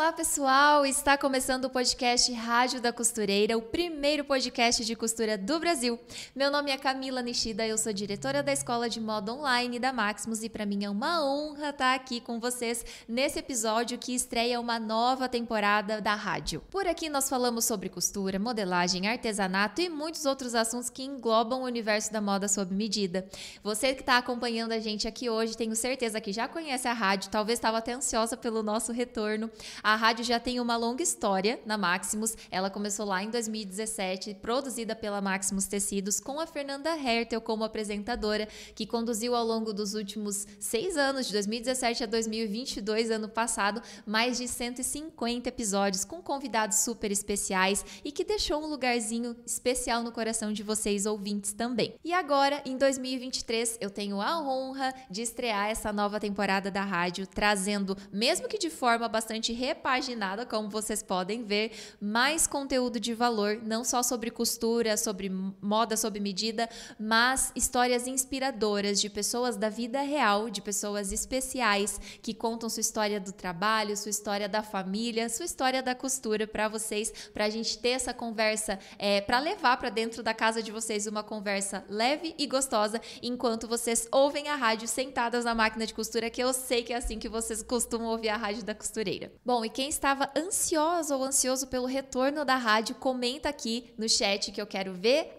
Olá, 0.00 0.14
pessoal! 0.14 0.86
Está 0.86 1.18
começando 1.18 1.66
o 1.66 1.70
podcast 1.70 2.32
Rádio 2.32 2.80
da 2.80 2.90
Costureira, 2.90 3.58
o 3.58 3.60
primeiro 3.60 4.24
podcast 4.24 4.82
de 4.82 4.96
costura 4.96 5.36
do 5.36 5.60
Brasil. 5.60 6.00
Meu 6.34 6.50
nome 6.50 6.70
é 6.70 6.78
Camila 6.78 7.20
Nishida, 7.20 7.66
eu 7.66 7.76
sou 7.76 7.92
diretora 7.92 8.42
da 8.42 8.50
Escola 8.50 8.88
de 8.88 8.98
Moda 8.98 9.34
Online 9.34 9.78
da 9.78 9.92
Maximus 9.92 10.42
e 10.42 10.48
para 10.48 10.64
mim 10.64 10.86
é 10.86 10.90
uma 10.90 11.22
honra 11.22 11.68
estar 11.68 11.94
aqui 11.94 12.18
com 12.18 12.40
vocês 12.40 12.82
nesse 13.06 13.40
episódio 13.40 13.98
que 13.98 14.14
estreia 14.14 14.58
uma 14.58 14.78
nova 14.80 15.28
temporada 15.28 16.00
da 16.00 16.14
rádio. 16.14 16.62
Por 16.70 16.86
aqui 16.86 17.10
nós 17.10 17.28
falamos 17.28 17.66
sobre 17.66 17.90
costura, 17.90 18.38
modelagem, 18.38 19.06
artesanato 19.06 19.82
e 19.82 19.90
muitos 19.90 20.24
outros 20.24 20.54
assuntos 20.54 20.88
que 20.88 21.02
englobam 21.02 21.60
o 21.60 21.66
universo 21.66 22.10
da 22.10 22.22
moda 22.22 22.48
sob 22.48 22.74
medida. 22.74 23.28
Você 23.62 23.92
que 23.92 24.00
está 24.00 24.16
acompanhando 24.16 24.72
a 24.72 24.78
gente 24.78 25.06
aqui 25.06 25.28
hoje, 25.28 25.58
tenho 25.58 25.76
certeza 25.76 26.22
que 26.22 26.32
já 26.32 26.48
conhece 26.48 26.88
a 26.88 26.94
rádio, 26.94 27.30
talvez 27.30 27.58
estava 27.58 27.76
até 27.76 27.92
ansiosa 27.92 28.34
pelo 28.34 28.62
nosso 28.62 28.92
retorno. 28.92 29.50
A 29.90 29.96
rádio 29.96 30.24
já 30.24 30.38
tem 30.38 30.60
uma 30.60 30.76
longa 30.76 31.02
história 31.02 31.58
na 31.66 31.76
Maximus. 31.76 32.36
Ela 32.48 32.70
começou 32.70 33.04
lá 33.04 33.24
em 33.24 33.28
2017, 33.28 34.34
produzida 34.34 34.94
pela 34.94 35.20
Maximus 35.20 35.66
Tecidos, 35.66 36.20
com 36.20 36.38
a 36.38 36.46
Fernanda 36.46 36.96
Hertel 36.96 37.40
como 37.40 37.64
apresentadora, 37.64 38.46
que 38.72 38.86
conduziu 38.86 39.34
ao 39.34 39.44
longo 39.44 39.72
dos 39.72 39.94
últimos 39.94 40.46
seis 40.60 40.96
anos, 40.96 41.26
de 41.26 41.32
2017 41.32 42.04
a 42.04 42.06
2022, 42.06 43.10
ano 43.10 43.28
passado, 43.28 43.82
mais 44.06 44.38
de 44.38 44.46
150 44.46 45.48
episódios 45.48 46.04
com 46.04 46.22
convidados 46.22 46.78
super 46.78 47.10
especiais 47.10 47.84
e 48.04 48.12
que 48.12 48.22
deixou 48.22 48.62
um 48.62 48.68
lugarzinho 48.68 49.34
especial 49.44 50.04
no 50.04 50.12
coração 50.12 50.52
de 50.52 50.62
vocês 50.62 51.04
ouvintes 51.04 51.52
também. 51.52 51.96
E 52.04 52.12
agora, 52.12 52.62
em 52.64 52.76
2023, 52.76 53.78
eu 53.80 53.90
tenho 53.90 54.20
a 54.20 54.40
honra 54.40 54.94
de 55.10 55.22
estrear 55.22 55.68
essa 55.68 55.92
nova 55.92 56.20
temporada 56.20 56.70
da 56.70 56.84
rádio, 56.84 57.26
trazendo, 57.26 57.96
mesmo 58.12 58.46
que 58.46 58.56
de 58.56 58.70
forma 58.70 59.08
bastante 59.08 59.52
repaginada, 59.70 60.44
como 60.44 60.68
vocês 60.68 61.02
podem 61.02 61.44
ver, 61.44 61.72
mais 62.00 62.46
conteúdo 62.46 62.98
de 62.98 63.14
valor, 63.14 63.60
não 63.62 63.84
só 63.84 64.02
sobre 64.02 64.30
costura, 64.30 64.96
sobre 64.96 65.30
moda 65.30 65.96
sob 65.96 66.18
medida, 66.18 66.68
mas 66.98 67.52
histórias 67.54 68.06
inspiradoras 68.06 69.00
de 69.00 69.08
pessoas 69.08 69.56
da 69.56 69.68
vida 69.68 70.00
real, 70.00 70.50
de 70.50 70.60
pessoas 70.60 71.12
especiais 71.12 72.00
que 72.20 72.34
contam 72.34 72.68
sua 72.68 72.80
história 72.80 73.20
do 73.20 73.32
trabalho, 73.32 73.96
sua 73.96 74.10
história 74.10 74.48
da 74.48 74.62
família, 74.62 75.28
sua 75.28 75.46
história 75.46 75.82
da 75.82 75.94
costura 75.94 76.46
para 76.46 76.68
vocês, 76.68 77.12
para 77.32 77.44
a 77.44 77.50
gente 77.50 77.78
ter 77.78 77.90
essa 77.90 78.12
conversa, 78.12 78.78
é, 78.98 79.20
para 79.20 79.38
levar 79.38 79.76
para 79.76 79.88
dentro 79.88 80.22
da 80.22 80.34
casa 80.34 80.62
de 80.62 80.72
vocês 80.72 81.06
uma 81.06 81.22
conversa 81.22 81.84
leve 81.88 82.34
e 82.36 82.46
gostosa, 82.46 83.00
enquanto 83.22 83.68
vocês 83.68 84.08
ouvem 84.10 84.48
a 84.48 84.56
rádio 84.56 84.88
sentadas 84.88 85.44
na 85.44 85.54
máquina 85.54 85.86
de 85.86 85.94
costura, 85.94 86.28
que 86.28 86.42
eu 86.42 86.52
sei 86.52 86.82
que 86.82 86.92
é 86.92 86.96
assim 86.96 87.18
que 87.18 87.28
vocês 87.28 87.62
costumam 87.62 88.08
ouvir 88.08 88.30
a 88.30 88.36
rádio 88.36 88.64
da 88.64 88.74
costureira. 88.74 89.32
Bom, 89.44 89.59
e 89.64 89.68
quem 89.68 89.88
estava 89.88 90.30
ansioso 90.36 91.14
ou 91.14 91.24
ansioso 91.24 91.66
pelo 91.66 91.86
retorno 91.86 92.44
da 92.44 92.56
rádio, 92.56 92.94
comenta 92.94 93.48
aqui 93.48 93.92
no 93.96 94.08
chat 94.08 94.52
que 94.52 94.60
eu 94.60 94.66
quero 94.66 94.92
ver 94.92 95.36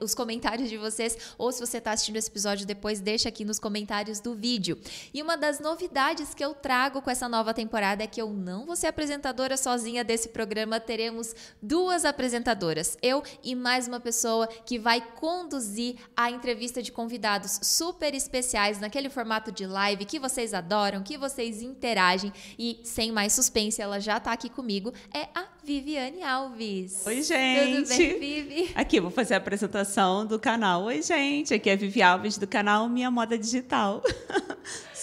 os 0.00 0.14
comentários 0.14 0.68
de 0.68 0.76
vocês, 0.76 1.16
ou 1.38 1.52
se 1.52 1.60
você 1.60 1.78
está 1.78 1.92
assistindo 1.92 2.16
esse 2.16 2.28
episódio 2.28 2.66
depois, 2.66 3.00
deixa 3.00 3.28
aqui 3.28 3.44
nos 3.44 3.58
comentários 3.58 4.20
do 4.20 4.34
vídeo. 4.34 4.78
E 5.12 5.22
uma 5.22 5.36
das 5.36 5.60
novidades 5.60 6.34
que 6.34 6.44
eu 6.44 6.54
trago 6.54 7.02
com 7.02 7.10
essa 7.10 7.28
nova 7.28 7.52
temporada 7.52 8.02
é 8.02 8.06
que 8.06 8.20
eu 8.20 8.30
não 8.30 8.66
vou 8.66 8.76
ser 8.76 8.88
apresentadora 8.88 9.56
sozinha 9.56 10.02
desse 10.04 10.28
programa, 10.30 10.80
teremos 10.80 11.34
duas 11.60 12.04
apresentadoras, 12.04 12.96
eu 13.02 13.22
e 13.42 13.54
mais 13.54 13.86
uma 13.88 14.00
pessoa 14.00 14.46
que 14.46 14.78
vai 14.78 15.00
conduzir 15.00 15.96
a 16.16 16.30
entrevista 16.30 16.82
de 16.82 16.92
convidados 16.92 17.60
super 17.62 18.14
especiais 18.14 18.80
naquele 18.80 19.08
formato 19.08 19.52
de 19.52 19.66
live 19.66 20.04
que 20.04 20.18
vocês 20.18 20.54
adoram, 20.54 21.02
que 21.02 21.18
vocês 21.18 21.62
interagem 21.62 22.32
e 22.58 22.80
sem 22.84 23.12
mais 23.12 23.32
suspense, 23.46 23.80
ela 23.80 24.00
já 24.00 24.16
está 24.16 24.32
aqui 24.32 24.48
comigo, 24.48 24.92
é 25.14 25.28
a 25.34 25.44
Viviane 25.64 26.22
Alves. 26.22 27.04
Oi, 27.06 27.22
gente. 27.22 27.88
Tudo 27.88 27.96
bem, 27.96 28.18
Vivi? 28.18 28.70
Aqui, 28.74 29.00
vou 29.00 29.10
fazer 29.10 29.34
a 29.34 29.36
apresentação 29.38 30.26
do 30.26 30.38
canal. 30.38 30.84
Oi, 30.84 31.02
gente. 31.02 31.54
Aqui 31.54 31.70
é 31.70 31.72
a 31.72 31.76
Vivi 31.76 32.02
Alves 32.02 32.36
do 32.38 32.46
canal 32.46 32.88
Minha 32.88 33.10
Moda 33.10 33.38
Digital. 33.38 34.02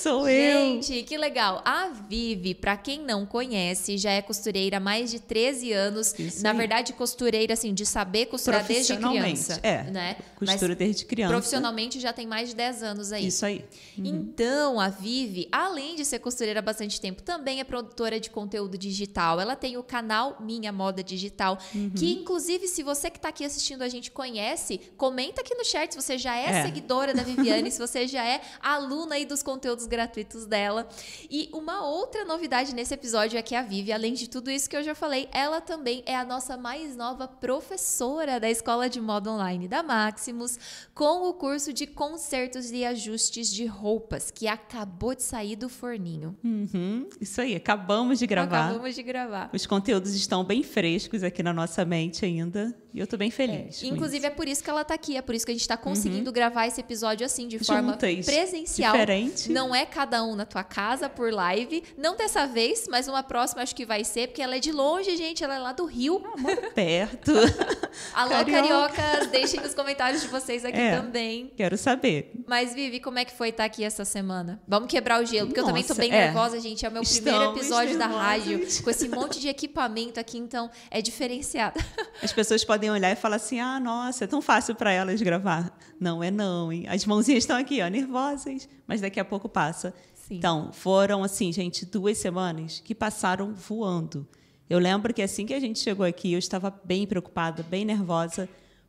Sou 0.04 0.28
eu. 0.28 0.82
Gente, 0.82 1.04
que 1.04 1.18
legal. 1.18 1.62
A 1.64 1.88
Vivi, 1.88 2.54
para 2.54 2.76
quem 2.76 3.00
não 3.00 3.26
conhece, 3.26 3.98
já 3.98 4.12
é 4.12 4.22
costureira 4.22 4.78
há 4.78 4.80
mais 4.80 5.10
de 5.10 5.20
13 5.20 5.72
anos. 5.72 6.14
Isso 6.20 6.44
Na 6.44 6.52
aí. 6.52 6.58
verdade, 6.58 6.92
costureira, 6.92 7.54
assim, 7.54 7.74
de 7.74 7.86
saber 7.86 8.26
costurar 8.26 8.66
desde 8.66 8.98
criança. 8.98 9.60
É. 9.64 9.84
Né? 9.84 10.18
Costura 10.36 10.70
Mas 10.70 10.78
desde 10.78 11.06
criança. 11.06 11.32
Profissionalmente 11.32 12.02
já 12.02 12.12
tem 12.12 12.28
mais 12.28 12.50
de 12.50 12.56
10 12.56 12.84
anos 12.84 13.12
aí. 13.14 13.28
Isso 13.28 13.46
aí. 13.46 13.64
Uhum. 13.98 14.06
Então, 14.06 14.80
a 14.80 14.90
Vivi, 14.90 15.48
além 15.52 15.96
de 15.96 16.04
ser 16.04 16.20
costureira 16.20 16.60
há 16.60 16.64
bastante 16.64 17.00
tempo, 17.00 17.22
também 17.22 17.62
é 17.62 17.64
produtora 17.64 18.20
de 18.20 18.30
conteúdo 18.30 18.78
digital. 18.78 19.40
Ela 19.40 19.56
tem 19.56 19.78
o 19.78 19.84
canal 19.84 20.38
Minha 20.42 20.74
Moda 20.74 21.02
Digital, 21.02 21.58
uhum. 21.74 21.92
que, 21.92 22.12
inclusive, 22.12 22.68
se 22.68 22.84
você 22.84 23.10
que 23.10 23.18
está 23.18 23.30
aqui 23.30 23.46
assistindo 23.46 23.84
a 23.84 23.88
gente 23.90 24.12
conhece, 24.12 24.82
comenta 24.98 25.42
aqui 25.42 25.56
no 25.56 25.64
chat 25.64 25.94
se 25.94 26.02
você 26.02 26.18
já 26.18 26.36
é, 26.36 26.50
é. 26.50 26.64
seguidora 26.66 27.14
da 27.14 27.24
Viviane, 27.24 27.70
se 27.72 27.80
você 27.80 28.06
já 28.06 28.26
é 28.26 28.42
aluna 28.62 29.16
aí 29.16 29.26
dos 29.26 29.42
conteúdos 29.42 29.53
gratuitos 29.88 30.46
dela. 30.46 30.88
E 31.30 31.50
uma 31.54 31.86
outra 31.86 32.26
novidade 32.26 32.74
nesse 32.74 32.94
episódio 32.94 33.38
é 33.38 33.42
que 33.42 33.56
a 33.56 33.62
Vivi, 33.62 33.92
além 33.92 34.14
de 34.14 34.30
tudo 34.30 34.50
isso 34.50 34.70
que 34.70 34.76
eu 34.76 34.84
já 34.84 34.96
falei, 34.96 35.28
ela 35.32 35.62
também 35.62 36.04
é 36.06 36.16
a 36.16 36.26
nossa 36.26 36.58
mais 36.58 36.96
nova 36.96 37.28
professora 37.28 38.40
da 38.40 38.50
Escola 38.50 38.90
de 38.90 39.00
Moda 39.00 39.32
Online 39.32 39.68
da 39.68 39.84
Maximus, 39.84 40.58
com 40.94 41.30
o 41.30 41.34
curso 41.34 41.74
de 41.74 41.88
consertos 41.88 42.72
e 42.72 42.86
ajustes 42.86 43.52
de 43.52 43.66
roupas, 43.66 44.32
que 44.32 44.48
acabou 44.48 45.16
de 45.16 45.24
sair 45.24 45.56
do 45.56 45.70
forninho. 45.70 46.36
Uhum, 46.44 47.08
isso 47.20 47.42
aí, 47.42 47.56
acabamos 47.56 48.20
de 48.20 48.28
gravar. 48.28 48.66
Acabamos 48.66 48.96
de 48.96 49.04
gravar. 49.04 49.50
Os 49.54 49.66
conteúdos 49.66 50.14
estão 50.14 50.44
bem 50.44 50.64
frescos 50.64 51.24
aqui 51.24 51.44
na 51.44 51.54
nossa 51.54 51.86
mente 51.86 52.26
ainda. 52.26 52.76
E 52.94 53.00
eu 53.00 53.08
tô 53.08 53.18
bem 53.18 53.32
feliz. 53.32 53.82
É. 53.82 53.88
Inclusive, 53.88 54.28
é 54.28 54.30
por 54.30 54.48
isso 54.48 54.64
que 54.64 54.70
ela 54.70 54.84
tá 54.84 54.94
aqui, 54.94 55.18
é 55.18 55.22
por 55.22 55.34
isso 55.34 55.44
que 55.46 55.52
a 55.52 55.56
gente 55.56 55.68
tá 55.68 55.76
conseguindo 55.76 56.30
uhum. 56.30 56.34
gravar 56.34 56.68
esse 56.68 56.80
episódio 56.80 57.26
assim, 57.26 57.48
de 57.48 57.58
forma 57.58 57.94
Juntas. 57.94 58.26
presencial. 58.26 58.92
Diferente. 58.92 59.52
Não 59.52 59.74
é 59.74 59.84
cada 59.84 60.24
um 60.24 60.36
na 60.36 60.46
tua 60.46 60.64
casa 60.64 61.10
por 61.10 61.34
live. 61.34 61.84
Não 61.98 62.16
dessa 62.16 62.46
vez, 62.46 62.86
mas 62.88 63.08
uma 63.08 63.24
próxima 63.24 63.64
acho 63.64 63.76
que 63.76 63.84
vai 63.84 64.04
ser, 64.04 64.28
porque 64.28 64.44
ela 64.44 64.58
é 64.58 64.60
de 64.60 64.72
longe, 64.72 65.18
gente. 65.18 65.44
Ela 65.44 65.56
é 65.56 65.60
lá 65.60 65.72
do 65.72 65.86
Rio. 65.86 66.22
Ah, 66.24 66.70
perto. 66.76 67.32
Alô, 68.14 68.30
Carioca. 68.30 68.52
cariocas, 68.52 69.28
deixem 69.28 69.60
nos 69.60 69.74
comentários 69.74 70.22
de 70.22 70.28
vocês 70.28 70.64
aqui 70.64 70.80
é, 70.80 70.96
também. 70.96 71.52
Quero 71.58 71.78
saber. 71.78 72.32
Mas, 72.46 72.76
Vivi, 72.76 73.00
como 73.00 73.18
é 73.18 73.26
que 73.26 73.34
foi 73.34 73.50
estar 73.50 73.64
tá 73.64 73.68
aqui 73.68 73.84
essa 73.84 74.06
semana? 74.06 74.62
Vamos 74.68 74.88
quebrar 74.88 75.22
o 75.22 75.26
gelo, 75.26 75.48
porque 75.48 75.62
Nossa, 75.62 75.72
eu 75.72 75.76
também 75.76 75.84
tô 75.84 75.96
bem 75.96 76.12
é. 76.12 76.26
nervosa, 76.26 76.60
gente. 76.60 76.86
É 76.86 76.90
o 76.90 76.92
meu 76.92 77.02
Estamos 77.02 77.24
primeiro 77.24 77.58
episódio 77.58 77.98
nervosos. 77.98 78.18
da 78.18 78.24
rádio, 78.24 78.84
com 78.84 78.90
esse 78.90 79.10
monte 79.10 79.40
de 79.40 79.48
equipamento 79.48 80.20
aqui, 80.20 80.38
então 80.38 80.70
é 80.92 81.02
diferenciado. 81.02 81.80
As 82.22 82.32
pessoas 82.32 82.64
podem 82.64 82.83
olhar 82.90 83.12
e 83.12 83.16
falar 83.16 83.38
assim: 83.38 83.60
ah, 83.60 83.80
nossa, 83.80 84.24
é 84.24 84.28
tão 84.28 84.42
fácil 84.42 84.76
para 84.76 84.92
elas 84.92 85.22
gravar. 85.22 85.78
Não 86.00 86.24
é 86.24 86.30
não, 86.30 86.72
hein? 86.72 86.86
As 86.88 87.06
mãozinhas 87.06 87.44
estão 87.44 87.58
aqui, 87.58 87.82
ó, 87.82 87.88
nervosas, 87.88 88.68
mas 88.88 89.02
daqui 89.02 89.20
a 89.20 89.26
pouco 89.26 89.48
passa. 89.48 89.94
Sim. 90.14 90.36
Então, 90.36 90.72
foram 90.72 91.24
assim, 91.24 91.52
gente, 91.52 91.86
duas 91.86 92.18
semanas 92.18 92.80
que 92.80 92.96
passaram 92.96 93.54
voando. 93.54 94.28
Eu 94.70 94.80
lembro 94.80 95.14
que 95.14 95.22
assim 95.22 95.46
que 95.46 95.54
a 95.54 95.60
gente 95.60 95.80
chegou 95.80 96.06
aqui, 96.06 96.34
eu 96.34 96.40
estava 96.40 96.74
bem 96.84 97.06
preocupada, 97.06 97.62
bem 97.64 97.84
nervosa, 97.84 98.48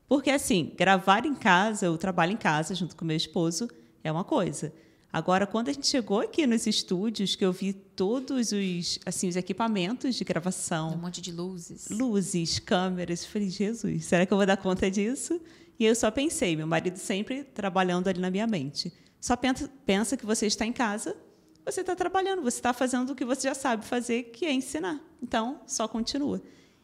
porque 0.09 0.31
assim, 0.31 0.73
gravar 0.77 1.27
em 1.27 1.35
casa, 1.35 1.87
eu 1.87 1.99
trabalho 1.99 2.33
em 2.33 2.37
casa 2.37 2.75
junto 2.75 2.95
com 2.95 3.05
meu 3.05 3.17
esposo, 3.17 3.69
é 4.03 4.13
uma 4.13 4.25
coisa. 4.25 4.73
Agora, 5.15 5.47
quando 5.47 5.69
a 5.69 5.73
gente 5.73 5.87
chegou 5.87 6.19
aqui 6.19 6.45
nos 6.45 6.67
estúdios, 6.67 7.37
que 7.37 7.45
eu 7.45 7.53
vi 7.53 7.73
todos 7.73 8.51
os, 8.51 8.99
assim, 9.07 9.29
os 9.29 9.37
equipamentos 9.37 10.17
de 10.17 10.25
gravação. 10.25 10.93
Um 10.93 10.97
monte 10.97 11.21
de 11.21 11.31
luzes. 11.31 11.89
Luzes, 11.89 12.59
câmeras. 12.59 13.25
Falei, 13.25 13.49
Jesus, 13.49 14.07
será 14.07 14.27
que 14.27 14.33
eu 14.33 14.37
vou 14.37 14.45
dar 14.45 14.57
conta 14.57 14.91
disso? 14.91 15.41
E 15.79 15.85
eu 15.85 15.95
só 15.95 16.11
pensei, 16.11 16.57
meu 16.57 16.67
marido 16.67 16.97
sempre 16.97 17.45
trabalhando 17.45 18.09
ali 18.09 18.19
na 18.19 18.29
minha 18.29 18.45
mente. 18.45 18.93
Só 19.21 19.37
pensa, 19.37 19.71
pensa 19.87 20.17
que 20.17 20.27
você 20.27 20.47
está 20.47 20.67
em 20.67 20.73
casa, 20.73 21.17
você 21.65 21.83
está 21.83 21.95
trabalhando, 21.95 22.43
você 22.43 22.59
está 22.59 22.73
fazendo 22.73 23.11
o 23.11 23.15
que 23.15 23.25
você 23.25 23.47
já 23.47 23.55
sabe 23.55 23.85
fazer, 23.85 24.25
que 24.33 24.45
é 24.47 24.53
ensinar. 24.53 25.01
Então, 25.23 25.61
só 25.65 25.87
continua. 25.87 26.43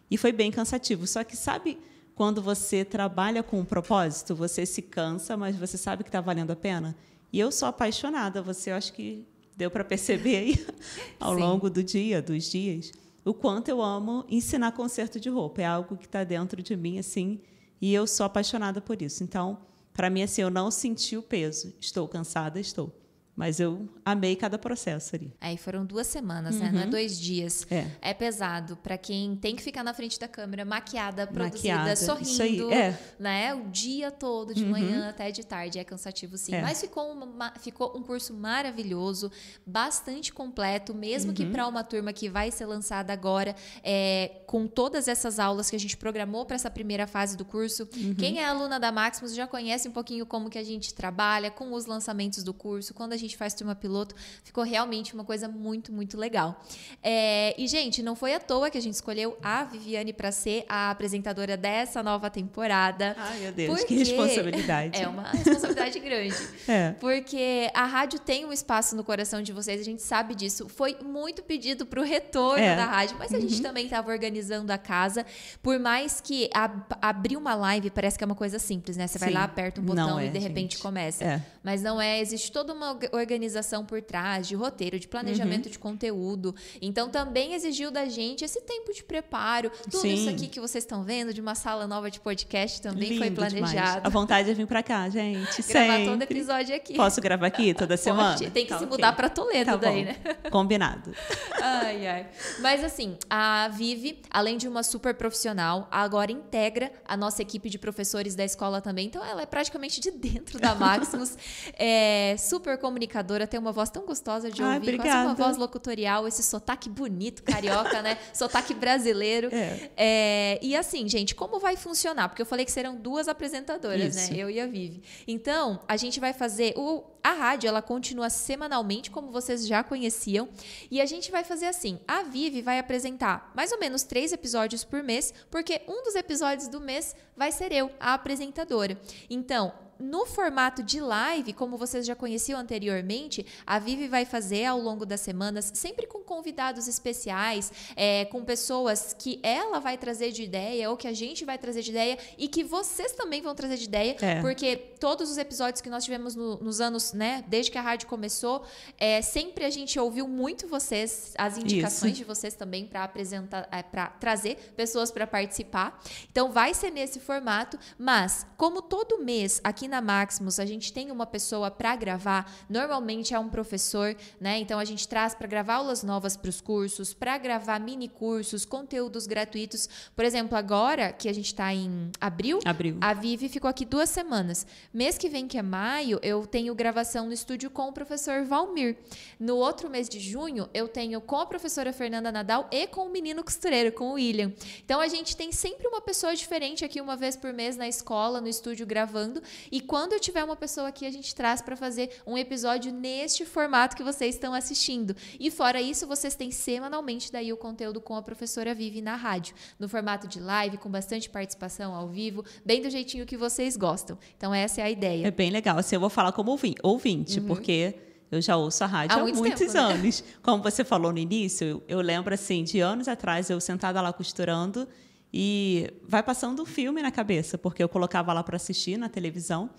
E 0.08 0.16
foi 0.16 0.31
bem 0.31 0.52
cansativo. 0.52 1.04
Só 1.04 1.25
que, 1.25 1.37
sabe, 1.37 1.81
quando 2.14 2.40
você 2.40 2.84
trabalha 2.84 3.43
com 3.43 3.58
um 3.58 3.64
propósito, 3.64 4.37
você 4.37 4.64
se 4.64 4.82
cansa, 4.82 5.37
mas 5.37 5.56
você 5.56 5.76
sabe 5.76 6.04
que 6.04 6.08
está 6.08 6.20
valendo 6.20 6.52
a 6.52 6.56
pena? 6.56 6.96
E 7.32 7.38
eu 7.38 7.52
sou 7.52 7.68
apaixonada, 7.68 8.42
você 8.42 8.70
acho 8.70 8.92
que 8.92 9.26
deu 9.56 9.70
para 9.70 9.84
perceber 9.84 10.36
aí 10.36 10.66
ao 11.20 11.34
Sim. 11.34 11.40
longo 11.40 11.70
do 11.70 11.82
dia, 11.82 12.20
dos 12.20 12.50
dias, 12.50 12.92
o 13.24 13.34
quanto 13.34 13.68
eu 13.68 13.82
amo 13.82 14.24
ensinar 14.28 14.72
conserto 14.72 15.20
de 15.20 15.28
roupa. 15.28 15.62
É 15.62 15.66
algo 15.66 15.96
que 15.96 16.06
está 16.06 16.24
dentro 16.24 16.62
de 16.62 16.76
mim, 16.76 16.98
assim, 16.98 17.40
e 17.80 17.92
eu 17.92 18.06
sou 18.06 18.26
apaixonada 18.26 18.80
por 18.80 19.00
isso. 19.00 19.22
Então, 19.22 19.58
para 19.92 20.10
mim, 20.10 20.22
assim, 20.22 20.42
eu 20.42 20.50
não 20.50 20.70
senti 20.70 21.16
o 21.16 21.22
peso. 21.22 21.74
Estou 21.80 22.08
cansada, 22.08 22.58
estou. 22.58 22.92
Mas 23.36 23.58
eu 23.58 23.88
amei 24.04 24.36
cada 24.36 24.58
processo 24.58 25.16
ali. 25.16 25.32
Aí 25.40 25.56
foram 25.56 25.86
duas 25.86 26.06
semanas, 26.06 26.56
né? 26.56 26.70
Não 26.70 26.80
é 26.82 26.86
dois 26.86 27.18
dias. 27.18 27.66
É. 27.70 27.86
É 28.02 28.12
pesado 28.12 28.76
para 28.76 28.98
quem 28.98 29.34
tem 29.34 29.56
que 29.56 29.62
ficar 29.62 29.82
na 29.82 29.94
frente 29.94 30.18
da 30.20 30.28
câmera, 30.28 30.62
maquiada, 30.64 31.26
produzida, 31.26 31.74
Maquiada, 31.76 31.92
isso 31.94 32.04
sorrindo, 32.06 32.68
aí, 32.68 32.74
é. 32.74 32.98
né? 33.18 33.54
O 33.54 33.68
dia 33.68 34.10
todo, 34.10 34.54
de 34.54 34.64
manhã 34.66 35.08
até 35.08 35.30
de 35.30 35.44
tarde. 35.46 35.78
É 35.78 35.84
cansativo, 35.84 36.36
sim. 36.36 36.54
É. 36.54 36.60
Mas 36.60 36.80
ficou, 36.82 37.12
uma- 37.12 37.52
ficou 37.58 37.96
um 37.96 38.02
curso 38.02 38.34
maravilhoso, 38.34 39.30
bastante 39.66 40.32
completo, 40.32 40.92
mesmo 40.94 41.30
Uhum. 41.30 41.34
que 41.34 41.46
para 41.46 41.66
uma 41.66 41.82
turma 41.84 42.12
que 42.12 42.28
vai 42.28 42.50
ser 42.50 42.66
lançada 42.66 43.12
agora, 43.12 43.54
é, 43.82 44.42
com 44.46 44.66
todas 44.66 45.08
essas 45.08 45.38
aulas 45.38 45.70
que 45.70 45.76
a 45.76 45.78
gente 45.80 45.96
programou 45.96 46.44
para 46.44 46.56
essa 46.56 46.70
primeira 46.70 47.06
fase 47.06 47.36
do 47.36 47.44
curso. 47.44 47.88
Uhum. 47.96 48.14
Quem 48.14 48.38
é 48.40 48.44
aluna 48.44 48.78
da 48.78 48.92
Maximus 48.92 49.34
já 49.34 49.46
conhece 49.46 49.88
um 49.88 49.92
pouquinho 49.92 50.26
como 50.26 50.50
que 50.50 50.58
a 50.58 50.64
gente 50.64 50.92
trabalha 50.92 51.50
com 51.50 51.72
os 51.72 51.86
lançamentos 51.86 52.42
do 52.42 52.52
curso, 52.52 52.92
quando 52.92 53.12
a 53.12 53.16
gente 53.16 53.29
faz 53.36 53.54
turma 53.54 53.74
piloto, 53.74 54.14
ficou 54.44 54.64
realmente 54.64 55.14
uma 55.14 55.24
coisa 55.24 55.48
muito, 55.48 55.92
muito 55.92 56.16
legal. 56.18 56.60
É, 57.02 57.54
e, 57.58 57.66
gente, 57.66 58.02
não 58.02 58.14
foi 58.14 58.34
à 58.34 58.40
toa 58.40 58.70
que 58.70 58.78
a 58.78 58.82
gente 58.82 58.94
escolheu 58.94 59.36
a 59.42 59.64
Viviane 59.64 60.12
para 60.12 60.30
ser 60.32 60.64
a 60.68 60.90
apresentadora 60.90 61.56
dessa 61.56 62.02
nova 62.02 62.28
temporada. 62.30 63.14
Ai, 63.18 63.38
meu 63.40 63.52
Deus, 63.52 63.84
que 63.84 63.94
responsabilidade. 63.96 65.00
É 65.00 65.08
uma 65.08 65.30
responsabilidade 65.30 65.98
grande. 66.00 66.36
É. 66.68 66.92
Porque 67.00 67.70
a 67.74 67.84
rádio 67.86 68.18
tem 68.18 68.44
um 68.44 68.52
espaço 68.52 68.94
no 68.96 69.04
coração 69.04 69.42
de 69.42 69.52
vocês, 69.52 69.80
a 69.80 69.84
gente 69.84 70.02
sabe 70.02 70.34
disso. 70.34 70.68
Foi 70.68 70.96
muito 71.02 71.42
pedido 71.42 71.86
para 71.86 72.00
o 72.00 72.04
retorno 72.04 72.62
É. 72.62 72.76
da 72.76 72.84
rádio, 72.86 73.16
mas 73.18 73.32
a 73.32 73.40
gente 73.40 73.60
também 73.62 73.84
estava 73.84 74.10
organizando 74.10 74.72
a 74.72 74.78
casa. 74.78 75.24
Por 75.62 75.78
mais 75.78 76.20
que 76.20 76.48
ab- 76.52 76.96
abrir 77.00 77.36
uma 77.36 77.54
live 77.54 77.90
parece 77.90 78.16
que 78.18 78.24
é 78.24 78.26
uma 78.26 78.34
coisa 78.34 78.58
simples, 78.58 78.96
né? 78.96 79.06
Você 79.06 79.18
vai 79.18 79.28
Sim. 79.30 79.34
lá, 79.34 79.44
aperta 79.44 79.80
um 79.80 79.84
botão 79.84 80.18
é, 80.18 80.26
e 80.26 80.30
de 80.30 80.38
repente 80.38 80.72
gente. 80.74 80.82
começa. 80.82 81.24
É. 81.24 81.42
Mas 81.62 81.82
não 81.82 82.00
é, 82.00 82.20
existe 82.20 82.50
toda 82.52 82.72
uma 82.72 82.98
organização 83.12 83.84
por 83.84 84.00
trás, 84.02 84.46
de 84.48 84.54
roteiro, 84.54 84.98
de 84.98 85.08
planejamento 85.08 85.66
Uhum. 85.66 85.72
de 85.72 85.78
conteúdo. 85.78 86.54
Então 86.80 87.08
também 87.08 87.54
exigiu 87.54 87.90
da 87.90 88.06
gente 88.06 88.44
esse 88.44 88.60
tempo 88.60 88.92
de 88.92 89.02
preparo. 89.02 89.70
Tudo 89.90 89.98
Sim. 90.02 90.14
isso 90.14 90.28
aqui 90.30 90.46
que 90.48 90.60
vocês 90.60 90.84
estão 90.84 91.02
vendo 91.02 91.32
de 91.34 91.40
uma 91.40 91.54
sala 91.54 91.86
nova 91.86 92.10
de 92.10 92.20
podcast 92.20 92.80
também 92.82 93.16
foi 93.18 93.28
Lindo 93.28 93.44
demais. 93.46 93.72
planejado. 93.72 94.06
A 94.06 94.10
vontade 94.10 94.50
é 94.50 94.54
vir 94.54 94.66
pra 94.66 94.82
cá, 94.82 95.08
gente. 95.08 95.62
Gravar 95.70 95.96
sempre. 95.96 96.04
todo 96.06 96.22
episódio 96.22 96.74
aqui. 96.76 96.94
Posso 96.94 97.20
gravar 97.20 97.46
aqui 97.46 97.74
toda 97.74 97.96
semana? 97.96 98.36
Pode. 98.38 98.50
Tem 98.50 98.64
que 98.64 98.70
Tá 98.70 98.78
se 98.78 98.86
mudar 98.86 99.12
para 99.14 99.28
Toledo 99.28 99.70
Tá 99.72 99.76
daí, 99.76 100.04
bom. 100.04 100.10
né? 100.10 100.16
Combinado. 100.50 101.12
Ai, 101.60 102.06
ai. 102.06 102.28
Mas 102.60 102.82
assim, 102.84 103.16
a 103.28 103.68
Vivi, 103.68 104.20
além 104.30 104.56
de 104.56 104.68
uma 104.68 104.82
super 104.82 105.14
profissional, 105.14 105.88
agora 105.90 106.30
integra 106.32 106.92
a 107.06 107.16
nossa 107.16 107.42
equipe 107.42 107.68
de 107.68 107.78
professores 107.78 108.34
da 108.34 108.44
escola 108.44 108.80
também. 108.80 109.06
Então 109.06 109.24
ela 109.24 109.42
é 109.42 109.46
praticamente 109.46 110.00
de 110.00 110.10
dentro 110.10 110.58
da 110.58 110.74
Maximus. 110.76 111.36
é 111.78 112.36
super 112.38 112.78
comunicadora, 112.78 113.00
tem 113.47 113.58
uma 113.61 113.73
voz 113.73 113.91
tão 113.91 114.05
gostosa 114.05 114.50
de 114.50 114.62
Ai, 114.62 114.75
ouvir, 114.75 114.97
quase 114.97 114.99
obrigada. 114.99 115.29
uma 115.29 115.35
voz 115.35 115.56
locutorial, 115.56 116.26
esse 116.26 116.43
sotaque 116.43 116.88
bonito, 116.88 117.43
carioca, 117.43 118.02
né? 118.02 118.19
Sotaque 118.32 118.75
brasileiro. 118.75 119.49
É. 119.52 119.91
É, 119.97 120.58
e 120.62 120.76
assim, 120.76 121.08
gente, 121.08 121.35
como 121.35 121.58
vai 121.58 121.76
funcionar? 121.76 122.29
Porque 122.29 122.43
eu 122.43 122.47
falei 122.47 122.64
que 122.64 122.73
serão 122.73 122.97
duas 122.97 123.29
apresentadoras, 123.29 124.17
Isso. 124.17 124.32
né? 124.32 124.38
Eu 124.38 124.50
e 124.50 124.61
a 124.61 124.67
Vivi. 124.67 125.02
Então, 125.26 125.81
a 125.87 125.97
gente 125.97 126.20
vai 126.20 126.32
fazer 126.32 126.75
o 126.76 127.02
a 127.23 127.32
rádio, 127.32 127.69
ela 127.69 127.82
continua 127.82 128.31
semanalmente, 128.31 129.11
como 129.11 129.31
vocês 129.31 129.67
já 129.67 129.85
conheciam, 129.85 130.49
e 130.91 131.00
a 131.00 131.06
gente 131.06 131.31
vai 131.31 131.44
fazer 131.44 131.67
assim: 131.67 132.00
a 132.08 132.23
Vivi 132.23 132.62
vai 132.62 132.79
apresentar 132.79 133.50
mais 133.55 133.73
ou 133.73 133.79
menos 133.79 134.02
três 134.02 134.32
episódios 134.32 134.85
por 134.85 135.02
mês, 135.02 135.32
porque 135.50 135.82
um 135.87 136.02
dos 136.02 136.14
episódios 136.14 136.69
do 136.69 136.81
mês 136.81 137.14
vai 137.37 137.52
ser 137.52 137.73
eu, 137.73 137.91
a 138.00 138.14
apresentadora. 138.14 138.99
Então, 139.29 139.73
no 140.00 140.25
formato 140.26 140.82
de 140.82 141.00
live, 141.00 141.52
como 141.52 141.76
vocês 141.76 142.06
já 142.06 142.14
conheciam 142.17 142.58
anteriormente, 142.58 143.44
a 143.67 143.79
Vivi 143.79 144.08
vai 144.08 144.25
fazer 144.25 144.64
ao 144.64 144.79
longo 144.81 145.05
das 145.05 145.20
semanas, 145.20 145.70
sempre 145.75 146.06
com 146.06 146.20
convidados 146.20 146.88
especiais, 146.88 147.73
é, 147.97 148.25
com 148.26 148.44
pessoas 148.44 149.14
que 149.19 149.38
ela 149.43 149.79
vai 149.79 149.99
trazer 149.99 150.32
de 150.32 150.43
ideia, 150.43 150.91
ou 150.91 150.97
que 150.97 151.06
a 151.08 151.12
gente 151.12 151.44
vai 151.44 151.58
trazer 151.58 151.82
de 151.82 151.91
ideia, 151.91 152.19
e 152.38 152.49
que 152.49 152.64
vocês 152.64 153.12
também 153.12 153.43
vão 153.43 153.55
trazer 153.55 153.76
de 153.76 153.85
ideia, 153.85 154.17
É. 154.20 154.41
porque 154.41 154.76
todos 154.76 155.31
os 155.31 155.38
episódios 155.38 155.81
que 155.81 155.91
nós 155.91 156.05
tivemos 156.05 156.35
no- 156.35 156.56
nos 156.58 156.81
anos, 156.81 157.12
né, 157.12 157.44
desde 157.49 157.70
que 157.70 157.79
a 157.79 157.82
rádio 157.82 158.08
começou, 158.08 158.64
é, 158.99 159.20
sempre 159.23 159.64
a 159.64 159.70
gente 159.70 159.99
ouviu 159.99 160.26
muito 160.26 160.67
vocês, 160.67 161.35
as 161.37 161.58
indicações 161.58 162.12
Isso. 162.12 162.19
de 162.19 162.25
vocês 162.25 162.55
também 162.55 162.87
para 162.87 163.05
apresentar, 163.05 163.69
para 163.91 164.06
trazer 164.06 164.56
pessoas 164.76 165.11
para 165.11 165.26
participar. 165.26 166.00
Então 166.31 166.50
vai 166.52 166.73
ser 166.75 166.91
nesse 166.91 167.19
formato, 167.20 167.79
mas 167.99 168.47
como 168.56 168.81
todo 168.82 169.19
mês 169.19 169.61
aqui 169.64 169.88
na 169.90 170.00
Maximus 170.00 170.58
a 170.58 170.64
gente 170.64 170.92
tem 170.92 171.10
uma 171.10 171.26
pessoa 171.26 171.70
para 171.70 171.94
gravar, 171.96 172.50
normalmente 172.69 173.34
é 173.34 173.38
um 173.38 173.48
professor, 173.48 174.16
né? 174.40 174.58
Então 174.58 174.78
a 174.78 174.84
gente 174.84 175.06
traz 175.06 175.34
para 175.34 175.46
gravar 175.46 175.75
aulas 175.75 176.02
novas 176.02 176.37
para 176.37 176.48
os 176.48 176.60
cursos, 176.60 177.12
para 177.12 177.37
gravar 177.37 177.78
mini 177.81 178.08
cursos, 178.08 178.64
conteúdos 178.64 179.26
gratuitos. 179.26 179.88
Por 180.16 180.25
exemplo, 180.25 180.56
agora 180.56 181.12
que 181.12 181.28
a 181.28 181.32
gente 181.32 181.46
está 181.46 181.75
em 181.75 182.10
abril, 182.20 182.60
Abril. 182.64 182.96
a 183.00 183.12
Vivi 183.12 183.48
ficou 183.48 183.69
aqui 183.69 183.84
duas 183.84 184.08
semanas. 184.08 184.66
Mês 184.94 185.19
que 185.19 185.28
vem, 185.28 185.48
que 185.48 185.58
é 185.58 185.62
maio, 185.62 186.19
eu 186.22 186.46
tenho 186.46 186.75
gravação 186.75 187.26
no 187.26 187.32
estúdio 187.32 187.70
com 187.70 187.88
o 187.88 187.92
professor 187.92 188.44
Valmir. 188.44 188.96
No 189.38 189.56
outro 189.56 189.90
mês 189.90 190.08
de 190.08 190.20
junho, 190.20 190.69
eu 190.72 190.87
tenho 190.87 191.20
com 191.20 191.37
a 191.37 191.46
professora 191.46 191.92
Fernanda 191.92 192.31
Nadal 192.31 192.69
e 192.70 192.87
com 192.87 193.06
o 193.06 193.10
menino 193.10 193.42
costureiro, 193.42 193.92
com 193.92 194.10
o 194.10 194.12
William. 194.12 194.52
Então 194.84 195.00
a 195.00 195.08
gente 195.08 195.37
tem 195.37 195.50
sempre 195.50 195.87
uma 195.88 196.00
pessoa 196.00 196.34
diferente 196.34 196.84
aqui 196.84 197.00
uma 197.00 197.16
vez 197.16 197.37
por 197.37 197.52
mês 197.52 197.76
na 197.76 197.88
escola, 197.88 198.40
no 198.40 198.48
estúdio 198.48 198.87
gravando. 198.87 199.42
E 199.70 199.79
quando 199.80 200.12
eu 200.12 200.20
tiver 200.20 200.42
uma 200.44 200.56
pessoa 200.56 200.88
aqui, 200.88 201.06
a 201.06 201.10
gente 201.10 201.34
traz 201.34 201.60
para 201.62 201.76
fazer 201.76 202.10
um 202.26 202.36
episódio 202.36 202.92
neste 202.92 203.44
formato 203.44 203.96
que 203.96 204.02
vocês 204.02 204.34
estão 204.34 204.52
assistindo. 204.54 205.14
E 205.38 205.50
fora 205.50 205.80
isso, 205.80 206.06
vocês 206.06 206.34
têm 206.34 206.50
semanalmente 206.50 207.30
daí 207.32 207.52
o 207.52 207.56
conteúdo 207.56 208.00
com 208.00 208.14
a 208.16 208.22
professora 208.22 208.74
Vivi 208.74 209.00
na 209.00 209.16
rádio, 209.16 209.54
no 209.78 209.88
formato 209.88 210.26
de 210.28 210.40
live, 210.40 210.76
com 210.78 210.90
bastante 210.90 211.28
participação 211.30 211.94
ao 211.94 212.08
vivo, 212.08 212.44
bem 212.64 212.82
do 212.82 212.90
jeitinho 212.90 213.26
que 213.26 213.36
vocês 213.36 213.76
gostam. 213.76 214.18
Então 214.36 214.52
essa 214.54 214.80
é 214.80 214.84
a 214.84 214.90
ideia. 214.90 215.26
É 215.26 215.30
bem 215.30 215.50
legal. 215.50 215.78
Assim, 215.78 215.96
eu 215.96 216.00
vou 216.00 216.10
falar 216.10 216.32
como 216.32 216.50
ouvi- 216.50 216.74
ouvinte, 216.82 217.40
porque 217.40 217.94
eu 218.30 218.40
já 218.40 218.56
ouço 218.56 218.84
a 218.84 218.86
rádio 218.86 219.16
Há 219.16 219.20
há, 219.20 219.22
muito 219.22 219.38
muitos 219.38 219.60
tempo, 219.60 219.72
né? 219.74 219.80
anos. 219.80 220.24
Como 220.42 220.62
você 220.62 220.84
falou 220.84 221.12
no 221.12 221.18
início, 221.18 221.66
eu, 221.66 221.82
eu 221.88 222.00
lembro 222.00 222.32
assim, 222.32 222.62
de 222.64 222.80
anos 222.80 223.08
atrás, 223.08 223.50
eu 223.50 223.60
sentada 223.60 224.00
lá 224.00 224.12
costurando 224.12 224.86
e 225.32 225.92
vai 226.06 226.22
passando 226.22 226.62
um 226.62 226.66
filme 226.66 227.02
na 227.02 227.10
cabeça, 227.10 227.56
porque 227.56 227.82
eu 227.82 227.88
colocava 227.88 228.32
lá 228.32 228.42
para 228.42 228.56
assistir 228.56 228.96
na 228.96 229.08
televisão. 229.08 229.70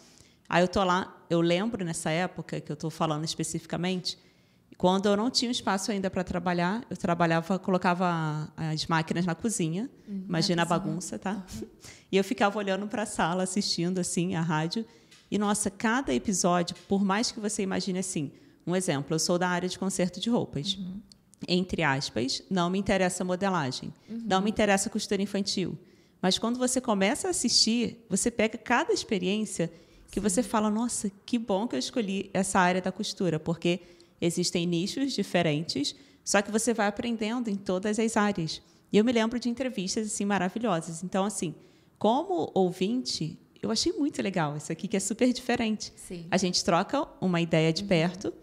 Aí 0.47 0.63
eu 0.63 0.67
tô 0.67 0.83
lá, 0.83 1.15
eu 1.29 1.41
lembro 1.41 1.83
nessa 1.83 2.09
época 2.09 2.59
que 2.59 2.71
eu 2.71 2.73
estou 2.73 2.89
falando 2.89 3.23
especificamente, 3.23 4.17
quando 4.77 5.07
eu 5.07 5.15
não 5.15 5.29
tinha 5.29 5.51
espaço 5.51 5.91
ainda 5.91 6.09
para 6.09 6.23
trabalhar, 6.23 6.83
eu 6.89 6.97
trabalhava, 6.97 7.59
colocava 7.59 8.51
as 8.57 8.87
máquinas 8.87 9.25
na 9.27 9.35
cozinha, 9.35 9.87
imagina 10.07 10.63
a 10.63 10.65
bagunça, 10.65 11.19
tá? 11.19 11.45
E 12.11 12.17
eu 12.17 12.23
ficava 12.25 12.57
olhando 12.57 12.87
para 12.87 13.03
a 13.03 13.05
sala, 13.05 13.43
assistindo 13.43 13.99
assim 13.99 14.35
a 14.35 14.41
rádio. 14.41 14.85
E 15.29 15.37
nossa, 15.37 15.69
cada 15.69 16.13
episódio, 16.13 16.75
por 16.89 17.05
mais 17.05 17.31
que 17.31 17.39
você 17.39 17.63
imagine 17.63 17.99
assim, 17.99 18.33
um 18.67 18.75
exemplo, 18.75 19.15
eu 19.15 19.19
sou 19.19 19.37
da 19.37 19.47
área 19.47 19.69
de 19.69 19.79
conserto 19.79 20.19
de 20.19 20.29
roupas. 20.29 20.77
Entre 21.47 21.81
aspas, 21.83 22.43
não 22.49 22.69
me 22.69 22.77
interessa 22.77 23.23
modelagem, 23.23 23.93
não 24.07 24.41
me 24.41 24.49
interessa 24.49 24.89
costura 24.89 25.21
infantil. 25.21 25.77
Mas 26.21 26.37
quando 26.37 26.59
você 26.59 26.79
começa 26.79 27.27
a 27.27 27.31
assistir, 27.31 28.05
você 28.07 28.29
pega 28.29 28.57
cada 28.57 28.93
experiência 28.93 29.71
que 30.11 30.19
você 30.19 30.43
fala, 30.43 30.69
nossa, 30.69 31.11
que 31.25 31.39
bom 31.39 31.67
que 31.67 31.75
eu 31.75 31.79
escolhi 31.79 32.29
essa 32.33 32.59
área 32.59 32.81
da 32.81 32.91
costura, 32.91 33.39
porque 33.39 33.79
existem 34.19 34.67
nichos 34.67 35.13
diferentes, 35.13 35.95
só 36.23 36.41
que 36.41 36.51
você 36.51 36.73
vai 36.73 36.87
aprendendo 36.87 37.49
em 37.49 37.55
todas 37.55 37.97
as 37.97 38.15
áreas. 38.15 38.61
E 38.91 38.97
eu 38.97 39.05
me 39.05 39.11
lembro 39.11 39.39
de 39.39 39.49
entrevistas 39.49 40.07
assim 40.07 40.25
maravilhosas. 40.25 41.01
Então, 41.01 41.23
assim, 41.25 41.55
como 41.97 42.51
ouvinte, 42.53 43.39
eu 43.61 43.71
achei 43.71 43.93
muito 43.93 44.21
legal 44.21 44.57
isso 44.57 44.71
aqui, 44.71 44.87
que 44.87 44.97
é 44.97 44.99
super 44.99 45.31
diferente. 45.31 45.93
Sim. 45.95 46.25
A 46.29 46.37
gente 46.37 46.63
troca 46.63 47.07
uma 47.21 47.39
ideia 47.39 47.71
de 47.71 47.83
perto. 47.83 48.33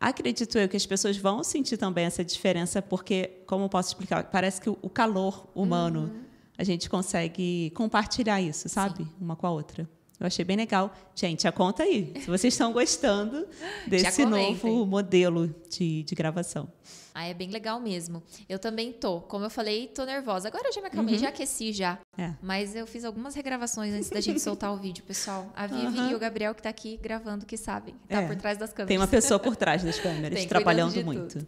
Acredito 0.00 0.58
eu 0.58 0.68
que 0.68 0.76
as 0.76 0.86
pessoas 0.86 1.16
vão 1.16 1.42
sentir 1.42 1.76
também 1.76 2.04
essa 2.04 2.24
diferença, 2.24 2.82
porque, 2.82 3.42
como 3.46 3.64
eu 3.64 3.68
posso 3.68 3.88
explicar, 3.90 4.24
parece 4.24 4.60
que 4.60 4.68
o 4.68 4.90
calor 4.90 5.48
humano, 5.54 6.12
a 6.58 6.64
gente 6.64 6.88
consegue 6.88 7.70
compartilhar 7.70 8.40
isso, 8.40 8.68
sabe? 8.68 9.06
Uma 9.20 9.36
com 9.36 9.46
a 9.46 9.50
outra. 9.50 9.88
Eu 10.18 10.26
achei 10.26 10.44
bem 10.44 10.56
legal. 10.56 10.92
Gente, 11.14 11.46
a 11.46 11.52
conta 11.52 11.82
aí. 11.82 12.12
Se 12.20 12.26
vocês 12.26 12.54
estão 12.54 12.72
gostando 12.72 13.46
desse 13.86 14.24
novo 14.24 14.86
modelo 14.86 15.54
de, 15.70 16.02
de 16.04 16.14
gravação. 16.14 16.68
Ah, 17.14 17.26
é 17.26 17.32
bem 17.34 17.48
legal 17.50 17.80
mesmo. 17.80 18.22
Eu 18.48 18.58
também 18.58 18.92
tô. 18.92 19.20
Como 19.22 19.44
eu 19.44 19.48
falei, 19.50 19.88
tô 19.88 20.04
nervosa. 20.04 20.48
Agora 20.48 20.68
eu 20.68 20.72
já 20.72 20.80
me 20.82 20.86
acalmei, 20.88 21.16
já 21.18 21.28
aqueci 21.30 21.72
já. 21.72 21.98
É. 22.16 22.32
Mas 22.42 22.74
eu 22.76 22.86
fiz 22.86 23.04
algumas 23.06 23.34
regravações 23.34 23.94
antes 23.94 24.10
da 24.10 24.20
gente 24.20 24.38
soltar 24.40 24.70
o 24.72 24.76
vídeo, 24.76 25.02
pessoal. 25.04 25.50
A 25.56 25.66
Vivi 25.66 25.98
Aham. 25.98 26.10
e 26.10 26.14
o 26.14 26.18
Gabriel 26.18 26.54
que 26.54 26.62
tá 26.62 26.68
aqui 26.68 26.98
gravando, 27.02 27.46
que 27.46 27.56
sabem. 27.56 27.94
Tá 28.08 28.20
É. 28.22 28.26
por 28.26 28.36
trás 28.36 28.58
das 28.58 28.70
câmeras. 28.70 28.88
Tem 28.88 28.98
uma 28.98 29.06
pessoa 29.06 29.38
por 29.40 29.56
trás 29.56 29.82
das 29.82 29.98
câmeras, 30.00 30.38
Tem, 30.40 30.48
trabalhando 30.48 31.02
muito. 31.04 31.38
tudo. 31.38 31.46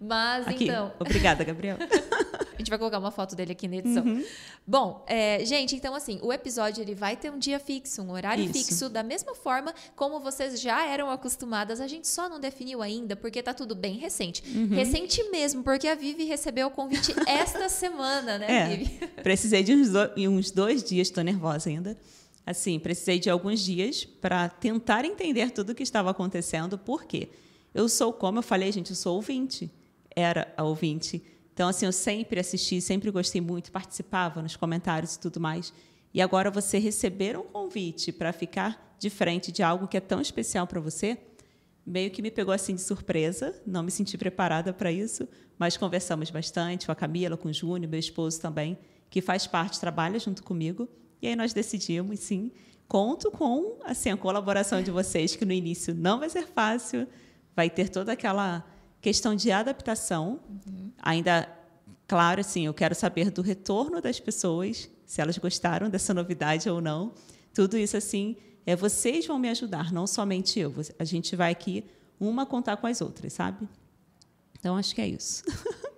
Mas 0.00 0.48
Aqui. 0.48 0.64
então, 0.64 0.92
Obrigada, 0.98 1.44
Gabriel. 1.44 1.78
A 2.54 2.58
gente 2.58 2.68
vai 2.70 2.78
colocar 2.78 2.98
uma 2.98 3.10
foto 3.10 3.34
dele 3.36 3.52
aqui 3.52 3.66
na 3.68 3.76
edição. 3.76 4.04
Uhum. 4.04 4.24
Bom, 4.66 5.04
é, 5.06 5.44
gente, 5.44 5.74
então 5.76 5.94
assim, 5.94 6.18
o 6.22 6.32
episódio 6.32 6.82
ele 6.82 6.94
vai 6.94 7.16
ter 7.16 7.30
um 7.30 7.38
dia 7.38 7.58
fixo, 7.58 8.02
um 8.02 8.10
horário 8.12 8.44
Isso. 8.44 8.52
fixo, 8.52 8.88
da 8.88 9.02
mesma 9.02 9.34
forma 9.34 9.74
como 9.96 10.20
vocês 10.20 10.60
já 10.60 10.86
eram 10.86 11.10
acostumadas. 11.10 11.80
A 11.80 11.86
gente 11.86 12.08
só 12.08 12.28
não 12.28 12.38
definiu 12.40 12.80
ainda, 12.82 13.14
porque 13.16 13.42
tá 13.42 13.52
tudo 13.52 13.74
bem 13.74 13.98
recente. 13.98 14.42
Uhum. 14.54 14.68
Recente 14.74 15.22
mesmo, 15.30 15.62
porque 15.62 15.88
a 15.88 15.94
Vivi 15.94 16.24
recebeu 16.24 16.68
o 16.68 16.70
convite 16.70 17.14
esta 17.26 17.68
semana, 17.68 18.38
né, 18.38 18.46
É, 18.72 18.76
Vivi? 18.76 18.98
precisei 19.22 19.62
de 19.62 19.74
uns, 19.74 19.90
do- 19.90 20.12
uns 20.30 20.50
dois 20.50 20.82
dias, 20.82 21.08
estou 21.08 21.22
nervosa 21.24 21.68
ainda. 21.70 21.96
Assim, 22.46 22.78
precisei 22.78 23.18
de 23.18 23.30
alguns 23.30 23.60
dias 23.60 24.04
para 24.04 24.48
tentar 24.50 25.04
entender 25.06 25.50
tudo 25.50 25.70
o 25.70 25.74
que 25.74 25.82
estava 25.82 26.10
acontecendo. 26.10 26.76
Por 26.76 27.04
quê? 27.04 27.30
Eu 27.74 27.88
sou, 27.88 28.12
como 28.12 28.38
eu 28.38 28.42
falei, 28.42 28.70
gente, 28.70 28.90
eu 28.90 28.96
sou 28.96 29.16
ouvinte. 29.16 29.70
Era 30.14 30.52
a 30.56 30.62
ouvinte. 30.62 31.22
Então, 31.54 31.68
assim, 31.68 31.86
eu 31.86 31.92
sempre 31.92 32.40
assisti, 32.40 32.80
sempre 32.80 33.10
gostei 33.12 33.40
muito, 33.40 33.70
participava 33.70 34.42
nos 34.42 34.56
comentários 34.56 35.14
e 35.14 35.20
tudo 35.20 35.40
mais. 35.40 35.72
E 36.12 36.20
agora 36.20 36.50
você 36.50 36.78
receber 36.78 37.38
um 37.38 37.44
convite 37.44 38.12
para 38.12 38.32
ficar 38.32 38.96
de 38.98 39.08
frente 39.08 39.52
de 39.52 39.62
algo 39.62 39.86
que 39.86 39.96
é 39.96 40.00
tão 40.00 40.20
especial 40.20 40.66
para 40.66 40.80
você, 40.80 41.16
meio 41.86 42.10
que 42.10 42.22
me 42.22 42.30
pegou 42.30 42.52
assim 42.52 42.74
de 42.74 42.80
surpresa, 42.80 43.54
não 43.64 43.84
me 43.84 43.90
senti 43.90 44.18
preparada 44.18 44.72
para 44.72 44.90
isso, 44.90 45.28
mas 45.56 45.76
conversamos 45.76 46.28
bastante 46.28 46.86
com 46.86 46.92
a 46.92 46.94
Camila, 46.96 47.36
com 47.36 47.48
o 47.48 47.52
Júnior, 47.52 47.88
meu 47.88 48.00
esposo 48.00 48.40
também, 48.40 48.76
que 49.08 49.20
faz 49.20 49.46
parte, 49.46 49.78
trabalha 49.78 50.18
junto 50.18 50.42
comigo, 50.42 50.88
e 51.22 51.28
aí 51.28 51.36
nós 51.36 51.52
decidimos, 51.52 52.18
sim, 52.18 52.50
conto 52.88 53.30
com 53.30 53.78
assim 53.84 54.10
a 54.10 54.16
colaboração 54.16 54.82
de 54.82 54.90
vocês, 54.90 55.36
que 55.36 55.44
no 55.44 55.52
início 55.52 55.94
não 55.94 56.18
vai 56.18 56.28
ser 56.28 56.48
fácil, 56.48 57.06
vai 57.54 57.70
ter 57.70 57.88
toda 57.88 58.12
aquela 58.12 58.64
questão 59.04 59.36
de 59.36 59.50
adaptação, 59.52 60.40
ainda 61.02 61.46
claro, 62.08 62.40
assim, 62.40 62.64
eu 62.64 62.72
quero 62.72 62.94
saber 62.94 63.30
do 63.30 63.42
retorno 63.42 64.00
das 64.00 64.18
pessoas, 64.18 64.88
se 65.04 65.20
elas 65.20 65.36
gostaram 65.36 65.90
dessa 65.90 66.14
novidade 66.14 66.70
ou 66.70 66.80
não. 66.80 67.12
Tudo 67.52 67.76
isso 67.76 67.98
assim, 67.98 68.34
é 68.64 68.74
vocês 68.74 69.26
vão 69.26 69.38
me 69.38 69.50
ajudar, 69.50 69.92
não 69.92 70.06
somente 70.06 70.58
eu. 70.58 70.74
A 70.98 71.04
gente 71.04 71.36
vai 71.36 71.52
aqui 71.52 71.84
uma 72.18 72.46
contar 72.46 72.78
com 72.78 72.86
as 72.86 73.02
outras, 73.02 73.34
sabe? 73.34 73.68
Então 74.58 74.74
acho 74.74 74.94
que 74.94 75.02
é 75.02 75.08
isso. 75.08 75.44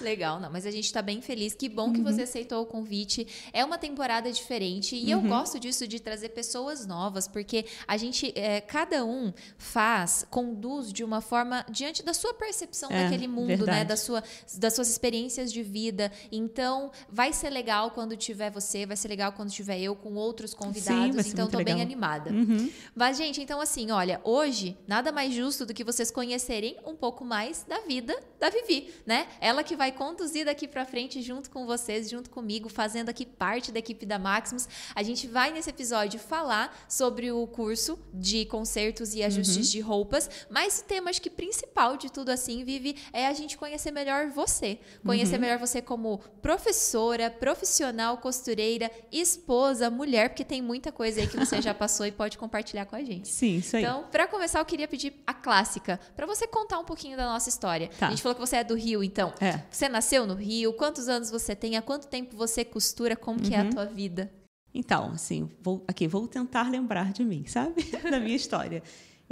Legal, 0.00 0.40
não, 0.40 0.50
mas 0.50 0.64
a 0.66 0.70
gente 0.70 0.92
tá 0.92 1.02
bem 1.02 1.20
feliz. 1.20 1.54
Que 1.54 1.68
bom 1.68 1.86
Uhum. 1.88 1.92
que 1.92 2.00
você 2.02 2.22
aceitou 2.22 2.62
o 2.62 2.66
convite. 2.66 3.26
É 3.52 3.64
uma 3.64 3.78
temporada 3.78 4.30
diferente 4.32 4.96
e 4.96 5.14
Uhum. 5.14 5.22
eu 5.22 5.28
gosto 5.28 5.58
disso 5.58 5.86
de 5.86 6.00
trazer 6.00 6.30
pessoas 6.30 6.86
novas, 6.86 7.26
porque 7.28 7.64
a 7.86 7.96
gente, 7.96 8.32
é, 8.36 8.60
cada 8.60 9.04
um 9.04 9.32
faz, 9.56 10.26
conduz 10.30 10.92
de 10.92 11.02
uma 11.04 11.20
forma 11.20 11.64
diante 11.70 12.02
da 12.02 12.14
sua 12.14 12.32
percepção 12.34 12.90
É, 12.90 13.04
daquele 13.04 13.26
mundo, 13.28 13.48
né? 13.48 13.56
verdade. 13.56 13.88
Da 13.88 13.96
sua, 13.96 14.22
das 14.56 14.74
suas 14.74 14.88
experiências 14.88 15.52
de 15.52 15.62
vida. 15.62 16.10
Então, 16.30 16.90
vai 17.10 17.32
ser 17.32 17.50
legal 17.50 17.90
quando 17.90 18.16
tiver 18.16 18.50
você, 18.50 18.86
vai 18.86 18.96
ser 18.96 19.08
legal 19.08 19.32
quando 19.32 19.50
tiver 19.50 19.78
eu 19.80 19.94
com 19.96 20.14
outros 20.14 20.54
convidados. 20.54 21.26
ser 21.26 21.32
então, 21.32 21.48
tô 21.48 21.62
bem 21.62 21.80
animada. 21.82 22.30
Uhum. 22.30 22.70
Mas, 22.94 23.16
gente, 23.16 23.40
então 23.40 23.60
assim, 23.60 23.90
olha, 23.90 24.20
hoje 24.24 24.76
nada 24.86 25.10
mais 25.12 25.32
justo 25.34 25.64
do 25.66 25.74
que 25.74 25.84
vocês 25.84 26.10
conhecerem 26.10 26.76
um 26.86 26.94
pouco 26.94 27.24
mais 27.24 27.64
da 27.68 27.80
vida 27.80 28.16
da 28.38 28.50
Vivi, 28.50 28.92
né? 29.06 29.26
Ela 29.40 29.57
que 29.62 29.76
vai 29.76 29.92
conduzir 29.92 30.44
daqui 30.44 30.66
pra 30.66 30.84
frente 30.84 31.20
junto 31.22 31.50
com 31.50 31.66
vocês, 31.66 32.08
junto 32.08 32.30
comigo, 32.30 32.68
fazendo 32.68 33.08
aqui 33.08 33.24
parte 33.24 33.70
da 33.70 33.78
equipe 33.78 34.04
da 34.04 34.18
Maximus. 34.18 34.68
A 34.94 35.02
gente 35.02 35.26
vai 35.26 35.50
nesse 35.50 35.70
episódio 35.70 36.18
falar 36.18 36.76
sobre 36.88 37.30
o 37.30 37.46
curso 37.46 37.98
de 38.12 38.44
concertos 38.46 39.14
e 39.14 39.22
ajustes 39.22 39.70
de 39.70 39.80
roupas, 39.80 40.28
mas 40.50 40.80
o 40.80 40.84
tema 40.84 41.10
acho 41.10 41.22
que 41.22 41.30
principal 41.30 41.96
de 41.96 42.10
tudo 42.10 42.30
assim, 42.30 42.64
Vivi, 42.64 42.96
é 43.12 43.26
a 43.26 43.32
gente 43.32 43.56
conhecer 43.56 43.90
melhor 43.90 44.28
você, 44.28 44.78
conhecer 45.04 45.38
melhor 45.38 45.58
você 45.58 45.80
como 45.80 46.18
professora, 46.42 47.30
profissional, 47.30 48.18
costureira, 48.18 48.90
esposa, 49.10 49.90
mulher, 49.90 50.30
porque 50.30 50.44
tem 50.44 50.62
muita 50.62 50.92
coisa 50.92 51.20
aí 51.20 51.26
que 51.26 51.36
você 51.36 51.60
já 51.60 51.72
passou 51.74 52.06
e 52.06 52.12
pode 52.12 52.38
compartilhar 52.38 52.86
com 52.86 52.96
a 52.96 53.02
gente. 53.02 53.28
Sim, 53.28 53.58
isso 53.58 53.76
aí. 53.76 53.82
Então, 53.82 54.04
para 54.10 54.26
começar, 54.26 54.58
eu 54.58 54.64
queria 54.64 54.88
pedir 54.88 55.14
a 55.26 55.34
clássica, 55.34 55.98
para 56.16 56.26
você 56.26 56.46
contar 56.46 56.78
um 56.78 56.84
pouquinho 56.84 57.16
da 57.16 57.24
nossa 57.24 57.48
história. 57.48 57.90
Tá. 57.98 58.08
A 58.08 58.10
gente 58.10 58.22
falou 58.22 58.34
que 58.34 58.40
você 58.40 58.56
é 58.56 58.64
do 58.64 58.74
Rio, 58.74 59.02
então. 59.02 59.32
É. 59.40 59.47
Você 59.70 59.88
nasceu 59.88 60.26
no 60.26 60.34
Rio? 60.34 60.72
Quantos 60.72 61.08
anos 61.08 61.30
você 61.30 61.54
tem? 61.56 61.76
Há 61.76 61.82
quanto 61.82 62.06
tempo 62.08 62.36
você 62.36 62.64
costura? 62.64 63.16
Como 63.16 63.40
que 63.40 63.54
é 63.54 63.60
Uhum. 63.62 63.68
a 63.68 63.72
tua 63.72 63.84
vida? 63.86 64.30
Então, 64.74 65.12
assim, 65.12 65.50
vou, 65.62 65.84
aqui, 65.88 66.06
vou 66.06 66.28
tentar 66.28 66.68
lembrar 66.70 67.12
de 67.12 67.24
mim, 67.24 67.44
sabe? 67.46 67.82
da 68.10 68.20
minha 68.20 68.36
história. 68.36 68.82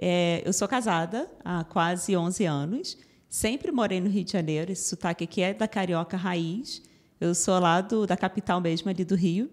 É, 0.00 0.42
eu 0.44 0.52
sou 0.52 0.66
casada 0.68 1.30
há 1.44 1.64
quase 1.64 2.16
11 2.16 2.44
anos. 2.44 2.98
Sempre 3.28 3.70
morei 3.72 4.00
no 4.00 4.08
Rio 4.08 4.24
de 4.24 4.32
Janeiro. 4.32 4.72
Esse 4.72 4.88
sotaque 4.90 5.24
aqui 5.24 5.42
é 5.42 5.52
da 5.54 5.68
carioca 5.68 6.16
raiz. 6.16 6.82
Eu 7.20 7.34
sou 7.34 7.58
lá 7.58 7.80
do, 7.80 8.06
da 8.06 8.16
capital 8.16 8.60
mesmo, 8.60 8.90
ali 8.90 9.04
do 9.04 9.14
Rio. 9.14 9.50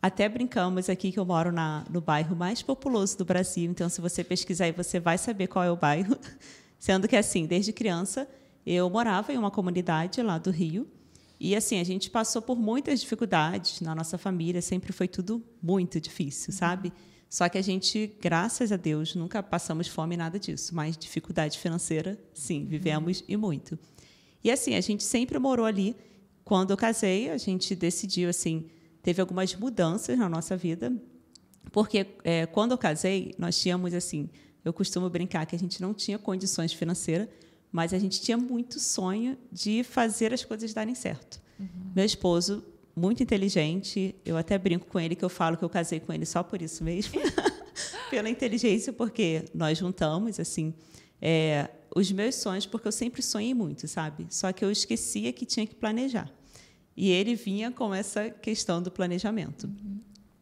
Até 0.00 0.28
brincamos 0.28 0.88
aqui 0.88 1.10
que 1.10 1.18
eu 1.18 1.24
moro 1.24 1.50
na, 1.50 1.84
no 1.90 2.00
bairro 2.00 2.36
mais 2.36 2.62
populoso 2.62 3.18
do 3.18 3.24
Brasil. 3.24 3.70
Então, 3.70 3.88
se 3.88 4.00
você 4.00 4.22
pesquisar 4.22 4.66
aí, 4.66 4.72
você 4.72 5.00
vai 5.00 5.18
saber 5.18 5.46
qual 5.48 5.64
é 5.64 5.70
o 5.70 5.76
bairro. 5.76 6.16
Sendo 6.78 7.08
que, 7.08 7.16
assim, 7.16 7.46
desde 7.46 7.72
criança, 7.72 8.28
eu 8.70 8.90
morava 8.90 9.32
em 9.32 9.38
uma 9.38 9.50
comunidade 9.50 10.20
lá 10.20 10.36
do 10.36 10.50
Rio. 10.50 10.86
E 11.40 11.56
assim, 11.56 11.80
a 11.80 11.84
gente 11.84 12.10
passou 12.10 12.42
por 12.42 12.58
muitas 12.58 13.00
dificuldades 13.00 13.80
na 13.80 13.94
nossa 13.94 14.18
família, 14.18 14.60
sempre 14.60 14.92
foi 14.92 15.08
tudo 15.08 15.42
muito 15.62 15.98
difícil, 15.98 16.52
sabe? 16.52 16.92
Só 17.30 17.48
que 17.48 17.56
a 17.56 17.62
gente, 17.62 18.12
graças 18.20 18.70
a 18.70 18.76
Deus, 18.76 19.14
nunca 19.14 19.42
passamos 19.42 19.88
fome 19.88 20.16
nada 20.16 20.38
disso, 20.38 20.74
mas 20.74 20.98
dificuldade 20.98 21.58
financeira, 21.58 22.18
sim, 22.34 22.66
vivemos 22.66 23.24
e 23.26 23.36
muito. 23.36 23.78
E 24.44 24.50
assim, 24.50 24.74
a 24.74 24.80
gente 24.82 25.02
sempre 25.02 25.38
morou 25.38 25.64
ali. 25.64 25.96
Quando 26.44 26.70
eu 26.70 26.76
casei, 26.76 27.30
a 27.30 27.38
gente 27.38 27.74
decidiu 27.74 28.28
assim, 28.28 28.66
teve 29.02 29.20
algumas 29.20 29.54
mudanças 29.54 30.18
na 30.18 30.28
nossa 30.28 30.56
vida, 30.56 30.92
porque 31.72 32.06
é, 32.24 32.44
quando 32.44 32.72
eu 32.72 32.78
casei, 32.78 33.34
nós 33.38 33.58
tínhamos 33.58 33.94
assim, 33.94 34.28
eu 34.62 34.72
costumo 34.72 35.08
brincar 35.08 35.46
que 35.46 35.56
a 35.56 35.58
gente 35.58 35.80
não 35.80 35.94
tinha 35.94 36.18
condições 36.18 36.72
financeiras, 36.72 37.28
mas 37.72 37.92
a 37.92 37.98
gente 37.98 38.20
tinha 38.20 38.36
muito 38.36 38.78
sonho 38.80 39.36
de 39.52 39.82
fazer 39.82 40.32
as 40.32 40.44
coisas 40.44 40.72
darem 40.72 40.94
certo. 40.94 41.40
Meu 41.94 42.04
esposo, 42.04 42.64
muito 42.94 43.22
inteligente, 43.22 44.14
eu 44.24 44.36
até 44.36 44.56
brinco 44.58 44.86
com 44.86 44.98
ele 45.00 45.14
que 45.16 45.24
eu 45.24 45.28
falo 45.28 45.56
que 45.56 45.64
eu 45.64 45.68
casei 45.68 46.00
com 46.00 46.12
ele 46.12 46.24
só 46.26 46.42
por 46.42 46.62
isso 46.62 46.82
mesmo, 46.84 47.20
pela 48.10 48.28
inteligência, 48.30 48.92
porque 48.92 49.44
nós 49.54 49.76
juntamos 49.78 50.38
assim 50.40 50.72
é, 51.20 51.68
os 51.94 52.10
meus 52.12 52.36
sonhos, 52.36 52.64
porque 52.66 52.86
eu 52.88 52.92
sempre 52.92 53.22
sonhei 53.22 53.54
muito, 53.54 53.86
sabe? 53.88 54.26
Só 54.30 54.52
que 54.52 54.64
eu 54.64 54.70
esquecia 54.70 55.32
que 55.32 55.44
tinha 55.44 55.66
que 55.66 55.74
planejar. 55.74 56.30
E 56.96 57.10
ele 57.10 57.34
vinha 57.34 57.70
com 57.70 57.94
essa 57.94 58.28
questão 58.30 58.82
do 58.82 58.90
planejamento. 58.90 59.68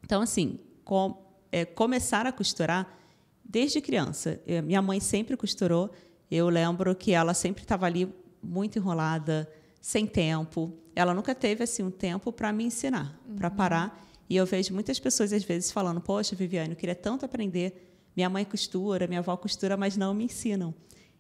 Então, 0.03 0.23
assim, 0.23 0.59
com, 0.85 1.23
é, 1.53 1.65
começar 1.65 2.27
a 2.27 2.33
costurar 2.33 2.99
desde 3.45 3.81
criança. 3.81 4.41
Eu- 4.47 4.63
minha 4.63 4.81
mãe 4.83 4.99
sempre 5.01 5.37
costurou. 5.37 5.91
Eu 6.31 6.49
lembro 6.49 6.95
que 6.95 7.13
ela 7.13 7.35
sempre 7.35 7.63
estava 7.63 7.87
ali 7.87 8.13
muito 8.43 8.79
enrolada, 8.79 9.51
sem 9.81 10.07
tempo. 10.07 10.73
Ela 10.95 11.15
nunca 11.15 11.35
teve 11.35 11.63
assim 11.65 11.83
um 11.83 11.91
tempo 11.91 12.33
para 12.33 12.53
me 12.53 12.65
ensinar, 12.65 13.19
para 13.37 13.51
parar. 13.51 14.05
E 14.29 14.37
eu 14.37 14.45
vejo 14.45 14.75
muitas 14.75 14.99
pessoas 14.99 15.33
às 15.33 15.45
vezes 15.45 15.71
falando: 15.71 16.01
"Poxa, 16.01 16.35
Viviane, 16.35 16.71
eu 16.71 16.77
queria 16.77 16.95
tanto 16.95 17.25
aprender. 17.25 17.93
Minha 18.17 18.29
mãe 18.31 18.45
costura, 18.45 19.07
minha 19.07 19.21
avó 19.21 19.37
costura, 19.37 19.77
mas 19.77 19.97
não 19.97 20.13
me 20.15 20.25
ensinam". 20.25 20.75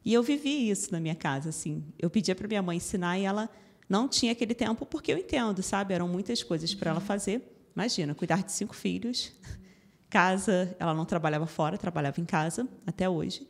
E 0.04 0.12
eu 0.14 0.22
vivi 0.22 0.70
isso 0.70 0.92
na 0.92 1.00
minha 1.00 1.14
casa, 1.14 1.48
assim. 1.48 1.84
Eu 1.98 2.08
pedia 2.08 2.34
para 2.34 2.46
minha 2.46 2.62
mãe 2.62 2.76
ensinar 2.76 3.18
e 3.18 3.24
ela 3.24 3.50
não 3.88 4.08
tinha 4.08 4.32
aquele 4.32 4.54
tempo, 4.54 4.86
porque 4.86 5.12
eu 5.12 5.18
entendo, 5.18 5.62
sabe? 5.62 5.94
Eram 5.94 6.08
muitas 6.08 6.42
coisas 6.42 6.74
para 6.74 6.90
ela 6.90 7.00
fazer. 7.00 7.42
Imagina, 7.74 8.14
cuidar 8.14 8.42
de 8.42 8.52
cinco 8.52 8.74
filhos, 8.74 9.32
casa, 10.08 10.74
ela 10.78 10.94
não 10.94 11.04
trabalhava 11.04 11.46
fora, 11.46 11.76
trabalhava 11.76 12.20
em 12.20 12.24
casa 12.24 12.66
até 12.86 13.08
hoje. 13.08 13.46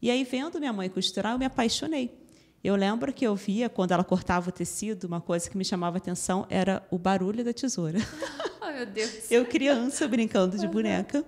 E 0.00 0.10
aí, 0.10 0.24
vendo 0.24 0.58
minha 0.58 0.72
mãe 0.72 0.88
costurar, 0.88 1.32
eu 1.32 1.38
me 1.38 1.44
apaixonei. 1.44 2.16
Eu 2.62 2.74
lembro 2.74 3.12
que 3.12 3.26
eu 3.26 3.34
via, 3.36 3.68
quando 3.68 3.92
ela 3.92 4.02
cortava 4.02 4.48
o 4.48 4.52
tecido, 4.52 5.04
uma 5.04 5.20
coisa 5.20 5.48
que 5.48 5.56
me 5.56 5.64
chamava 5.64 5.98
atenção 5.98 6.46
era 6.50 6.84
o 6.90 6.98
barulho 6.98 7.44
da 7.44 7.52
tesoura. 7.52 7.98
Ai, 8.60 8.74
meu 8.78 8.86
Deus. 8.86 9.30
Eu, 9.30 9.46
criança, 9.46 10.08
brincando 10.08 10.58
de 10.58 10.66
boneca, 10.66 11.24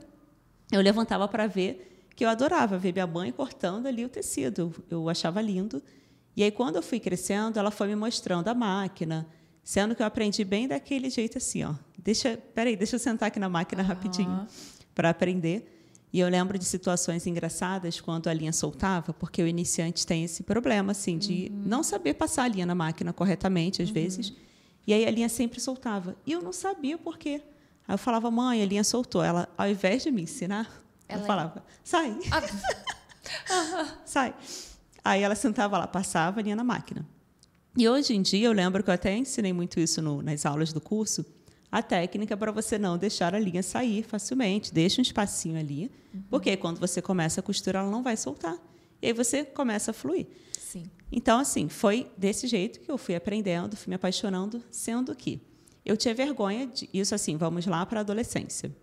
eu 0.72 0.80
levantava 0.80 1.28
para 1.28 1.46
ver, 1.46 2.08
que 2.16 2.24
eu 2.24 2.28
adorava 2.28 2.76
ver 2.76 2.92
minha 2.92 3.06
mãe 3.06 3.30
cortando 3.30 3.86
ali 3.86 4.04
o 4.04 4.08
tecido. 4.08 4.74
Eu 4.90 5.08
achava 5.08 5.40
lindo. 5.40 5.80
E 6.36 6.42
aí, 6.42 6.50
quando 6.50 6.76
eu 6.76 6.82
fui 6.82 6.98
crescendo, 6.98 7.58
ela 7.58 7.70
foi 7.70 7.86
me 7.86 7.94
mostrando 7.94 8.48
a 8.48 8.54
máquina, 8.54 9.26
sendo 9.62 9.94
que 9.94 10.02
eu 10.02 10.06
aprendi 10.06 10.44
bem 10.44 10.66
daquele 10.66 11.08
jeito 11.08 11.38
assim, 11.38 11.62
ó. 11.62 11.74
Deixa, 11.96 12.36
peraí, 12.54 12.74
deixa 12.74 12.96
eu 12.96 13.00
sentar 13.00 13.28
aqui 13.28 13.38
na 13.38 13.48
máquina 13.48 13.82
rapidinho 13.82 14.46
para 14.94 15.10
aprender. 15.10 15.77
E 16.12 16.20
eu 16.20 16.28
lembro 16.28 16.58
de 16.58 16.64
situações 16.64 17.26
engraçadas 17.26 18.00
quando 18.00 18.28
a 18.28 18.32
linha 18.34 18.52
soltava, 18.52 19.12
porque 19.12 19.42
o 19.42 19.46
iniciante 19.46 20.06
tem 20.06 20.24
esse 20.24 20.42
problema 20.42 20.92
assim 20.92 21.18
de 21.18 21.50
não 21.52 21.82
saber 21.82 22.14
passar 22.14 22.44
a 22.44 22.48
linha 22.48 22.64
na 22.64 22.74
máquina 22.74 23.12
corretamente 23.12 23.82
às 23.82 23.90
vezes. 23.90 24.32
E 24.86 24.92
aí 24.94 25.04
a 25.06 25.10
linha 25.10 25.28
sempre 25.28 25.60
soltava. 25.60 26.16
E 26.26 26.32
eu 26.32 26.40
não 26.40 26.52
sabia 26.52 26.96
por 26.96 27.18
quê. 27.18 27.42
Aí 27.86 27.94
eu 27.94 27.98
falava, 27.98 28.30
mãe, 28.30 28.62
a 28.62 28.66
linha 28.66 28.82
soltou. 28.84 29.22
Ela, 29.22 29.46
ao 29.56 29.68
invés 29.68 30.02
de 30.02 30.10
me 30.10 30.22
ensinar, 30.22 30.82
Ela- 31.06 31.20
eu 31.20 31.26
falava, 31.26 31.62
sai, 31.84 32.18
Ah, 33.50 33.94
sai. 34.04 34.34
Aí 35.04 35.22
ela 35.22 35.34
sentava 35.34 35.76
lá, 35.78 35.86
passava 35.86 36.40
a 36.40 36.42
linha 36.42 36.56
na 36.56 36.64
máquina. 36.64 37.06
E 37.76 37.88
hoje 37.88 38.14
em 38.14 38.22
dia, 38.22 38.46
eu 38.48 38.52
lembro 38.52 38.82
que 38.82 38.90
eu 38.90 38.94
até 38.94 39.14
ensinei 39.16 39.52
muito 39.52 39.78
isso 39.78 40.02
no, 40.02 40.22
nas 40.22 40.44
aulas 40.46 40.72
do 40.72 40.80
curso, 40.80 41.24
a 41.70 41.82
técnica 41.82 42.36
para 42.36 42.50
você 42.50 42.78
não 42.78 42.96
deixar 42.96 43.34
a 43.34 43.38
linha 43.38 43.62
sair 43.62 44.02
facilmente. 44.02 44.72
Deixa 44.72 45.00
um 45.00 45.02
espacinho 45.02 45.58
ali, 45.58 45.90
uhum. 46.14 46.22
porque 46.30 46.56
quando 46.56 46.78
você 46.78 47.02
começa 47.02 47.40
a 47.40 47.42
costura, 47.42 47.80
ela 47.80 47.90
não 47.90 48.02
vai 48.02 48.16
soltar. 48.16 48.56
E 49.00 49.08
aí 49.08 49.12
você 49.12 49.44
começa 49.44 49.90
a 49.90 49.94
fluir. 49.94 50.26
Sim. 50.58 50.84
Então, 51.10 51.38
assim, 51.38 51.68
foi 51.68 52.10
desse 52.16 52.46
jeito 52.46 52.80
que 52.80 52.90
eu 52.90 52.98
fui 52.98 53.14
aprendendo, 53.14 53.76
fui 53.76 53.90
me 53.90 53.96
apaixonando, 53.96 54.62
sendo 54.70 55.14
que 55.14 55.40
eu 55.84 55.96
tinha 55.96 56.14
vergonha 56.14 56.66
de 56.66 56.88
isso 56.92 57.14
assim, 57.14 57.36
vamos 57.36 57.66
lá 57.66 57.84
para 57.86 58.00
a 58.00 58.02
adolescência. 58.02 58.74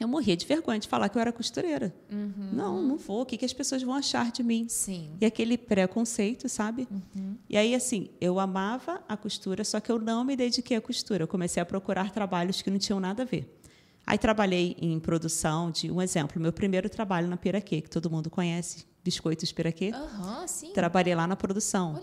Eu 0.00 0.08
morria 0.08 0.36
de 0.36 0.44
vergonha 0.46 0.78
de 0.80 0.88
falar 0.88 1.08
que 1.08 1.16
eu 1.16 1.20
era 1.20 1.30
costureira. 1.32 1.94
Uhum. 2.10 2.50
Não, 2.52 2.82
não 2.82 2.96
vou. 2.96 3.22
O 3.22 3.26
que, 3.26 3.36
que 3.36 3.44
as 3.44 3.52
pessoas 3.52 3.82
vão 3.82 3.94
achar 3.94 4.32
de 4.32 4.42
mim? 4.42 4.66
Sim. 4.68 5.10
E 5.20 5.24
aquele 5.24 5.56
preconceito, 5.56 6.48
sabe? 6.48 6.88
Uhum. 6.90 7.36
E 7.48 7.56
aí, 7.56 7.74
assim, 7.74 8.08
eu 8.20 8.40
amava 8.40 9.02
a 9.08 9.16
costura, 9.16 9.62
só 9.64 9.78
que 9.80 9.92
eu 9.92 9.98
não 9.98 10.24
me 10.24 10.34
dediquei 10.34 10.76
à 10.76 10.80
costura. 10.80 11.22
Eu 11.24 11.28
comecei 11.28 11.62
a 11.62 11.66
procurar 11.66 12.10
trabalhos 12.10 12.62
que 12.62 12.70
não 12.70 12.78
tinham 12.78 12.98
nada 12.98 13.22
a 13.22 13.26
ver. 13.26 13.58
Aí 14.04 14.18
trabalhei 14.18 14.76
em 14.80 14.98
produção 14.98 15.70
de 15.70 15.88
um 15.90 16.02
exemplo, 16.02 16.40
meu 16.40 16.52
primeiro 16.52 16.88
trabalho 16.88 17.28
na 17.28 17.36
Piraquê, 17.36 17.80
que 17.80 17.88
todo 17.88 18.10
mundo 18.10 18.28
conhece, 18.28 18.84
biscoitos 19.04 19.52
Piraquê. 19.52 19.92
Uhum, 19.94 20.48
sim. 20.48 20.72
Trabalhei 20.72 21.14
lá 21.14 21.24
na 21.28 21.36
produção 21.36 22.02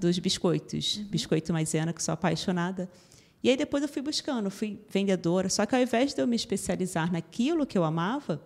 dos 0.00 0.18
biscoitos, 0.20 0.98
Uhum. 0.98 1.04
biscoito 1.06 1.52
maisena, 1.52 1.92
que 1.92 2.00
sou 2.00 2.12
apaixonada. 2.14 2.88
E 3.42 3.48
aí 3.50 3.56
depois 3.56 3.82
eu 3.82 3.88
fui 3.88 4.02
buscando, 4.02 4.50
fui 4.50 4.84
vendedora, 4.88 5.48
só 5.48 5.64
que 5.64 5.74
ao 5.74 5.80
invés 5.80 6.12
de 6.12 6.20
eu 6.20 6.26
me 6.26 6.36
especializar 6.36 7.10
naquilo 7.10 7.66
que 7.66 7.78
eu 7.78 7.84
amava, 7.84 8.42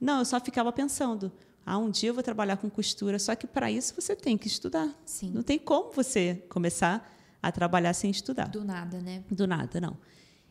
não, 0.00 0.20
eu 0.20 0.24
só 0.24 0.40
ficava 0.40 0.72
pensando, 0.72 1.30
ah, 1.66 1.76
um 1.76 1.90
dia 1.90 2.10
eu 2.10 2.14
vou 2.14 2.22
trabalhar 2.22 2.56
com 2.56 2.70
costura, 2.70 3.18
só 3.18 3.34
que 3.34 3.46
para 3.46 3.70
isso 3.70 3.94
você 3.94 4.16
tem 4.16 4.38
que 4.38 4.46
estudar. 4.46 4.88
Sim. 5.04 5.30
Não 5.32 5.42
tem 5.42 5.58
como 5.58 5.92
você 5.92 6.42
começar 6.48 7.06
a 7.42 7.52
trabalhar 7.52 7.92
sem 7.92 8.10
estudar. 8.10 8.48
Do 8.48 8.64
nada, 8.64 9.00
né? 9.00 9.22
Do 9.30 9.46
nada, 9.46 9.80
não. 9.80 9.96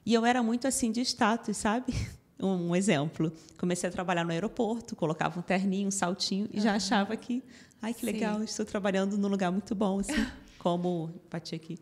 E 0.06 0.14
eu 0.14 0.26
era 0.26 0.44
muito 0.44 0.68
assim 0.68 0.92
de 0.92 1.02
status, 1.02 1.58
sabe? 1.58 1.94
Um 2.40 2.76
exemplo. 2.76 3.34
Comecei 3.58 3.90
a 3.90 3.92
trabalhar 3.92 4.24
no 4.24 4.32
aeroporto, 4.32 4.96
colocava 4.96 5.40
um 5.40 5.42
terninho, 5.42 5.88
um 5.88 5.92
saltinho 5.92 6.48
e 6.54 6.62
já 6.62 6.76
achava 6.76 7.18
que, 7.18 7.44
ai 7.82 7.96
que 7.96 8.02
Sim. 8.02 8.06
legal, 8.06 8.44
estou 8.44 8.64
trabalhando 8.64 9.18
num 9.18 9.28
lugar 9.28 9.52
muito 9.52 9.74
bom, 9.74 10.02
assim, 10.02 10.14
como, 10.60 11.12
bati 11.32 11.56
aqui, 11.56 11.80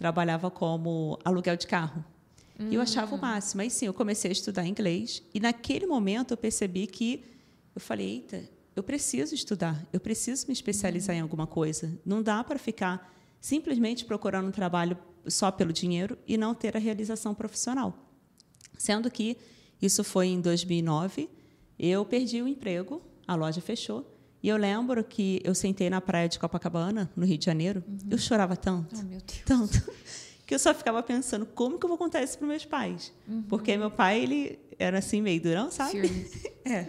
trabalhava 0.00 0.50
como 0.50 1.18
aluguel 1.22 1.58
de 1.58 1.66
carro. 1.66 2.02
E 2.58 2.74
eu 2.74 2.80
achava 2.80 3.14
o 3.14 3.18
máximo. 3.20 3.60
Aí 3.60 3.70
sim, 3.70 3.84
eu 3.84 3.92
comecei 3.92 4.30
a 4.30 4.32
estudar 4.32 4.66
inglês 4.66 5.22
e 5.34 5.38
naquele 5.38 5.86
momento 5.86 6.32
eu 6.32 6.38
percebi 6.38 6.86
que 6.86 7.22
eu 7.74 7.80
falei, 7.80 8.06
eita, 8.14 8.48
eu 8.74 8.82
preciso 8.82 9.34
estudar, 9.34 9.86
eu 9.92 10.00
preciso 10.00 10.46
me 10.46 10.54
especializar 10.54 11.14
em 11.14 11.20
alguma 11.20 11.46
coisa. 11.46 11.92
Não 12.04 12.22
dá 12.22 12.42
para 12.42 12.58
ficar 12.58 13.14
simplesmente 13.42 14.06
procurando 14.06 14.48
um 14.48 14.50
trabalho 14.50 14.96
só 15.26 15.50
pelo 15.50 15.70
dinheiro 15.70 16.16
e 16.26 16.38
não 16.38 16.54
ter 16.54 16.74
a 16.74 16.80
realização 16.80 17.34
profissional. 17.34 17.94
Sendo 18.78 19.10
que 19.10 19.36
isso 19.82 20.02
foi 20.02 20.28
em 20.28 20.40
2009, 20.40 21.28
eu 21.78 22.06
perdi 22.06 22.40
o 22.40 22.48
emprego, 22.48 23.02
a 23.26 23.34
loja 23.34 23.60
fechou, 23.60 24.06
e 24.42 24.48
eu 24.48 24.56
lembro 24.56 25.02
que 25.04 25.40
eu 25.44 25.54
sentei 25.54 25.90
na 25.90 26.00
praia 26.00 26.28
de 26.28 26.38
Copacabana, 26.38 27.10
no 27.16 27.24
Rio 27.26 27.36
de 27.38 27.44
Janeiro, 27.44 27.82
eu 28.10 28.16
chorava 28.18 28.56
tanto, 28.56 28.96
Oh, 28.98 29.02
meu 29.04 29.18
Deus. 29.20 29.42
tanto, 29.44 29.92
que 30.46 30.54
eu 30.54 30.58
só 30.58 30.74
ficava 30.74 31.02
pensando 31.02 31.44
como 31.46 31.78
que 31.78 31.84
eu 31.84 31.88
vou 31.88 31.98
contar 31.98 32.22
isso 32.22 32.38
para 32.38 32.48
meus 32.48 32.64
pais. 32.64 33.12
Porque 33.48 33.76
meu 33.76 33.90
pai, 33.90 34.20
ele 34.20 34.58
era 34.78 34.98
assim 34.98 35.20
meio 35.22 35.40
durão, 35.40 35.70
sabe? 35.70 36.00
É. 36.64 36.86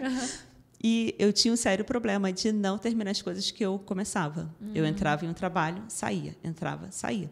E 0.84 1.14
eu 1.18 1.32
tinha 1.32 1.52
um 1.54 1.56
sério 1.56 1.84
problema 1.84 2.32
de 2.32 2.50
não 2.52 2.76
terminar 2.76 3.12
as 3.12 3.22
coisas 3.22 3.50
que 3.50 3.64
eu 3.64 3.78
começava. 3.78 4.52
Eu 4.74 4.84
entrava 4.84 5.24
em 5.24 5.28
um 5.28 5.32
trabalho, 5.32 5.82
saía, 5.88 6.36
entrava, 6.42 6.90
saía. 6.90 7.30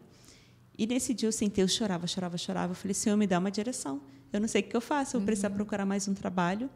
E 0.77 0.87
nesse 0.87 1.13
dia 1.13 1.27
eu 1.27 1.31
sentei, 1.33 1.63
eu 1.63 1.67
chorava, 1.67 2.07
chorava, 2.07 2.37
chorava. 2.37 2.71
Eu 2.71 2.75
falei, 2.75 2.93
Senhor, 2.93 3.15
me 3.17 3.27
dá 3.27 3.37
uma 3.39 3.51
direção. 3.51 4.01
Eu 4.33 4.39
não 4.39 4.47
sei 4.47 4.61
o 4.61 4.63
que 4.63 4.75
eu 4.75 4.81
faço, 4.81 5.15
eu 5.15 5.19
vou 5.19 5.25
precisar 5.25 5.49
procurar 5.49 5.85
mais 5.85 6.07
um 6.07 6.13
trabalho. 6.13 6.69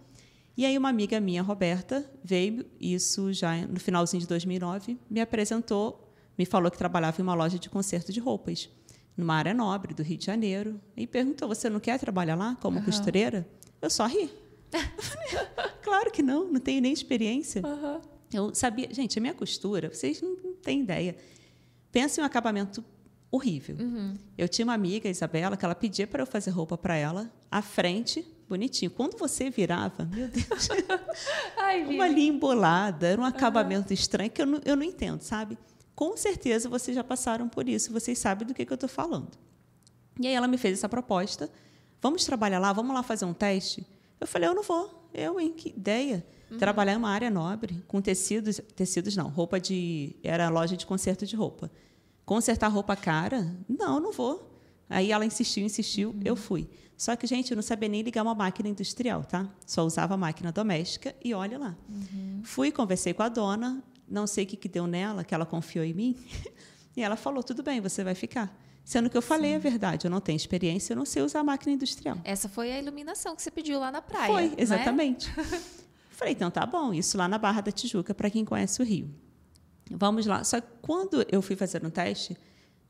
E 0.57 0.65
aí 0.65 0.77
uma 0.77 0.89
amiga 0.89 1.19
minha, 1.19 1.41
Roberta, 1.41 2.09
veio, 2.23 2.65
isso 2.79 3.33
já 3.33 3.67
no 3.67 3.79
finalzinho 3.79 4.21
de 4.21 4.27
2009, 4.27 4.97
me 5.09 5.19
apresentou, 5.19 6.11
me 6.37 6.45
falou 6.45 6.71
que 6.71 6.77
trabalhava 6.77 7.19
em 7.19 7.23
uma 7.23 7.33
loja 7.33 7.59
de 7.59 7.69
conserto 7.69 8.13
de 8.13 8.19
roupas, 8.19 8.69
numa 9.17 9.35
área 9.35 9.53
nobre 9.53 9.93
do 9.93 10.01
Rio 10.01 10.17
de 10.17 10.25
Janeiro, 10.25 10.79
e 10.95 11.05
perguntou, 11.05 11.47
você 11.47 11.69
não 11.69 11.79
quer 11.79 11.99
trabalhar 11.99 12.35
lá 12.35 12.55
como 12.61 12.77
Aham. 12.77 12.85
costureira? 12.85 13.47
Eu 13.81 13.89
só 13.89 14.05
ri. 14.05 14.29
Claro 15.81 16.11
que 16.11 16.23
não, 16.23 16.51
não 16.51 16.59
tenho 16.59 16.81
nem 16.81 16.91
experiência. 16.91 17.61
Aham. 17.63 18.01
Eu 18.33 18.53
sabia, 18.55 18.91
gente, 18.91 19.17
a 19.19 19.21
minha 19.21 19.33
costura, 19.35 19.89
vocês 19.93 20.19
não, 20.21 20.35
não 20.43 20.53
têm 20.55 20.81
ideia. 20.81 21.15
Pensa 21.91 22.19
em 22.19 22.23
um 22.23 22.25
acabamento 22.25 22.83
horrível. 23.29 23.77
Uhum. 23.79 24.15
Eu 24.37 24.49
tinha 24.49 24.65
uma 24.65 24.73
amiga, 24.73 25.07
Isabela, 25.07 25.55
que 25.55 25.63
ela 25.63 25.75
pedia 25.75 26.07
para 26.07 26.23
eu 26.23 26.25
fazer 26.25 26.49
roupa 26.49 26.77
para 26.77 26.95
ela, 26.95 27.31
à 27.51 27.61
frente, 27.61 28.25
bonitinho. 28.47 28.91
Quando 28.91 29.17
você 29.17 29.49
virava, 29.49 30.05
meu 30.05 30.27
Deus, 30.27 30.69
Ai, 31.57 31.83
uma 31.83 32.07
linha 32.07 32.29
embolada, 32.29 33.07
era 33.07 33.19
um 33.19 33.25
acabamento 33.25 33.93
estranho 33.93 34.29
que 34.29 34.41
eu 34.41 34.45
não, 34.45 34.61
eu 34.65 34.75
não 34.75 34.83
entendo, 34.83 35.21
sabe? 35.21 35.57
Com 35.95 36.15
certeza 36.17 36.67
vocês 36.69 36.95
já 36.95 37.03
passaram 37.03 37.47
por 37.47 37.67
isso, 37.69 37.91
vocês 37.91 38.17
sabem 38.17 38.47
do 38.47 38.53
que, 38.53 38.65
que 38.65 38.71
eu 38.71 38.75
estou 38.75 38.89
falando. 38.89 39.37
E 40.19 40.27
aí 40.27 40.33
ela 40.33 40.47
me 40.47 40.57
fez 40.57 40.79
essa 40.79 40.89
proposta. 40.89 41.49
Vamos 42.01 42.25
trabalhar 42.25 42.59
lá, 42.59 42.71
vamos 42.71 42.93
lá 42.93 43.03
fazer 43.03 43.25
um 43.25 43.33
teste? 43.33 43.85
Eu 44.19 44.27
falei, 44.27 44.47
eu 44.47 44.53
não 44.53 44.63
vou. 44.63 45.09
Eu, 45.13 45.39
hein? 45.39 45.53
Que 45.53 45.69
ideia. 45.69 46.25
Trabalhar 46.59 46.93
em 46.93 46.97
uma 46.97 47.09
área 47.09 47.29
nobre, 47.29 47.83
com 47.87 48.01
tecidos, 48.01 48.61
tecidos 48.75 49.15
não, 49.15 49.27
roupa 49.29 49.59
de. 49.59 50.15
Era 50.23 50.47
loja 50.47 50.77
de 50.77 50.85
conserto 50.85 51.25
de 51.25 51.35
roupa. 51.35 51.71
Consertar 52.25 52.67
roupa 52.69 52.95
cara? 52.95 53.53
Não, 53.67 53.99
não 53.99 54.11
vou. 54.11 54.54
Aí 54.89 55.11
ela 55.11 55.25
insistiu, 55.25 55.65
insistiu, 55.65 56.15
eu 56.23 56.35
fui. 56.35 56.69
Só 56.97 57.15
que, 57.15 57.27
gente, 57.27 57.51
eu 57.51 57.55
não 57.55 57.63
sabia 57.63 57.89
nem 57.89 58.01
ligar 58.01 58.21
uma 58.23 58.35
máquina 58.35 58.69
industrial, 58.69 59.23
tá? 59.23 59.49
Só 59.65 59.85
usava 59.85 60.15
máquina 60.15 60.51
doméstica 60.51 61.15
e 61.23 61.33
olha 61.33 61.57
lá. 61.57 61.75
Fui, 62.43 62.71
conversei 62.71 63.13
com 63.13 63.23
a 63.23 63.29
dona, 63.29 63.83
não 64.07 64.25
sei 64.25 64.45
o 64.45 64.47
que, 64.47 64.55
que 64.55 64.69
deu 64.69 64.87
nela, 64.87 65.23
que 65.23 65.33
ela 65.33 65.45
confiou 65.45 65.83
em 65.83 65.93
mim. 65.93 66.17
E 66.97 67.01
ela 67.01 67.17
falou: 67.17 67.43
tudo 67.43 67.61
bem, 67.61 67.81
você 67.81 68.05
vai 68.05 68.15
ficar. 68.15 68.57
Sendo 68.83 69.09
que 69.09 69.17
eu 69.17 69.21
falei 69.21 69.55
a 69.55 69.59
verdade, 69.59 70.05
eu 70.07 70.11
não 70.11 70.21
tenho 70.21 70.37
experiência, 70.37 70.93
eu 70.93 70.97
não 70.97 71.05
sei 71.05 71.23
usar 71.23 71.43
máquina 71.43 71.73
industrial. 71.73 72.17
Essa 72.23 72.47
foi 72.47 72.71
a 72.71 72.79
iluminação 72.79 73.35
que 73.35 73.41
você 73.41 73.49
pediu 73.51 73.79
lá 73.79 73.91
na 73.91 74.01
praia. 74.01 74.31
Foi, 74.31 74.49
né? 74.49 74.55
exatamente. 74.57 75.29
Falei, 76.11 76.33
então 76.33 76.49
tá 76.49 76.65
bom, 76.65 76.93
isso 76.93 77.17
lá 77.17 77.27
na 77.27 77.37
Barra 77.37 77.59
da 77.59 77.71
Tijuca, 77.71 78.13
para 78.13 78.29
quem 78.29 78.45
conhece 78.45 78.81
o 78.81 78.85
Rio. 78.85 79.13
Vamos 79.91 80.25
lá. 80.25 80.43
Só 80.45 80.61
que 80.61 80.67
quando 80.81 81.25
eu 81.29 81.41
fui 81.41 81.55
fazer 81.57 81.85
um 81.85 81.89
teste, 81.89 82.37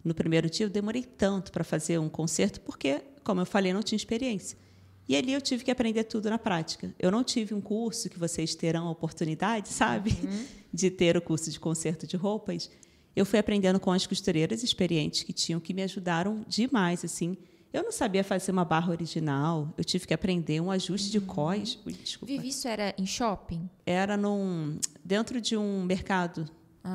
no 0.06 0.14
primeiro 0.14 0.50
dia, 0.50 0.66
eu 0.66 0.70
demorei 0.70 1.04
tanto 1.04 1.52
para 1.52 1.64
fazer 1.64 2.00
um 2.00 2.08
concerto, 2.08 2.62
porque, 2.62 3.02
como 3.24 3.42
eu 3.42 3.46
falei, 3.46 3.72
eu 3.72 3.76
não 3.76 3.84
tinha 3.84 3.98
experiência. 3.98 4.58
E 5.08 5.16
ali 5.16 5.34
eu 5.34 5.42
tive 5.42 5.64
que 5.64 5.72
aprender 5.72 6.04
tudo 6.06 6.30
na 6.30 6.38
prática. 6.40 6.94
Eu 6.98 7.12
não 7.12 7.24
tive 7.24 7.54
um 7.54 7.62
curso 7.62 8.10
que 8.10 8.18
vocês 8.18 8.56
terão 8.56 8.88
a 8.88 8.92
oportunidade, 8.92 9.70
sabe, 9.70 10.18
de 10.74 10.90
ter 10.90 11.16
o 11.16 11.22
curso 11.22 11.52
de 11.52 11.60
conserto 11.60 12.08
de 12.08 12.16
roupas. 12.16 12.70
Eu 13.16 13.26
fui 13.26 13.40
aprendendo 13.40 13.80
com 13.80 13.92
as 13.92 14.06
costureiras 14.06 14.64
experientes 14.64 15.24
que 15.24 15.32
tinham, 15.32 15.60
que 15.60 15.74
me 15.74 15.84
ajudaram 15.84 16.44
demais, 16.48 17.06
assim. 17.06 17.38
Eu 17.72 17.84
não 17.84 17.92
sabia 17.92 18.24
fazer 18.24 18.52
uma 18.52 18.66
barra 18.66 18.92
original, 18.92 19.74
eu 19.78 19.84
tive 19.84 20.08
que 20.08 20.14
aprender 20.14 20.62
um 20.62 20.72
ajuste 20.72 21.12
de 21.12 21.20
cós. 21.20 21.78
Ui, 21.86 21.94
desculpa. 21.94 22.34
Vivi, 22.34 22.48
isso 22.48 22.68
era 22.68 22.96
em 22.98 23.06
shopping? 23.06 23.70
Era 23.86 24.16
num, 24.16 24.80
dentro 25.04 25.42
de 25.42 25.58
um 25.58 25.84
mercado, 25.84 26.50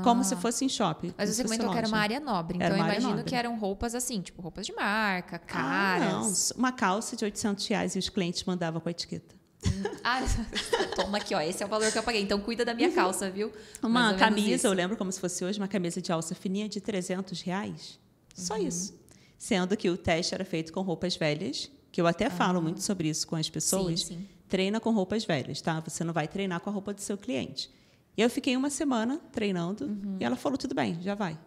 como 0.04 0.22
se 0.24 0.34
fosse 0.36 0.64
em 0.64 0.68
shopping. 0.68 1.08
Ah. 1.10 1.14
Mas 1.18 1.30
você 1.36 1.42
comentou 1.44 1.70
que 1.70 1.78
era 1.78 1.88
uma 1.88 1.98
área 1.98 2.20
nobre. 2.20 2.56
Então 2.56 2.68
eu 2.68 2.76
imagino 2.76 3.08
nobre. 3.10 3.24
que 3.24 3.34
eram 3.34 3.58
roupas 3.58 3.94
assim, 3.94 4.20
tipo 4.20 4.40
roupas 4.42 4.66
de 4.66 4.72
marca, 4.74 5.36
Ah, 5.36 5.38
caras. 5.38 6.52
não, 6.54 6.58
uma 6.60 6.72
calça 6.72 7.16
de 7.16 7.24
800 7.24 7.66
reais 7.66 7.94
e 7.96 7.98
os 7.98 8.08
clientes 8.08 8.42
mandavam 8.44 8.80
com 8.80 8.88
a 8.88 8.92
etiqueta. 8.92 9.34
Ah, 10.02 10.20
toma 10.96 11.18
aqui, 11.18 11.34
ó. 11.34 11.40
Esse 11.40 11.62
é 11.62 11.66
o 11.66 11.68
valor 11.68 11.90
que 11.92 11.98
eu 11.98 12.02
paguei. 12.02 12.22
Então 12.22 12.40
cuida 12.40 12.64
da 12.64 12.72
minha 12.72 12.90
calça, 12.92 13.28
viu? 13.30 13.52
Uma 13.82 14.14
camisa, 14.14 14.54
isso. 14.56 14.66
eu 14.66 14.72
lembro 14.72 14.96
como 14.96 15.12
se 15.12 15.20
fosse 15.20 15.44
hoje, 15.44 15.58
uma 15.60 15.68
camisa 15.68 16.00
de 16.00 16.10
alça 16.10 16.34
fininha 16.34 16.68
de 16.68 16.80
300 16.80 17.42
reais. 17.42 17.98
Só 18.34 18.54
Uhum. 18.54 18.66
isso. 18.66 18.94
Sendo 19.38 19.76
que 19.76 19.90
o 19.90 19.96
teste 19.96 20.34
era 20.34 20.44
feito 20.44 20.72
com 20.72 20.80
roupas 20.82 21.16
velhas, 21.16 21.70
que 21.92 22.00
eu 22.00 22.06
até 22.06 22.30
falo 22.30 22.60
muito 22.62 22.80
sobre 22.82 23.08
isso 23.08 23.26
com 23.26 23.36
as 23.36 23.50
pessoas. 23.50 24.02
Ah. 24.02 24.06
Sim, 24.06 24.14
sim. 24.16 24.28
Treina 24.48 24.80
com 24.80 24.90
roupas 24.90 25.24
velhas, 25.24 25.60
tá? 25.60 25.78
Você 25.80 26.02
não 26.04 26.12
vai 26.12 26.26
treinar 26.26 26.60
com 26.60 26.70
a 26.70 26.72
roupa 26.72 26.92
do 26.94 27.00
seu 27.00 27.16
cliente. 27.18 27.70
E 28.16 28.22
eu 28.22 28.28
fiquei 28.30 28.56
uma 28.56 28.70
semana 28.70 29.18
treinando 29.32 29.84
Uhum. 29.86 30.16
e 30.20 30.24
ela 30.24 30.36
falou: 30.36 30.58
tudo 30.58 30.74
bem, 30.74 30.98
já 31.00 31.14
vai. 31.14 31.38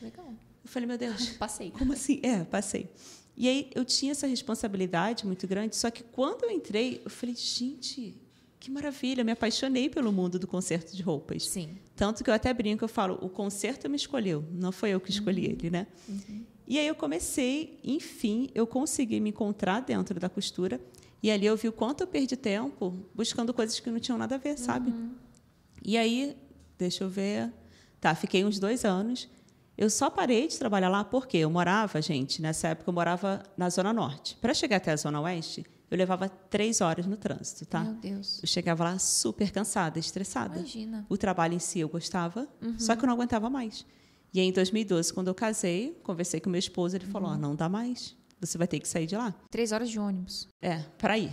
Legal. 0.00 0.26
Eu 0.64 0.70
falei: 0.70 0.86
meu 0.86 0.96
Deus, 0.98 1.30
Passei. 1.38 1.70
Como 1.70 1.92
assim? 1.92 2.20
É, 2.22 2.44
passei. 2.44 2.88
E 3.36 3.48
aí 3.48 3.70
eu 3.74 3.84
tinha 3.84 4.12
essa 4.12 4.26
responsabilidade 4.26 5.26
muito 5.26 5.46
grande, 5.46 5.74
só 5.76 5.90
que 5.90 6.02
quando 6.04 6.44
eu 6.44 6.50
entrei, 6.50 7.02
eu 7.04 7.10
falei, 7.10 7.34
gente, 7.34 8.14
que 8.60 8.70
maravilha, 8.70 9.24
me 9.24 9.32
apaixonei 9.32 9.90
pelo 9.90 10.12
mundo 10.12 10.38
do 10.38 10.46
concerto 10.46 10.94
de 10.96 11.02
roupas. 11.02 11.48
Sim. 11.48 11.70
Tanto 11.96 12.22
que 12.22 12.30
eu 12.30 12.34
até 12.34 12.54
brinco, 12.54 12.84
eu 12.84 12.88
falo, 12.88 13.18
o 13.20 13.28
concerto 13.28 13.90
me 13.90 13.96
escolheu, 13.96 14.44
não 14.52 14.70
foi 14.70 14.90
eu 14.90 15.00
que 15.00 15.10
escolhi 15.10 15.46
ele, 15.46 15.68
né? 15.68 15.86
E 16.66 16.78
aí 16.78 16.86
eu 16.86 16.94
comecei, 16.94 17.78
enfim, 17.82 18.48
eu 18.54 18.66
consegui 18.68 19.18
me 19.20 19.30
encontrar 19.30 19.80
dentro 19.80 20.18
da 20.20 20.28
costura, 20.28 20.80
e 21.20 21.28
ali 21.30 21.44
eu 21.44 21.56
vi 21.56 21.66
o 21.68 21.72
quanto 21.72 22.02
eu 22.02 22.06
perdi 22.06 22.36
tempo 22.36 22.94
buscando 23.14 23.52
coisas 23.52 23.80
que 23.80 23.90
não 23.90 23.98
tinham 23.98 24.16
nada 24.16 24.36
a 24.36 24.38
ver, 24.38 24.56
sabe? 24.56 24.94
E 25.84 25.96
aí, 25.98 26.36
deixa 26.78 27.04
eu 27.04 27.08
ver. 27.08 27.52
Tá, 28.00 28.14
fiquei 28.14 28.44
uns 28.44 28.58
dois 28.58 28.84
anos. 28.84 29.28
Eu 29.76 29.90
só 29.90 30.08
parei 30.08 30.46
de 30.48 30.58
trabalhar 30.58 30.88
lá 30.88 31.04
porque 31.04 31.36
eu 31.38 31.50
morava, 31.50 32.00
gente, 32.00 32.40
nessa 32.40 32.68
época 32.68 32.88
eu 32.90 32.94
morava 32.94 33.42
na 33.56 33.68
Zona 33.68 33.92
Norte. 33.92 34.36
Para 34.40 34.54
chegar 34.54 34.76
até 34.76 34.92
a 34.92 34.96
Zona 34.96 35.20
Oeste, 35.20 35.66
eu 35.90 35.98
levava 35.98 36.28
três 36.28 36.80
horas 36.80 37.06
no 37.06 37.16
trânsito, 37.16 37.66
tá? 37.66 37.80
Meu 37.80 37.94
Deus. 37.94 38.40
Eu 38.42 38.46
chegava 38.46 38.84
lá 38.84 38.98
super 38.98 39.50
cansada, 39.50 39.98
estressada. 39.98 40.58
Imagina. 40.58 41.04
O 41.08 41.16
trabalho 41.16 41.54
em 41.54 41.58
si 41.58 41.80
eu 41.80 41.88
gostava, 41.88 42.48
Uhum. 42.62 42.78
só 42.78 42.94
que 42.94 43.02
eu 43.04 43.06
não 43.08 43.14
aguentava 43.14 43.50
mais. 43.50 43.84
E 44.32 44.40
aí, 44.40 44.46
em 44.46 44.52
2012, 44.52 45.12
quando 45.12 45.28
eu 45.28 45.34
casei, 45.34 45.98
conversei 46.04 46.40
com 46.40 46.48
meu 46.50 46.58
esposo, 46.58 46.96
ele 46.96 47.06
Uhum. 47.06 47.10
falou: 47.10 47.30
"Ó, 47.30 47.36
não 47.36 47.54
dá 47.56 47.68
mais. 47.68 48.16
Você 48.40 48.56
vai 48.58 48.66
ter 48.68 48.78
que 48.78 48.86
sair 48.88 49.06
de 49.06 49.16
lá. 49.16 49.34
Três 49.50 49.72
horas 49.72 49.88
de 49.90 49.98
ônibus. 49.98 50.46
É, 50.62 50.78
para 50.98 51.16
ir. 51.18 51.32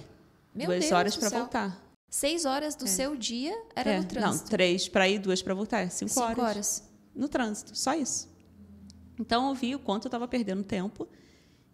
Meu 0.56 0.68
duas 0.68 0.80
Deus 0.82 0.92
horas 0.92 1.16
para 1.16 1.30
voltar. 1.30 1.91
Seis 2.14 2.44
horas 2.44 2.76
do 2.76 2.86
seu 2.88 3.16
dia 3.16 3.58
era 3.74 3.92
É, 3.92 3.98
no 4.00 4.04
trânsito. 4.06 4.44
Não, 4.44 4.50
três 4.50 4.90
para 4.90 5.08
ir, 5.08 5.18
duas 5.18 5.42
para 5.42 5.54
voltar. 5.54 5.90
Cinco, 5.90 6.12
Cinco 6.12 6.26
horas. 6.26 6.40
horas. 6.44 6.84
no 7.16 7.30
trânsito, 7.30 7.76
só 7.78 7.94
isso. 7.96 8.30
Então 9.18 9.48
eu 9.48 9.56
vi 9.56 9.74
o 9.76 9.80
quanto 9.80 10.06
eu 10.06 10.10
estava 10.10 10.28
perdendo 10.28 10.62
tempo 10.62 11.08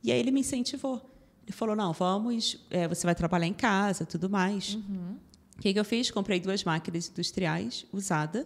e 0.04 0.12
aí 0.12 0.20
ele 0.20 0.30
me 0.30 0.42
incentivou. 0.42 1.02
Ele 1.44 1.52
falou: 1.54 1.76
não, 1.76 1.92
vamos, 1.92 2.64
é, 2.70 2.88
você 2.88 3.06
vai 3.08 3.16
trabalhar 3.16 3.48
em 3.48 3.54
casa, 3.54 4.06
tudo 4.06 4.30
mais. 4.30 4.76
Uhum. 4.76 5.18
O 5.58 5.60
que, 5.62 5.74
que 5.74 5.80
eu 5.80 5.86
fiz? 5.86 6.12
Comprei 6.12 6.40
duas 6.40 6.64
máquinas 6.64 7.10
industriais 7.10 7.86
usadas 7.92 8.46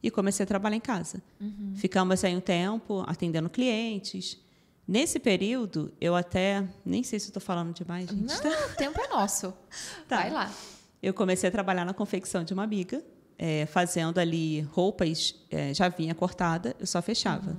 e 0.00 0.10
comecei 0.12 0.44
a 0.44 0.46
trabalhar 0.46 0.76
em 0.76 0.80
casa. 0.80 1.20
Uhum. 1.40 1.72
Ficamos 1.74 2.22
aí 2.22 2.36
um 2.36 2.40
tempo 2.40 3.02
atendendo 3.06 3.50
clientes. 3.50 4.38
Nesse 4.86 5.18
período, 5.18 5.92
eu 6.00 6.14
até 6.14 6.68
nem 6.84 7.02
sei 7.02 7.18
se 7.18 7.28
estou 7.28 7.40
falando 7.42 7.72
demais, 7.74 8.08
gente. 8.08 8.32
Não, 8.44 8.66
o 8.70 8.76
tempo 8.76 9.00
é 9.00 9.08
nosso. 9.08 9.52
Tá. 10.08 10.18
Vai 10.18 10.30
lá. 10.30 10.52
Eu 11.02 11.12
comecei 11.12 11.48
a 11.48 11.52
trabalhar 11.52 11.84
na 11.84 11.92
confecção 11.92 12.44
de 12.44 12.52
uma 12.54 12.62
amiga, 12.62 13.02
é, 13.38 13.66
fazendo 13.66 14.18
ali 14.18 14.60
roupas, 14.60 15.34
é, 15.50 15.74
já 15.74 15.88
vinha 15.88 16.14
cortada, 16.14 16.76
eu 16.78 16.86
só 16.86 17.02
fechava. 17.02 17.56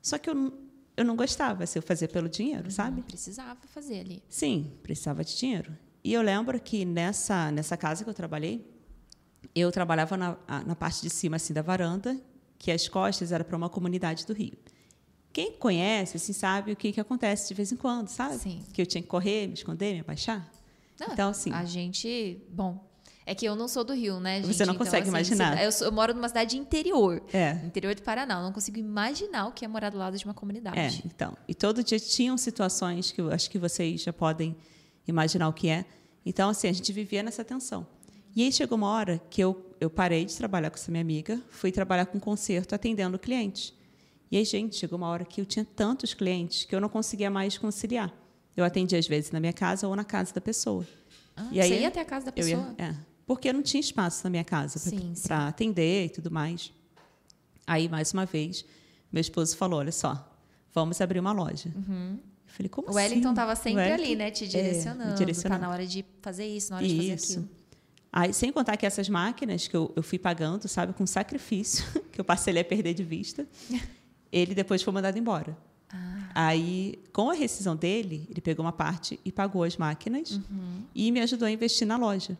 Só 0.00 0.16
que 0.16 0.30
eu, 0.30 0.34
não- 0.34 0.52
eu 0.96 1.04
não 1.04 1.16
gostava, 1.16 1.66
se 1.66 1.76
eu 1.78 1.82
fazia 1.82 2.06
pelo 2.08 2.28
dinheiro, 2.28 2.70
sabe? 2.70 3.02
Precisava 3.02 3.58
fazer 3.66 4.00
ali. 4.00 4.22
Sim, 4.28 4.72
precisava 4.82 5.24
de 5.24 5.36
dinheiro. 5.36 5.76
E 6.04 6.12
eu 6.12 6.22
lembro 6.22 6.58
que 6.60 6.84
nessa, 6.84 7.50
nessa 7.50 7.76
casa 7.76 8.04
que 8.04 8.10
eu 8.10 8.14
trabalhei, 8.14 8.64
eu 9.54 9.72
trabalhava 9.72 10.16
na, 10.16 10.36
na 10.64 10.76
parte 10.76 11.02
de 11.02 11.10
cima 11.10 11.36
assim 11.36 11.52
da 11.52 11.62
varanda, 11.62 12.16
que 12.58 12.70
as 12.70 12.86
costas 12.88 13.32
era 13.32 13.42
para 13.44 13.56
uma 13.56 13.68
comunidade 13.68 14.24
do 14.24 14.32
Rio. 14.32 14.56
Quem 15.32 15.52
conhece, 15.52 16.16
assim, 16.16 16.32
sabe 16.32 16.72
o 16.72 16.76
que, 16.76 16.92
que 16.92 17.00
acontece 17.00 17.48
de 17.48 17.54
vez 17.54 17.70
em 17.72 17.76
quando, 17.76 18.08
sabe? 18.08 18.38
Sim. 18.38 18.64
Que 18.72 18.82
eu 18.82 18.86
tinha 18.86 19.02
que 19.02 19.08
correr, 19.08 19.46
me 19.48 19.54
esconder, 19.54 19.94
me 19.94 20.00
abaixar. 20.00 20.48
Não, 21.00 21.12
Então, 21.12 21.30
assim- 21.30 21.52
A 21.52 21.64
gente. 21.64 22.40
Bom. 22.50 22.86
É 23.24 23.34
que 23.34 23.44
eu 23.44 23.54
não 23.54 23.68
sou 23.68 23.84
do 23.84 23.92
Rio, 23.92 24.18
né, 24.18 24.36
gente? 24.42 24.54
Você 24.54 24.64
não 24.64 24.72
Então, 24.72 24.86
consegue 24.86 25.02
assim, 25.02 25.10
imaginar. 25.10 25.58
você- 25.58 25.66
Eu, 25.66 25.72
sou- 25.72 25.86
eu 25.88 25.92
moro 25.92 26.14
numa 26.14 26.28
cidade 26.28 26.56
interior. 26.56 27.22
É. 27.32 27.52
Interior 27.66 27.94
do 27.94 28.00
Paraná. 28.02 28.36
Eu 28.38 28.42
não 28.42 28.52
consigo 28.52 28.78
imaginar 28.78 29.46
o 29.48 29.52
que 29.52 29.66
é 29.66 29.68
morar 29.68 29.90
do 29.90 29.98
lado 29.98 30.16
de 30.16 30.24
uma 30.24 30.32
comunidade. 30.32 30.78
É, 30.78 30.88
então. 31.06 31.36
E 31.46 31.54
todo 31.54 31.84
dia 31.84 32.00
tinham 32.00 32.38
situações 32.38 33.12
que 33.12 33.20
eu 33.20 33.30
acho 33.30 33.50
que 33.50 33.58
vocês 33.58 34.00
já 34.02 34.14
podem 34.14 34.56
imaginar 35.06 35.46
o 35.48 35.52
que 35.52 35.68
é. 35.68 35.84
Então, 36.24 36.48
assim, 36.48 36.68
a 36.68 36.72
gente 36.72 36.90
vivia 36.90 37.22
nessa 37.22 37.44
tensão. 37.44 37.86
E 38.34 38.42
aí 38.42 38.50
chegou 38.50 38.78
uma 38.78 38.88
hora 38.88 39.20
que 39.30 39.42
eu, 39.42 39.74
eu 39.78 39.90
parei 39.90 40.24
de 40.24 40.34
trabalhar 40.34 40.70
com 40.70 40.76
essa 40.76 40.90
minha 40.90 41.02
amiga, 41.02 41.38
fui 41.50 41.70
trabalhar 41.70 42.06
com 42.06 42.18
concerto 42.18 42.74
atendendo 42.74 43.18
clientes. 43.18 43.74
E 44.30 44.38
aí, 44.38 44.44
gente, 44.44 44.76
chegou 44.76 44.96
uma 44.96 45.08
hora 45.08 45.24
que 45.26 45.40
eu 45.40 45.44
tinha 45.46 45.64
tantos 45.64 46.14
clientes 46.14 46.64
que 46.64 46.74
eu 46.74 46.80
não 46.80 46.88
conseguia 46.88 47.30
mais 47.30 47.58
conciliar. 47.58 48.10
Eu 48.58 48.64
atendia, 48.64 48.98
às 48.98 49.06
vezes, 49.06 49.30
na 49.30 49.38
minha 49.38 49.52
casa 49.52 49.86
ou 49.86 49.94
na 49.94 50.04
casa 50.04 50.34
da 50.34 50.40
pessoa. 50.40 50.84
Ah, 51.36 51.48
E 51.52 51.60
aí, 51.60 51.68
você 51.68 51.80
ia 51.80 51.88
até 51.88 52.00
a 52.00 52.04
casa 52.04 52.26
da 52.26 52.32
pessoa? 52.32 52.74
ia, 52.78 52.84
é, 52.86 52.94
porque 53.26 53.48
eu 53.48 53.54
não 53.54 53.62
tinha 53.62 53.80
espaço 53.80 54.24
na 54.24 54.30
minha 54.30 54.42
casa 54.44 54.80
para 55.22 55.46
atender 55.48 56.06
e 56.06 56.08
tudo 56.08 56.30
mais. 56.30 56.72
Aí, 57.66 57.88
mais 57.88 58.12
uma 58.12 58.26
vez, 58.26 58.64
meu 59.12 59.20
esposo 59.20 59.56
falou: 59.56 59.78
olha 59.78 59.92
só, 59.92 60.28
vamos 60.74 61.00
abrir 61.00 61.20
uma 61.20 61.30
loja. 61.32 61.72
Eu 61.76 62.18
falei, 62.46 62.68
como 62.68 62.88
O 62.88 62.90
assim? 62.90 62.98
Wellington 62.98 63.30
estava 63.30 63.54
sempre 63.54 63.74
O 63.74 63.76
Wellington- 63.84 64.02
ali, 64.04 64.16
né? 64.16 64.30
Te 64.32 64.42
é, 64.44 64.46
me 64.46 64.52
direcionando. 64.52 65.14
direcionando. 65.14 65.60
Tá 65.60 65.66
na 65.68 65.72
hora 65.72 65.86
de 65.86 66.04
fazer 66.20 66.46
isso, 66.46 66.70
na 66.70 66.78
hora 66.78 66.88
de 66.88 66.96
fazer 66.96 67.14
Isso. 67.14 67.32
aquilo. 67.38 67.48
Aí, 68.10 68.32
sem 68.32 68.50
contar 68.50 68.76
que 68.76 68.86
essas 68.86 69.08
máquinas 69.08 69.68
que 69.68 69.76
eu, 69.76 69.92
eu 69.94 70.02
fui 70.02 70.18
pagando, 70.18 70.66
sabe, 70.66 70.94
com 70.94 71.06
sacrifício, 71.06 71.84
que 72.10 72.20
eu 72.20 72.24
passei 72.24 72.50
ele 72.52 72.58
a 72.60 72.64
perder 72.64 72.94
de 72.94 73.04
vista, 73.04 73.46
ele 74.32 74.54
depois 74.54 74.82
foi 74.82 74.92
mandado 74.92 75.16
embora. 75.18 75.56
Ah. 76.34 76.48
Aí, 76.48 76.98
com 77.12 77.30
a 77.30 77.34
rescisão 77.34 77.74
dele, 77.76 78.26
ele 78.30 78.40
pegou 78.40 78.64
uma 78.64 78.72
parte 78.72 79.18
e 79.24 79.30
pagou 79.32 79.62
as 79.64 79.76
máquinas 79.76 80.32
Uhum. 80.32 80.82
e 80.94 81.10
me 81.12 81.20
ajudou 81.20 81.46
a 81.46 81.50
investir 81.50 81.86
na 81.86 81.96
loja. 81.96 82.36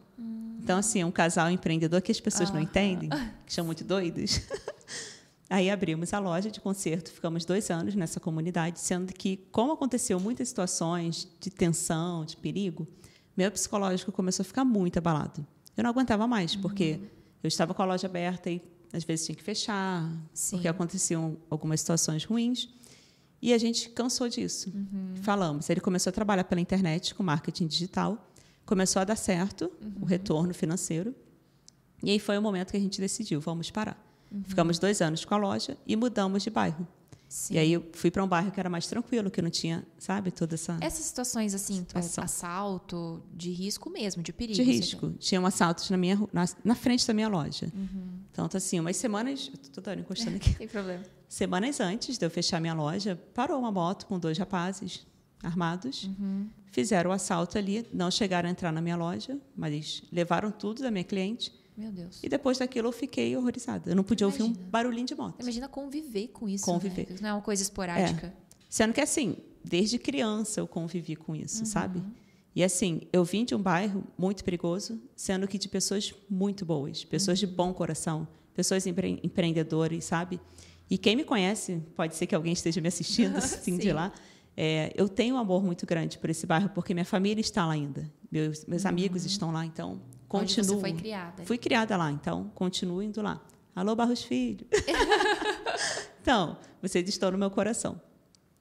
Então, 0.62 0.78
assim, 0.78 1.00
é 1.00 1.06
um 1.06 1.10
casal 1.10 1.50
empreendedor 1.50 2.02
que 2.02 2.12
as 2.12 2.20
pessoas 2.20 2.50
não 2.50 2.56
Aham. 2.56 2.64
entendem, 2.64 3.08
que 3.46 3.52
são 3.54 3.64
muito 3.64 3.82
doidos. 3.84 4.40
Aí 5.50 5.70
abrimos 5.70 6.12
a 6.12 6.18
loja 6.18 6.50
de 6.50 6.60
concerto, 6.60 7.10
ficamos 7.10 7.44
dois 7.46 7.70
anos 7.70 7.94
nessa 7.94 8.20
comunidade, 8.20 8.80
sendo 8.80 9.14
que, 9.14 9.38
como 9.50 9.72
aconteceu 9.72 10.20
muitas 10.20 10.48
situações 10.48 11.26
de 11.40 11.48
tensão, 11.48 12.22
de 12.24 12.36
perigo, 12.36 12.86
meu 13.34 13.50
psicológico 13.50 14.12
começou 14.12 14.42
a 14.42 14.44
ficar 14.44 14.64
muito 14.64 14.98
abalado. 14.98 15.46
Eu 15.74 15.84
não 15.84 15.90
aguentava 15.90 16.26
mais, 16.26 16.54
porque 16.54 17.00
eu 17.42 17.48
estava 17.48 17.72
com 17.72 17.80
a 17.82 17.86
loja 17.86 18.06
aberta 18.06 18.50
e 18.50 18.60
às 18.92 19.04
vezes 19.04 19.24
tinha 19.24 19.36
que 19.36 19.42
fechar, 19.42 20.10
Sim. 20.34 20.56
porque 20.56 20.68
aconteciam 20.68 21.38
algumas 21.48 21.80
situações 21.80 22.24
ruins. 22.24 22.68
E 23.40 23.52
a 23.52 23.58
gente 23.58 23.88
cansou 23.90 24.28
disso. 24.28 24.72
Falamos. 25.22 25.70
Ele 25.70 25.80
começou 25.80 26.10
a 26.10 26.12
trabalhar 26.12 26.44
pela 26.44 26.60
internet 26.60 27.14
com 27.14 27.22
marketing 27.22 27.66
digital, 27.66 28.28
começou 28.66 29.00
a 29.00 29.04
dar 29.04 29.16
certo 29.16 29.70
o 30.00 30.04
retorno 30.04 30.52
financeiro. 30.52 31.14
E 32.02 32.10
aí 32.10 32.18
foi 32.18 32.36
o 32.38 32.42
momento 32.42 32.70
que 32.70 32.76
a 32.76 32.80
gente 32.80 33.00
decidiu, 33.00 33.40
vamos 33.40 33.70
parar. 33.70 33.96
Ficamos 34.44 34.78
dois 34.78 35.00
anos 35.00 35.24
com 35.24 35.34
a 35.34 35.38
loja 35.38 35.76
e 35.86 35.96
mudamos 35.96 36.42
de 36.42 36.50
bairro. 36.50 36.86
Sim. 37.28 37.54
E 37.54 37.58
aí 37.58 37.72
eu 37.74 37.86
fui 37.92 38.10
para 38.10 38.24
um 38.24 38.28
bairro 38.28 38.50
que 38.50 38.58
era 38.58 38.70
mais 38.70 38.86
tranquilo, 38.86 39.30
que 39.30 39.42
não 39.42 39.50
tinha, 39.50 39.86
sabe, 39.98 40.30
toda 40.30 40.54
essa 40.54 40.78
Essas 40.80 41.04
situações, 41.04 41.54
assim, 41.54 41.74
Situação. 41.76 42.24
assalto, 42.24 43.22
de 43.34 43.50
risco 43.50 43.90
mesmo, 43.90 44.22
de 44.22 44.32
perigo. 44.32 44.56
de 44.58 44.64
você 44.64 44.70
risco. 44.72 45.10
Tinham 45.18 45.44
assaltos 45.44 45.90
na 45.90 45.98
minha 45.98 46.18
na, 46.32 46.46
na 46.64 46.74
frente 46.74 47.06
da 47.06 47.12
minha 47.12 47.28
loja. 47.28 47.70
Uhum. 47.74 48.20
Então, 48.32 48.48
tá 48.48 48.56
assim, 48.56 48.80
umas 48.80 48.96
semanas, 48.96 49.50
eu 49.52 49.58
tô 49.70 49.82
toda 49.82 50.00
encostando 50.00 50.36
aqui. 50.38 50.54
Tem 50.54 50.66
problema. 50.68 51.04
Semanas 51.28 51.78
antes 51.80 52.16
de 52.16 52.24
eu 52.24 52.30
fechar 52.30 52.60
minha 52.60 52.74
loja, 52.74 53.20
parou 53.34 53.58
uma 53.58 53.70
moto 53.70 54.06
com 54.06 54.18
dois 54.18 54.38
rapazes 54.38 55.06
armados, 55.42 56.04
Uhum. 56.04 56.48
fizeram 56.72 57.10
o 57.10 57.12
assalto 57.12 57.58
ali, 57.58 57.86
não 57.92 58.10
chegaram 58.10 58.48
a 58.48 58.52
entrar 58.52 58.72
na 58.72 58.80
minha 58.80 58.96
loja, 58.96 59.38
mas 59.56 60.02
levaram 60.10 60.50
tudo 60.50 60.82
da 60.82 60.90
minha 60.90 61.04
cliente. 61.04 61.52
Meu 61.76 61.92
Deus. 61.92 62.18
E 62.24 62.28
depois 62.28 62.58
daquilo 62.58 62.88
eu 62.88 62.92
fiquei 62.92 63.36
horrorizada. 63.36 63.90
Eu 63.90 63.94
não 63.94 64.02
podia 64.02 64.26
ouvir 64.26 64.42
um 64.42 64.46
Imagina. 64.46 64.68
barulhinho 64.70 65.06
de 65.06 65.14
moto. 65.14 65.40
Imagina 65.40 65.68
conviver 65.68 66.28
com 66.28 66.48
isso. 66.48 66.64
Conviver. 66.64 67.08
Né? 67.10 67.16
Não 67.20 67.28
é 67.28 67.32
uma 67.34 67.42
coisa 67.42 67.62
esporádica. 67.62 68.34
Sendo 68.68 68.92
que, 68.92 69.00
assim, 69.00 69.36
desde 69.64 69.96
criança 69.98 70.58
eu 70.60 70.66
convivi 70.66 71.14
com 71.14 71.36
isso, 71.36 71.60
Uhum. 71.60 71.66
sabe? 71.66 72.02
E, 72.56 72.64
assim, 72.64 73.02
eu 73.12 73.22
vim 73.24 73.44
de 73.44 73.54
um 73.54 73.62
bairro 73.62 74.02
muito 74.18 74.42
perigoso, 74.42 75.00
sendo 75.14 75.46
que 75.46 75.56
de 75.56 75.68
pessoas 75.68 76.12
muito 76.28 76.64
boas, 76.64 77.04
pessoas 77.04 77.38
de 77.38 77.46
Uhum. 77.46 77.52
bom 77.54 77.72
coração, 77.72 78.26
pessoas 78.54 78.84
empre 78.84 79.20
empreendedores, 79.22 80.04
sabe? 80.04 80.40
E 80.90 80.96
quem 80.98 81.14
me 81.16 81.24
conhece, 81.24 81.82
pode 81.94 82.14
ser 82.16 82.26
que 82.26 82.34
alguém 82.34 82.52
esteja 82.52 82.80
me 82.80 82.88
assistindo 82.88 83.36
assim, 83.38 83.76
de 83.76 83.84
Sim. 83.84 83.92
lá, 83.92 84.12
é, 84.56 84.92
eu 84.96 85.08
tenho 85.08 85.34
um 85.36 85.38
amor 85.38 85.62
muito 85.62 85.84
grande 85.86 86.18
por 86.18 86.28
esse 86.30 86.46
bairro, 86.46 86.68
porque 86.70 86.92
minha 86.94 87.04
família 87.04 87.40
está 87.40 87.64
lá 87.66 87.72
ainda, 87.74 88.10
meus, 88.30 88.64
meus 88.66 88.84
amigos 88.86 89.24
estão 89.24 89.50
lá, 89.52 89.64
então 89.64 90.00
Uhum. 90.30 90.40
Onde 90.40 90.56
continuo. 90.56 90.74
você 90.76 90.80
foi 90.80 90.92
criada. 90.92 91.42
Fui 91.46 91.56
criada 91.56 91.96
lá, 91.96 92.12
então 92.12 92.50
continuo 92.54 93.02
indo 93.02 93.22
lá. 93.22 93.40
Alô, 93.74 93.94
Barros 93.96 94.22
Filho. 94.22 94.66
então, 96.20 96.58
vocês 96.82 97.08
estão 97.08 97.30
no 97.30 97.38
meu 97.38 97.50
coração. 97.50 98.00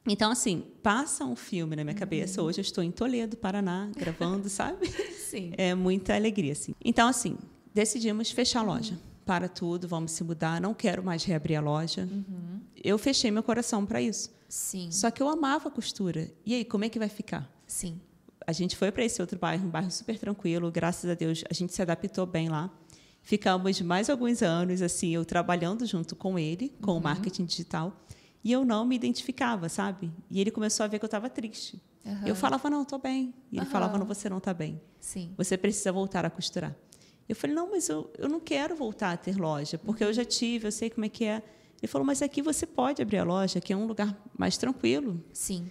Então, 0.07 0.31
assim, 0.31 0.63
passa 0.81 1.25
um 1.25 1.35
filme 1.35 1.75
na 1.75 1.83
minha 1.83 1.93
Uhum. 1.93 1.99
cabeça. 1.99 2.41
Hoje 2.41 2.59
eu 2.59 2.61
estou 2.61 2.81
em 2.83 2.91
Toledo, 2.91 3.35
Paraná, 3.35 3.89
gravando, 3.97 4.47
sabe? 4.47 4.87
Sim. 5.11 5.51
É 5.57 5.75
muita 5.75 6.15
alegria, 6.15 6.53
assim. 6.53 6.73
Então, 6.83 7.09
assim, 7.09 7.37
decidimos 7.73 8.31
fechar 8.31 8.61
a 8.61 8.63
Uhum. 8.93 8.97
Para 9.27 9.47
tudo, 9.49 9.87
vamos 9.87 10.11
se 10.13 10.23
mudar. 10.23 10.59
Não 10.61 10.73
quero 10.73 11.03
mais 11.03 11.23
reabrir 11.25 11.57
a 11.57 11.61
loja. 11.61 12.07
Uhum. 12.09 12.61
Eu 12.83 12.97
fechei 12.97 13.29
meu 13.29 13.43
coração 13.43 13.85
para 13.85 14.01
isso. 14.01 14.31
Sim. 14.47 14.89
Só 14.89 15.11
que 15.11 15.21
eu 15.21 15.27
amava 15.27 15.67
a 15.67 15.71
costura. 15.71 16.31
E 16.45 16.55
aí, 16.55 16.63
como 16.63 16.85
é 16.85 16.89
que 16.89 16.97
vai 16.97 17.09
ficar? 17.09 17.51
Sim. 17.67 17.99
A 18.47 18.53
gente 18.53 18.77
foi 18.77 18.89
para 18.91 19.03
esse 19.03 19.21
outro 19.21 19.37
bairro, 19.37 19.67
um 19.67 19.69
bairro 19.69 19.91
super 19.91 20.17
tranquilo. 20.17 20.71
Graças 20.71 21.09
a 21.09 21.13
Deus, 21.13 21.43
a 21.49 21.53
gente 21.53 21.73
se 21.73 21.81
adaptou 21.81 22.25
bem 22.25 22.47
lá. 22.47 22.71
Ficamos 23.21 23.81
mais 23.81 24.09
alguns 24.09 24.41
anos, 24.41 24.81
assim, 24.81 25.09
eu 25.09 25.25
trabalhando 25.25 25.85
junto 25.85 26.15
com 26.15 26.39
ele, 26.39 26.69
com 26.81 26.91
Uhum. 26.91 26.97
o 26.97 27.03
marketing 27.03 27.43
digital. 27.43 27.93
E 28.41 28.51
eu 28.53 28.63
não 28.63 28.85
me 28.85 28.95
identificava, 28.95 29.67
sabe? 29.67 30.09
E 30.31 30.39
ele 30.39 30.49
começou 30.51 30.85
a 30.85 30.87
ver 30.87 30.99
que 30.99 31.03
eu 31.03 31.07
estava 31.07 31.29
triste. 31.29 31.81
Aham. 32.05 32.25
Eu 32.25 32.35
falava, 32.35 32.69
não, 32.69 32.83
estou 32.83 32.97
bem. 32.99 33.33
E 33.51 33.57
ele 33.57 33.65
falava, 33.65 33.97
não, 33.97 34.05
você 34.05 34.29
não 34.29 34.37
está 34.37 34.53
bem. 34.53 34.79
Sim. 35.01 35.33
Você 35.35 35.57
precisa 35.57 35.91
voltar 35.91 36.23
a 36.23 36.29
costurar. 36.29 36.73
Eu 37.27 37.35
falei, 37.35 37.55
não, 37.55 37.69
mas 37.69 37.89
eu, 37.89 38.09
eu 38.17 38.29
não 38.29 38.39
quero 38.39 38.75
voltar 38.75 39.11
a 39.11 39.17
ter 39.17 39.35
loja, 39.37 39.77
porque 39.77 40.03
eu 40.03 40.13
já 40.13 40.23
tive, 40.23 40.67
eu 40.67 40.71
sei 40.71 40.89
como 40.89 41.05
é 41.05 41.09
que 41.09 41.25
é. 41.25 41.43
Ele 41.81 41.87
falou, 41.87 42.05
mas 42.05 42.21
aqui 42.21 42.41
você 42.41 42.65
pode 42.65 43.01
abrir 43.01 43.17
a 43.17 43.23
loja, 43.23 43.59
que 43.59 43.73
é 43.73 43.75
um 43.77 43.85
lugar 43.85 44.17
mais 44.37 44.57
tranquilo. 44.57 45.23
Sim. 45.33 45.69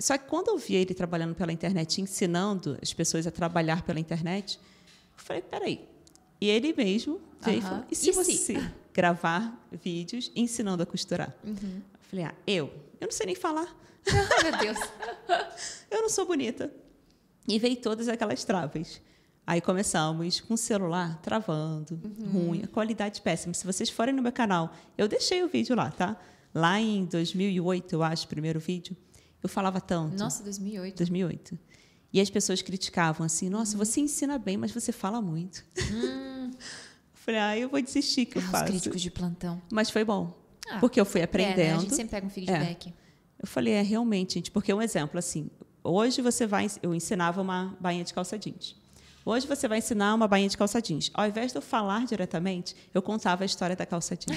Só 0.00 0.16
que 0.16 0.26
quando 0.28 0.48
eu 0.48 0.56
vi 0.56 0.76
ele 0.76 0.94
trabalhando 0.94 1.34
pela 1.34 1.52
internet, 1.52 2.00
ensinando 2.00 2.78
as 2.80 2.92
pessoas 2.94 3.26
a 3.26 3.30
trabalhar 3.30 3.82
pela 3.82 4.00
internet, 4.00 4.58
eu 4.58 5.24
falei, 5.24 5.42
peraí. 5.42 5.88
E 6.40 6.48
ele 6.48 6.72
mesmo 6.72 7.20
veio 7.40 7.58
e 7.58 7.62
falou, 7.62 7.84
e 7.90 7.94
se 7.94 8.08
E 8.08 8.12
você 8.12 8.32
se? 8.32 8.54
gravar 8.94 9.66
vídeos 9.70 10.30
ensinando 10.34 10.82
a 10.82 10.86
costurar? 10.86 11.34
Uhum. 11.44 11.82
Eu 11.94 12.00
Falei, 12.08 12.24
ah, 12.24 12.34
eu? 12.46 12.72
Eu 13.00 13.06
não 13.06 13.12
sei 13.12 13.26
nem 13.26 13.34
falar. 13.34 13.76
Meu 14.42 14.58
Deus. 14.58 14.78
eu 15.90 16.02
não 16.02 16.08
sou 16.08 16.26
bonita. 16.26 16.72
E 17.46 17.58
veio 17.58 17.76
todas 17.76 18.08
aquelas 18.08 18.44
travas. 18.44 19.00
Aí 19.46 19.60
começamos 19.60 20.40
com 20.40 20.54
o 20.54 20.56
celular 20.56 21.20
travando, 21.20 22.00
uhum. 22.04 22.46
ruim, 22.48 22.62
a 22.62 22.68
qualidade 22.68 23.20
péssima. 23.20 23.52
Se 23.54 23.66
vocês 23.66 23.90
forem 23.90 24.14
no 24.14 24.22
meu 24.22 24.32
canal, 24.32 24.72
eu 24.96 25.08
deixei 25.08 25.42
o 25.42 25.48
vídeo 25.48 25.74
lá, 25.74 25.90
tá? 25.90 26.16
Lá 26.54 26.80
em 26.80 27.04
2008, 27.06 27.92
eu 27.92 28.02
acho, 28.02 28.28
primeiro 28.28 28.60
vídeo, 28.60 28.96
eu 29.42 29.48
falava 29.48 29.80
tanto. 29.80 30.16
Nossa, 30.16 30.42
2008. 30.44 30.96
2008. 30.96 31.58
E 32.12 32.20
as 32.20 32.30
pessoas 32.30 32.62
criticavam 32.62 33.24
assim: 33.24 33.48
nossa, 33.48 33.72
uhum. 33.72 33.84
você 33.84 34.00
ensina 34.00 34.38
bem, 34.38 34.56
mas 34.56 34.70
você 34.70 34.92
fala 34.92 35.20
muito. 35.20 35.64
Hum. 35.92 36.50
Falei, 37.14 37.40
ah, 37.40 37.56
eu 37.56 37.68
vou 37.68 37.80
desistir 37.80 38.26
que 38.26 38.38
ah, 38.38 38.42
eu 38.42 38.48
faço. 38.48 38.64
Os 38.64 38.70
críticos 38.70 39.00
de 39.00 39.10
plantão. 39.10 39.62
Mas 39.72 39.90
foi 39.90 40.04
bom. 40.04 40.36
Ah, 40.68 40.78
porque 40.78 41.00
eu 41.00 41.04
fui 41.04 41.22
aprendendo. 41.22 41.60
É, 41.60 41.68
né? 41.68 41.74
A 41.74 41.78
gente 41.78 41.94
sempre 41.94 42.10
pega 42.10 42.26
um 42.26 42.30
feedback. 42.30 42.88
É. 42.88 42.92
Eu 43.38 43.46
falei, 43.46 43.74
é 43.74 43.82
realmente, 43.82 44.34
gente, 44.34 44.50
porque 44.50 44.72
um 44.72 44.82
exemplo 44.82 45.18
assim, 45.18 45.50
hoje 45.82 46.20
você 46.20 46.46
vai, 46.46 46.68
eu 46.82 46.94
ensinava 46.94 47.40
uma 47.40 47.76
bainha 47.80 48.04
de 48.04 48.14
calça 48.14 48.38
jeans. 48.38 48.76
Hoje 49.24 49.46
você 49.46 49.68
vai 49.68 49.78
ensinar 49.78 50.14
uma 50.14 50.26
bainha 50.26 50.48
de 50.48 50.56
calça 50.56 50.80
jeans. 50.82 51.10
Ao 51.14 51.26
invés 51.26 51.52
de 51.52 51.58
eu 51.58 51.62
falar 51.62 52.04
diretamente, 52.06 52.74
eu 52.92 53.00
contava 53.00 53.44
a 53.44 53.46
história 53.46 53.76
da 53.76 53.86
calça 53.86 54.16
jeans. 54.16 54.36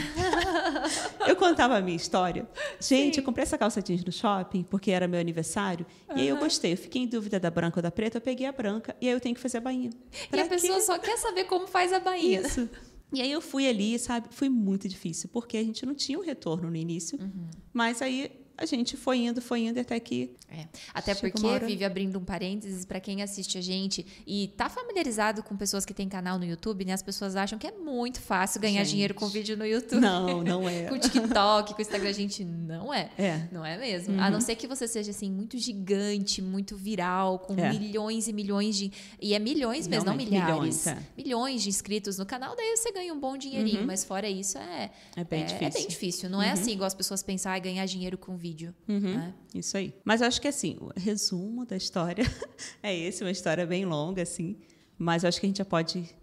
eu 1.28 1.36
contava 1.36 1.78
a 1.78 1.82
minha 1.82 1.98
história. 1.98 2.48
Gente, 2.80 3.16
Sim. 3.16 3.22
eu 3.22 3.26
comprei 3.26 3.44
essa 3.44 3.58
calça 3.58 3.82
jeans 3.82 4.04
no 4.04 4.12
shopping 4.12 4.64
porque 4.64 4.92
era 4.92 5.08
meu 5.08 5.20
aniversário. 5.20 5.86
Uhum. 6.10 6.18
E 6.18 6.22
aí 6.22 6.28
eu 6.28 6.38
gostei. 6.38 6.74
Eu 6.74 6.78
fiquei 6.78 7.02
em 7.02 7.08
dúvida 7.08 7.40
da 7.40 7.50
branca 7.50 7.80
ou 7.80 7.84
da 7.84 7.92
preta. 7.92 8.18
Eu 8.18 8.22
peguei 8.22 8.46
a 8.46 8.52
branca. 8.52 8.96
E 9.02 9.08
aí 9.08 9.14
eu 9.14 9.20
tenho 9.20 9.34
que 9.34 9.42
fazer 9.42 9.58
a 9.58 9.62
bainha. 9.62 9.90
Pra 10.30 10.40
e 10.40 10.44
a 10.44 10.48
pessoa 10.48 10.80
só 10.82 11.00
quer 11.00 11.18
saber 11.18 11.46
como 11.46 11.68
faz 11.68 11.92
a 11.92 12.00
bainha. 12.00 12.42
Isso. 12.42 12.70
E 13.12 13.22
aí 13.22 13.32
eu 13.32 13.42
fui 13.42 13.68
ali, 13.68 13.98
sabe? 13.98 14.28
Foi 14.32 14.50
muito 14.50 14.88
difícil, 14.88 15.30
porque 15.32 15.58
a 15.58 15.64
gente 15.64 15.86
não 15.86 15.96
tinha 15.96 16.20
um 16.20 16.22
retorno 16.22 16.70
no 16.70 16.76
início. 16.76 17.18
Uhum. 17.20 17.48
Mas 17.74 18.02
aí 18.02 18.45
a 18.58 18.66
gente 18.66 18.96
foi 18.96 19.20
indo, 19.20 19.42
foi 19.42 19.62
indo 19.62 19.80
até 19.80 20.00
que. 20.00 20.32
É. 20.50 20.68
Até 20.94 21.14
porque 21.14 21.46
hora... 21.46 21.66
vive 21.66 21.84
abrindo 21.84 22.18
um 22.18 22.24
parênteses 22.24 22.86
para 22.86 23.00
quem 23.00 23.22
assiste 23.22 23.58
a 23.58 23.62
gente 23.62 24.06
e 24.26 24.48
tá 24.56 24.70
familiarizado 24.70 25.44
com 25.44 25.58
pessoas 25.58 25.86
que 25.86 25.94
têm 25.94 26.08
canal 26.08 26.40
no 26.40 26.46
YouTube, 26.46 26.86
né? 26.86 26.94
As 26.94 27.02
pessoas 27.02 27.36
acham 27.36 27.60
que 27.60 27.68
é 27.68 27.72
muito 27.72 28.22
fácil 28.22 28.62
ganhar 28.62 28.84
gente. 28.84 28.92
dinheiro 28.92 29.14
com 29.14 29.28
vídeo 29.28 29.58
no 29.58 29.66
YouTube. 29.66 30.00
Não, 30.00 30.44
não 30.44 30.68
é. 30.70 30.84
com 30.84 30.98
TikTok, 30.98 31.74
com 31.74 31.82
Instagram, 31.82 32.14
gente, 32.14 32.46
não 32.46 32.94
é. 32.94 33.10
É. 33.18 33.48
Não 33.52 33.66
é 33.66 33.78
mesmo. 33.78 34.14
Uhum. 34.14 34.22
A 34.22 34.30
não 34.30 34.40
ser 34.40 34.56
que 34.56 34.68
você 34.68 34.88
seja 34.88 35.12
assim 35.12 35.30
muito 35.30 35.58
gigante, 35.58 36.42
muito 36.42 36.78
viral, 36.78 37.40
com 37.40 37.54
é. 37.56 37.70
milhões 37.72 38.28
e 38.28 38.34
milhões 38.34 38.78
de 38.78 38.92
e 39.22 39.34
é 39.34 39.40
milhões 39.40 39.88
mesmo, 39.88 40.06
não, 40.06 40.14
não 40.14 40.18
milhares. 40.18 40.54
Milhões, 40.54 40.88
é. 40.88 40.98
milhões 41.18 41.64
de 41.64 41.70
inscritos 41.70 42.18
no 42.18 42.26
canal, 42.26 42.56
daí 42.56 42.78
você 42.78 42.92
ganha 42.92 43.14
um 43.14 43.20
bom 43.20 43.36
dinheirinho, 43.38 43.82
uhum. 43.82 43.88
mas 43.88 44.06
fora 44.06 44.30
isso 44.30 44.58
é 44.58 44.92
é 45.16 45.24
bem 45.24 45.42
é, 45.42 45.46
difícil. 45.46 45.68
É 45.68 45.72
bem 45.72 45.88
difícil, 45.88 46.30
não 46.30 46.42
é 46.42 46.46
uhum. 46.46 46.52
é 46.52 46.54
assim 46.54 46.72
igual 46.72 46.88
as 46.88 46.94
pessoas 46.94 47.22
pensar 47.22 47.58
em 47.58 47.62
ganhar 47.62 47.86
dinheiro 47.86 48.18
com 48.18 48.38
vídeo. 48.38 48.45
Uhum. 48.88 49.00
Né? 49.00 49.34
Isso 49.54 49.78
aí. 49.78 49.94
Mas 50.04 50.22
acho 50.22 50.42
que 50.42 50.48
assim, 50.48 50.78
o 50.80 50.92
resumo 50.96 51.66
da 51.66 51.76
história 51.76 52.26
é 52.84 52.96
esse, 52.96 53.24
uma 53.24 53.32
história 53.32 53.66
bem 53.66 53.86
longa, 53.86 54.22
assim. 54.22 54.58
Mas 54.98 55.26
acho 55.26 55.40
que 55.40 55.46
a 55.46 55.50
gente 55.50 55.58
já 55.58 55.66
pode 55.66 56.16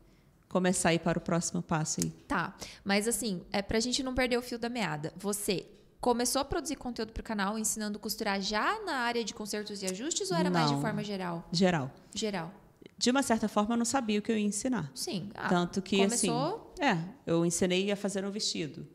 começar 0.49 0.91
a 0.91 0.95
ir 0.95 0.99
para 0.99 1.19
o 1.19 1.21
próximo 1.21 1.63
passo 1.63 2.01
aí. 2.03 2.11
Tá. 2.29 2.55
Mas 2.85 3.09
assim, 3.09 3.43
é 3.51 3.63
pra 3.63 3.81
gente 3.81 4.03
não 4.03 4.15
perder 4.15 4.37
o 4.37 4.43
fio 4.43 4.59
da 4.59 4.69
meada. 4.69 5.13
Você 5.17 5.67
começou 6.01 6.43
a 6.43 6.45
produzir 6.45 6.77
conteúdo 6.77 7.13
para 7.13 7.21
o 7.21 7.25
canal 7.25 7.59
ensinando 7.59 7.97
a 7.97 8.01
costurar 8.01 8.41
já 8.41 8.83
na 8.85 8.97
área 8.97 9.25
de 9.25 9.33
consertos 9.33 9.83
e 9.83 9.87
ajustes 9.87 10.31
ou 10.31 10.37
era 10.37 10.51
não, 10.51 10.61
mais 10.61 10.71
de 10.71 10.81
forma 10.81 11.03
geral? 11.03 11.49
Geral. 11.51 11.91
Geral. 12.15 12.53
De 12.99 13.11
uma 13.11 13.23
certa 13.23 13.49
forma, 13.49 13.75
eu 13.75 13.79
não 13.79 13.85
sabia 13.85 14.19
o 14.19 14.23
que 14.23 14.31
eu 14.31 14.37
ia 14.37 14.45
ensinar. 14.45 14.91
Sim. 14.95 15.31
Ah, 15.35 15.49
Tanto 15.49 15.81
que, 15.81 15.97
começou... 15.97 16.75
assim... 16.79 16.85
É, 16.85 16.99
eu 17.27 17.45
ensinei 17.47 17.91
a 17.91 17.97
fazer 17.97 18.25
um 18.25 18.31
vestido. 18.31 18.87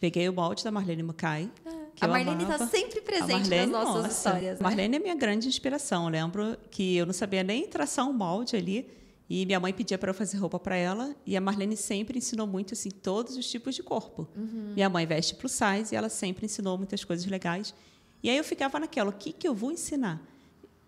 Peguei 0.00 0.28
o 0.28 0.32
molde 0.32 0.64
da 0.64 0.70
Marlene 0.70 1.02
Mukai. 1.02 1.50
Ah 1.64 1.83
a 2.00 2.08
Marlene 2.08 2.42
está 2.42 2.66
sempre 2.66 3.00
presente 3.00 3.48
Marlene, 3.48 3.66
nas 3.66 3.84
nossas 3.84 4.02
nossa, 4.02 4.28
histórias. 4.28 4.58
Né? 4.58 4.62
Marlene 4.62 4.96
é 4.96 4.98
minha 4.98 5.14
grande 5.14 5.48
inspiração. 5.48 6.04
Eu 6.04 6.10
lembro 6.10 6.56
que 6.70 6.96
eu 6.96 7.06
não 7.06 7.12
sabia 7.12 7.42
nem 7.42 7.66
traçar 7.66 8.08
um 8.08 8.12
molde 8.12 8.56
ali. 8.56 8.88
E 9.28 9.46
minha 9.46 9.58
mãe 9.58 9.72
pedia 9.72 9.96
para 9.96 10.10
eu 10.10 10.14
fazer 10.14 10.36
roupa 10.36 10.58
para 10.58 10.76
ela. 10.76 11.14
E 11.24 11.36
a 11.36 11.40
Marlene 11.40 11.76
sempre 11.76 12.18
ensinou 12.18 12.46
muito, 12.46 12.74
assim, 12.74 12.90
todos 12.90 13.36
os 13.36 13.50
tipos 13.50 13.74
de 13.74 13.82
corpo. 13.82 14.28
Uhum. 14.36 14.72
Minha 14.74 14.88
mãe 14.88 15.06
veste 15.06 15.34
plus 15.34 15.52
size 15.52 15.94
e 15.94 15.96
ela 15.96 16.08
sempre 16.08 16.44
ensinou 16.44 16.76
muitas 16.76 17.04
coisas 17.04 17.24
legais. 17.26 17.74
E 18.22 18.28
aí 18.28 18.36
eu 18.36 18.44
ficava 18.44 18.78
naquela, 18.78 19.10
o 19.10 19.12
que, 19.12 19.32
que 19.32 19.48
eu 19.48 19.54
vou 19.54 19.72
ensinar? 19.72 20.20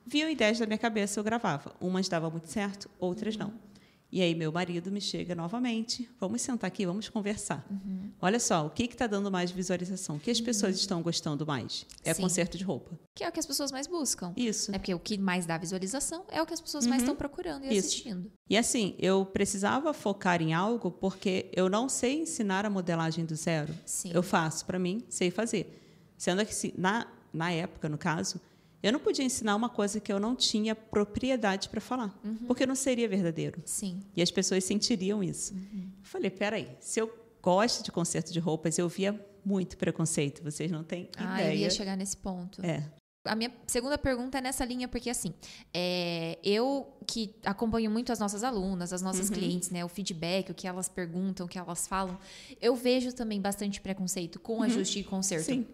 Viam 0.07 0.31
ideias 0.31 0.59
da 0.59 0.67
minha 0.67 0.79
cabeça, 0.79 1.19
eu 1.19 1.25
gravava. 1.25 1.75
Umas 1.81 2.09
dava 2.09 2.31
muito 2.31 2.49
certo, 2.49 2.89
outras 2.99 3.37
uhum. 3.37 3.43
não. 3.45 3.66
E 4.11 4.23
aí 4.23 4.35
meu 4.35 4.53
marido 4.53 4.91
me 4.91 5.01
chega 5.01 5.35
novamente, 5.35 6.09
vamos 6.21 6.41
sentar 6.41 6.69
aqui, 6.69 6.87
vamos 6.87 7.09
conversar. 7.09 7.67
Uhum. 7.69 8.13
Olha 8.21 8.39
só, 8.39 8.67
o 8.67 8.71
que 8.71 8.85
está 8.85 9.07
dando 9.07 9.31
mais 9.31 9.51
visualização? 9.51 10.17
O 10.17 10.21
que 10.21 10.31
as 10.31 10.41
pessoas 10.41 10.75
uhum. 10.75 10.81
estão 10.81 11.03
gostando 11.03 11.45
mais? 11.45 11.85
É 12.05 12.15
Sim. 12.15 12.23
conserto 12.23 12.57
de 12.57 12.65
roupa. 12.65 12.99
Que 13.15 13.25
é 13.25 13.29
o 13.29 13.33
que 13.33 13.41
as 13.41 13.47
pessoas 13.47 13.73
mais 13.73 13.87
buscam. 13.87 14.33
Isso. 14.37 14.71
É 14.75 14.79
porque 14.79 14.95
o 14.95 14.99
que 14.99 15.19
mais 15.19 15.45
dá 15.45 15.59
visualização 15.59 16.25
é 16.29 16.41
o 16.41 16.47
que 16.47 16.55
as 16.55 16.61
pessoas 16.61 16.85
uhum. 16.85 16.91
mais 16.91 17.03
estão 17.03 17.17
procurando 17.17 17.65
e 17.65 17.77
Isso. 17.77 17.89
assistindo. 17.89 18.31
E 18.49 18.57
assim, 18.57 18.95
eu 18.99 19.27
precisava 19.27 19.93
focar 19.93 20.41
em 20.41 20.55
algo 20.55 20.91
porque 20.91 21.51
eu 21.53 21.69
não 21.69 21.89
sei 21.89 22.21
ensinar 22.21 22.65
a 22.65 22.71
modelagem 22.71 23.25
do 23.25 23.35
zero. 23.35 23.75
Sim. 23.85 24.13
Eu 24.15 24.23
faço 24.23 24.65
para 24.65 24.79
mim, 24.79 25.05
sei 25.09 25.31
fazer. 25.31 25.83
Sendo 26.17 26.45
que 26.47 26.75
na, 26.79 27.09
na 27.33 27.51
época, 27.51 27.89
no 27.89 27.99
caso, 27.99 28.41
eu 28.87 28.93
não 28.93 29.01
podia 29.01 29.25
ensinar 29.25 29.57
uma 29.57 29.69
coisa 29.69 29.99
que 29.99 30.13
eu 30.13 30.21
não 30.21 30.37
tinha 30.37 30.73
propriedade 30.73 31.69
para 31.69 31.81
falar, 31.81 32.17
uhum. 32.25 32.37
porque 32.47 32.65
não 32.65 32.77
seria 32.77 33.09
verdadeiro. 33.09 33.61
Sim. 33.65 34.01
E 34.15 34.23
as 34.23 34.31
pessoas 34.31 34.63
sentiriam 34.63 35.25
isso. 35.25 35.55
Uhum. 35.55 35.91
Eu 35.99 36.05
falei, 36.05 36.31
peraí, 36.31 36.69
se 36.79 37.01
eu 37.01 37.13
gosto 37.43 37.83
de 37.83 37.91
concerto 37.91 38.33
de 38.33 38.39
roupas, 38.39 38.79
eu 38.79 38.89
via 38.89 39.21
muito 39.45 39.77
preconceito, 39.77 40.41
vocês 40.41 40.71
não 40.71 40.85
têm 40.85 41.09
ah, 41.17 41.35
ideia. 41.35 41.49
Ah, 41.49 41.55
eu 41.55 41.59
ia 41.59 41.71
chegar 41.71 41.97
nesse 41.97 42.17
ponto. 42.17 42.65
É. 42.65 42.89
A 43.25 43.35
minha 43.35 43.53
segunda 43.67 43.99
pergunta 43.99 44.39
é 44.39 44.41
nessa 44.41 44.65
linha, 44.65 44.87
porque 44.87 45.11
assim, 45.11 45.35
é, 45.75 46.39
eu 46.45 46.87
que 47.09 47.35
acompanho 47.45 47.91
muito 47.91 48.13
as 48.13 48.21
nossas 48.21 48.45
alunas, 48.45 48.93
as 48.93 49.03
nossas 49.03 49.29
uhum. 49.29 49.35
clientes, 49.35 49.71
né, 49.71 49.85
o 49.85 49.89
feedback, 49.89 50.53
o 50.53 50.55
que 50.55 50.69
elas 50.69 50.89
perguntam, 50.89 51.47
o 51.47 51.49
que 51.49 51.59
elas 51.59 51.89
falam, 51.89 52.17
eu 52.61 52.77
vejo 52.77 53.13
também 53.13 53.41
bastante 53.41 53.81
preconceito 53.81 54.39
com 54.39 54.59
uhum. 54.59 54.63
ajuste 54.63 55.01
e 55.01 55.03
conserto. 55.03 55.47
Sim. 55.47 55.67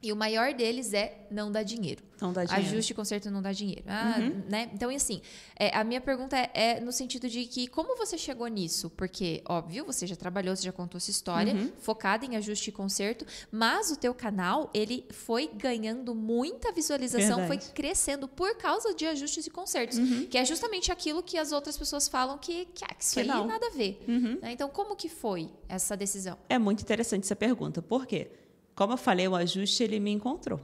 E 0.00 0.12
o 0.12 0.16
maior 0.16 0.54
deles 0.54 0.92
é 0.94 1.26
não 1.28 1.50
dar 1.50 1.64
dinheiro. 1.64 2.04
Não 2.20 2.32
dá 2.32 2.44
dinheiro. 2.44 2.68
Ajuste 2.68 2.92
e 2.92 2.94
conserto 2.94 3.30
não 3.32 3.42
dá 3.42 3.52
dinheiro. 3.52 3.82
Ah, 3.86 4.16
uhum. 4.18 4.42
né? 4.48 4.70
Então, 4.72 4.90
assim, 4.90 5.20
é, 5.56 5.76
a 5.76 5.82
minha 5.82 6.00
pergunta 6.00 6.36
é, 6.36 6.50
é, 6.54 6.80
no 6.80 6.92
sentido 6.92 7.28
de 7.28 7.44
que 7.46 7.66
como 7.66 7.96
você 7.96 8.16
chegou 8.16 8.46
nisso? 8.46 8.90
Porque, 8.90 9.42
óbvio, 9.48 9.84
você 9.84 10.06
já 10.06 10.14
trabalhou, 10.14 10.54
você 10.54 10.62
já 10.62 10.72
contou 10.72 11.00
sua 11.00 11.10
história, 11.10 11.52
uhum. 11.52 11.72
focada 11.78 12.24
em 12.24 12.36
ajuste 12.36 12.70
e 12.70 12.72
conserto, 12.72 13.26
mas 13.50 13.90
o 13.90 13.96
teu 13.96 14.14
canal, 14.14 14.70
ele 14.72 15.04
foi 15.10 15.50
ganhando 15.52 16.14
muita 16.14 16.70
visualização, 16.70 17.38
Verdade. 17.38 17.64
foi 17.64 17.72
crescendo 17.74 18.28
por 18.28 18.56
causa 18.56 18.94
de 18.94 19.04
ajustes 19.04 19.48
e 19.48 19.50
consertos, 19.50 19.98
uhum. 19.98 20.26
que 20.26 20.38
é 20.38 20.44
justamente 20.44 20.92
aquilo 20.92 21.24
que 21.24 21.36
as 21.36 21.50
outras 21.50 21.76
pessoas 21.76 22.06
falam 22.06 22.38
que, 22.38 22.66
que, 22.66 22.84
ah, 22.84 22.94
que 22.94 23.02
isso 23.02 23.14
que 23.14 23.20
aí 23.20 23.26
não. 23.26 23.48
nada 23.48 23.66
a 23.66 23.70
ver. 23.70 24.00
Uhum. 24.06 24.38
Né? 24.40 24.52
Então, 24.52 24.68
como 24.68 24.94
que 24.94 25.08
foi 25.08 25.50
essa 25.68 25.96
decisão? 25.96 26.38
É 26.48 26.56
muito 26.56 26.82
interessante 26.82 27.24
essa 27.24 27.36
pergunta. 27.36 27.82
Por 27.82 28.06
quê? 28.06 28.30
Como 28.78 28.92
eu 28.92 28.96
falei, 28.96 29.26
o 29.26 29.34
ajuste 29.34 29.82
ele 29.82 29.98
me 29.98 30.12
encontrou. 30.12 30.60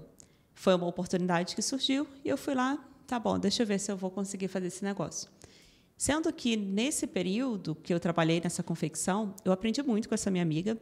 Foi 0.54 0.72
uma 0.76 0.86
oportunidade 0.86 1.56
que 1.56 1.60
surgiu 1.60 2.06
e 2.24 2.28
eu 2.28 2.38
fui 2.38 2.54
lá, 2.54 2.78
tá 3.08 3.18
bom, 3.18 3.36
deixa 3.36 3.64
eu 3.64 3.66
ver 3.66 3.80
se 3.80 3.90
eu 3.90 3.96
vou 3.96 4.08
conseguir 4.08 4.46
fazer 4.46 4.68
esse 4.68 4.84
negócio. 4.84 5.28
Sendo 5.98 6.32
que 6.32 6.56
nesse 6.56 7.08
período 7.08 7.74
que 7.74 7.92
eu 7.92 7.98
trabalhei 7.98 8.40
nessa 8.40 8.62
confecção, 8.62 9.34
eu 9.44 9.50
aprendi 9.50 9.82
muito 9.82 10.08
com 10.08 10.14
essa 10.14 10.30
minha 10.30 10.44
amiga 10.44 10.78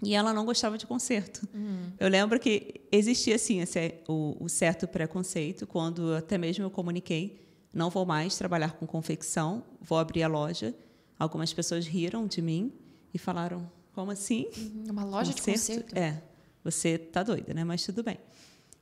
e 0.00 0.14
ela 0.14 0.32
não 0.32 0.44
gostava 0.44 0.78
de 0.78 0.86
conserto. 0.86 1.42
Uhum. 1.52 1.90
Eu 1.98 2.08
lembro 2.08 2.38
que 2.38 2.82
existia 2.92 3.34
assim 3.34 3.60
esse, 3.60 3.96
o, 4.06 4.36
o 4.38 4.48
certo 4.48 4.86
preconceito 4.86 5.66
quando 5.66 6.14
até 6.14 6.38
mesmo 6.38 6.64
eu 6.64 6.70
comuniquei 6.70 7.48
não 7.72 7.90
vou 7.90 8.06
mais 8.06 8.38
trabalhar 8.38 8.74
com 8.74 8.86
confecção, 8.86 9.64
vou 9.80 9.98
abrir 9.98 10.22
a 10.22 10.28
loja. 10.28 10.72
Algumas 11.18 11.52
pessoas 11.52 11.84
riram 11.84 12.28
de 12.28 12.40
mim 12.40 12.72
e 13.12 13.18
falaram 13.18 13.68
como 13.92 14.12
assim? 14.12 14.46
Uhum, 14.56 14.84
uma 14.92 15.04
loja 15.04 15.32
concerto? 15.32 15.58
de 15.58 15.92
conserto? 15.92 15.98
É 15.98 16.33
você 16.64 16.90
está 16.90 17.22
doida, 17.22 17.52
né? 17.52 17.62
Mas 17.62 17.84
tudo 17.84 18.02
bem. 18.02 18.18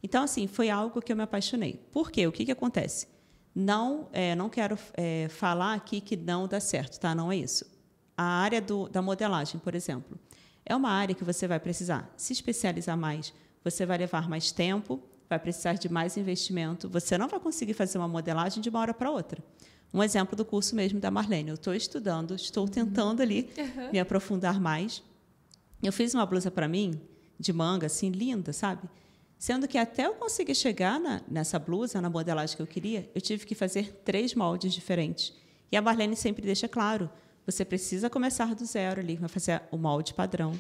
Então, 0.03 0.23
assim, 0.23 0.47
foi 0.47 0.71
algo 0.71 1.03
que 1.03 1.13
eu 1.13 1.17
me 1.17 1.23
apaixonei. 1.23 1.81
Por 1.91 2.11
quê? 2.11 2.27
O 2.27 2.33
que, 2.33 2.45
que 2.45 2.53
acontece? 2.53 3.09
Não, 3.55 4.09
é, 4.13 4.35
não 4.35 4.49
quero 4.49 4.79
é, 4.95 5.29
falar 5.29 5.75
aqui 5.75 6.01
que 6.01 6.17
não 6.17 6.49
dá 6.49 6.61
certo, 6.61 6.99
tá? 6.99 7.15
Não 7.15 7.31
é 7.31 7.37
isso. 7.37 7.67
A 8.17 8.25
área 8.25 8.61
do, 8.61 8.89
da 8.89 9.03
modelagem, 9.03 9.61
por 9.61 9.75
exemplo, 9.75 10.19
é 10.65 10.75
uma 10.75 10.91
área 10.91 11.15
que 11.15 11.25
você 11.25 11.47
vai 11.47 11.61
precisar 11.61 12.11
se 12.17 12.33
especializar 12.33 12.97
mais, 12.97 13.33
você 13.63 13.85
vai 13.85 13.99
levar 13.99 14.29
mais 14.29 14.53
tempo, 14.53 15.03
vai 15.29 15.39
precisar 15.39 15.75
de 15.75 15.89
mais 15.89 16.17
investimento, 16.17 16.89
você 16.89 17.19
não 17.19 17.29
vai 17.29 17.41
conseguir 17.41 17.75
fazer 17.75 17.99
uma 17.99 18.09
modelagem 18.09 18.63
de 18.63 18.69
uma 18.69 18.81
hora 18.81 18.95
para 18.95 19.11
outra. 19.11 19.43
Um 19.93 20.03
exemplo 20.03 20.35
do 20.35 20.45
curso 20.45 20.75
mesmo 20.75 20.99
da 20.99 21.11
Marlene. 21.11 21.51
Eu 21.51 21.55
estou 21.55 21.75
estudando, 21.75 22.35
estou 22.35 22.67
tentando 22.67 23.21
ali 23.21 23.51
uhum. 23.59 23.93
me 23.93 24.01
aprofundar 24.01 24.59
mais. 24.59 25.03
Eu 25.83 25.93
fiz 25.93 26.15
uma 26.15 26.25
blusa 26.25 26.51
para 26.51 26.67
mim 26.67 26.99
de 27.43 27.53
manga, 27.53 27.87
assim, 27.87 28.11
linda, 28.11 28.53
sabe? 28.53 28.89
Sendo 29.37 29.67
que 29.67 29.77
até 29.77 30.07
eu 30.07 30.15
conseguir 30.15 30.55
chegar 30.55 31.01
na, 31.01 31.21
nessa 31.29 31.59
blusa, 31.59 32.01
na 32.01 32.09
modelagem 32.09 32.57
que 32.57 32.63
eu 32.63 32.67
queria, 32.67 33.11
eu 33.13 33.21
tive 33.21 33.45
que 33.45 33.55
fazer 33.55 34.01
três 34.05 34.35
moldes 34.35 34.73
diferentes. 34.73 35.35
E 35.71 35.77
a 35.77 35.83
Marlene 35.83 36.15
sempre 36.15 36.43
deixa 36.43 36.69
claro, 36.69 37.11
você 37.45 37.65
precisa 37.65 38.09
começar 38.09 38.55
do 38.55 38.65
zero 38.65 39.01
ali, 39.01 39.17
vai 39.17 39.29
fazer 39.29 39.61
o 39.73 39.77
molde 39.77 40.15
padrão. 40.15 40.53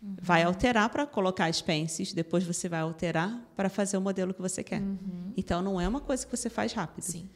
Uhum. 0.00 0.14
Vai 0.22 0.44
alterar 0.44 0.88
para 0.88 1.04
colocar 1.04 1.46
as 1.46 1.60
pences, 1.60 2.12
depois 2.12 2.44
você 2.44 2.68
vai 2.68 2.80
alterar 2.80 3.44
para 3.56 3.68
fazer 3.68 3.96
o 3.96 4.00
modelo 4.00 4.32
que 4.32 4.40
você 4.40 4.62
quer. 4.62 4.80
Uhum. 4.80 5.32
Então, 5.36 5.60
não 5.60 5.80
é 5.80 5.88
uma 5.88 6.00
coisa 6.00 6.24
que 6.24 6.30
você 6.30 6.48
faz 6.48 6.72
rápido. 6.72 7.02
Sim. 7.02 7.28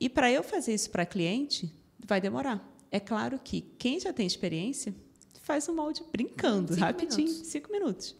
E 0.00 0.08
para 0.08 0.32
eu 0.32 0.42
fazer 0.42 0.72
isso 0.72 0.88
para 0.88 1.04
cliente, 1.04 1.70
vai 2.06 2.22
demorar. 2.22 2.66
É 2.90 2.98
claro 2.98 3.38
que 3.38 3.60
quem 3.78 4.00
já 4.00 4.14
tem 4.14 4.26
experiência 4.26 4.94
faz 5.42 5.68
o 5.68 5.74
molde 5.74 6.02
brincando, 6.10 6.74
cinco 6.74 6.80
rapidinho, 6.80 7.28
minutos. 7.28 7.48
cinco 7.48 7.72
minutos. 7.72 8.16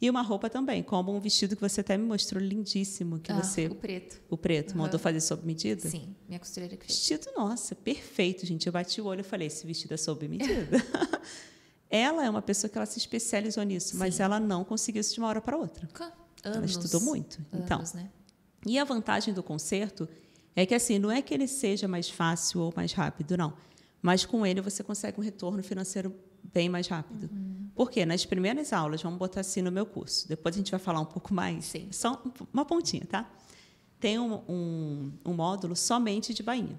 E 0.00 0.10
uma 0.10 0.20
roupa 0.20 0.50
também, 0.50 0.82
como 0.82 1.14
um 1.14 1.20
vestido 1.20 1.54
que 1.54 1.62
você 1.62 1.80
até 1.80 1.96
me 1.96 2.04
mostrou 2.04 2.42
lindíssimo, 2.42 3.20
que 3.20 3.30
ah, 3.30 3.40
você 3.40 3.68
o 3.68 3.74
preto. 3.76 4.20
O 4.28 4.36
preto, 4.36 4.72
uhum. 4.72 4.78
mandou 4.78 4.98
fazer 4.98 5.20
sob 5.20 5.46
medida? 5.46 5.88
Sim, 5.88 6.16
minha 6.26 6.40
costureira 6.40 6.76
que 6.76 6.86
fez. 6.86 6.98
Vestido, 6.98 7.30
nossa, 7.36 7.76
perfeito, 7.76 8.44
gente. 8.44 8.66
Eu 8.66 8.72
bati 8.72 9.00
o 9.00 9.04
olho 9.04 9.20
e 9.20 9.22
falei, 9.22 9.46
esse 9.46 9.64
vestido 9.64 9.94
é 9.94 9.96
sob 9.96 10.26
medida. 10.26 10.84
ela 11.88 12.24
é 12.24 12.28
uma 12.28 12.42
pessoa 12.42 12.68
que 12.68 12.76
ela 12.76 12.86
se 12.86 12.98
especializou 12.98 13.62
nisso, 13.62 13.90
Sim. 13.90 13.98
mas 13.98 14.18
ela 14.18 14.40
não 14.40 14.64
conseguiu 14.64 15.00
isso 15.00 15.14
de 15.14 15.20
uma 15.20 15.28
hora 15.28 15.40
para 15.40 15.56
outra. 15.56 15.88
Anos, 16.42 16.56
ela 16.56 16.66
estudou 16.66 17.00
muito. 17.02 17.40
Anos, 17.52 17.64
então, 17.64 17.84
né? 17.94 18.10
e 18.66 18.80
a 18.80 18.84
vantagem 18.84 19.32
do 19.32 19.42
concerto 19.42 20.08
é 20.56 20.66
que 20.66 20.74
assim, 20.74 20.98
não 20.98 21.12
é 21.12 21.22
que 21.22 21.32
ele 21.32 21.46
seja 21.46 21.86
mais 21.86 22.10
fácil 22.10 22.60
ou 22.60 22.72
mais 22.74 22.92
rápido, 22.92 23.36
não. 23.36 23.54
Mas 24.00 24.24
com 24.24 24.44
ele 24.44 24.60
você 24.60 24.82
consegue 24.82 25.20
um 25.20 25.22
retorno 25.22 25.62
financeiro 25.62 26.12
bem 26.52 26.68
mais 26.68 26.86
rápido. 26.88 27.30
Uhum. 27.32 27.70
Porque 27.74 28.04
nas 28.04 28.24
primeiras 28.24 28.72
aulas, 28.72 29.02
vamos 29.02 29.18
botar 29.18 29.40
assim 29.40 29.62
no 29.62 29.72
meu 29.72 29.86
curso, 29.86 30.28
depois 30.28 30.54
a 30.54 30.58
gente 30.58 30.70
vai 30.70 30.80
falar 30.80 31.00
um 31.00 31.06
pouco 31.06 31.32
mais, 31.32 31.66
Sim. 31.66 31.88
só 31.90 32.22
uma 32.52 32.64
pontinha, 32.64 33.04
tá? 33.08 33.30
Tem 33.98 34.18
um, 34.18 34.34
um, 34.48 35.12
um 35.24 35.32
módulo 35.32 35.74
somente 35.76 36.34
de 36.34 36.42
bainha. 36.42 36.78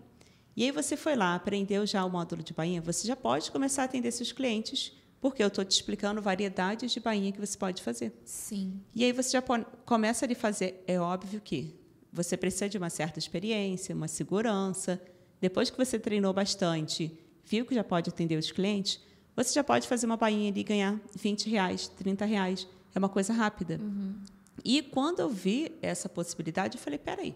E 0.55 0.63
aí 0.63 0.71
você 0.71 0.95
foi 0.95 1.15
lá, 1.15 1.33
aprendeu 1.33 1.85
já 1.85 2.05
o 2.05 2.09
módulo 2.09 2.43
de 2.43 2.53
bainha, 2.53 2.81
você 2.81 3.07
já 3.07 3.15
pode 3.15 3.51
começar 3.51 3.81
a 3.81 3.85
atender 3.85 4.11
seus 4.11 4.31
clientes, 4.31 4.93
porque 5.19 5.41
eu 5.41 5.47
estou 5.47 5.65
te 5.65 5.71
explicando 5.71 6.21
variedades 6.21 6.91
de 6.91 6.99
bainha 6.99 7.31
que 7.31 7.39
você 7.39 7.57
pode 7.57 7.81
fazer. 7.81 8.13
Sim. 8.23 8.79
E 8.93 9.03
aí 9.03 9.11
você 9.11 9.31
já 9.31 9.41
pode, 9.41 9.65
começa 9.85 10.25
a 10.25 10.35
fazer, 10.35 10.83
é 10.85 10.99
óbvio 10.99 11.41
que 11.41 11.73
você 12.11 12.37
precisa 12.37 12.69
de 12.69 12.77
uma 12.77 12.91
certa 12.91 13.17
experiência, 13.17 13.95
uma 13.95 14.07
segurança. 14.07 15.01
Depois 15.41 15.71
que 15.71 15.77
você 15.77 15.97
treinou 15.97 16.31
bastante, 16.31 17.17
viu 17.43 17.65
que 17.65 17.73
já 17.73 17.83
pode 17.83 18.09
atender 18.09 18.37
os 18.37 18.51
clientes, 18.51 18.99
você 19.35 19.53
já 19.53 19.63
pode 19.63 19.87
fazer 19.87 20.05
uma 20.05 20.17
bainha 20.17 20.49
ali 20.51 20.61
e 20.61 20.63
ganhar 20.63 20.99
20 21.15 21.49
reais, 21.49 21.87
30 21.87 22.25
reais. 22.25 22.67
É 22.93 22.99
uma 22.99 23.09
coisa 23.09 23.33
rápida. 23.33 23.79
Uhum. 23.81 24.15
E 24.63 24.81
quando 24.81 25.19
eu 25.19 25.29
vi 25.29 25.75
essa 25.81 26.07
possibilidade, 26.07 26.77
eu 26.77 26.81
falei, 26.81 26.99
peraí, 26.99 27.35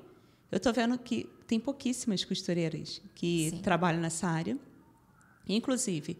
eu 0.51 0.57
estou 0.57 0.71
vendo 0.71 0.97
que 0.97 1.27
tem 1.47 1.59
pouquíssimas 1.59 2.23
costureiras 2.23 3.01
que 3.15 3.49
Sim. 3.49 3.57
trabalham 3.59 3.99
nessa 3.99 4.27
área. 4.27 4.57
Inclusive, 5.49 6.17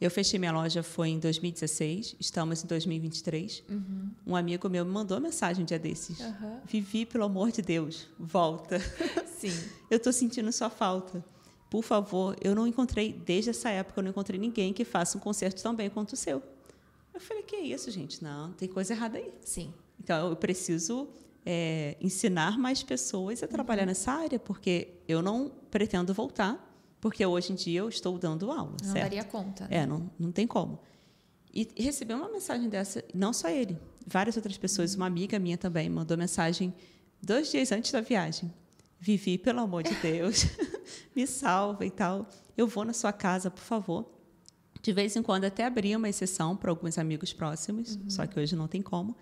eu 0.00 0.10
fechei 0.10 0.38
minha 0.38 0.50
loja 0.50 0.82
foi 0.82 1.10
em 1.10 1.18
2016, 1.20 2.16
estamos 2.18 2.64
em 2.64 2.66
2023. 2.66 3.62
Uhum. 3.70 4.10
Um 4.26 4.34
amigo 4.34 4.68
meu 4.68 4.84
me 4.84 4.90
mandou 4.90 5.20
mensagem 5.20 5.62
um 5.62 5.66
dia 5.66 5.78
desses. 5.78 6.18
Uhum. 6.18 6.60
Vivi, 6.64 7.06
pelo 7.06 7.24
amor 7.24 7.52
de 7.52 7.62
Deus, 7.62 8.08
volta. 8.18 8.80
Sim. 9.38 9.52
eu 9.90 9.96
estou 9.96 10.12
sentindo 10.12 10.50
sua 10.52 10.70
falta 10.70 11.24
por 11.72 11.82
favor, 11.82 12.36
eu 12.42 12.54
não 12.54 12.66
encontrei, 12.66 13.14
desde 13.14 13.48
essa 13.48 13.70
época, 13.70 13.98
eu 13.98 14.02
não 14.02 14.10
encontrei 14.10 14.38
ninguém 14.38 14.74
que 14.74 14.84
faça 14.84 15.16
um 15.16 15.20
concerto 15.22 15.62
tão 15.62 15.74
bem 15.74 15.88
quanto 15.88 16.12
o 16.12 16.16
seu. 16.16 16.42
Eu 17.14 17.18
falei, 17.18 17.42
que 17.44 17.56
é 17.56 17.60
isso, 17.62 17.90
gente? 17.90 18.22
Não, 18.22 18.52
tem 18.52 18.68
coisa 18.68 18.92
errada 18.92 19.16
aí. 19.16 19.32
Sim. 19.40 19.72
Então, 19.98 20.28
eu 20.28 20.36
preciso 20.36 21.08
é, 21.46 21.96
ensinar 21.98 22.58
mais 22.58 22.82
pessoas 22.82 23.42
a 23.42 23.48
trabalhar 23.48 23.84
uhum. 23.84 23.86
nessa 23.86 24.12
área, 24.12 24.38
porque 24.38 24.88
eu 25.08 25.22
não 25.22 25.50
pretendo 25.70 26.12
voltar, 26.12 26.62
porque 27.00 27.24
hoje 27.24 27.52
em 27.52 27.54
dia 27.54 27.80
eu 27.80 27.88
estou 27.88 28.18
dando 28.18 28.52
aula. 28.52 28.76
Não 28.82 28.92
certo? 28.92 29.04
daria 29.04 29.24
conta. 29.24 29.66
Né? 29.66 29.78
É, 29.78 29.86
não, 29.86 30.10
não 30.18 30.30
tem 30.30 30.46
como. 30.46 30.78
E 31.54 31.66
recebi 31.82 32.12
uma 32.12 32.28
mensagem 32.28 32.68
dessa, 32.68 33.02
não 33.14 33.32
só 33.32 33.48
ele, 33.48 33.78
várias 34.06 34.36
outras 34.36 34.58
pessoas, 34.58 34.92
uhum. 34.92 35.00
uma 35.00 35.06
amiga 35.06 35.38
minha 35.38 35.56
também 35.56 35.88
mandou 35.88 36.18
mensagem 36.18 36.74
dois 37.22 37.50
dias 37.50 37.72
antes 37.72 37.90
da 37.90 38.02
viagem. 38.02 38.52
Vivi, 39.04 39.36
pelo 39.36 39.58
amor 39.58 39.82
de 39.82 39.96
Deus, 39.96 40.46
me 41.12 41.26
salva 41.26 41.84
e 41.84 41.90
tal. 41.90 42.28
Eu 42.56 42.68
vou 42.68 42.84
na 42.84 42.92
sua 42.92 43.12
casa, 43.12 43.50
por 43.50 43.64
favor. 43.64 44.08
De 44.80 44.92
vez 44.92 45.16
em 45.16 45.22
quando 45.24 45.44
até 45.44 45.64
abria 45.64 45.98
uma 45.98 46.08
exceção 46.08 46.56
para 46.56 46.70
alguns 46.70 46.96
amigos 46.96 47.32
próximos, 47.32 47.96
uhum. 47.96 48.08
só 48.08 48.24
que 48.28 48.38
hoje 48.38 48.54
não 48.54 48.68
tem 48.68 48.80
como. 48.80 49.16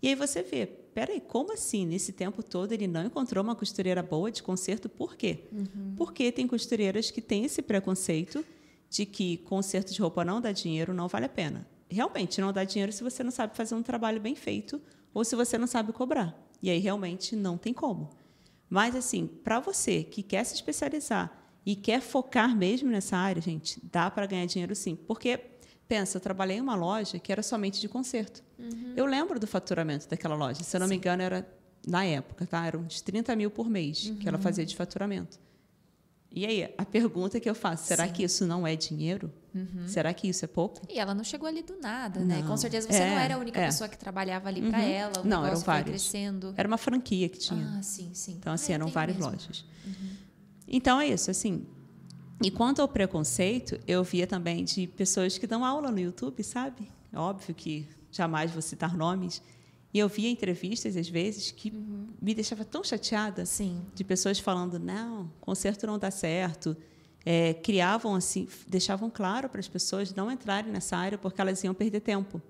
E 0.00 0.08
aí 0.08 0.14
você 0.14 0.42
vê, 0.42 0.64
peraí, 0.64 1.20
como 1.20 1.52
assim? 1.52 1.84
Nesse 1.84 2.12
tempo 2.12 2.42
todo 2.42 2.72
ele 2.72 2.86
não 2.86 3.04
encontrou 3.04 3.44
uma 3.44 3.54
costureira 3.54 4.02
boa 4.02 4.32
de 4.32 4.42
conserto? 4.42 4.88
Por 4.88 5.14
quê? 5.14 5.44
Uhum. 5.52 5.92
Porque 5.98 6.32
tem 6.32 6.46
costureiras 6.46 7.10
que 7.10 7.20
têm 7.20 7.44
esse 7.44 7.60
preconceito 7.60 8.42
de 8.88 9.04
que 9.04 9.36
conserto 9.36 9.92
de 9.92 10.00
roupa 10.00 10.24
não 10.24 10.40
dá 10.40 10.50
dinheiro, 10.50 10.94
não 10.94 11.08
vale 11.08 11.26
a 11.26 11.28
pena. 11.28 11.68
Realmente 11.90 12.40
não 12.40 12.54
dá 12.54 12.64
dinheiro 12.64 12.90
se 12.90 13.02
você 13.02 13.22
não 13.22 13.30
sabe 13.30 13.54
fazer 13.54 13.74
um 13.74 13.82
trabalho 13.82 14.18
bem 14.18 14.34
feito 14.34 14.80
ou 15.12 15.26
se 15.26 15.36
você 15.36 15.58
não 15.58 15.66
sabe 15.66 15.92
cobrar. 15.92 16.34
E 16.62 16.70
aí 16.70 16.78
realmente 16.78 17.36
não 17.36 17.58
tem 17.58 17.74
como. 17.74 18.18
Mas, 18.70 18.94
assim, 18.94 19.26
para 19.26 19.58
você 19.58 20.04
que 20.04 20.22
quer 20.22 20.44
se 20.44 20.54
especializar 20.54 21.36
e 21.66 21.74
quer 21.74 22.00
focar 22.00 22.56
mesmo 22.56 22.88
nessa 22.88 23.16
área, 23.16 23.42
gente, 23.42 23.80
dá 23.90 24.08
para 24.08 24.24
ganhar 24.26 24.46
dinheiro 24.46 24.76
sim. 24.76 24.94
Porque, 24.94 25.38
pensa, 25.88 26.16
eu 26.16 26.20
trabalhei 26.20 26.58
em 26.58 26.60
uma 26.60 26.76
loja 26.76 27.18
que 27.18 27.32
era 27.32 27.42
somente 27.42 27.80
de 27.80 27.88
conserto. 27.88 28.44
Uhum. 28.56 28.94
Eu 28.96 29.06
lembro 29.06 29.40
do 29.40 29.46
faturamento 29.46 30.08
daquela 30.08 30.36
loja. 30.36 30.62
Se 30.62 30.76
eu 30.76 30.78
não 30.78 30.86
sim. 30.86 30.92
me 30.92 30.96
engano, 30.98 31.20
era, 31.20 31.46
na 31.84 32.04
época, 32.04 32.46
tá? 32.46 32.64
eram 32.64 32.80
uns 32.80 33.00
30 33.00 33.34
mil 33.34 33.50
por 33.50 33.68
mês 33.68 34.06
uhum. 34.06 34.16
que 34.16 34.28
ela 34.28 34.38
uhum. 34.38 34.42
fazia 34.42 34.64
de 34.64 34.76
faturamento. 34.76 35.38
E 36.32 36.46
aí, 36.46 36.72
a 36.78 36.84
pergunta 36.84 37.40
que 37.40 37.50
eu 37.50 37.54
faço, 37.56 37.88
será 37.88 38.06
Sim. 38.06 38.12
que 38.12 38.22
isso 38.22 38.46
não 38.46 38.64
é 38.64 38.76
dinheiro? 38.76 39.32
Uhum. 39.54 39.86
Será 39.86 40.14
que 40.14 40.28
isso 40.28 40.44
é 40.44 40.48
pouco? 40.48 40.80
E 40.88 40.98
ela 40.98 41.14
não 41.14 41.24
chegou 41.24 41.48
ali 41.48 41.62
do 41.62 41.76
nada, 41.80 42.20
né? 42.20 42.36
não. 42.36 42.42
né? 42.42 42.48
Com 42.48 42.56
certeza 42.56 42.86
você 42.88 43.02
é, 43.02 43.10
não 43.10 43.18
era 43.18 43.34
a 43.34 43.38
única 43.38 43.60
é. 43.60 43.66
pessoa 43.66 43.88
que 43.88 43.98
trabalhava 43.98 44.48
ali 44.48 44.62
uhum. 44.62 44.70
para 44.70 44.82
ela. 44.82 45.20
O 45.20 45.26
não, 45.26 45.44
eram 45.44 45.58
vários. 45.60 45.90
crescendo. 45.90 46.54
Era 46.56 46.68
uma 46.68 46.78
franquia 46.78 47.28
que 47.28 47.38
tinha. 47.38 47.78
Ah, 47.78 47.82
sim, 47.82 48.10
sim. 48.14 48.36
Então, 48.38 48.52
assim, 48.52 48.72
ah, 48.72 48.76
eram 48.76 48.86
várias 48.88 49.16
mesmo. 49.16 49.30
lojas. 49.30 49.64
Uhum. 49.86 50.10
Então, 50.68 51.00
é 51.00 51.08
isso, 51.08 51.30
assim. 51.30 51.66
E 52.42 52.50
quanto 52.50 52.80
ao 52.80 52.88
preconceito, 52.88 53.78
eu 53.86 54.02
via 54.02 54.26
também 54.26 54.64
de 54.64 54.86
pessoas 54.86 55.36
que 55.36 55.46
dão 55.46 55.64
aula 55.64 55.90
no 55.90 55.98
YouTube, 55.98 56.42
sabe? 56.42 56.90
Óbvio 57.14 57.54
que 57.54 57.86
jamais 58.10 58.50
vou 58.50 58.62
citar 58.62 58.96
nomes, 58.96 59.42
e 59.92 59.98
eu 59.98 60.08
via 60.08 60.30
entrevistas, 60.30 60.96
às 60.96 61.08
vezes, 61.08 61.50
que 61.50 61.70
uhum. 61.70 62.08
me 62.22 62.32
deixava 62.32 62.64
tão 62.64 62.82
chateada 62.84 63.44
Sim. 63.44 63.82
de 63.94 64.04
pessoas 64.04 64.38
falando: 64.38 64.78
não, 64.78 65.30
concerto 65.40 65.86
não 65.86 65.98
dá 65.98 66.10
certo, 66.10 66.76
é, 67.24 67.54
criavam 67.54 68.14
assim, 68.14 68.48
deixavam 68.66 69.10
claro 69.10 69.48
para 69.48 69.60
as 69.60 69.68
pessoas 69.68 70.14
não 70.14 70.30
entrarem 70.30 70.72
nessa 70.72 70.96
área 70.96 71.18
porque 71.18 71.40
elas 71.40 71.62
iam 71.62 71.74
perder 71.74 72.00
tempo. 72.00 72.40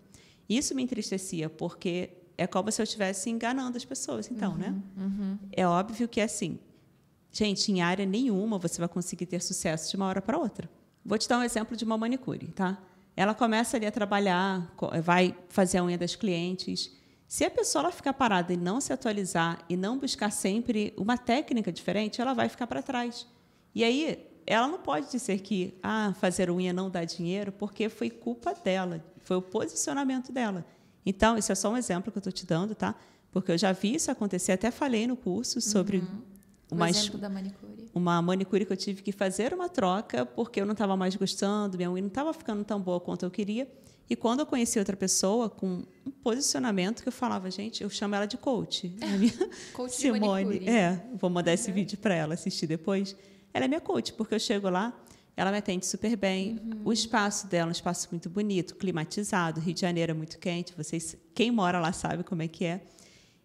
Isso 0.48 0.74
me 0.74 0.82
entristecia 0.82 1.48
porque 1.48 2.10
é 2.36 2.46
como 2.46 2.70
se 2.72 2.80
eu 2.80 2.84
estivesse 2.84 3.30
enganando 3.30 3.76
as 3.76 3.84
pessoas, 3.84 4.30
então, 4.30 4.52
uhum, 4.52 4.58
né? 4.58 4.74
Uhum. 4.96 5.38
É 5.52 5.66
óbvio 5.66 6.08
que 6.08 6.20
é 6.20 6.24
assim. 6.24 6.58
Gente, 7.32 7.70
em 7.70 7.80
área 7.80 8.06
nenhuma 8.06 8.58
você 8.58 8.78
vai 8.78 8.88
conseguir 8.88 9.26
ter 9.26 9.40
sucesso 9.40 9.90
de 9.90 9.96
uma 9.96 10.06
hora 10.06 10.22
para 10.22 10.38
outra. 10.38 10.68
Vou 11.04 11.18
te 11.18 11.28
dar 11.28 11.38
um 11.38 11.42
exemplo 11.42 11.76
de 11.76 11.84
uma 11.84 11.96
manicure, 11.96 12.48
tá? 12.48 12.78
Ela 13.16 13.34
começa 13.34 13.76
ali 13.76 13.86
a 13.86 13.92
trabalhar, 13.92 14.74
vai 15.02 15.36
fazer 15.48 15.78
a 15.78 15.84
unha 15.84 15.98
das 15.98 16.16
clientes. 16.16 16.90
Se 17.28 17.44
a 17.44 17.50
pessoa 17.50 17.92
ficar 17.92 18.14
parada 18.14 18.52
e 18.52 18.56
não 18.56 18.80
se 18.80 18.92
atualizar 18.92 19.62
e 19.68 19.76
não 19.76 19.98
buscar 19.98 20.30
sempre 20.30 20.94
uma 20.96 21.16
técnica 21.16 21.70
diferente, 21.70 22.20
ela 22.20 22.32
vai 22.32 22.48
ficar 22.48 22.66
para 22.66 22.82
trás. 22.82 23.26
E 23.74 23.84
aí 23.84 24.29
ela 24.46 24.66
não 24.66 24.78
pode 24.78 25.10
dizer 25.10 25.40
que 25.40 25.74
ah, 25.82 26.14
fazer 26.18 26.50
unha 26.50 26.72
não 26.72 26.90
dá 26.90 27.04
dinheiro, 27.04 27.52
porque 27.52 27.88
foi 27.88 28.10
culpa 28.10 28.54
dela, 28.54 29.04
foi 29.22 29.36
o 29.36 29.42
posicionamento 29.42 30.32
dela. 30.32 30.64
Então, 31.04 31.36
isso 31.36 31.50
é 31.50 31.54
só 31.54 31.70
um 31.70 31.76
exemplo 31.76 32.12
que 32.12 32.18
eu 32.18 32.20
estou 32.20 32.32
te 32.32 32.46
dando, 32.46 32.74
tá? 32.74 32.94
Porque 33.32 33.52
eu 33.52 33.58
já 33.58 33.72
vi 33.72 33.94
isso 33.94 34.10
acontecer, 34.10 34.52
até 34.52 34.70
falei 34.70 35.06
no 35.06 35.16
curso 35.16 35.60
sobre 35.60 35.98
uhum. 35.98 36.22
uma, 36.70 36.86
manicure. 37.28 37.90
uma 37.94 38.22
manicure 38.22 38.66
que 38.66 38.72
eu 38.72 38.76
tive 38.76 39.02
que 39.02 39.12
fazer 39.12 39.54
uma 39.54 39.68
troca 39.68 40.26
porque 40.26 40.60
eu 40.60 40.66
não 40.66 40.72
estava 40.72 40.96
mais 40.96 41.14
gostando, 41.14 41.76
minha 41.76 41.90
unha 41.90 42.02
não 42.02 42.08
estava 42.08 42.32
ficando 42.32 42.64
tão 42.64 42.80
boa 42.80 43.00
quanto 43.00 43.24
eu 43.24 43.30
queria. 43.30 43.68
E 44.08 44.16
quando 44.16 44.40
eu 44.40 44.46
conheci 44.46 44.76
outra 44.76 44.96
pessoa 44.96 45.48
com 45.48 45.84
um 46.04 46.10
posicionamento 46.10 47.00
que 47.00 47.08
eu 47.08 47.12
falava, 47.12 47.48
gente, 47.48 47.84
eu 47.84 47.88
chamo 47.88 48.16
ela 48.16 48.26
de 48.26 48.36
coach. 48.36 48.92
Coach 49.72 49.94
Simone. 49.94 50.68
É, 50.68 51.00
vou 51.14 51.30
mandar 51.30 51.52
esse 51.52 51.68
uhum. 51.68 51.74
vídeo 51.76 51.96
para 51.96 52.12
ela 52.12 52.34
assistir 52.34 52.66
depois. 52.66 53.14
Ela 53.52 53.64
é 53.64 53.68
minha 53.68 53.80
coach, 53.80 54.12
porque 54.12 54.34
eu 54.34 54.40
chego 54.40 54.68
lá, 54.68 54.98
ela 55.36 55.50
me 55.50 55.58
atende 55.58 55.86
super 55.86 56.16
bem. 56.16 56.58
Uhum. 56.62 56.82
O 56.84 56.92
espaço 56.92 57.46
dela 57.46 57.68
é 57.68 57.70
um 57.70 57.72
espaço 57.72 58.08
muito 58.10 58.28
bonito, 58.28 58.74
climatizado. 58.76 59.60
Rio 59.60 59.74
de 59.74 59.80
Janeiro 59.80 60.12
é 60.12 60.14
muito 60.14 60.38
quente. 60.38 60.74
Vocês, 60.76 61.16
quem 61.34 61.50
mora 61.50 61.80
lá 61.80 61.92
sabe 61.92 62.22
como 62.22 62.42
é 62.42 62.48
que 62.48 62.64
é. 62.64 62.82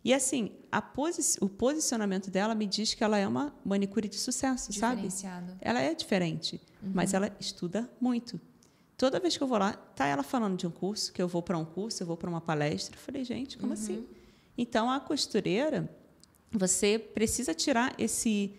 E 0.04 0.14
assim, 0.14 0.52
posi 0.94 1.38
o 1.42 1.50
posicionamento 1.50 2.30
dela 2.30 2.54
me 2.54 2.68
diz 2.68 2.94
que 2.94 3.04
ela 3.04 3.18
é 3.18 3.28
uma 3.28 3.56
manicure 3.66 4.08
de 4.08 4.18
sucesso, 4.18 4.72
sabe? 4.72 5.10
Ela 5.60 5.82
é 5.82 5.96
diferente, 5.96 6.62
uhum. 6.84 6.92
mas 6.94 7.14
ela 7.14 7.36
estuda 7.40 7.90
muito. 8.00 8.40
Toda 8.98 9.20
vez 9.20 9.36
que 9.36 9.42
eu 9.42 9.48
vou 9.48 9.58
lá, 9.58 9.74
tá 9.74 10.06
ela 10.06 10.22
falando 10.22 10.58
de 10.58 10.68
um 10.68 10.72
curso, 10.72 11.12
que 11.12 11.22
eu 11.22 11.28
vou 11.28 11.42
para 11.42 11.58
um 11.58 11.66
curso, 11.66 12.04
eu 12.04 12.08
vou 12.08 12.16
para 12.16 12.30
uma 12.30 12.40
palestra. 12.40 12.96
Eu 12.96 13.00
falei, 13.00 13.24
gente, 13.26 13.58
como 13.58 13.74
uhum. 13.74 13.74
assim? 13.74 14.06
Então 14.58 14.92
a 14.92 15.00
costureira, 15.00 15.90
você 16.52 17.00
precisa 17.00 17.54
tirar 17.54 17.96
esse 17.98 18.54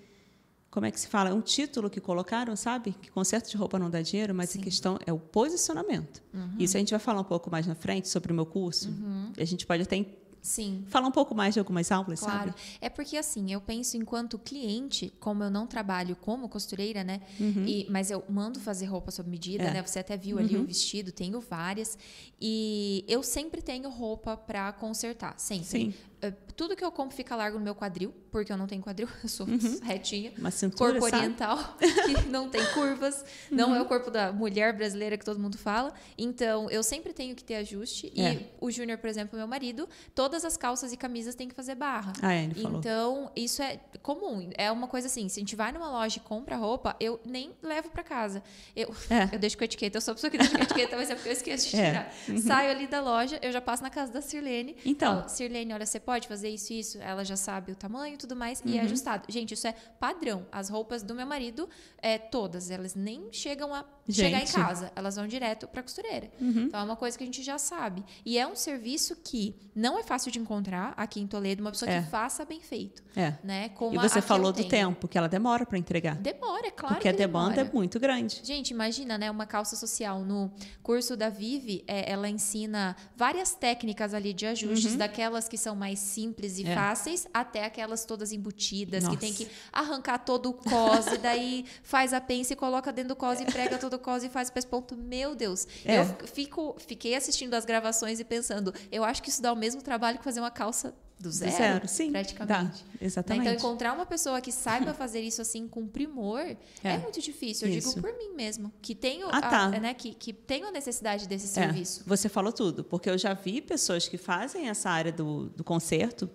como 0.76 0.84
é 0.84 0.90
que 0.90 1.00
se 1.00 1.08
fala? 1.08 1.32
Um 1.32 1.40
título 1.40 1.88
que 1.88 2.02
colocaram, 2.02 2.54
sabe? 2.54 2.94
Que 3.00 3.10
conserto 3.10 3.48
de 3.48 3.56
roupa 3.56 3.78
não 3.78 3.88
dá 3.88 4.02
dinheiro, 4.02 4.34
mas 4.34 4.50
Sim. 4.50 4.60
a 4.60 4.62
questão 4.62 4.98
é 5.06 5.10
o 5.10 5.18
posicionamento. 5.18 6.22
Uhum. 6.34 6.50
Isso 6.58 6.76
a 6.76 6.80
gente 6.80 6.90
vai 6.90 7.00
falar 7.00 7.22
um 7.22 7.24
pouco 7.24 7.50
mais 7.50 7.66
na 7.66 7.74
frente 7.74 8.10
sobre 8.10 8.30
o 8.30 8.34
meu 8.34 8.44
curso. 8.44 8.90
Uhum. 8.90 9.32
A 9.38 9.44
gente 9.46 9.64
pode 9.64 9.84
até 9.84 10.04
Sim. 10.42 10.84
Falar 10.86 11.08
um 11.08 11.12
pouco 11.12 11.34
mais 11.34 11.54
de 11.54 11.58
algumas 11.58 11.90
aulas, 11.90 12.20
claro. 12.20 12.50
sabe? 12.50 12.54
É 12.80 12.88
porque 12.88 13.16
assim, 13.16 13.52
eu 13.52 13.60
penso 13.60 13.96
enquanto 13.96 14.38
cliente, 14.38 15.12
como 15.18 15.42
eu 15.42 15.50
não 15.50 15.66
trabalho 15.66 16.14
como 16.14 16.48
costureira, 16.48 17.02
né? 17.02 17.20
Uhum. 17.40 17.64
E, 17.66 17.86
mas 17.90 18.12
eu 18.12 18.22
mando 18.28 18.60
fazer 18.60 18.86
roupa 18.86 19.10
sob 19.10 19.28
medida, 19.28 19.64
é. 19.64 19.72
né? 19.72 19.82
Você 19.82 19.98
até 19.98 20.16
viu 20.16 20.38
ali 20.38 20.54
uhum. 20.54 20.62
o 20.62 20.66
vestido, 20.66 21.10
tenho 21.10 21.40
várias. 21.40 21.98
E 22.40 23.04
eu 23.08 23.24
sempre 23.24 23.60
tenho 23.60 23.88
roupa 23.88 24.36
para 24.36 24.72
consertar, 24.74 25.34
sempre. 25.36 25.64
Sim. 25.64 25.94
Eh, 26.22 26.32
tudo 26.56 26.74
que 26.74 26.82
eu 26.82 26.90
compro 26.90 27.14
fica 27.14 27.36
largo 27.36 27.58
no 27.58 27.64
meu 27.64 27.74
quadril, 27.74 28.14
porque 28.30 28.50
eu 28.50 28.56
não 28.56 28.66
tenho 28.66 28.82
quadril, 28.82 29.08
eu 29.22 29.28
sou 29.28 29.46
uhum. 29.46 29.80
retinha. 29.82 30.32
Uma 30.38 30.50
cintura, 30.50 30.98
Corpo 30.98 31.04
oriental, 31.04 31.76
que 31.78 32.28
não 32.28 32.48
tem 32.48 32.64
curvas, 32.72 33.24
não 33.50 33.74
é 33.74 33.78
o 33.78 33.82
uhum. 33.82 33.88
corpo 33.88 34.10
da 34.10 34.32
mulher 34.32 34.72
brasileira 34.74 35.18
que 35.18 35.24
todo 35.24 35.38
mundo 35.38 35.58
fala. 35.58 35.92
Então, 36.16 36.70
eu 36.70 36.82
sempre 36.82 37.12
tenho 37.12 37.36
que 37.36 37.44
ter 37.44 37.56
ajuste. 37.56 38.12
É. 38.16 38.32
E 38.32 38.46
o 38.60 38.70
Júnior, 38.70 38.98
por 38.98 39.08
exemplo, 39.08 39.38
meu 39.38 39.46
marido, 39.46 39.88
todas 40.14 40.44
as 40.44 40.56
calças 40.56 40.92
e 40.92 40.96
camisas 40.96 41.34
têm 41.34 41.48
que 41.48 41.54
fazer 41.54 41.74
barra. 41.74 42.14
Ah, 42.22 42.32
é, 42.32 42.44
ele 42.44 42.54
falou. 42.54 42.78
Então, 42.78 43.30
isso 43.36 43.62
é 43.62 43.78
comum. 44.02 44.48
É 44.56 44.70
uma 44.72 44.88
coisa 44.88 45.08
assim, 45.08 45.28
se 45.28 45.38
a 45.38 45.42
gente 45.42 45.54
vai 45.54 45.72
numa 45.72 45.90
loja 45.90 46.16
e 46.16 46.20
compra 46.20 46.56
roupa, 46.56 46.96
eu 46.98 47.20
nem 47.26 47.52
levo 47.62 47.90
para 47.90 48.02
casa. 48.02 48.42
Eu, 48.74 48.94
é. 49.10 49.34
eu 49.34 49.38
deixo 49.38 49.58
com 49.58 49.64
etiqueta, 49.64 49.98
eu 49.98 50.00
sou 50.00 50.12
a 50.12 50.14
pessoa 50.14 50.30
que 50.30 50.38
deixa 50.38 50.56
com 50.56 50.62
etiqueta, 50.62 50.96
mas 50.96 51.10
é 51.10 51.14
porque 51.14 51.28
eu 51.28 51.32
esqueço 51.34 51.68
de 51.68 51.76
é. 51.80 51.90
tirar. 51.90 52.14
Uhum. 52.28 52.38
Saio 52.38 52.70
ali 52.70 52.86
da 52.86 53.02
loja, 53.02 53.38
eu 53.42 53.52
já 53.52 53.60
passo 53.60 53.82
na 53.82 53.90
casa 53.90 54.10
da 54.10 54.22
Sirlene. 54.22 54.76
Então. 54.84 55.18
Falo, 55.18 55.28
Sirlene, 55.28 55.74
olha, 55.74 55.84
você 55.84 56.00
pode 56.06 56.28
fazer 56.28 56.48
isso 56.48 56.72
e 56.72 56.78
isso, 56.78 56.98
ela 56.98 57.24
já 57.24 57.36
sabe 57.36 57.72
o 57.72 57.74
tamanho 57.74 58.14
e 58.14 58.16
tudo 58.16 58.36
mais, 58.36 58.60
uhum. 58.60 58.70
e 58.70 58.76
é 58.76 58.80
uhum. 58.80 58.86
ajustado. 58.86 59.24
Gente, 59.28 59.52
isso 59.54 59.66
é 59.66 59.72
padrão. 59.98 60.46
As 60.52 60.68
roupas 60.68 61.02
do 61.02 61.14
meu 61.16 61.26
marido, 61.26 61.68
é, 61.98 62.16
todas, 62.16 62.70
elas 62.70 62.94
nem 62.94 63.32
chegam 63.32 63.74
a 63.74 63.84
gente. 64.08 64.26
chegar 64.26 64.42
em 64.42 64.46
casa, 64.46 64.92
elas 64.94 65.16
vão 65.16 65.26
direto 65.26 65.66
para 65.66 65.80
a 65.80 65.82
costureira. 65.82 66.30
Uhum. 66.40 66.64
Então 66.64 66.80
é 66.80 66.82
uma 66.82 66.96
coisa 66.96 67.16
que 67.16 67.24
a 67.24 67.26
gente 67.26 67.42
já 67.42 67.58
sabe. 67.58 68.04
E 68.24 68.38
é 68.38 68.46
um 68.46 68.56
serviço 68.56 69.16
que 69.16 69.54
não 69.74 69.98
é 69.98 70.02
fácil 70.02 70.30
de 70.30 70.38
encontrar 70.38 70.94
aqui 70.96 71.20
em 71.20 71.26
Toledo, 71.26 71.60
uma 71.60 71.70
pessoa 71.70 71.90
é. 71.90 72.02
que 72.02 72.08
faça 72.08 72.44
bem 72.44 72.60
feito. 72.60 73.02
É. 73.14 73.34
Né? 73.42 73.68
Como 73.70 73.94
e 73.94 73.98
você 73.98 74.20
falou 74.22 74.52
do 74.52 74.64
tempo, 74.64 75.08
que 75.08 75.18
ela 75.18 75.28
demora 75.28 75.66
para 75.66 75.78
entregar. 75.78 76.16
Demora, 76.16 76.66
é 76.66 76.70
claro. 76.70 76.94
Porque 76.94 77.08
a 77.08 77.12
demanda 77.12 77.56
demora. 77.56 77.70
é 77.70 77.72
muito 77.74 78.00
grande. 78.00 78.40
Gente, 78.42 78.70
imagina, 78.70 79.18
né? 79.18 79.30
Uma 79.30 79.46
calça 79.46 79.76
social. 79.76 80.20
No 80.20 80.50
curso 80.82 81.16
da 81.16 81.28
Vive, 81.28 81.84
é, 81.86 82.10
ela 82.10 82.28
ensina 82.28 82.96
várias 83.16 83.54
técnicas 83.54 84.14
ali 84.14 84.32
de 84.32 84.46
ajustes, 84.46 84.92
uhum. 84.92 84.98
daquelas 84.98 85.48
que 85.48 85.58
são 85.58 85.74
mais 85.74 85.98
simples 85.98 86.58
e 86.58 86.66
é. 86.66 86.74
fáceis, 86.74 87.26
até 87.32 87.64
aquelas 87.64 88.04
todas 88.04 88.32
embutidas, 88.32 89.04
Nossa. 89.04 89.16
que 89.16 89.20
tem 89.20 89.32
que 89.32 89.48
arrancar 89.72 90.18
todo 90.18 90.50
o 90.50 90.52
cose, 90.54 91.18
daí 91.18 91.64
faz 91.82 92.12
a 92.12 92.20
pence 92.20 92.52
e 92.52 92.56
coloca 92.56 92.92
dentro 92.92 93.10
do 93.10 93.16
cose 93.16 93.42
e 93.42 93.46
prega 93.50 93.78
todo 93.78 93.95
o 93.96 93.98
cose 93.98 94.26
e 94.26 94.30
faz 94.30 94.48
o 94.48 94.52
pesponto. 94.52 94.96
Meu 94.96 95.34
Deus. 95.34 95.66
É. 95.84 96.00
Eu 96.00 96.04
fico, 96.26 96.76
fiquei 96.78 97.14
assistindo 97.14 97.54
as 97.54 97.64
gravações 97.64 98.20
e 98.20 98.24
pensando, 98.24 98.72
eu 98.90 99.04
acho 99.04 99.22
que 99.22 99.28
isso 99.28 99.42
dá 99.42 99.52
o 99.52 99.56
mesmo 99.56 99.82
trabalho 99.82 100.18
que 100.18 100.24
fazer 100.24 100.40
uma 100.40 100.50
calça 100.50 100.94
do 101.18 101.30
zero, 101.30 101.50
do 101.50 101.56
zero 101.56 101.88
sim, 101.88 102.12
praticamente. 102.12 102.84
Dá, 102.84 103.04
exatamente. 103.04 103.44
Né? 103.44 103.54
Então, 103.54 103.68
encontrar 103.68 103.94
uma 103.94 104.04
pessoa 104.04 104.40
que 104.40 104.52
saiba 104.52 104.92
fazer 104.92 105.20
isso 105.20 105.40
assim 105.40 105.66
com 105.66 105.86
primor 105.86 106.40
é, 106.40 106.56
é 106.82 106.98
muito 106.98 107.20
difícil. 107.20 107.68
Eu 107.68 107.74
isso. 107.74 107.88
digo 107.88 108.02
por 108.02 108.16
mim 108.18 108.34
mesmo, 108.34 108.70
que 108.82 108.94
tenho, 108.94 109.26
ah, 109.30 109.40
tá. 109.40 109.62
a, 109.64 109.70
né, 109.70 109.94
que, 109.94 110.12
que 110.14 110.32
tenho 110.32 110.66
a 110.66 110.70
necessidade 110.70 111.26
desse 111.26 111.46
é, 111.46 111.64
serviço. 111.64 112.02
Você 112.06 112.28
falou 112.28 112.52
tudo, 112.52 112.84
porque 112.84 113.08
eu 113.08 113.16
já 113.16 113.32
vi 113.32 113.62
pessoas 113.62 114.06
que 114.06 114.18
fazem 114.18 114.68
essa 114.68 114.90
área 114.90 115.10
do, 115.10 115.48
do 115.50 115.64
concerto 115.64 116.28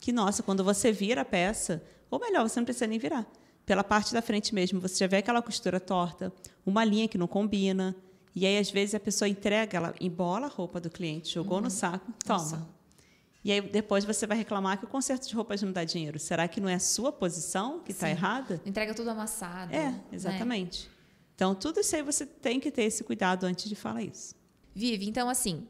que, 0.00 0.12
nossa, 0.12 0.42
quando 0.42 0.64
você 0.64 0.90
vira 0.92 1.20
a 1.20 1.24
peça, 1.24 1.82
ou 2.10 2.18
melhor, 2.18 2.48
você 2.48 2.58
não 2.58 2.64
precisa 2.64 2.86
nem 2.86 2.98
virar. 2.98 3.26
Pela 3.66 3.84
parte 3.84 4.14
da 4.14 4.22
frente 4.22 4.54
mesmo, 4.54 4.80
você 4.80 4.98
já 4.98 5.06
vê 5.08 5.16
aquela 5.16 5.42
costura 5.42 5.78
torta, 5.80 6.32
uma 6.64 6.84
linha 6.84 7.08
que 7.08 7.18
não 7.18 7.26
combina. 7.26 7.94
E 8.34 8.46
aí, 8.46 8.56
às 8.56 8.70
vezes, 8.70 8.94
a 8.94 9.00
pessoa 9.00 9.28
entrega, 9.28 9.76
ela 9.76 9.94
embola 10.00 10.46
a 10.46 10.48
roupa 10.48 10.80
do 10.80 10.88
cliente, 10.88 11.34
jogou 11.34 11.58
uhum. 11.58 11.64
no 11.64 11.70
saco, 11.70 12.12
toma. 12.24 12.38
Nossa. 12.38 12.76
E 13.46 13.52
aí 13.52 13.60
depois 13.60 14.04
você 14.04 14.26
vai 14.26 14.36
reclamar 14.36 14.76
que 14.76 14.84
o 14.84 14.88
conserto 14.88 15.28
de 15.28 15.32
roupas 15.32 15.62
não 15.62 15.70
dá 15.70 15.84
dinheiro. 15.84 16.18
Será 16.18 16.48
que 16.48 16.60
não 16.60 16.68
é 16.68 16.74
a 16.74 16.80
sua 16.80 17.12
posição 17.12 17.78
que 17.78 17.92
está 17.92 18.10
errada? 18.10 18.60
Entrega 18.66 18.92
tudo 18.92 19.10
amassado. 19.10 19.72
É, 19.72 19.84
né? 19.84 20.00
exatamente. 20.10 20.88
Né? 20.88 20.94
Então, 21.36 21.54
tudo 21.54 21.78
isso 21.78 21.94
aí 21.94 22.02
você 22.02 22.26
tem 22.26 22.58
que 22.58 22.72
ter 22.72 22.82
esse 22.82 23.04
cuidado 23.04 23.44
antes 23.44 23.68
de 23.68 23.76
falar 23.76 24.02
isso. 24.02 24.34
Vive, 24.74 25.08
então 25.08 25.28
assim, 25.28 25.64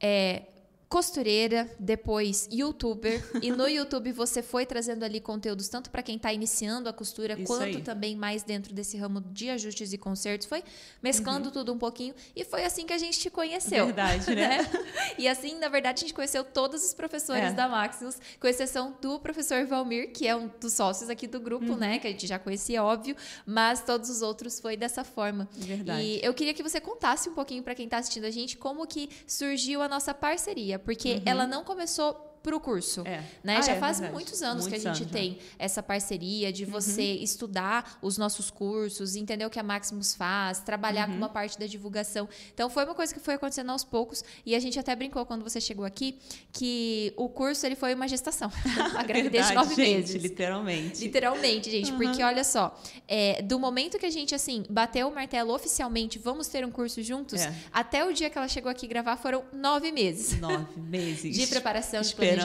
é, 0.00 0.44
costureira, 0.88 1.68
depois 1.80 2.48
youtuber, 2.50 3.22
e 3.42 3.50
no 3.50 3.68
YouTube 3.68 4.12
você 4.12 4.40
foi 4.40 4.64
trazendo 4.64 5.04
ali 5.04 5.20
conteúdos 5.20 5.68
tanto 5.68 5.90
para 5.90 6.00
quem 6.02 6.16
está 6.16 6.32
iniciando 6.32 6.88
a 6.88 6.92
costura, 6.92 7.34
Isso 7.34 7.44
quanto 7.44 7.64
aí. 7.64 7.82
também 7.82 8.14
mais 8.14 8.44
dentro 8.44 8.72
desse 8.72 8.96
ramo 8.96 9.20
de 9.20 9.50
ajustes 9.50 9.92
e 9.92 9.98
concertos, 9.98 10.46
foi 10.46 10.62
mesclando 11.02 11.46
uhum. 11.46 11.52
tudo 11.52 11.72
um 11.72 11.78
pouquinho 11.78 12.14
e 12.36 12.44
foi 12.44 12.64
assim 12.64 12.86
que 12.86 12.92
a 12.92 12.98
gente 12.98 13.18
te 13.18 13.28
conheceu. 13.28 13.86
Verdade, 13.86 14.34
né? 14.34 14.58
né? 14.62 14.70
E 15.18 15.26
assim, 15.26 15.58
na 15.58 15.68
verdade, 15.68 15.98
a 15.98 16.06
gente 16.06 16.14
conheceu 16.14 16.44
todos 16.44 16.84
os 16.84 16.92
professores 16.92 17.44
é. 17.44 17.52
da 17.52 17.68
Maximus, 17.68 18.18
com 18.38 18.46
exceção 18.46 18.96
do 19.00 19.18
professor 19.18 19.64
Valmir, 19.66 20.12
que 20.12 20.26
é 20.26 20.36
um 20.36 20.50
dos 20.60 20.74
sócios 20.74 21.08
aqui 21.08 21.26
do 21.26 21.40
grupo, 21.40 21.72
uhum. 21.72 21.76
né, 21.76 21.98
que 21.98 22.06
a 22.06 22.10
gente 22.10 22.26
já 22.26 22.38
conhecia, 22.38 22.82
óbvio, 22.82 23.16
mas 23.46 23.82
todos 23.82 24.10
os 24.10 24.22
outros 24.22 24.60
foi 24.60 24.76
dessa 24.76 25.04
forma. 25.04 25.48
Verdade. 25.52 26.02
E 26.02 26.20
eu 26.24 26.34
queria 26.34 26.52
que 26.52 26.62
você 26.62 26.80
contasse 26.80 27.28
um 27.28 27.34
pouquinho 27.34 27.62
para 27.62 27.74
quem 27.74 27.86
está 27.86 27.98
assistindo 27.98 28.24
a 28.24 28.30
gente 28.30 28.56
como 28.56 28.86
que 28.86 29.08
surgiu 29.26 29.82
a 29.82 29.88
nossa 29.88 30.12
parceria 30.12 30.75
porque 30.78 31.14
uhum. 31.14 31.22
ela 31.26 31.46
não 31.46 31.64
começou 31.64 32.25
para 32.46 32.56
o 32.56 32.60
curso. 32.60 33.02
É. 33.04 33.24
Né? 33.42 33.56
Ah, 33.56 33.60
já 33.60 33.72
é, 33.72 33.80
faz 33.80 33.98
verdade. 33.98 34.14
muitos 34.14 34.40
anos 34.40 34.62
muitos 34.62 34.82
que 34.82 34.88
a 34.88 34.94
gente 34.94 35.10
tem 35.10 35.38
essa 35.58 35.82
parceria 35.82 36.52
de 36.52 36.64
você 36.64 37.16
uhum. 37.16 37.24
estudar 37.24 37.98
os 38.00 38.16
nossos 38.16 38.52
cursos, 38.52 39.16
entender 39.16 39.44
o 39.44 39.50
que 39.50 39.58
a 39.58 39.64
Maximus 39.64 40.14
faz, 40.14 40.60
trabalhar 40.60 41.08
uhum. 41.08 41.14
com 41.14 41.18
uma 41.18 41.28
parte 41.28 41.58
da 41.58 41.66
divulgação. 41.66 42.28
Então 42.54 42.70
foi 42.70 42.84
uma 42.84 42.94
coisa 42.94 43.12
que 43.12 43.18
foi 43.18 43.34
acontecendo 43.34 43.70
aos 43.70 43.82
poucos 43.82 44.22
e 44.44 44.54
a 44.54 44.60
gente 44.60 44.78
até 44.78 44.94
brincou 44.94 45.26
quando 45.26 45.42
você 45.42 45.60
chegou 45.60 45.84
aqui 45.84 46.18
que 46.52 47.12
o 47.16 47.28
curso 47.28 47.66
ele 47.66 47.74
foi 47.74 47.94
uma 47.94 48.06
gestação, 48.06 48.48
a 48.96 49.02
gravidez 49.02 49.48
de 49.48 49.54
nove 49.54 49.74
gente, 49.74 49.96
meses. 49.96 50.22
Literalmente. 50.22 51.00
Literalmente, 51.00 51.70
gente, 51.70 51.90
uhum. 51.90 51.98
porque 51.98 52.22
olha 52.22 52.44
só, 52.44 52.80
é, 53.08 53.42
do 53.42 53.58
momento 53.58 53.98
que 53.98 54.06
a 54.06 54.10
gente 54.10 54.36
assim 54.36 54.64
bateu 54.70 55.08
o 55.08 55.14
martelo 55.14 55.52
oficialmente, 55.52 56.16
vamos 56.16 56.46
ter 56.46 56.64
um 56.64 56.70
curso 56.70 57.02
juntos, 57.02 57.40
é. 57.40 57.52
até 57.72 58.04
o 58.04 58.12
dia 58.12 58.30
que 58.30 58.38
ela 58.38 58.46
chegou 58.46 58.70
aqui 58.70 58.86
gravar 58.86 59.16
foram 59.16 59.42
nove 59.52 59.90
meses. 59.90 60.38
Nove 60.38 60.78
meses. 60.78 61.36
de 61.36 61.46
preparação, 61.48 62.00
de 62.00 62.14
planejamento, 62.14 62.35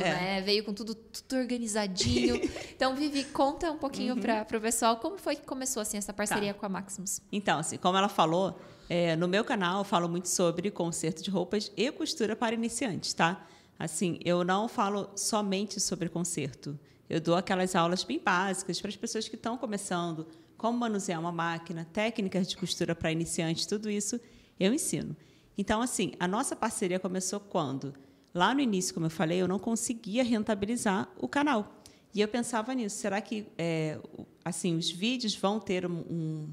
é. 0.00 0.14
né? 0.14 0.40
Veio 0.42 0.64
com 0.64 0.72
tudo, 0.72 0.94
tudo 0.94 1.40
organizadinho. 1.40 2.40
então, 2.74 2.94
Vivi, 2.94 3.24
conta 3.24 3.70
um 3.70 3.78
pouquinho 3.78 4.14
uhum. 4.14 4.20
para 4.20 4.58
o 4.58 4.60
pessoal 4.60 4.96
como 4.96 5.18
foi 5.18 5.36
que 5.36 5.42
começou 5.42 5.80
assim 5.80 5.96
essa 5.96 6.12
parceria 6.12 6.52
tá. 6.54 6.60
com 6.60 6.66
a 6.66 6.68
Maximus. 6.68 7.20
Então, 7.32 7.58
assim, 7.58 7.76
como 7.76 7.96
ela 7.96 8.08
falou, 8.08 8.58
é, 8.88 9.16
no 9.16 9.26
meu 9.28 9.44
canal 9.44 9.78
eu 9.78 9.84
falo 9.84 10.08
muito 10.08 10.28
sobre 10.28 10.70
conserto 10.70 11.22
de 11.22 11.30
roupas 11.30 11.72
e 11.76 11.90
costura 11.90 12.36
para 12.36 12.54
iniciantes, 12.54 13.14
tá? 13.14 13.46
Assim, 13.78 14.18
eu 14.24 14.44
não 14.44 14.68
falo 14.68 15.10
somente 15.16 15.80
sobre 15.80 16.08
conserto. 16.08 16.78
Eu 17.08 17.20
dou 17.20 17.34
aquelas 17.34 17.74
aulas 17.74 18.04
bem 18.04 18.18
básicas 18.18 18.80
para 18.80 18.88
as 18.88 18.96
pessoas 18.96 19.28
que 19.28 19.36
estão 19.36 19.56
começando, 19.56 20.26
como 20.56 20.78
manusear 20.78 21.20
uma 21.20 21.32
máquina, 21.32 21.86
técnicas 21.92 22.48
de 22.48 22.56
costura 22.56 22.94
para 22.94 23.12
iniciantes, 23.12 23.66
tudo 23.66 23.90
isso 23.90 24.20
eu 24.58 24.72
ensino. 24.72 25.16
Então, 25.56 25.80
assim, 25.80 26.12
a 26.18 26.26
nossa 26.26 26.56
parceria 26.56 26.98
começou 26.98 27.38
quando? 27.38 27.94
Lá 28.34 28.52
no 28.52 28.60
início, 28.60 28.92
como 28.92 29.06
eu 29.06 29.10
falei, 29.10 29.40
eu 29.40 29.46
não 29.46 29.60
conseguia 29.60 30.24
rentabilizar 30.24 31.08
o 31.18 31.28
canal. 31.28 31.80
E 32.12 32.20
eu 32.20 32.26
pensava 32.26 32.74
nisso. 32.74 32.96
Será 32.96 33.20
que 33.20 33.46
é, 33.56 33.98
assim 34.44 34.76
os 34.76 34.90
vídeos 34.90 35.36
vão 35.36 35.60
ter 35.60 35.86
um, 35.86 35.98
um, 36.10 36.48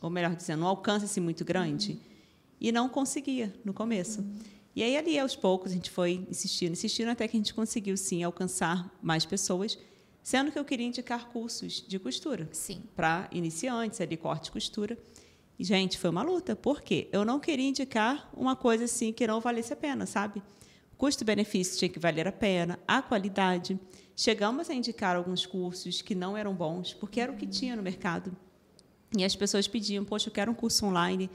ou 0.00 0.08
melhor 0.08 0.34
dizendo, 0.34 0.62
um 0.64 0.66
alcance 0.66 1.04
assim, 1.04 1.20
muito 1.20 1.44
grande? 1.44 1.92
Uhum. 1.92 1.98
E 2.60 2.72
não 2.72 2.88
conseguia 2.88 3.54
no 3.64 3.74
começo. 3.74 4.20
Uhum. 4.20 4.38
E 4.76 4.82
aí 4.82 4.96
ali 4.96 5.18
aos 5.18 5.36
poucos 5.36 5.72
a 5.72 5.74
gente 5.74 5.90
foi 5.90 6.26
insistindo, 6.28 6.72
insistindo 6.72 7.08
até 7.08 7.28
que 7.28 7.36
a 7.36 7.40
gente 7.40 7.54
conseguiu 7.54 7.96
sim 7.96 8.24
alcançar 8.24 8.90
mais 9.00 9.24
pessoas, 9.24 9.78
sendo 10.22 10.50
que 10.50 10.58
eu 10.58 10.64
queria 10.64 10.86
indicar 10.86 11.28
cursos 11.28 11.84
de 11.86 11.98
costura. 11.98 12.48
Sim. 12.50 12.82
Para 12.96 13.28
iniciantes, 13.30 14.00
ali 14.00 14.16
corte 14.16 14.48
e 14.48 14.52
costura. 14.52 14.98
E 15.58 15.64
gente, 15.64 15.98
foi 15.98 16.10
uma 16.10 16.22
luta, 16.22 16.56
porque 16.56 17.08
eu 17.12 17.24
não 17.24 17.38
queria 17.38 17.68
indicar 17.68 18.28
uma 18.34 18.56
coisa 18.56 18.84
assim 18.84 19.12
que 19.12 19.26
não 19.26 19.40
valesse 19.40 19.72
a 19.72 19.76
pena, 19.76 20.06
sabe? 20.06 20.42
Custo-benefício 20.96 21.78
tinha 21.78 21.88
que 21.88 21.98
valer 21.98 22.26
a 22.28 22.32
pena, 22.32 22.78
a 22.86 23.02
qualidade. 23.02 23.78
Chegamos 24.16 24.70
a 24.70 24.74
indicar 24.74 25.16
alguns 25.16 25.44
cursos 25.44 26.00
que 26.00 26.14
não 26.14 26.36
eram 26.36 26.54
bons, 26.54 26.94
porque 26.94 27.20
era 27.20 27.32
o 27.32 27.36
que 27.36 27.46
tinha 27.46 27.74
no 27.74 27.82
mercado. 27.82 28.34
E 29.16 29.24
as 29.24 29.34
pessoas 29.34 29.66
pediam, 29.68 30.04
poxa, 30.04 30.28
eu 30.28 30.32
quero 30.32 30.50
um 30.50 30.54
curso 30.54 30.86
online. 30.86 31.30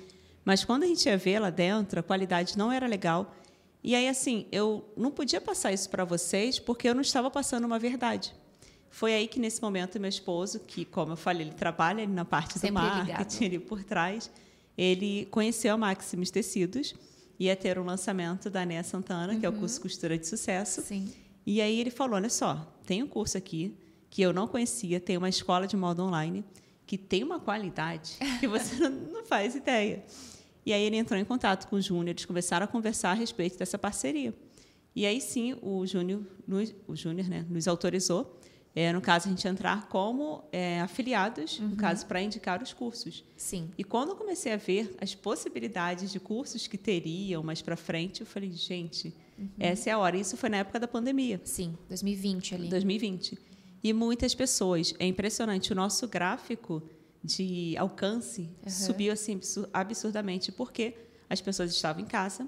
Mas 0.45 0.63
quando 0.63 0.83
a 0.83 0.87
gente 0.87 1.05
ia 1.05 1.17
ver 1.17 1.39
lá 1.39 1.49
dentro, 1.49 1.99
a 1.99 2.03
qualidade 2.03 2.57
não 2.57 2.71
era 2.71 2.87
legal. 2.87 3.35
E 3.83 3.95
aí, 3.95 4.07
assim, 4.07 4.45
eu 4.51 4.83
não 4.97 5.11
podia 5.11 5.39
passar 5.39 5.71
isso 5.71 5.89
para 5.89 6.03
vocês 6.03 6.59
porque 6.59 6.87
eu 6.89 6.93
não 6.93 7.01
estava 7.01 7.29
passando 7.31 7.65
uma 7.65 7.79
verdade. 7.79 8.33
Foi 8.89 9.13
aí 9.13 9.27
que, 9.27 9.39
nesse 9.39 9.61
momento, 9.61 9.99
meu 9.99 10.09
esposo, 10.09 10.59
que, 10.59 10.83
como 10.83 11.13
eu 11.13 11.17
falei, 11.17 11.47
ele 11.47 11.53
trabalha 11.53 12.05
na 12.07 12.25
parte 12.25 12.57
Sempre 12.57 12.81
do 12.81 12.83
marketing, 12.83 13.45
ali 13.45 13.59
por 13.59 13.83
trás, 13.83 14.31
ele 14.77 15.27
conheceu 15.27 15.73
a 15.73 15.77
Maximus 15.77 16.31
Tecidos 16.31 16.95
ia 17.39 17.55
ter 17.55 17.79
um 17.79 17.85
lançamento 17.85 18.49
da 18.49 18.65
Néa 18.65 18.83
Santana, 18.83 19.33
uhum. 19.33 19.39
que 19.39 19.45
é 19.45 19.49
o 19.49 19.53
uhum. 19.53 19.59
curso 19.59 19.79
Costura 19.81 20.17
de 20.17 20.27
Sucesso. 20.27 20.81
Sim. 20.81 21.11
E 21.45 21.61
aí 21.61 21.79
ele 21.79 21.89
falou: 21.89 22.15
olha 22.15 22.29
só, 22.29 22.75
tem 22.85 23.01
um 23.01 23.07
curso 23.07 23.37
aqui, 23.37 23.77
que 24.09 24.21
eu 24.21 24.33
não 24.33 24.47
conhecia, 24.47 24.99
tem 24.99 25.17
uma 25.17 25.29
escola 25.29 25.65
de 25.65 25.77
modo 25.77 26.03
online 26.03 26.43
que 26.85 26.97
tem 26.97 27.23
uma 27.23 27.39
qualidade 27.39 28.17
que 28.39 28.47
você 28.47 28.89
não 28.89 29.23
faz 29.23 29.55
ideia. 29.55 30.03
E 30.65 30.73
aí 30.73 30.81
ele 30.81 30.97
entrou 30.97 31.19
em 31.19 31.23
contato 31.23 31.67
com 31.67 31.75
o 31.75 31.81
Júnior, 31.81 32.09
eles 32.09 32.25
começaram 32.25 32.63
a 32.63 32.67
conversar 32.67 33.11
a 33.11 33.13
respeito 33.13 33.59
dessa 33.59 33.77
parceria. 33.77 34.33
E 34.95 35.05
aí 35.05 35.21
sim, 35.21 35.55
o 35.61 35.85
Júnior, 35.85 36.21
o 36.87 36.95
Júnior 36.95 37.27
né, 37.27 37.45
nos 37.47 37.67
autorizou, 37.67 38.38
é, 38.79 38.93
no 38.93 39.01
caso, 39.01 39.27
a 39.27 39.29
gente 39.29 39.45
entrar 39.45 39.89
como 39.89 40.41
é, 40.53 40.79
afiliados, 40.79 41.59
uhum. 41.59 41.67
no 41.67 41.75
caso, 41.75 42.05
para 42.05 42.21
indicar 42.21 42.63
os 42.63 42.71
cursos. 42.71 43.25
Sim. 43.35 43.69
E 43.77 43.83
quando 43.83 44.11
eu 44.11 44.15
comecei 44.15 44.53
a 44.53 44.55
ver 44.55 44.95
as 45.01 45.13
possibilidades 45.13 46.13
de 46.13 46.17
cursos 46.17 46.65
que 46.65 46.77
teriam 46.77 47.43
mais 47.43 47.61
para 47.61 47.75
frente, 47.75 48.21
eu 48.21 48.25
falei, 48.25 48.53
gente, 48.53 49.13
uhum. 49.37 49.49
essa 49.59 49.89
é 49.89 49.91
a 49.91 49.99
hora. 49.99 50.15
Isso 50.15 50.37
foi 50.37 50.47
na 50.47 50.59
época 50.59 50.79
da 50.79 50.87
pandemia. 50.87 51.41
Sim, 51.43 51.77
2020 51.89 52.55
ali. 52.55 52.69
2020. 52.69 53.37
E 53.83 53.91
muitas 53.91 54.33
pessoas. 54.33 54.93
É 54.97 55.05
impressionante. 55.05 55.73
O 55.73 55.75
nosso 55.75 56.07
gráfico 56.07 56.81
de 57.21 57.75
alcance 57.77 58.49
uhum. 58.63 58.69
subiu 58.69 59.11
assim 59.11 59.41
absurdamente, 59.73 60.53
porque 60.53 60.95
as 61.29 61.41
pessoas 61.41 61.69
estavam 61.73 62.01
em 62.01 62.05
casa. 62.05 62.47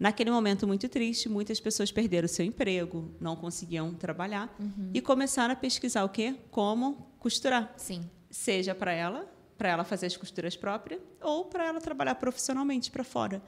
Naquele 0.00 0.30
momento 0.30 0.66
muito 0.66 0.88
triste, 0.88 1.28
muitas 1.28 1.60
pessoas 1.60 1.92
perderam 1.92 2.26
seu 2.26 2.44
emprego, 2.44 3.14
não 3.20 3.36
conseguiam 3.36 3.92
trabalhar 3.92 4.52
uhum. 4.58 4.90
e 4.94 5.00
começaram 5.00 5.52
a 5.52 5.56
pesquisar 5.56 6.02
o 6.04 6.08
quê? 6.08 6.34
Como 6.50 7.06
costurar. 7.18 7.74
Sim. 7.76 8.00
Seja 8.30 8.74
para 8.74 8.92
ela, 8.92 9.30
para 9.58 9.68
ela 9.68 9.84
fazer 9.84 10.06
as 10.06 10.16
costuras 10.16 10.56
próprias, 10.56 11.00
ou 11.20 11.44
para 11.44 11.66
ela 11.66 11.80
trabalhar 11.80 12.14
profissionalmente 12.14 12.90
para 12.90 13.04
fora. 13.04 13.42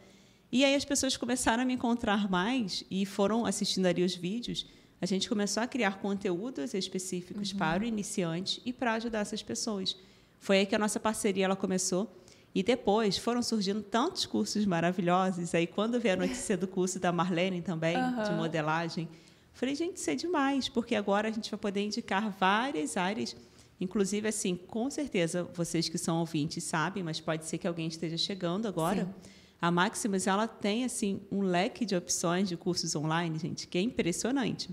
E 0.53 0.65
aí 0.65 0.75
as 0.75 0.85
pessoas 0.85 1.17
começaram 1.17 1.63
a 1.63 1.67
me 1.67 1.73
encontrar 1.73 2.31
mais 2.31 2.85
e 2.91 3.07
foram 3.07 3.47
assistindo 3.47 3.87
ali 3.87 4.05
os 4.05 4.15
vídeos 4.15 4.67
a 5.03 5.07
gente 5.07 5.29
começou 5.29 5.61
a 5.61 5.67
criar 5.67 5.99
conteúdos 5.99 6.75
específicos 6.75 7.51
uhum. 7.51 7.59
para 7.59 7.83
o 7.83 7.85
iniciante 7.85 8.63
e 8.65 8.73
para 8.73 8.93
ajudar 8.93 9.19
essas 9.19 9.43
pessoas. 9.43 9.97
Foi 10.39 10.59
aí 10.59 10.67
que 10.67 10.77
a 10.77 10.79
nossa 10.79 11.01
parceria 11.01 11.47
ela 11.47 11.57
começou. 11.57 12.22
E 12.55 12.63
depois 12.63 13.17
foram 13.17 13.43
surgindo 13.43 13.83
tantos 13.83 14.27
cursos 14.27 14.67
maravilhosos. 14.67 15.55
Aí, 15.55 15.67
quando 15.67 15.99
veio 15.99 16.15
a 16.15 16.19
notícia 16.19 16.57
do 16.57 16.69
curso 16.69 16.99
da 16.99 17.11
Marlene 17.11 17.63
também, 17.63 17.97
uhum. 17.97 18.23
de 18.23 18.33
modelagem, 18.33 19.09
falei, 19.55 19.75
gente, 19.75 19.97
isso 19.97 20.11
é 20.11 20.15
demais, 20.15 20.69
porque 20.69 20.95
agora 20.95 21.29
a 21.29 21.31
gente 21.31 21.51
vai 21.51 21.59
poder 21.59 21.81
indicar 21.81 22.31
várias 22.39 22.97
áreas. 22.97 23.35
Inclusive, 23.81 24.29
assim, 24.29 24.55
com 24.55 24.91
certeza, 24.91 25.49
vocês 25.55 25.89
que 25.89 25.99
são 25.99 26.19
ouvintes 26.19 26.63
sabem, 26.63 27.03
mas 27.03 27.21
pode 27.21 27.47
ser 27.47 27.59
que 27.59 27.67
alguém 27.67 27.89
esteja 27.89 28.17
chegando 28.17 28.69
agora. 28.69 29.07
Sim. 29.07 29.31
A 29.61 29.71
Maximus 29.71 30.27
ela 30.27 30.47
tem 30.47 30.85
assim 30.85 31.21
um 31.31 31.41
leque 31.41 31.87
de 31.87 31.97
opções 31.97 32.49
de 32.49 32.57
cursos 32.57 32.95
online, 32.95 33.39
gente, 33.39 33.67
que 33.67 33.79
é 33.79 33.81
impressionante. 33.81 34.69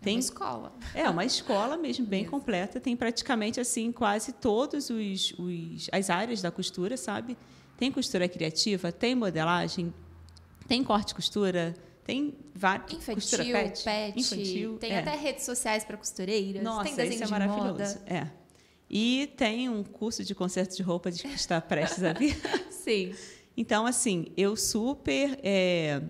Tem, 0.00 0.14
é 0.14 0.16
uma 0.16 0.20
escola. 0.20 0.72
É, 0.94 1.08
uma 1.10 1.24
escola 1.24 1.76
mesmo, 1.76 2.04
bem 2.04 2.24
completa. 2.24 2.78
Tem 2.80 2.96
praticamente 2.96 3.60
assim 3.60 3.90
quase 3.90 4.32
todos 4.32 4.90
os, 4.90 5.34
os 5.38 5.88
as 5.92 6.10
áreas 6.10 6.42
da 6.42 6.50
costura, 6.50 6.96
sabe? 6.96 7.36
Tem 7.76 7.90
costura 7.90 8.28
criativa, 8.28 8.92
tem 8.92 9.14
modelagem, 9.14 9.92
tem 10.68 10.84
corte 10.84 11.12
e 11.12 11.14
costura, 11.14 11.74
tem 12.04 12.34
vários 12.54 12.92
infantil, 12.92 13.14
costura 13.14 13.44
pet, 13.44 13.84
pet 13.84 14.20
infantil, 14.20 14.78
tem 14.78 14.92
é. 14.92 14.98
até 14.98 15.16
redes 15.16 15.44
sociais 15.44 15.84
para 15.84 15.96
costureiras, 15.96 16.62
Nossa, 16.62 16.84
tem 16.84 16.94
desenho 16.94 17.14
isso 17.14 17.22
é 17.22 17.26
de 17.26 17.32
maravilhoso. 17.32 17.70
Moda. 17.70 18.02
É. 18.06 18.30
E 18.88 19.32
tem 19.36 19.68
um 19.68 19.82
curso 19.82 20.22
de 20.22 20.34
conserto 20.34 20.76
de 20.76 20.82
roupa 20.82 21.10
de 21.10 21.22
que 21.22 21.28
está 21.28 21.60
prestes 21.60 22.04
a 22.04 22.12
vir. 22.12 22.36
Sim. 22.70 23.14
Então, 23.56 23.86
assim, 23.86 24.26
eu 24.36 24.56
super 24.56 25.38
é, 25.42 26.02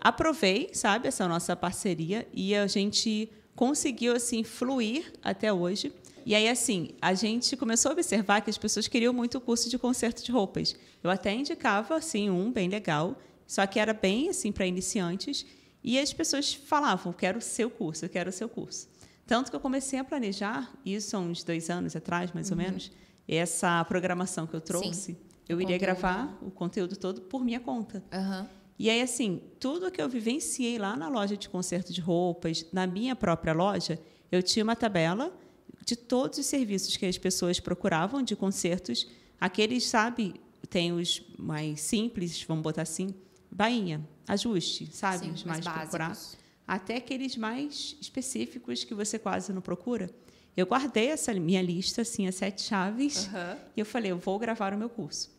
aprovei, 0.00 0.70
sabe, 0.72 1.08
essa 1.08 1.26
nossa 1.26 1.54
parceria 1.56 2.26
e 2.32 2.54
a 2.54 2.66
gente 2.66 3.30
conseguiu 3.54 4.14
assim 4.14 4.44
fluir 4.44 5.12
até 5.22 5.52
hoje. 5.52 5.92
E 6.24 6.34
aí 6.34 6.48
assim, 6.48 6.90
a 7.00 7.14
gente 7.14 7.56
começou 7.56 7.90
a 7.90 7.92
observar 7.92 8.40
que 8.40 8.50
as 8.50 8.58
pessoas 8.58 8.86
queriam 8.86 9.12
muito 9.12 9.38
o 9.38 9.40
curso 9.40 9.68
de 9.68 9.78
conserto 9.78 10.22
de 10.22 10.30
roupas. 10.30 10.76
Eu 11.02 11.10
até 11.10 11.34
indicava 11.34 11.96
assim 11.96 12.30
um 12.30 12.52
bem 12.52 12.68
legal, 12.68 13.16
só 13.46 13.66
que 13.66 13.80
era 13.80 13.92
bem 13.92 14.28
assim 14.28 14.52
para 14.52 14.66
iniciantes, 14.66 15.46
e 15.82 15.98
as 15.98 16.12
pessoas 16.12 16.52
falavam: 16.52 17.12
"Quero 17.12 17.38
o 17.38 17.42
seu 17.42 17.70
curso, 17.70 18.04
eu 18.04 18.08
quero 18.08 18.30
o 18.30 18.32
seu 18.32 18.48
curso". 18.48 18.88
Tanto 19.26 19.50
que 19.50 19.56
eu 19.56 19.60
comecei 19.60 19.98
a 19.98 20.04
planejar, 20.04 20.72
isso 20.86 21.16
há 21.16 21.20
uns 21.20 21.44
dois 21.44 21.68
anos 21.68 21.94
atrás, 21.94 22.32
mais 22.32 22.50
uhum. 22.50 22.56
ou 22.56 22.62
menos, 22.64 22.90
essa 23.28 23.84
programação 23.84 24.46
que 24.46 24.54
eu 24.54 24.60
trouxe. 24.60 25.12
Sim. 25.12 25.16
Eu 25.48 25.60
iria 25.60 25.78
gravar 25.78 26.36
o 26.42 26.50
conteúdo 26.50 26.96
todo 26.96 27.22
por 27.22 27.44
minha 27.44 27.60
conta. 27.60 28.02
Uhum. 28.12 28.46
E 28.78 28.88
aí, 28.88 29.02
assim, 29.02 29.42
tudo 29.58 29.90
que 29.90 30.00
eu 30.00 30.08
vivenciei 30.08 30.78
lá 30.78 30.96
na 30.96 31.08
loja 31.08 31.36
de 31.36 31.48
conserto 31.48 31.92
de 31.92 32.00
roupas, 32.00 32.64
na 32.72 32.86
minha 32.86 33.16
própria 33.16 33.52
loja, 33.52 34.00
eu 34.30 34.42
tinha 34.42 34.62
uma 34.62 34.76
tabela 34.76 35.36
de 35.84 35.96
todos 35.96 36.38
os 36.38 36.46
serviços 36.46 36.96
que 36.96 37.06
as 37.06 37.18
pessoas 37.18 37.58
procuravam 37.58 38.22
de 38.22 38.36
consertos. 38.36 39.08
Aqueles, 39.40 39.84
sabe, 39.84 40.34
tem 40.70 40.92
os 40.92 41.22
mais 41.36 41.80
simples, 41.80 42.42
vamos 42.46 42.62
botar 42.62 42.82
assim, 42.82 43.12
bainha, 43.50 44.06
ajuste, 44.28 44.88
sabe, 44.92 45.26
Sim, 45.26 45.32
os 45.32 45.44
mais, 45.44 45.64
mais 45.64 45.78
procurados. 45.80 46.36
Até 46.66 46.96
aqueles 46.96 47.36
mais 47.36 47.96
específicos 48.00 48.84
que 48.84 48.94
você 48.94 49.18
quase 49.18 49.52
não 49.52 49.62
procura. 49.62 50.10
Eu 50.56 50.66
guardei 50.66 51.08
essa 51.08 51.32
minha 51.34 51.62
lista, 51.62 52.02
assim, 52.02 52.26
as 52.26 52.34
sete 52.34 52.62
chaves, 52.62 53.26
uhum. 53.26 53.58
e 53.76 53.80
eu 53.80 53.86
falei, 53.86 54.10
eu 54.10 54.18
vou 54.18 54.38
gravar 54.38 54.74
o 54.74 54.78
meu 54.78 54.90
curso. 54.90 55.30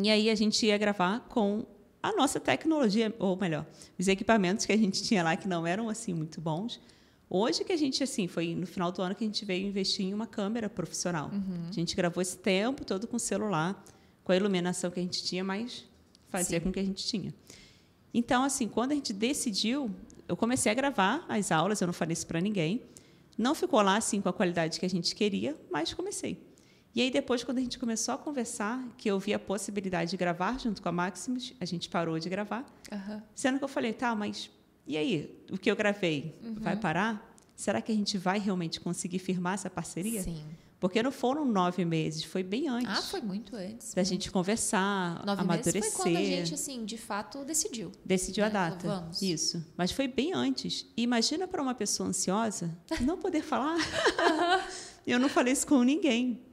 E 0.00 0.08
aí 0.08 0.30
a 0.30 0.34
gente 0.34 0.64
ia 0.64 0.78
gravar 0.78 1.20
com 1.28 1.66
a 2.02 2.12
nossa 2.12 2.38
tecnologia, 2.38 3.14
ou 3.18 3.36
melhor, 3.36 3.66
os 3.98 4.08
equipamentos 4.08 4.64
que 4.64 4.72
a 4.72 4.76
gente 4.76 5.02
tinha 5.02 5.22
lá 5.22 5.36
que 5.36 5.48
não 5.48 5.66
eram 5.66 5.88
assim 5.88 6.14
muito 6.14 6.40
bons. 6.40 6.80
Hoje 7.28 7.64
que 7.64 7.72
a 7.72 7.76
gente 7.76 8.02
assim 8.02 8.28
foi 8.28 8.54
no 8.54 8.66
final 8.66 8.92
do 8.92 9.02
ano 9.02 9.14
que 9.14 9.24
a 9.24 9.26
gente 9.26 9.44
veio 9.44 9.66
investir 9.66 10.06
em 10.06 10.14
uma 10.14 10.26
câmera 10.26 10.68
profissional. 10.68 11.30
Uhum. 11.32 11.66
A 11.68 11.72
gente 11.72 11.96
gravou 11.96 12.22
esse 12.22 12.38
tempo 12.38 12.84
todo 12.84 13.08
com 13.08 13.18
celular, 13.18 13.84
com 14.22 14.30
a 14.30 14.36
iluminação 14.36 14.90
que 14.90 15.00
a 15.00 15.02
gente 15.02 15.24
tinha, 15.24 15.42
mas 15.42 15.84
fazia 16.28 16.58
Sim. 16.58 16.64
com 16.64 16.72
que 16.72 16.78
a 16.78 16.84
gente 16.84 17.04
tinha. 17.04 17.34
Então 18.14 18.44
assim, 18.44 18.68
quando 18.68 18.92
a 18.92 18.94
gente 18.94 19.12
decidiu, 19.12 19.90
eu 20.28 20.36
comecei 20.36 20.70
a 20.70 20.74
gravar 20.74 21.24
as 21.28 21.50
aulas, 21.50 21.80
eu 21.80 21.86
não 21.86 21.94
falei 21.94 22.12
isso 22.12 22.26
para 22.26 22.40
ninguém. 22.40 22.82
Não 23.36 23.54
ficou 23.54 23.82
lá 23.82 23.96
assim 23.96 24.20
com 24.20 24.28
a 24.28 24.32
qualidade 24.32 24.78
que 24.78 24.86
a 24.86 24.90
gente 24.90 25.14
queria, 25.14 25.56
mas 25.70 25.92
comecei. 25.92 26.40
E 26.96 27.02
aí, 27.02 27.10
depois, 27.10 27.44
quando 27.44 27.58
a 27.58 27.60
gente 27.60 27.78
começou 27.78 28.14
a 28.14 28.18
conversar, 28.18 28.82
que 28.96 29.08
eu 29.08 29.20
vi 29.20 29.34
a 29.34 29.38
possibilidade 29.38 30.10
de 30.12 30.16
gravar 30.16 30.58
junto 30.58 30.80
com 30.80 30.88
a 30.88 30.92
Maximus, 30.92 31.52
a 31.60 31.64
gente 31.66 31.90
parou 31.90 32.18
de 32.18 32.28
gravar. 32.30 32.64
Uhum. 32.90 33.20
Sendo 33.34 33.58
que 33.58 33.64
eu 33.64 33.68
falei, 33.68 33.92
tá, 33.92 34.14
mas 34.14 34.50
e 34.86 34.96
aí? 34.96 35.36
O 35.50 35.58
que 35.58 35.70
eu 35.70 35.76
gravei 35.76 36.34
uhum. 36.42 36.54
vai 36.54 36.76
parar? 36.76 37.34
Será 37.54 37.82
que 37.82 37.90
a 37.90 37.94
gente 37.94 38.16
vai 38.16 38.38
realmente 38.38 38.80
conseguir 38.80 39.18
firmar 39.18 39.54
essa 39.54 39.68
parceria? 39.68 40.22
Sim. 40.22 40.42
Porque 40.78 41.02
não 41.02 41.10
foram 41.10 41.44
nove 41.44 41.84
meses, 41.84 42.22
foi 42.22 42.42
bem 42.42 42.68
antes. 42.68 42.98
Ah, 42.98 43.02
foi 43.02 43.20
muito 43.20 43.56
antes. 43.56 43.92
Da 43.92 44.02
muito. 44.02 44.08
gente 44.08 44.30
conversar, 44.30 45.24
nove 45.24 45.40
amadurecer. 45.40 45.82
Meses 45.82 45.96
foi 45.96 46.04
quando 46.04 46.16
a 46.16 46.24
gente, 46.24 46.54
assim, 46.54 46.84
de 46.84 46.98
fato, 46.98 47.44
decidiu. 47.44 47.90
Decidiu 48.04 48.44
né? 48.44 48.50
a 48.50 48.52
data. 48.52 48.86
Vamos. 48.86 49.22
Isso. 49.22 49.64
Mas 49.76 49.90
foi 49.90 50.06
bem 50.06 50.32
antes. 50.34 50.86
E 50.96 51.02
imagina 51.02 51.48
para 51.48 51.62
uma 51.62 51.74
pessoa 51.74 52.10
ansiosa 52.10 52.76
não 53.00 53.18
poder 53.18 53.42
falar. 53.42 53.76
eu 55.06 55.18
não 55.18 55.28
falei 55.28 55.52
isso 55.52 55.66
com 55.66 55.82
ninguém. 55.82 56.45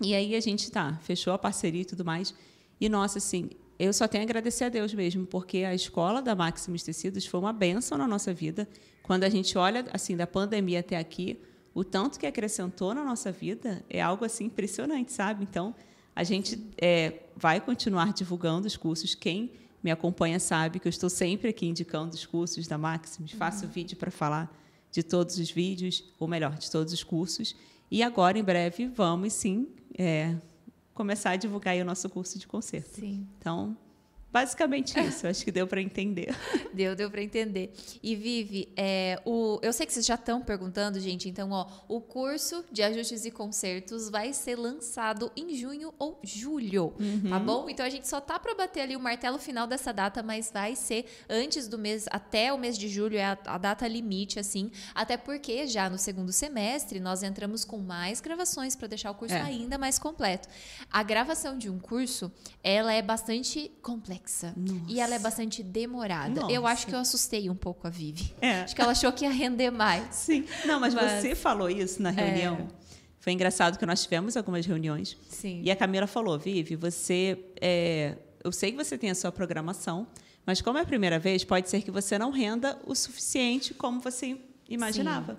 E 0.00 0.14
aí 0.14 0.34
a 0.34 0.40
gente 0.40 0.70
tá, 0.70 0.98
fechou 1.02 1.32
a 1.32 1.38
parceria 1.38 1.82
e 1.82 1.84
tudo 1.84 2.04
mais. 2.04 2.34
E 2.80 2.88
nossa, 2.88 3.18
assim, 3.18 3.50
eu 3.78 3.92
só 3.92 4.06
tenho 4.08 4.22
a 4.22 4.26
agradecer 4.26 4.64
a 4.64 4.68
Deus 4.68 4.92
mesmo, 4.94 5.26
porque 5.26 5.58
a 5.58 5.74
escola 5.74 6.20
da 6.20 6.34
Maximus 6.34 6.82
Tecidos 6.82 7.26
foi 7.26 7.40
uma 7.40 7.52
benção 7.52 7.98
na 7.98 8.06
nossa 8.06 8.32
vida. 8.32 8.68
Quando 9.02 9.24
a 9.24 9.28
gente 9.28 9.56
olha 9.56 9.84
assim 9.92 10.16
da 10.16 10.26
pandemia 10.26 10.80
até 10.80 10.96
aqui, 10.96 11.40
o 11.74 11.84
tanto 11.84 12.18
que 12.18 12.26
acrescentou 12.26 12.94
na 12.94 13.04
nossa 13.04 13.30
vida 13.30 13.84
é 13.88 14.00
algo 14.00 14.24
assim 14.24 14.46
impressionante, 14.46 15.12
sabe? 15.12 15.44
Então, 15.44 15.74
a 16.14 16.24
gente 16.24 16.60
é, 16.76 17.20
vai 17.36 17.60
continuar 17.60 18.12
divulgando 18.12 18.66
os 18.66 18.76
cursos. 18.76 19.14
Quem 19.14 19.52
me 19.82 19.90
acompanha 19.90 20.40
sabe 20.40 20.80
que 20.80 20.88
eu 20.88 20.90
estou 20.90 21.08
sempre 21.08 21.48
aqui 21.48 21.66
indicando 21.66 22.14
os 22.14 22.26
cursos 22.26 22.66
da 22.66 22.76
Maximus, 22.76 23.30
faço 23.32 23.64
uhum. 23.64 23.70
vídeo 23.70 23.96
para 23.96 24.10
falar 24.10 24.52
de 24.90 25.02
todos 25.02 25.38
os 25.38 25.50
vídeos, 25.50 26.02
ou 26.18 26.26
melhor, 26.26 26.56
de 26.56 26.68
todos 26.70 26.92
os 26.92 27.04
cursos. 27.04 27.54
E 27.90 28.02
agora, 28.02 28.38
em 28.38 28.44
breve, 28.44 28.86
vamos 28.88 29.32
sim 29.32 29.68
é, 29.96 30.34
começar 30.94 31.30
a 31.30 31.36
divulgar 31.36 31.76
o 31.76 31.84
nosso 31.84 32.08
curso 32.08 32.38
de 32.38 32.46
concerto. 32.46 33.00
Sim. 33.00 33.26
Então, 33.38 33.76
Basicamente 34.30 34.98
isso, 35.00 35.26
acho 35.26 35.42
que 35.42 35.50
deu 35.50 35.66
para 35.66 35.80
entender. 35.80 36.36
Deu, 36.72 36.94
deu 36.94 37.10
para 37.10 37.22
entender. 37.22 37.72
E 38.02 38.14
Vivi, 38.14 38.68
é, 38.76 39.20
o, 39.24 39.58
eu 39.62 39.72
sei 39.72 39.86
que 39.86 39.92
vocês 39.92 40.04
já 40.04 40.14
estão 40.14 40.40
perguntando, 40.40 41.00
gente, 41.00 41.28
então, 41.28 41.50
ó, 41.50 41.66
o 41.88 42.00
curso 42.00 42.64
de 42.70 42.82
ajustes 42.82 43.24
e 43.24 43.30
concertos 43.30 44.10
vai 44.10 44.32
ser 44.32 44.56
lançado 44.56 45.32
em 45.34 45.56
junho 45.56 45.92
ou 45.98 46.20
julho, 46.22 46.90
tá 46.90 47.04
uhum. 47.04 47.30
tá 47.30 47.38
bom? 47.38 47.68
Então 47.68 47.84
a 47.84 47.88
gente 47.88 48.06
só 48.06 48.20
tá 48.20 48.38
para 48.38 48.54
bater 48.54 48.82
ali 48.82 48.94
o 48.94 49.00
martelo 49.00 49.38
final 49.38 49.66
dessa 49.66 49.92
data, 49.92 50.22
mas 50.22 50.52
vai 50.52 50.76
ser 50.76 51.06
antes 51.28 51.66
do 51.66 51.78
mês, 51.78 52.06
até 52.10 52.52
o 52.52 52.58
mês 52.58 52.78
de 52.78 52.88
julho 52.88 53.16
é 53.16 53.24
a, 53.24 53.38
a 53.46 53.58
data 53.58 53.88
limite, 53.88 54.38
assim, 54.38 54.70
até 54.94 55.16
porque 55.16 55.66
já 55.66 55.88
no 55.88 55.98
segundo 55.98 56.32
semestre 56.32 57.00
nós 57.00 57.22
entramos 57.22 57.64
com 57.64 57.78
mais 57.78 58.20
gravações 58.20 58.76
para 58.76 58.88
deixar 58.88 59.10
o 59.10 59.14
curso 59.14 59.34
é. 59.34 59.40
ainda 59.40 59.78
mais 59.78 59.98
completo. 59.98 60.48
A 60.90 61.02
gravação 61.02 61.56
de 61.58 61.70
um 61.70 61.78
curso, 61.78 62.30
ela 62.62 62.92
é 62.92 63.02
bastante 63.02 63.72
complexa 63.82 64.17
complexa. 64.18 64.52
Nossa. 64.56 64.80
E 64.88 65.00
ela 65.00 65.14
é 65.14 65.18
bastante 65.18 65.62
demorada. 65.62 66.40
Nossa. 66.42 66.52
Eu 66.52 66.66
acho 66.66 66.86
que 66.86 66.94
eu 66.94 66.98
assustei 66.98 67.48
um 67.48 67.54
pouco 67.54 67.86
a 67.86 67.90
Vivi. 67.90 68.34
É. 68.40 68.62
Acho 68.62 68.74
que 68.74 68.80
ela 68.80 68.92
achou 68.92 69.12
que 69.12 69.24
ia 69.24 69.30
render 69.30 69.70
mais. 69.70 70.14
Sim. 70.14 70.44
Não, 70.64 70.80
mas, 70.80 70.94
Mas- 70.94 71.22
você 71.22 71.34
falou 71.34 71.70
isso 71.70 72.02
na 72.02 72.10
reunião. 72.10 72.68
Foi 73.18 73.32
engraçado 73.32 73.78
que 73.78 73.84
nós 73.86 74.02
tivemos 74.02 74.36
algumas 74.36 74.64
reuniões. 74.64 75.16
Sim. 75.28 75.60
E 75.64 75.70
a 75.70 75.76
Camila 75.76 76.06
falou, 76.06 76.38
Vivi, 76.38 76.76
você. 76.76 77.38
é, 77.60 78.16
eu 78.42 78.52
sei 78.52 78.70
que 78.70 78.76
você 78.76 78.96
tem 78.96 79.10
a 79.10 79.14
sua 79.14 79.32
programação, 79.32 80.06
mas 80.46 80.62
como 80.62 80.78
é 80.78 80.82
a 80.82 80.86
primeira 80.86 81.18
vez, 81.18 81.44
pode 81.44 81.68
ser 81.68 81.82
que 81.82 81.90
você 81.90 82.18
não 82.18 82.30
renda 82.30 82.78
o 82.86 82.94
suficiente 82.94 83.74
como 83.74 84.00
você 84.00 84.38
imaginava. 84.68 85.38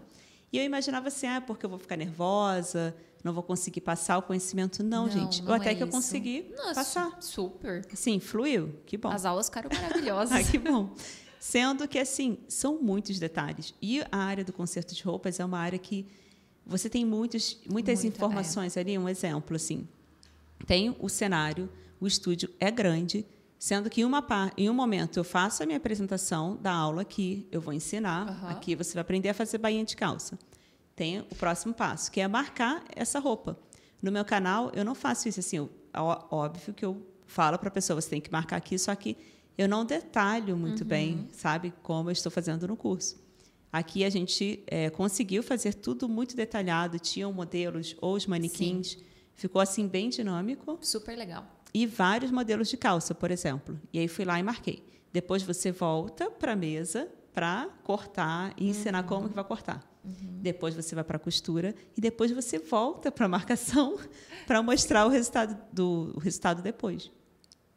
E 0.51 0.57
eu 0.57 0.63
imaginava 0.63 1.07
assim, 1.07 1.27
ah, 1.27 1.41
porque 1.41 1.65
eu 1.65 1.69
vou 1.69 1.79
ficar 1.79 1.95
nervosa, 1.95 2.95
não 3.23 3.33
vou 3.33 3.43
conseguir 3.43 3.81
passar 3.81 4.17
o 4.17 4.21
conhecimento. 4.21 4.83
Não, 4.83 5.05
Não, 5.05 5.11
gente. 5.11 5.41
não 5.41 5.49
eu 5.49 5.55
até 5.55 5.71
é 5.71 5.75
que 5.75 5.83
eu 5.83 5.87
isso. 5.87 5.95
consegui 5.95 6.53
Nossa, 6.55 6.73
passar. 6.75 7.17
super. 7.21 7.85
Sim, 7.93 8.19
fluiu. 8.19 8.75
Que 8.85 8.97
bom. 8.97 9.09
As 9.09 9.25
aulas 9.25 9.47
ficaram 9.47 9.69
maravilhosas. 9.73 10.37
Ah, 10.37 10.43
que 10.49 10.57
bom. 10.57 10.93
Sendo 11.39 11.87
que, 11.87 11.97
assim, 11.99 12.37
são 12.47 12.81
muitos 12.81 13.17
detalhes. 13.19 13.73
E 13.81 14.01
a 14.11 14.17
área 14.17 14.43
do 14.43 14.51
conserto 14.53 14.93
de 14.93 15.03
roupas 15.03 15.39
é 15.39 15.45
uma 15.45 15.57
área 15.59 15.79
que 15.79 16.05
você 16.65 16.89
tem 16.89 17.05
muitos, 17.05 17.57
muitas 17.69 18.01
Muita, 18.03 18.17
informações 18.17 18.77
ali. 18.77 18.97
Um 18.97 19.07
exemplo, 19.09 19.55
assim. 19.55 19.87
Tem 20.67 20.95
o 20.99 21.07
cenário, 21.09 21.69
o 21.99 22.05
estúdio 22.07 22.49
é 22.59 22.69
grande, 22.69 23.25
sendo 23.57 23.89
que 23.89 24.01
em, 24.01 24.05
uma 24.05 24.25
em 24.57 24.69
um 24.69 24.73
momento 24.73 25.17
eu 25.17 25.23
faço 25.23 25.63
a 25.63 25.65
minha 25.65 25.77
apresentação 25.77 26.57
da 26.61 26.71
aula 26.71 27.01
aqui, 27.01 27.47
eu 27.51 27.59
vou 27.61 27.73
ensinar, 27.73 28.27
Aham. 28.27 28.49
aqui 28.49 28.75
você 28.75 28.93
vai 28.93 29.01
aprender 29.01 29.29
a 29.29 29.33
fazer 29.33 29.57
bainha 29.57 29.83
de 29.83 29.95
calça. 29.95 30.37
Tem 30.99 31.19
o 31.21 31.23
próximo 31.35 31.73
passo, 31.73 32.11
que 32.11 32.19
é 32.19 32.27
marcar 32.27 32.83
essa 32.93 33.19
roupa. 33.19 33.57
No 34.01 34.11
meu 34.11 34.25
canal, 34.25 34.69
eu 34.75 34.83
não 34.83 34.93
faço 34.93 35.29
isso 35.29 35.39
assim. 35.39 35.55
eu- 35.55 35.69
óbvio 35.95 36.73
que 36.73 36.83
eu 36.83 37.01
falo 37.25 37.57
para 37.57 37.69
a 37.69 37.71
pessoa, 37.71 38.01
você 38.01 38.09
tem 38.09 38.19
que 38.19 38.29
marcar 38.29 38.57
aqui, 38.57 38.77
só 38.77 38.93
que 38.93 39.15
eu 39.57 39.65
não 39.69 39.85
detalho 39.85 40.57
muito 40.57 40.83
bem, 40.83 41.29
sabe, 41.31 41.73
como 41.81 42.09
eu 42.09 42.11
estou 42.11 42.29
fazendo 42.29 42.67
no 42.67 42.75
curso. 42.75 43.17
Aqui 43.71 44.03
a 44.03 44.09
gente 44.09 44.61
eh, 44.67 44.89
conseguiu 44.89 45.41
fazer 45.41 45.73
tudo 45.75 46.09
muito 46.09 46.35
detalhado, 46.35 46.99
tinham 46.99 47.31
modelos 47.31 47.95
ou 48.01 48.15
os 48.15 48.27
manequins, 48.27 48.97
ficou 49.35 49.61
assim 49.61 49.87
bem 49.87 50.09
dinâmico 50.09 50.77
Super 50.81 51.17
legal. 51.17 51.45
e 51.73 51.85
vários 51.87 52.29
modelos 52.29 52.67
de 52.67 52.75
calça, 52.75 53.15
por 53.15 53.31
exemplo. 53.31 53.79
E 53.93 53.99
aí 53.99 54.09
fui 54.09 54.25
lá 54.25 54.37
e 54.37 54.43
marquei. 54.43 54.83
Depois 55.13 55.43
você 55.43 55.71
volta 55.71 56.29
para 56.29 56.51
a 56.51 56.55
mesa 56.57 57.07
para 57.33 57.69
cortar 57.83 58.53
e 58.57 58.69
ensinar 58.69 59.03
como 59.03 59.29
que 59.29 59.35
vai 59.35 59.43
cortar. 59.43 59.87
Depois 60.03 60.73
você 60.75 60.95
vai 60.95 61.03
para 61.03 61.17
a 61.17 61.19
costura 61.19 61.75
e 61.95 62.01
depois 62.01 62.31
você 62.31 62.57
volta 62.57 63.11
para 63.11 63.25
a 63.25 63.29
marcação 63.29 63.97
para 64.47 64.61
mostrar 64.63 65.05
o 65.05 65.09
resultado 65.09 65.57
do 65.71 66.13
o 66.15 66.19
resultado 66.19 66.61
depois. 66.61 67.11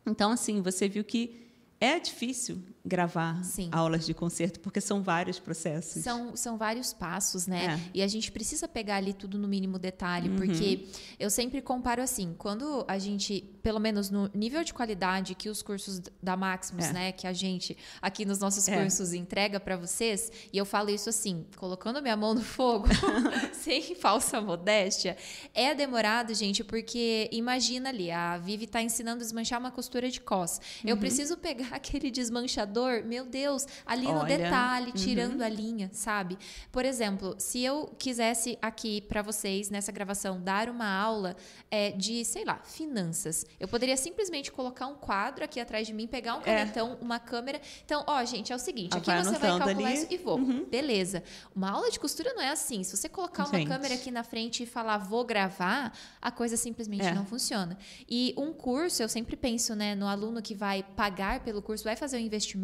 Então 0.06 0.30
assim, 0.30 0.62
você 0.62 0.88
viu 0.88 1.04
que 1.04 1.42
é 1.80 1.98
difícil 1.98 2.62
gravar 2.84 3.42
Sim. 3.44 3.68
aulas 3.72 4.04
de 4.04 4.12
concerto 4.12 4.58
porque 4.60 4.80
são 4.80 5.02
vários 5.02 5.38
processos. 5.38 6.02
São, 6.02 6.34
são 6.34 6.56
vários 6.58 6.92
passos, 6.92 7.46
né? 7.46 7.78
É. 7.78 7.90
E 7.94 8.02
a 8.02 8.08
gente 8.08 8.32
precisa 8.32 8.66
pegar 8.66 8.96
ali 8.96 9.12
tudo 9.12 9.38
no 9.38 9.46
mínimo 9.46 9.78
detalhe, 9.78 10.28
Uhum. 10.28 10.36
porque 10.36 10.88
eu 11.18 11.30
sempre 11.30 11.62
comparo 11.62 12.02
assim, 12.02 12.34
quando 12.36 12.84
a 12.88 12.98
gente, 12.98 13.42
pelo 13.62 13.78
menos 13.78 14.10
no 14.10 14.28
nível 14.34 14.64
de 14.64 14.74
qualidade 14.74 15.34
que 15.36 15.48
os 15.48 15.62
cursos 15.62 16.00
da 16.22 16.36
Maximus, 16.36 16.86
É. 16.86 16.92
né, 16.92 17.12
que 17.12 17.26
a 17.26 17.32
gente 17.32 17.76
aqui 18.00 18.24
nos 18.24 18.40
nossos 18.40 18.66
É. 18.66 18.76
cursos 18.76 19.12
entrega 19.12 19.60
para 19.60 19.76
vocês, 19.76 20.30
e 20.52 20.58
eu 20.58 20.64
falo 20.66 20.90
isso 20.90 21.08
assim, 21.08 21.46
colocando 21.56 22.02
minha 22.02 22.16
mão 22.16 22.34
no 22.34 22.42
fogo, 22.42 22.86
sem 23.52 23.94
falsa 23.94 24.40
modéstia, 24.40 25.16
é 25.54 25.74
demorado, 25.74 26.34
gente, 26.34 26.64
porque 26.64 27.28
imagina 27.32 27.90
ali, 27.90 28.10
a 28.10 28.38
Vivi 28.38 28.66
tá 28.66 28.82
ensinando 28.82 29.20
a 29.20 29.24
desmanchar 29.24 29.60
uma 29.60 29.70
costura 29.70 30.10
de 30.10 30.20
cos. 30.20 30.58
Uhum. 30.82 30.90
Eu 30.90 30.96
preciso 30.96 31.36
pegar 31.36 31.68
aquele 31.72 32.10
desmanchador, 32.10 32.71
meu 33.04 33.24
Deus, 33.24 33.66
ali 33.86 34.06
no 34.06 34.20
Olha, 34.20 34.38
detalhe, 34.38 34.92
tirando 34.92 35.42
a 35.42 35.48
linha, 35.48 35.90
sabe? 35.92 36.38
Por 36.70 36.84
exemplo, 36.84 37.34
se 37.38 37.62
eu 37.62 37.92
quisesse 37.98 38.58
aqui 38.62 39.00
para 39.02 39.22
vocês 39.22 39.70
nessa 39.70 39.92
gravação 39.92 40.40
dar 40.40 40.68
uma 40.68 40.86
aula 40.88 41.36
é, 41.70 41.90
de, 41.90 42.24
sei 42.24 42.44
lá, 42.44 42.60
finanças, 42.64 43.44
eu 43.58 43.66
poderia 43.68 43.96
simplesmente 43.96 44.50
colocar 44.52 44.86
um 44.86 44.94
quadro 44.94 45.44
aqui 45.44 45.58
atrás 45.60 45.86
de 45.86 45.92
mim, 45.92 46.06
pegar 46.06 46.36
um 46.36 46.40
É. 46.40 46.44
canetão, 46.44 46.98
uma 47.00 47.18
câmera. 47.18 47.60
Então, 47.84 48.04
ó, 48.06 48.24
gente, 48.24 48.52
é 48.52 48.56
o 48.56 48.58
seguinte, 48.58 48.96
aqui 48.96 49.06
vai 49.06 49.22
você 49.24 49.30
vai 49.38 49.40
calcular 49.40 49.70
ali. 49.70 49.84
Uhum. 49.84 49.90
isso 49.92 50.06
e 50.10 50.16
vou. 50.18 50.38
Beleza. 50.66 51.22
Uma 51.54 51.70
aula 51.70 51.90
de 51.90 51.98
costura 51.98 52.32
não 52.34 52.42
é 52.42 52.50
assim. 52.50 52.82
Se 52.84 52.96
você 52.96 53.08
colocar 53.08 53.44
uma 53.46 53.58
Gente. 53.58 53.68
câmera 53.68 53.94
aqui 53.94 54.10
na 54.10 54.22
frente 54.22 54.62
e 54.62 54.66
falar 54.66 54.98
vou 54.98 55.24
gravar, 55.24 55.92
a 56.20 56.30
coisa 56.30 56.56
simplesmente 56.56 57.04
É. 57.06 57.14
não 57.14 57.24
funciona. 57.26 57.76
E 58.08 58.34
um 58.36 58.52
curso, 58.52 59.02
eu 59.02 59.08
sempre 59.08 59.36
penso, 59.36 59.74
né, 59.74 59.94
no 59.94 60.06
aluno 60.06 60.40
que 60.42 60.54
vai 60.54 60.82
pagar 60.82 61.40
pelo 61.40 61.60
curso, 61.62 61.84
vai 61.84 61.96
fazer 61.96 62.16
um 62.16 62.20
investimento, 62.20 62.61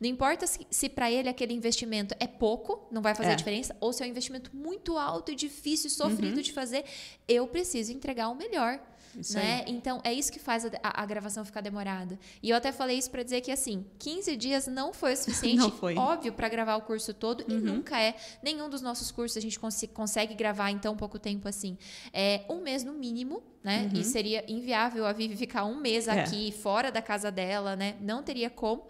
não 0.00 0.08
importa 0.08 0.46
se, 0.46 0.66
se 0.70 0.88
para 0.88 1.10
ele 1.10 1.28
aquele 1.28 1.54
investimento 1.54 2.14
é 2.18 2.26
pouco, 2.26 2.86
não 2.90 3.00
vai 3.02 3.14
fazer 3.14 3.30
É. 3.30 3.32
a 3.32 3.36
diferença, 3.36 3.76
ou 3.80 3.92
se 3.92 4.02
é 4.02 4.06
um 4.06 4.10
investimento 4.10 4.50
muito 4.54 4.96
alto 4.98 5.30
e 5.32 5.34
difícil, 5.34 5.88
Uhum. 5.90 6.10
sofrido 6.10 6.42
de 6.42 6.52
fazer, 6.52 6.84
eu 7.26 7.46
preciso 7.46 7.92
entregar 7.92 8.28
o 8.28 8.34
melhor. 8.34 8.80
Isso 9.18 9.34
né? 9.36 9.64
Então, 9.66 10.00
é 10.04 10.12
isso 10.12 10.30
que 10.30 10.38
faz 10.38 10.66
a, 10.66 10.68
a- 10.82 11.02
a 11.02 11.06
gravação 11.06 11.42
ficar 11.44 11.62
demorada. 11.62 12.18
E 12.42 12.50
eu 12.50 12.56
até 12.56 12.70
falei 12.70 12.98
isso 12.98 13.10
para 13.10 13.22
dizer 13.22 13.40
que, 13.40 13.50
assim, 13.50 13.84
15 13.98 14.36
dias 14.36 14.66
não 14.66 14.92
foi 14.92 15.14
o 15.14 15.16
suficiente, 15.16 15.56
Não 15.56 15.70
foi. 15.72 15.94
Uhum. 15.94 16.02
óbvio, 16.02 16.32
para 16.34 16.46
gravar 16.48 16.76
o 16.76 16.82
curso 16.82 17.14
todo, 17.14 17.42
e 17.48 17.54
nunca 17.54 17.98
é. 18.00 18.14
Nenhum 18.42 18.68
dos 18.68 18.82
nossos 18.82 19.10
cursos 19.10 19.36
a 19.36 19.40
gente 19.40 19.58
consi- 19.58 19.88
consegue 19.88 20.34
gravar 20.34 20.70
em 20.70 20.78
tão 20.78 20.94
pouco 20.94 21.18
tempo 21.18 21.48
assim. 21.48 21.76
É 22.12 22.42
um 22.50 22.60
mês 22.60 22.84
no 22.84 22.92
mínimo, 22.92 23.42
né? 23.64 23.90
E 23.94 24.04
seria 24.04 24.44
inviável 24.46 25.06
a 25.06 25.12
Vivi 25.12 25.36
ficar 25.36 25.64
um 25.64 25.80
mês 25.80 26.06
Uhum. 26.06 26.12
É. 26.12 26.20
aqui, 26.20 26.52
fora 26.52 26.92
da 26.92 27.00
casa 27.02 27.30
dela, 27.30 27.74
né? 27.74 27.96
Não 28.00 28.22
teria 28.22 28.50
como. 28.50 28.86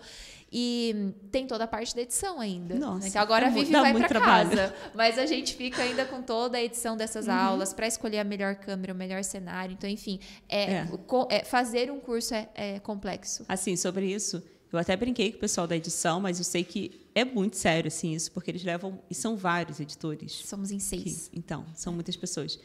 E 0.50 1.12
tem 1.30 1.46
toda 1.46 1.64
a 1.64 1.66
parte 1.66 1.94
da 1.94 2.00
edição 2.02 2.40
ainda. 2.40 2.74
Nossa, 2.74 3.06
Então 3.08 3.20
agora 3.20 3.48
a 3.48 3.50
mu- 3.50 3.58
Vivi 3.58 3.70
vai 3.72 3.92
para 3.92 4.20
casa. 4.20 4.74
Mas 4.94 5.18
a 5.18 5.26
gente 5.26 5.54
fica 5.54 5.82
ainda 5.82 6.06
com 6.06 6.22
toda 6.22 6.56
a 6.56 6.62
edição 6.62 6.96
dessas 6.96 7.26
Uhum. 7.26 7.34
aulas 7.34 7.72
para 7.74 7.86
escolher 7.86 8.18
a 8.20 8.24
melhor 8.24 8.54
câmera, 8.56 8.92
o 8.94 8.96
melhor 8.96 9.22
cenário. 9.22 9.74
Então, 9.74 9.88
enfim, 9.88 10.18
é, 10.48 10.72
É. 10.76 10.88
é, 11.30 11.44
fazer 11.44 11.90
um 11.90 12.00
curso 12.00 12.34
é, 12.34 12.48
é 12.54 12.78
complexo. 12.80 13.44
Assim, 13.46 13.76
sobre 13.76 14.06
isso, 14.06 14.42
eu 14.72 14.78
até 14.78 14.96
brinquei 14.96 15.30
com 15.32 15.36
o 15.36 15.40
pessoal 15.40 15.66
da 15.66 15.76
edição, 15.76 16.18
mas 16.20 16.38
eu 16.38 16.44
sei 16.44 16.64
que 16.64 16.98
é 17.14 17.24
muito 17.26 17.56
sério 17.56 17.88
assim 17.88 18.14
isso, 18.14 18.32
porque 18.32 18.50
eles 18.50 18.64
levam 18.64 18.98
e 19.10 19.14
são 19.14 19.36
vários 19.36 19.80
editores. 19.80 20.32
Somos 20.46 20.70
em 20.70 20.78
seis. 20.78 21.28
que- 21.28 21.38
então, 21.38 21.66
são 21.74 21.92
muitas 21.92 22.16
pessoas. 22.16 22.58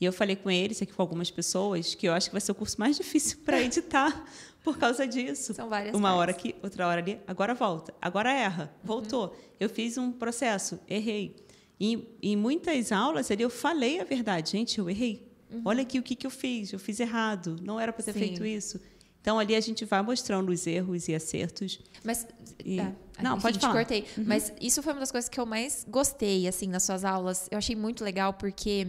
E 0.00 0.04
eu 0.04 0.12
falei 0.12 0.36
com 0.36 0.50
eles, 0.50 0.82
aqui 0.82 0.92
com 0.92 1.00
algumas 1.02 1.30
pessoas, 1.30 1.94
que 1.94 2.06
eu 2.06 2.12
acho 2.12 2.28
que 2.28 2.34
vai 2.34 2.40
ser 2.40 2.52
o 2.52 2.54
curso 2.54 2.78
mais 2.78 2.96
difícil 2.96 3.38
para 3.44 3.60
editar 3.62 4.26
por 4.62 4.76
causa 4.76 5.06
disso. 5.06 5.54
São 5.54 5.68
várias 5.68 5.94
Uma 5.94 6.08
partes. 6.08 6.20
hora 6.20 6.30
aqui, 6.32 6.54
outra 6.62 6.86
hora 6.86 7.00
ali, 7.00 7.18
agora 7.26 7.54
volta, 7.54 7.94
agora 8.00 8.30
erra, 8.32 8.74
voltou. 8.84 9.34
Eu 9.58 9.68
fiz 9.70 9.96
um 9.96 10.12
processo, 10.12 10.78
errei. 10.88 11.36
E 11.80 12.06
em 12.22 12.36
muitas 12.36 12.92
aulas 12.92 13.30
ali 13.30 13.42
eu 13.42 13.50
falei 13.50 14.00
a 14.00 14.04
verdade, 14.04 14.52
gente, 14.52 14.78
eu 14.78 14.88
errei. 14.88 15.26
Olha 15.64 15.82
aqui 15.82 15.98
o 15.98 16.02
que, 16.02 16.14
que 16.16 16.26
eu 16.26 16.30
fiz, 16.30 16.72
eu 16.72 16.78
fiz 16.78 16.98
errado, 17.00 17.56
não 17.62 17.78
era 17.78 17.92
para 17.92 18.02
ter 18.02 18.12
Sim. 18.12 18.18
feito 18.18 18.44
isso. 18.44 18.80
Então 19.26 19.40
ali 19.40 19.56
a 19.56 19.60
gente 19.60 19.84
vai 19.84 20.00
mostrando 20.02 20.50
os 20.52 20.68
erros 20.68 21.08
e 21.08 21.14
acertos. 21.16 21.80
Mas. 22.04 22.24
E- 22.64 22.78
ah, 22.78 22.92
Não, 23.20 23.40
pode 23.40 23.58
falar. 23.58 23.72
Uhum. 23.72 23.78
cortei. 23.80 24.06
Mas 24.18 24.52
isso 24.60 24.80
foi 24.84 24.92
uma 24.92 25.00
das 25.00 25.10
coisas 25.10 25.28
que 25.28 25.40
eu 25.40 25.44
mais 25.44 25.84
gostei, 25.88 26.46
assim, 26.46 26.68
nas 26.68 26.84
suas 26.84 27.04
aulas. 27.04 27.48
Eu 27.50 27.58
achei 27.58 27.74
muito 27.74 28.04
legal, 28.04 28.34
porque. 28.34 28.86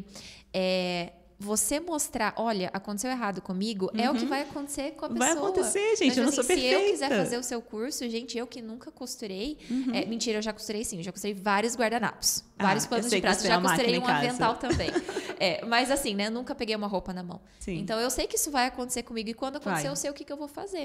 é, 0.53 1.11
você 1.39 1.79
mostrar, 1.79 2.33
olha, 2.35 2.69
aconteceu 2.73 3.11
errado 3.11 3.41
comigo, 3.41 3.91
é 3.95 4.09
o 4.09 4.15
que 4.15 4.25
vai 4.25 4.41
acontecer 4.41 4.91
com 4.93 5.05
a 5.05 5.09
pessoa. 5.09 5.29
Uhum. 5.29 5.35
Vai 5.35 5.43
acontecer, 5.51 5.95
gente, 5.95 6.11
Então, 6.11 6.17
eu 6.17 6.23
não 6.23 6.29
assim, 6.29 6.35
sou 6.35 6.43
Se 6.43 6.51
eu 6.51 6.57
quiser 6.57 6.79
perfeita. 6.81 7.15
Uhum. 7.15 7.23
fazer 7.23 7.37
o 7.37 7.43
seu 7.43 7.61
curso, 7.61 8.09
gente, 8.09 8.37
eu 8.37 8.47
que 8.47 8.61
nunca 8.61 8.89
costurei. 8.91 9.57
é, 9.93 10.05
mentira, 10.05 10.39
eu 10.39 10.41
já 10.41 10.51
costurei 10.51 10.83
sim, 10.83 10.97
eu 10.97 11.03
já 11.03 11.11
costurei 11.11 11.35
vários 11.35 11.75
guardanapos, 11.75 12.43
Ah, 12.57 12.63
vários 12.63 12.85
eu 12.85 12.89
panos 12.89 13.09
de 13.09 13.21
prato, 13.21 13.39
tem 13.41 13.47
já 13.49 13.61
costurei 13.61 13.99
um 13.99 14.07
avental 14.07 14.55
também. 14.55 14.89
É, 15.39 15.63
mas 15.65 15.91
assim, 15.91 16.15
né, 16.15 16.31
nunca 16.31 16.55
peguei 16.55 16.75
uma 16.75 16.87
roupa 16.87 17.13
na 17.13 17.21
mão. 17.21 17.39
Sim. 17.59 17.77
Então 17.77 17.99
eu 17.99 18.09
sei 18.09 18.25
que 18.25 18.35
isso 18.37 18.49
vai 18.49 18.65
acontecer 18.65 19.03
comigo 19.03 19.29
e 19.29 19.35
quando 19.35 19.57
acontecer, 19.57 19.83
Vai. 19.83 19.91
eu 19.91 19.95
sei 19.95 20.09
o 20.09 20.13
que, 20.15 20.25
que 20.25 20.33
eu 20.33 20.37
vou 20.37 20.47
fazer. 20.47 20.83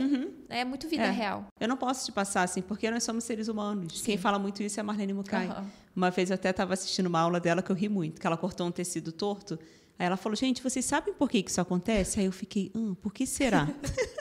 É 0.51 0.63
muito 0.63 0.87
vida 0.87 1.05
É. 1.05 1.11
real. 1.11 1.47
Eu 1.59 1.67
não 1.67 1.77
posso 1.79 2.05
te 2.05 2.13
passar 2.13 2.43
assim, 2.43 2.61
porque 2.61 2.91
nós 2.91 3.03
somos 3.03 3.25
seres 3.25 3.49
humanos. 3.49 4.03
Quem 4.03 4.19
fala 4.19 4.39
muito 4.39 4.63
isso 4.63 4.79
é 4.79 4.83
a 4.83 4.85
Marlene 4.85 5.15
Mukai. 5.15 5.49
Uma 5.97 6.11
vez 6.11 6.29
eu 6.29 6.35
até 6.35 6.51
estava 6.51 6.75
assistindo 6.75 7.07
uma 7.07 7.21
aula 7.21 7.41
dela 7.41 7.63
que 7.63 7.73
eu 7.73 7.77
ri 7.77 7.89
muito, 7.89 8.21
que 8.21 8.27
ela 8.27 8.37
cortou 8.37 8.67
um 8.67 8.71
tecido 8.71 9.11
torto. 9.11 9.59
Aí 9.99 10.07
ela 10.07 10.17
falou, 10.17 10.35
gente, 10.37 10.63
vocês 10.63 10.85
sabem 10.85 11.15
por 11.15 11.31
que 11.31 11.39
isso 11.39 11.61
acontece? 11.61 12.19
Aí 12.21 12.27
eu 12.27 12.33
fiquei, 12.33 12.71
hum, 12.75 12.95
por 12.95 13.13
que 13.13 13.27
será? 13.27 13.69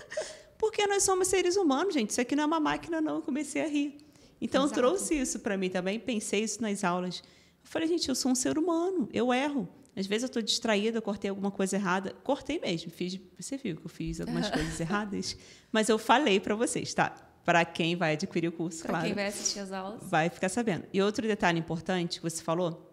porque 0.57 0.85
nós 0.85 1.03
somos 1.03 1.27
seres 1.27 1.55
humanos, 1.55 1.93
gente. 1.93 2.11
Isso 2.11 2.21
aqui 2.21 2.35
não 2.35 2.43
é 2.43 2.47
uma 2.47 2.59
máquina, 2.59 3.01
não. 3.01 3.15
Eu 3.15 3.21
comecei 3.21 3.63
a 3.63 3.67
rir. 3.67 3.97
Então, 4.39 4.63
Exato. 4.65 4.79
trouxe 4.79 5.15
isso 5.15 5.39
para 5.39 5.55
mim 5.57 5.69
também, 5.69 5.99
pensei 5.99 6.43
isso 6.43 6.61
nas 6.61 6.83
aulas. 6.83 7.19
Eu 7.63 7.69
falei, 7.69 7.87
gente, 7.87 8.09
eu 8.09 8.15
sou 8.15 8.31
um 8.31 8.35
ser 8.35 8.57
humano, 8.57 9.07
eu 9.13 9.33
erro. 9.33 9.67
Às 9.95 10.07
vezes 10.07 10.23
eu 10.23 10.27
estou 10.27 10.41
distraída, 10.41 10.97
eu 10.97 11.01
cortei 11.01 11.29
alguma 11.29 11.51
coisa 11.51 11.75
errada. 11.75 12.15
Cortei 12.23 12.59
mesmo, 12.59 12.91
fiz, 12.91 13.19
você 13.39 13.57
viu 13.57 13.75
que 13.75 13.85
eu 13.85 13.89
fiz 13.89 14.19
algumas 14.21 14.49
coisas 14.51 14.79
erradas. 14.79 15.37
Mas 15.71 15.89
eu 15.89 15.97
falei 15.99 16.39
para 16.39 16.55
vocês, 16.55 16.93
tá? 16.93 17.09
Para 17.43 17.65
quem 17.65 17.95
vai 17.95 18.13
adquirir 18.13 18.47
o 18.47 18.51
curso, 18.51 18.81
Pra 18.81 18.89
claro 18.89 19.05
quem 19.05 19.13
vai 19.15 19.27
assistir 19.27 19.59
as 19.59 19.71
aulas. 19.71 19.99
vai 20.03 20.29
ficar 20.29 20.49
sabendo. 20.49 20.85
E 20.93 21.01
outro 21.01 21.27
detalhe 21.27 21.59
importante 21.59 22.19
que 22.19 22.23
você 22.23 22.41
falou 22.41 22.90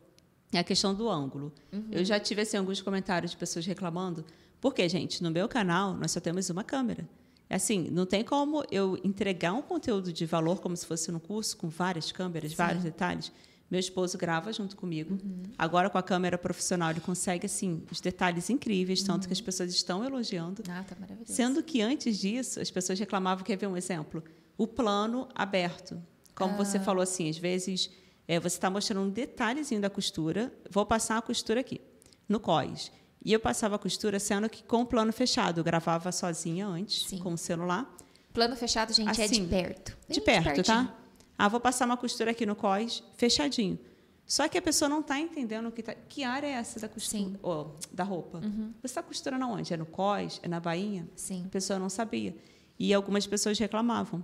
é 0.53 0.59
a 0.59 0.65
questão 0.65 0.95
do 0.95 1.09
ângulo. 1.09 1.53
Eu 1.91 2.05
já 2.05 2.19
tive 2.19 2.43
assim, 2.43 2.57
alguns 2.57 2.81
comentários 2.81 3.33
de 3.33 3.37
pessoas 3.37 3.67
reclamando, 3.67 4.25
porque, 4.61 4.89
gente, 4.89 5.23
no 5.23 5.31
meu 5.31 5.49
canal 5.49 5.95
nós 5.95 6.11
só 6.11 6.21
temos 6.21 6.49
uma 6.51 6.65
câmera. 6.65 7.09
Assim, 7.51 7.89
não 7.91 8.05
tem 8.05 8.23
como 8.23 8.63
eu 8.71 8.99
entregar 9.03 9.55
um 9.55 9.63
conteúdo 9.63 10.13
de 10.13 10.27
valor 10.27 10.61
como 10.61 10.77
se 10.77 10.85
fosse 10.85 11.11
no 11.11 11.19
curso, 11.19 11.57
com 11.57 11.69
várias 11.69 12.13
câmeras, 12.13 12.51
Sim. 12.51 12.57
vários 12.57 12.85
detalhes. 12.85 13.33
Meu 13.71 13.81
esposo 13.81 14.17
grava 14.17 14.53
junto 14.53 14.77
comigo. 14.77 15.15
Uhum. 15.15 15.43
Agora, 15.59 15.91
com 15.91 15.99
a 15.99 16.03
câmera 16.03 16.39
profissional, 16.39 16.91
ele 16.91 17.01
consegue, 17.01 17.47
assim, 17.47 17.83
os 17.91 18.01
detalhes 18.01 18.49
incríveis, 18.49 19.03
tanto 19.03 19.27
que 19.27 19.33
as 19.33 19.39
uhum. 19.39 19.45
pessoas 19.45 19.73
estão 19.73 20.05
elogiando. 20.05 20.63
Ah, 20.69 20.83
tá 20.87 20.97
maravilhoso. 20.99 21.33
Sendo 21.33 21.63
que, 21.63 21.81
antes 21.81 22.19
disso, 22.19 22.61
as 22.61 22.71
pessoas 22.71 22.99
reclamavam, 22.99 23.45
quer 23.45 23.57
ver 23.57 23.67
um 23.67 23.77
exemplo? 23.77 24.23
O 24.57 24.67
plano 24.67 25.29
aberto. 25.35 26.03
Como 26.35 26.55
ah. 26.55 26.57
você 26.57 26.79
falou, 26.79 27.03
assim, 27.03 27.29
às 27.29 27.37
vezes, 27.37 27.91
é, 28.29 28.39
você 28.39 28.59
está 28.59 28.69
mostrando 28.69 29.07
um 29.07 29.11
detalhezinho 29.11 29.81
da 29.81 29.89
costura, 29.89 30.53
vou 30.71 30.85
passar 30.85 31.17
a 31.17 31.23
costura 31.23 31.61
aqui, 31.61 31.81
no 32.29 32.39
COIS. 32.39 32.93
E 33.25 33.33
eu 33.33 33.41
passava 33.41 33.77
a 33.77 33.79
costura, 33.79 34.21
sendo 34.21 34.49
que 34.51 34.63
com 34.63 34.83
o 34.83 34.87
plano 34.87 35.13
fechado. 35.13 35.59
Eu 35.59 35.65
gravava 35.65 36.13
sozinha 36.13 36.67
antes, 36.67 37.07
Sim. 37.07 37.19
com 37.19 37.33
o 37.33 37.39
celular. 37.39 37.91
Plano 38.33 38.55
fechado, 38.55 38.93
gente, 38.93 39.09
assim, 39.09 39.23
é 39.23 39.27
de 39.27 39.35
assim, 39.35 39.49
perto. 39.49 39.97
de 40.09 40.21
perto, 40.21 40.63
tá? 40.63 40.95
Ah, 41.37 41.49
vou 41.49 41.59
passar 41.59 41.87
uma 41.87 41.97
costura 41.97 42.31
aqui 42.33 42.45
no 42.45 42.55
cós, 42.55 43.03
fechadinho. 43.17 43.79
Só 44.27 44.47
que 44.47 44.59
a 44.59 44.63
pessoa 44.63 44.91
não 44.91 45.01
está 45.01 45.19
entendendo 45.19 45.73
que, 45.73 45.83
tá, 45.83 45.95
que 45.95 46.23
área 46.23 46.47
é 46.47 46.51
essa 46.51 46.79
da 46.79 46.89
costura, 46.89 47.41
oh, 47.43 47.69
da 47.91 48.05
roupa. 48.05 48.39
Uhum. 48.39 48.75
Você 48.83 48.87
está 48.87 49.03
costurando 49.03 49.43
aonde? 49.45 49.73
É 49.73 49.77
no 49.77 49.87
cós? 49.87 50.39
É 50.43 50.49
na 50.49 50.61
bainha? 50.61 51.09
Sim. 51.17 51.45
A 51.47 51.49
pessoa 51.49 51.79
não 51.79 51.89
sabia. 51.89 52.37
E 52.79 52.93
algumas 52.93 53.27
pessoas 53.27 53.59
reclamavam. 53.59 54.23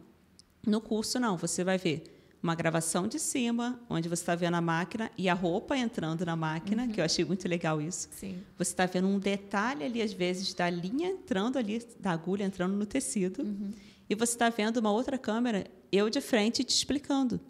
No 0.67 0.81
curso, 0.81 1.19
não. 1.19 1.39
Você 1.39 1.65
vai 1.65 1.79
ver 1.79 2.14
uma 2.45 2.55
gravação 2.55 3.09
de 3.09 3.19
cima, 3.19 3.81
onde 3.89 4.07
você 4.07 4.23
está 4.23 4.35
vendo 4.35 4.55
a 4.55 4.61
máquina 4.61 5.11
e 5.17 5.31
a 5.31 5.35
roupa 5.35 5.75
entrando 5.79 6.27
na 6.27 6.37
máquina, 6.37 6.83
uhum. 6.83 6.93
que 6.93 7.01
eu 7.01 7.05
achei 7.05 7.25
muito 7.25 7.49
legal 7.49 7.81
isso. 7.81 8.07
Sim. 8.13 8.37
Você 8.59 8.71
está 8.71 8.85
vendo 8.85 9.09
um 9.09 9.19
detalhe 9.19 9.83
ali, 9.83 10.03
às 10.03 10.13
vezes, 10.13 10.53
da 10.53 10.69
linha 10.69 11.09
entrando 11.09 11.59
ali, 11.59 11.83
da 11.99 12.11
agulha 12.11 12.45
entrando 12.45 12.77
no 12.77 12.85
tecido. 12.85 13.43
Uhum. 13.43 13.71
E 14.11 14.15
você 14.15 14.35
está 14.35 14.51
vendo 14.51 14.77
uma 14.77 14.93
outra 14.93 15.17
câmera 15.17 15.67
eu 15.91 16.11
de 16.11 16.21
frente 16.21 16.63
te 16.63 16.77
explicando. 16.77 17.41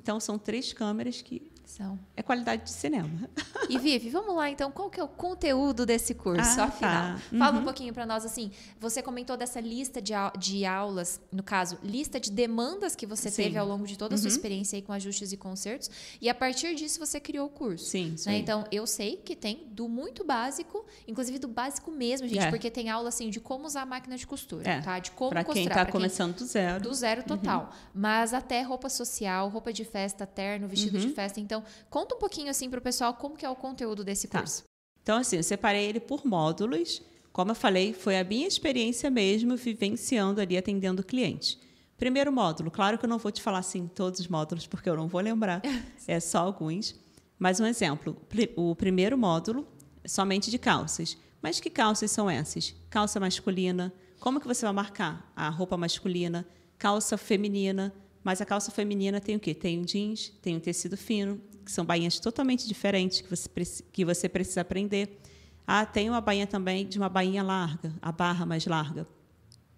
Então, 0.00 0.20
são 0.20 0.38
três 0.38 0.72
câmeras 0.72 1.20
que 1.20 1.50
são. 1.76 1.98
É 2.16 2.22
qualidade 2.22 2.64
de 2.64 2.70
cinema. 2.70 3.10
E 3.66 3.78
Vivi, 3.78 4.10
vamos 4.10 4.36
lá 4.36 4.50
então, 4.50 4.70
qual 4.70 4.90
que 4.90 5.00
é 5.00 5.02
o 5.02 5.08
conteúdo 5.08 5.86
desse 5.86 6.12
curso, 6.12 6.60
ah, 6.60 6.64
afinal? 6.64 7.14
Tá. 7.14 7.20
Uhum. 7.32 7.38
Fala 7.38 7.58
um 7.58 7.64
pouquinho 7.64 7.94
para 7.94 8.04
nós 8.04 8.22
assim, 8.22 8.50
você 8.78 9.00
comentou 9.00 9.38
dessa 9.38 9.58
lista 9.58 10.02
de, 10.02 10.12
de 10.38 10.66
aulas, 10.66 11.18
no 11.32 11.42
caso, 11.42 11.78
lista 11.82 12.20
de 12.20 12.30
demandas 12.30 12.94
que 12.94 13.06
você 13.06 13.30
sim. 13.30 13.44
teve 13.44 13.56
ao 13.56 13.66
longo 13.66 13.86
de 13.86 13.96
toda 13.96 14.16
a 14.16 14.18
sua 14.18 14.28
uhum. 14.28 14.34
experiência 14.34 14.76
aí 14.76 14.82
com 14.82 14.92
ajustes 14.92 15.32
e 15.32 15.36
concertos, 15.38 15.90
e 16.20 16.28
a 16.28 16.34
partir 16.34 16.74
disso 16.74 16.98
você 16.98 17.18
criou 17.18 17.46
o 17.46 17.48
curso. 17.48 17.86
Sim, 17.86 18.14
sim. 18.18 18.28
Né? 18.28 18.36
Então, 18.36 18.64
eu 18.70 18.86
sei 18.86 19.16
que 19.16 19.34
tem 19.34 19.66
do 19.70 19.88
muito 19.88 20.26
básico, 20.26 20.84
inclusive 21.08 21.38
do 21.38 21.48
básico 21.48 21.90
mesmo, 21.90 22.28
gente, 22.28 22.44
é. 22.44 22.50
porque 22.50 22.70
tem 22.70 22.90
aula 22.90 23.08
assim 23.08 23.30
de 23.30 23.40
como 23.40 23.64
usar 23.64 23.82
a 23.82 23.86
máquina 23.86 24.18
de 24.18 24.26
costura, 24.26 24.68
é. 24.68 24.80
tá? 24.82 24.98
De 24.98 25.10
como 25.12 25.30
pra 25.30 25.42
costurar. 25.42 25.74
Quem 25.74 25.86
tá 25.86 25.90
começando 25.90 26.36
do 26.36 26.44
zero. 26.44 26.82
Do 26.82 26.92
zero 26.92 27.22
total. 27.22 27.62
Uhum. 27.62 27.90
Mas 27.94 28.34
até 28.34 28.60
roupa 28.60 28.90
social, 28.90 29.48
roupa 29.48 29.72
de 29.72 29.86
festa, 29.86 30.26
terno, 30.26 30.68
vestido 30.68 30.98
de 30.98 31.06
uhum. 31.06 31.14
festa. 31.14 31.40
Então, 31.40 31.63
Conta 31.90 32.14
um 32.14 32.18
pouquinho 32.18 32.50
assim 32.50 32.68
para 32.68 32.78
o 32.78 32.82
pessoal 32.82 33.14
como 33.14 33.36
que 33.36 33.44
é 33.44 33.50
o 33.50 33.56
conteúdo 33.56 34.04
desse 34.04 34.28
tá. 34.28 34.38
curso. 34.38 34.64
Então, 35.02 35.18
assim, 35.18 35.36
eu 35.36 35.42
separei 35.42 35.84
ele 35.84 36.00
por 36.00 36.24
módulos. 36.24 37.02
Como 37.32 37.50
eu 37.50 37.54
falei, 37.54 37.92
foi 37.92 38.18
a 38.18 38.24
minha 38.24 38.46
experiência 38.46 39.10
mesmo 39.10 39.56
vivenciando 39.56 40.40
ali, 40.40 40.56
atendendo 40.56 41.02
o 41.02 41.04
cliente. 41.04 41.58
Primeiro 41.96 42.32
módulo, 42.32 42.70
claro 42.70 42.98
que 42.98 43.04
eu 43.04 43.08
não 43.08 43.18
vou 43.18 43.30
te 43.30 43.42
falar 43.42 43.58
assim 43.58 43.86
todos 43.86 44.20
os 44.20 44.28
módulos, 44.28 44.66
porque 44.66 44.88
eu 44.88 44.96
não 44.96 45.06
vou 45.06 45.20
lembrar, 45.20 45.62
é 46.06 46.20
só 46.20 46.38
alguns. 46.38 46.94
Mas 47.38 47.60
um 47.60 47.66
exemplo, 47.66 48.16
o 48.56 48.74
primeiro 48.74 49.18
módulo, 49.18 49.66
somente 50.06 50.50
de 50.50 50.58
calças. 50.58 51.16
Mas 51.42 51.60
que 51.60 51.68
calças 51.68 52.10
são 52.10 52.30
essas? 52.30 52.74
Calça 52.88 53.20
masculina, 53.20 53.92
como 54.18 54.40
que 54.40 54.46
você 54.46 54.64
vai 54.64 54.72
marcar 54.72 55.30
a 55.36 55.50
roupa 55.50 55.76
masculina? 55.76 56.46
Calça 56.78 57.18
feminina, 57.18 57.92
mas 58.22 58.40
a 58.40 58.46
calça 58.46 58.70
feminina 58.70 59.20
tem 59.20 59.36
o 59.36 59.40
quê? 59.40 59.54
Tem 59.54 59.78
um 59.78 59.84
jeans, 59.84 60.32
tem 60.40 60.56
um 60.56 60.60
tecido 60.60 60.96
fino, 60.96 61.38
que 61.64 61.72
são 61.72 61.84
bainhas 61.84 62.18
totalmente 62.18 62.68
diferentes 62.68 63.20
que 63.20 63.30
você, 63.30 63.48
que 63.92 64.04
você 64.04 64.28
precisa 64.28 64.60
aprender. 64.60 65.20
Ah, 65.66 65.86
tem 65.86 66.10
uma 66.10 66.20
bainha 66.20 66.46
também 66.46 66.86
de 66.86 66.98
uma 66.98 67.08
bainha 67.08 67.42
larga, 67.42 67.92
a 68.02 68.12
barra 68.12 68.44
mais 68.44 68.66
larga. 68.66 69.06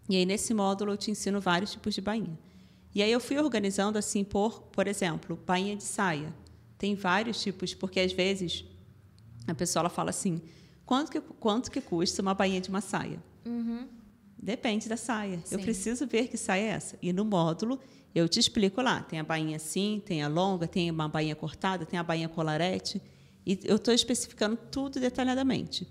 E 0.09 0.17
aí, 0.17 0.27
nesse 0.27 0.53
módulo, 0.53 0.93
eu 0.93 0.97
te 0.97 1.11
ensino 1.11 1.41
vários 1.41 1.73
tipos 1.73 1.95
de 1.95 2.01
bainha. 2.01 2.39
E 2.95 3.03
aí 3.03 3.13
eu 3.13 3.21
fui 3.21 3.39
organizando 3.39 3.99
assim 3.99 4.25
por, 4.25 4.63
por 4.73 4.87
exemplo, 4.87 5.39
bainha 5.47 5.77
de 5.77 5.85
saia. 5.85 6.33
Tem 6.79 6.95
vários 6.95 7.43
tipos, 7.43 7.75
porque 7.75 8.01
às 8.01 8.13
vezes 8.13 8.65
a 9.47 9.55
pessoa 9.55 9.83
ela 9.83 9.91
fala 9.91 10.11
assim, 10.11 10.41
quanto 10.85 11.11
que, 11.11 11.21
quanto 11.21 11.71
que 11.71 11.81
custa 11.81 12.23
uma 12.23 12.33
bainha 12.33 12.61
de 12.61 12.69
uma 12.69 12.81
saia? 12.81 13.23
Uhum. 13.45 13.87
Depende 14.39 14.89
da 14.89 14.97
saia. 14.97 15.41
Sim. 15.45 15.55
Eu 15.55 15.59
preciso 15.61 16.07
ver 16.07 16.29
que 16.29 16.37
saia 16.37 16.63
é 16.63 16.69
essa. 16.69 16.99
E 17.03 17.13
no 17.13 17.25
módulo 17.25 17.81
eu 18.15 18.29
te 18.29 18.39
explico 18.39 18.81
lá. 18.81 19.03
Tem 19.03 19.19
a 19.19 19.25
bainha 19.25 19.57
assim, 19.57 20.03
tem 20.05 20.23
a 20.23 20.29
longa, 20.29 20.67
tem 20.67 20.91
uma 20.91 21.09
bainha 21.09 21.35
cortada, 21.35 21.85
tem 21.85 21.99
a 21.99 22.03
bainha 22.03 22.29
colarete. 22.29 23.01
E 23.47 23.59
eu 23.65 23.77
estou 23.77 23.93
especificando 23.95 24.57
tudo 24.71 24.99
detalhadamente. 25.01 25.87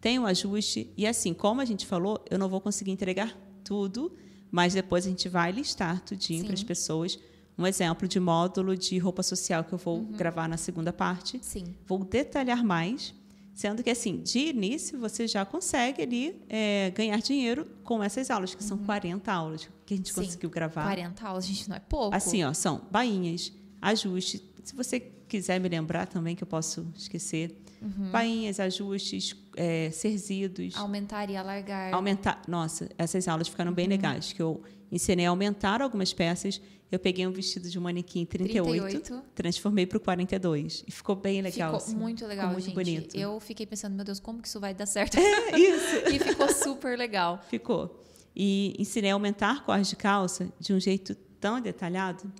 Tem 0.00 0.18
o 0.18 0.22
um 0.22 0.26
ajuste. 0.26 0.92
E 0.96 1.06
assim, 1.06 1.34
como 1.34 1.60
a 1.60 1.64
gente 1.64 1.86
falou, 1.86 2.24
eu 2.30 2.38
não 2.38 2.48
vou 2.48 2.60
conseguir 2.60 2.90
entregar 2.90 3.36
tudo, 3.64 4.16
mas 4.50 4.74
depois 4.74 5.06
a 5.06 5.10
gente 5.10 5.28
vai 5.28 5.52
listar 5.52 6.00
tudinho 6.00 6.44
para 6.44 6.54
as 6.54 6.62
pessoas. 6.62 7.18
Um 7.56 7.66
exemplo 7.66 8.08
de 8.08 8.18
módulo 8.18 8.76
de 8.76 8.96
roupa 8.98 9.22
social 9.22 9.62
que 9.64 9.72
eu 9.72 9.78
vou 9.78 9.98
uhum. 9.98 10.12
gravar 10.12 10.48
na 10.48 10.56
segunda 10.56 10.92
parte. 10.92 11.38
Sim. 11.42 11.74
Vou 11.86 12.02
detalhar 12.02 12.64
mais 12.64 13.14
Sendo 13.54 13.82
que, 13.82 13.90
assim, 13.90 14.22
de 14.22 14.38
início, 14.38 14.98
você 14.98 15.26
já 15.26 15.44
consegue 15.44 16.02
ali 16.02 16.40
é, 16.48 16.90
ganhar 16.94 17.18
dinheiro 17.18 17.66
com 17.84 18.02
essas 18.02 18.30
aulas, 18.30 18.54
que 18.54 18.62
uhum. 18.62 18.68
são 18.68 18.78
40 18.78 19.32
aulas 19.32 19.68
que 19.84 19.94
a 19.94 19.96
gente 19.96 20.12
Sim, 20.12 20.22
conseguiu 20.22 20.48
gravar. 20.48 20.84
40 20.84 21.26
aulas, 21.26 21.44
gente, 21.44 21.68
não 21.68 21.76
é 21.76 21.80
pouco. 21.80 22.14
Assim, 22.14 22.42
ó, 22.44 22.52
são 22.54 22.86
bainhas, 22.90 23.52
ajuste. 23.82 24.42
Se 24.62 24.74
você 24.74 25.00
quiser 25.00 25.60
me 25.60 25.68
lembrar 25.68 26.06
também, 26.06 26.34
que 26.34 26.42
eu 26.42 26.46
posso 26.46 26.86
esquecer. 26.96 27.56
Uhum. 27.80 28.10
Bainhas, 28.10 28.60
ajustes, 28.60 29.34
é, 29.56 29.90
serzidos. 29.90 30.76
Aumentar 30.76 31.30
e 31.30 31.36
alargar. 31.36 31.94
Aumentar. 31.94 32.42
Nossa, 32.46 32.90
essas 32.98 33.26
aulas 33.26 33.48
ficaram 33.48 33.72
bem 33.72 33.86
uhum. 33.86 33.90
legais, 33.90 34.32
que 34.32 34.42
eu 34.42 34.62
ensinei 34.92 35.26
a 35.26 35.30
aumentar 35.30 35.80
algumas 35.80 36.12
peças 36.12 36.60
eu 36.90 36.98
peguei 36.98 37.26
um 37.26 37.30
vestido 37.30 37.70
de 37.70 37.78
manequim 37.78 38.24
38, 38.24 38.88
38. 38.88 39.24
transformei 39.34 39.86
para 39.86 39.98
o 39.98 40.00
42. 40.00 40.84
E 40.86 40.90
ficou 40.90 41.14
bem 41.14 41.40
legal. 41.40 41.72
Ficou 41.72 41.86
assim. 41.86 41.96
muito 41.96 42.26
legal, 42.26 42.48
ficou 42.48 42.52
muito 42.52 42.64
gente. 42.64 42.74
bonito. 42.74 43.16
Eu 43.16 43.38
fiquei 43.38 43.66
pensando, 43.66 43.94
meu 43.94 44.04
Deus, 44.04 44.18
como 44.18 44.42
que 44.42 44.48
isso 44.48 44.58
vai 44.58 44.74
dar 44.74 44.86
certo? 44.86 45.18
É, 45.18 45.58
isso. 45.58 45.96
e 46.12 46.18
ficou 46.18 46.52
super 46.52 46.98
legal. 46.98 47.42
Ficou. 47.48 48.04
E 48.34 48.74
ensinei 48.78 49.10
a 49.10 49.14
aumentar 49.14 49.64
cores 49.64 49.88
de 49.88 49.96
calça 49.96 50.52
de 50.58 50.72
um 50.72 50.80
jeito 50.80 51.14
tão 51.40 51.60
detalhado 51.60 52.30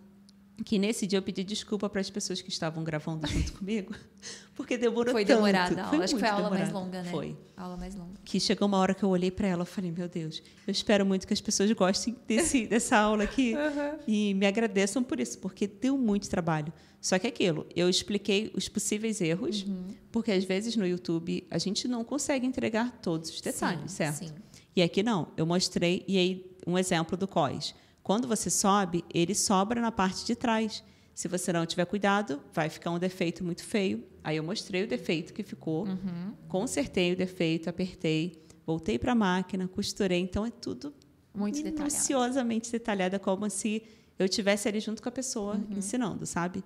que 0.64 0.78
nesse 0.78 1.06
dia 1.06 1.18
eu 1.18 1.22
pedi 1.22 1.42
desculpa 1.42 1.88
para 1.88 2.00
as 2.00 2.10
pessoas 2.10 2.40
que 2.42 2.48
estavam 2.48 2.84
gravando 2.84 3.26
junto 3.26 3.52
comigo, 3.54 3.94
porque 4.54 4.76
demorou 4.76 5.12
foi 5.12 5.24
tanto. 5.24 5.36
Demorada 5.36 5.80
a 5.80 5.84
aula. 5.84 5.96
Foi 5.96 6.04
Acho 6.04 6.14
que 6.14 6.20
foi 6.20 6.28
a 6.28 6.32
aula 6.32 6.44
demorada. 6.44 6.72
mais 6.72 6.84
longa, 6.84 7.02
né? 7.02 7.10
Foi. 7.10 7.36
A 7.56 7.62
aula 7.62 7.76
mais 7.76 7.94
longa. 7.94 8.20
Que 8.24 8.38
chegou 8.38 8.68
uma 8.68 8.78
hora 8.78 8.94
que 8.94 9.02
eu 9.02 9.08
olhei 9.08 9.30
para 9.30 9.48
ela 9.48 9.62
e 9.64 9.66
falei, 9.66 9.90
meu 9.90 10.08
Deus, 10.08 10.42
eu 10.66 10.70
espero 10.70 11.04
muito 11.06 11.26
que 11.26 11.32
as 11.32 11.40
pessoas 11.40 11.70
gostem 11.72 12.16
desse, 12.26 12.66
dessa 12.68 12.96
aula 12.96 13.24
aqui 13.24 13.54
uhum. 13.54 13.98
e 14.06 14.34
me 14.34 14.46
agradeçam 14.46 15.02
por 15.02 15.18
isso, 15.18 15.38
porque 15.38 15.66
deu 15.66 15.96
muito 15.96 16.28
trabalho. 16.28 16.72
Só 17.00 17.18
que 17.18 17.26
é 17.26 17.30
aquilo, 17.30 17.66
eu 17.74 17.88
expliquei 17.88 18.52
os 18.54 18.68
possíveis 18.68 19.22
erros, 19.22 19.62
uhum. 19.62 19.88
porque 20.12 20.30
às 20.30 20.44
vezes 20.44 20.76
no 20.76 20.86
YouTube 20.86 21.46
a 21.50 21.56
gente 21.56 21.88
não 21.88 22.04
consegue 22.04 22.46
entregar 22.46 22.98
todos 23.00 23.30
os 23.30 23.40
detalhes, 23.40 23.90
sim, 23.90 23.96
certo? 23.96 24.16
Sim. 24.16 24.34
E 24.76 24.82
aqui 24.82 25.02
não, 25.02 25.28
eu 25.36 25.46
mostrei, 25.46 26.04
e 26.06 26.18
aí 26.18 26.56
um 26.66 26.78
exemplo 26.78 27.16
do 27.16 27.26
COIS. 27.26 27.74
Quando 28.02 28.26
você 28.26 28.50
sobe, 28.50 29.04
ele 29.12 29.34
sobra 29.34 29.80
na 29.80 29.92
parte 29.92 30.24
de 30.24 30.34
trás. 30.34 30.82
Se 31.14 31.28
você 31.28 31.52
não 31.52 31.66
tiver 31.66 31.84
cuidado, 31.84 32.40
vai 32.52 32.68
ficar 32.68 32.90
um 32.90 32.98
defeito 32.98 33.44
muito 33.44 33.62
feio. 33.62 34.04
Aí 34.24 34.36
eu 34.36 34.42
mostrei 34.42 34.84
o 34.84 34.88
defeito 34.88 35.32
que 35.32 35.42
ficou, 35.42 35.86
uhum. 35.86 36.34
consertei 36.48 37.12
o 37.12 37.16
defeito, 37.16 37.68
apertei, 37.68 38.42
voltei 38.66 38.98
para 38.98 39.12
a 39.12 39.14
máquina, 39.14 39.68
costurei. 39.68 40.20
Então 40.20 40.46
é 40.46 40.50
tudo 40.50 40.94
muito 41.34 41.62
minuciosamente 41.62 42.70
detalhado, 42.72 43.18
como 43.20 43.48
se 43.48 43.82
eu 44.18 44.26
estivesse 44.26 44.68
ali 44.68 44.80
junto 44.80 45.02
com 45.02 45.08
a 45.08 45.12
pessoa 45.12 45.54
uhum. 45.54 45.78
ensinando, 45.78 46.26
sabe? 46.26 46.62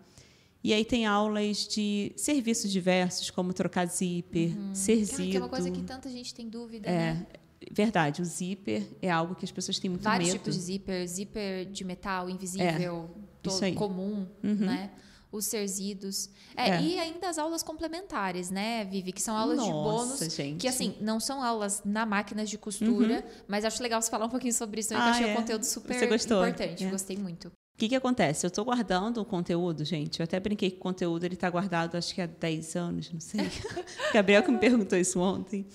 E 0.62 0.72
aí 0.72 0.84
tem 0.84 1.04
aulas 1.04 1.68
de 1.68 2.12
serviços 2.16 2.72
diversos, 2.72 3.30
como 3.30 3.52
trocar 3.52 3.86
zíper, 3.86 4.56
uhum. 4.56 4.74
serzido. 4.74 5.30
Que 5.30 5.36
é 5.36 5.40
uma 5.40 5.48
coisa 5.48 5.70
que 5.70 5.82
tanta 5.82 6.08
gente 6.08 6.34
tem 6.34 6.48
dúvida, 6.48 6.88
é, 6.88 7.12
né? 7.12 7.26
Verdade, 7.70 8.22
o 8.22 8.24
zíper 8.24 8.86
é 9.00 9.10
algo 9.10 9.34
que 9.34 9.44
as 9.44 9.50
pessoas 9.50 9.78
têm 9.78 9.90
muito 9.90 10.02
Vários 10.02 10.32
medo. 10.32 10.38
Vários 10.38 10.54
tipos 10.54 10.66
de 10.66 10.72
zíper, 10.72 11.08
zíper 11.08 11.66
de 11.66 11.84
metal, 11.84 12.28
invisível, 12.28 13.10
é 13.16 13.24
todo, 13.42 13.74
comum, 13.74 14.26
uhum. 14.42 14.54
né? 14.54 14.90
Os 15.30 15.46
serzidos. 15.46 16.30
É, 16.56 16.70
é, 16.70 16.82
E 16.82 16.98
ainda 16.98 17.28
as 17.28 17.38
aulas 17.38 17.62
complementares, 17.62 18.50
né, 18.50 18.84
Vivi? 18.84 19.12
Que 19.12 19.20
são 19.20 19.36
aulas 19.36 19.56
Nossa, 19.56 19.68
de 19.68 19.72
bônus. 19.72 20.34
Gente. 20.34 20.60
Que, 20.60 20.68
assim, 20.68 20.94
não 21.00 21.18
são 21.18 21.42
aulas 21.42 21.82
na 21.84 22.06
máquina 22.06 22.44
de 22.44 22.56
costura, 22.56 23.16
uhum. 23.16 23.42
mas 23.48 23.64
acho 23.64 23.82
legal 23.82 24.00
você 24.00 24.10
falar 24.10 24.26
um 24.26 24.30
pouquinho 24.30 24.54
sobre 24.54 24.80
isso. 24.80 24.94
Eu 24.94 24.98
ah, 24.98 25.10
achei 25.10 25.28
é. 25.28 25.32
o 25.32 25.36
conteúdo 25.36 25.64
super 25.64 25.96
importante. 26.02 26.84
É. 26.84 26.90
Gostei 26.90 27.16
muito. 27.16 27.48
O 27.74 27.76
que, 27.76 27.88
que 27.88 27.96
acontece? 27.96 28.46
Eu 28.46 28.48
estou 28.48 28.64
guardando 28.64 29.20
o 29.20 29.24
conteúdo, 29.24 29.84
gente. 29.84 30.20
Eu 30.20 30.24
até 30.24 30.38
brinquei 30.38 30.70
que 30.70 30.76
o 30.76 30.80
conteúdo 30.80 31.24
ele 31.24 31.34
está 31.34 31.50
guardado, 31.50 31.96
acho 31.96 32.14
que 32.14 32.20
há 32.20 32.26
10 32.26 32.76
anos, 32.76 33.10
não 33.12 33.18
sei. 33.18 33.50
Gabriel 34.14 34.44
que 34.44 34.52
me 34.52 34.58
perguntou 34.58 34.96
isso 34.96 35.18
ontem. 35.18 35.66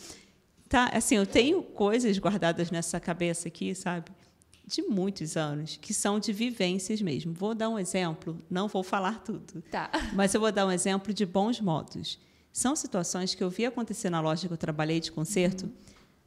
Tá, 0.70 0.92
assim, 0.94 1.16
eu 1.16 1.26
tenho 1.26 1.64
coisas 1.64 2.18
guardadas 2.20 2.70
nessa 2.70 3.00
cabeça 3.00 3.48
aqui, 3.48 3.74
sabe? 3.74 4.12
de 4.68 4.84
muitos 4.84 5.36
anos, 5.36 5.80
que 5.82 5.96
são 5.96 6.20
de 6.20 6.32
vivências 6.32 7.02
mesmo. 7.02 7.34
Vou 7.34 7.56
dar 7.56 7.70
um 7.70 7.80
exemplo, 7.80 8.38
não 8.48 8.68
vou 8.68 8.84
falar 8.84 9.24
tudo. 9.24 9.64
Tá. 9.64 9.90
Mas 10.14 10.32
eu 10.36 10.40
vou 10.40 10.52
dar 10.52 10.68
um 10.68 10.72
exemplo 10.72 11.12
de 11.12 11.26
bons 11.26 11.60
modos. 11.60 12.20
São 12.54 12.76
situações 12.76 13.34
que 13.34 13.44
eu 13.44 13.50
vi 13.50 13.66
acontecer 13.66 14.12
na 14.12 14.22
loja 14.22 14.48
que 14.48 14.54
eu 14.54 14.58
trabalhei 14.58 15.00
de 15.00 15.12
concerto, 15.12 15.66
uhum. 15.66 15.72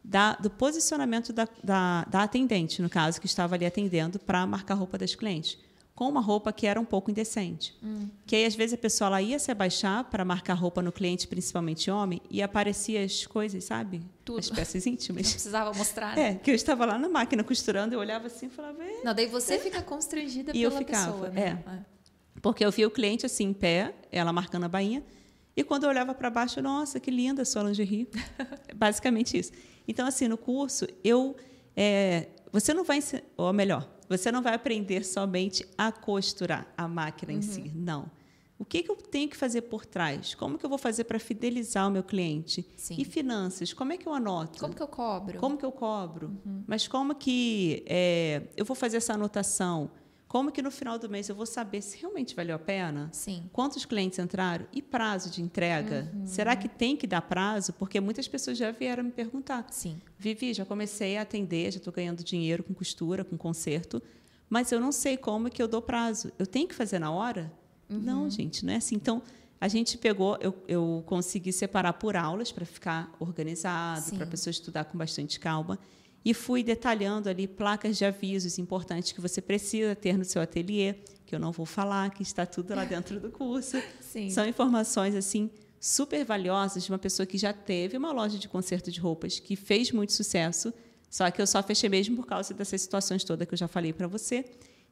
da, 0.03 0.35
do 0.35 0.51
posicionamento 0.51 1.33
da, 1.33 1.47
da, 1.63 2.05
da 2.07 2.23
atendente, 2.25 2.83
no 2.83 2.91
caso, 2.91 3.21
que 3.21 3.27
estava 3.27 3.55
ali 3.55 3.65
atendendo 3.65 4.19
para 4.19 4.45
marcar 4.45 4.75
roupa 4.75 4.99
das 4.99 5.15
clientes 5.15 5.57
com 6.03 6.09
uma 6.09 6.21
roupa 6.21 6.53
que 6.53 6.67
era 6.67 6.81
um 6.81 6.85
pouco 6.85 7.13
indecente. 7.13 7.77
Hum. 7.81 8.09
Que 8.27 8.35
aí, 8.35 8.45
às 8.45 8.57
vezes, 8.57 8.75
a 8.75 8.77
pessoa 8.77 9.07
ela 9.07 9.23
ia 9.23 9.39
se 9.39 9.53
abaixar 9.53 10.03
para 10.03 10.25
marcar 10.25 10.55
roupa 10.55 10.83
no 10.83 10.91
cliente, 10.91 11.29
principalmente 11.29 11.89
homem, 11.93 12.21
e 12.29 12.43
aparecia 12.43 13.05
as 13.05 13.25
coisas, 13.25 13.63
sabe? 13.63 14.03
Tudo. 14.25 14.41
As 14.41 14.51
peças 14.51 14.85
íntimas. 14.85 15.23
Não 15.27 15.31
precisava 15.31 15.73
mostrar. 15.73 16.17
Né? 16.17 16.31
É, 16.31 16.35
que 16.35 16.51
eu 16.51 16.57
estava 16.57 16.85
lá 16.85 16.99
na 16.99 17.09
máquina 17.09 17.45
costurando, 17.45 17.95
eu 17.95 18.01
olhava 18.01 18.27
assim 18.27 18.47
e 18.47 18.51
falava... 18.51 18.83
É, 18.83 19.05
Não, 19.05 19.15
daí 19.15 19.27
você 19.29 19.55
é. 19.55 19.59
fica 19.61 19.81
constrangida 19.81 20.51
e 20.51 20.55
pela 20.55 20.75
eu 20.75 20.77
ficava, 20.77 21.13
pessoa. 21.13 21.29
Né? 21.29 21.63
É. 21.65 22.41
Porque 22.41 22.65
eu 22.65 22.73
via 22.73 22.89
o 22.89 22.91
cliente 22.91 23.25
assim, 23.25 23.45
em 23.45 23.53
pé, 23.53 23.95
ela 24.11 24.33
marcando 24.33 24.65
a 24.65 24.69
bainha, 24.69 25.05
e 25.57 25.63
quando 25.63 25.85
eu 25.85 25.89
olhava 25.89 26.13
para 26.13 26.29
baixo, 26.31 26.61
nossa, 26.61 26.99
que 26.99 27.13
linda 27.13 27.43
a 27.43 27.45
sua 27.45 27.63
lingerie. 27.63 28.09
Basicamente 28.75 29.39
isso. 29.39 29.53
Então, 29.87 30.05
assim, 30.05 30.27
no 30.27 30.37
curso, 30.37 30.85
eu... 31.05 31.37
É, 31.77 32.27
você 32.51 32.75
não 32.75 32.83
vai... 32.83 32.99
Ou 33.37 33.53
melhor, 33.53 33.89
você 34.17 34.31
não 34.31 34.43
vai 34.43 34.55
aprender 34.55 35.05
somente 35.05 35.67
a 35.77 35.91
costurar 35.91 36.67
a 36.77 36.87
máquina 36.87 37.33
uhum. 37.33 37.39
em 37.39 37.43
si, 37.43 37.73
não. 37.75 38.11
O 38.59 38.65
que, 38.65 38.81
que, 38.81 38.91
eu 38.93 38.95
tenho 38.95 39.29
que 39.29 39.37
fazer 39.37 39.63
por 39.63 39.85
trás? 39.85 40.37
Como 40.37 40.57
que 40.57 40.65
eu 40.65 40.69
vou 40.69 40.79
fazer 40.79 41.03
para 41.03 41.19
fidelizar 41.19 41.89
o 41.89 41.91
meu 41.91 42.05
cliente? 42.05 42.65
Sim. 42.77 42.95
E 42.97 43.05
finanças? 43.05 43.73
Como 43.73 43.93
é 43.93 43.97
que 43.97 44.07
eu 44.07 44.15
anoto? 44.15 44.61
Como 44.61 44.73
que 44.73 44.81
eu 44.81 44.87
cobro? 44.87 45.39
Como 45.41 45.57
que 45.59 45.65
eu 45.65 45.73
cobro? 45.73 46.29
Uhum. 46.47 46.63
Mas 46.65 46.87
como 46.87 47.13
que 47.13 47.83
é, 47.89 48.43
eu 48.57 48.65
vou 48.65 48.77
fazer 48.77 48.99
essa 48.99 49.15
anotação? 49.15 49.91
Como 50.33 50.51
que 50.51 50.63
no 50.63 50.71
final 50.71 50.99
do 50.99 51.11
mês 51.11 51.29
eu 51.29 51.35
vou 51.35 51.45
saber 51.45 51.83
se 51.83 51.99
realmente 51.99 52.35
valeu 52.35 52.57
a 52.57 52.59
pena? 52.59 53.11
Sim. 53.13 53.51
Quantos 53.53 53.85
clientes 53.85 54.19
entraram? 54.19 54.65
E 54.73 54.81
prazo 54.81 55.29
de 55.29 55.43
entrega? 55.43 56.11
Uhum. 56.15 56.27
Será 56.27 56.57
que 56.57 56.71
tem 56.71 56.97
que 56.97 57.07
dar 57.07 57.21
prazo? 57.21 57.75
Porque 57.75 58.01
muitas 58.01 58.27
pessoas 58.27 58.57
já 58.57 58.71
vieram 58.71 59.05
me 59.05 59.11
perguntar. 59.11 59.67
Sim. 59.71 60.01
Vivi, 60.19 60.55
já 60.55 60.65
comecei 60.65 61.19
a 61.19 61.21
atender, 61.21 61.71
já 61.73 61.77
estou 61.77 61.93
ganhando 61.93 62.25
dinheiro 62.25 62.63
com 62.63 62.73
costura, 62.73 63.23
com 63.23 63.37
conserto, 63.37 64.03
mas 64.49 64.73
eu 64.73 64.81
não 64.81 64.91
sei 64.91 65.19
como 65.19 65.51
que 65.51 65.63
eu 65.63 65.69
dou 65.69 65.83
prazo. 65.83 66.33
Eu 66.39 66.47
tenho 66.47 66.67
que 66.67 66.75
fazer 66.75 66.99
na 66.99 67.11
hora? 67.11 67.53
Uhum. 67.91 67.99
Não, 67.99 68.31
gente, 68.31 68.65
não 68.65 68.73
é 68.73 68.77
assim. 68.77 68.95
Então, 68.95 69.21
a 69.61 69.69
gente 69.69 69.99
pegou, 69.99 70.39
eu, 70.41 70.55
eu 70.67 71.03
consegui 71.05 71.53
separar 71.53 71.93
por 71.93 72.17
aulas 72.17 72.51
para 72.51 72.65
ficar 72.65 73.15
organizado, 73.21 74.13
para 74.13 74.25
a 74.25 74.27
pessoa 74.27 74.51
estudar 74.51 74.87
com 74.87 74.97
bastante 74.97 75.39
calma 75.39 75.79
e 76.25 76.33
fui 76.33 76.63
detalhando 76.63 77.29
ali 77.29 77.49
placas 77.49 77.99
de 77.99 78.05
avisos 78.05 78.59
importantes 78.59 79.13
que 79.13 79.21
você 79.21 79.41
precisa 79.41 79.95
ter 79.95 80.17
no 80.17 80.25
seu 80.25 80.41
ateliê, 80.41 80.95
que 81.27 81.35
eu 81.35 81.39
não 81.39 81.51
vou 81.51 81.67
falar, 81.67 82.11
que 82.11 82.23
está 82.23 82.47
tudo 82.47 82.75
lá 82.75 82.85
dentro 82.85 83.19
do 83.19 83.31
curso. 83.31 83.83
Sim. 84.01 84.31
São 84.31 84.47
informações 84.47 85.15
assim 85.15 85.51
super 85.81 86.25
valiosas 86.25 86.85
de 86.85 86.93
uma 86.93 86.99
pessoa 86.99 87.27
que 87.27 87.37
já 87.37 87.53
teve 87.53 87.97
uma 87.97 88.13
loja 88.13 88.39
de 88.39 88.49
conserto 88.49 88.91
de 88.91 89.01
roupas, 89.01 89.41
que 89.41 89.57
fez 89.57 89.91
muito 89.91 90.13
sucesso, 90.13 90.73
só 91.11 91.29
que 91.31 91.43
eu 91.43 91.47
só 91.47 91.63
fechei 91.63 91.89
mesmo 91.89 92.17
por 92.17 92.27
causa 92.27 92.55
dessas 92.55 92.81
situações 92.81 93.25
todas 93.25 93.49
que 93.49 93.55
eu 93.55 93.59
já 93.59 93.67
falei 93.67 93.93
para 93.93 94.07
você. 94.07 94.45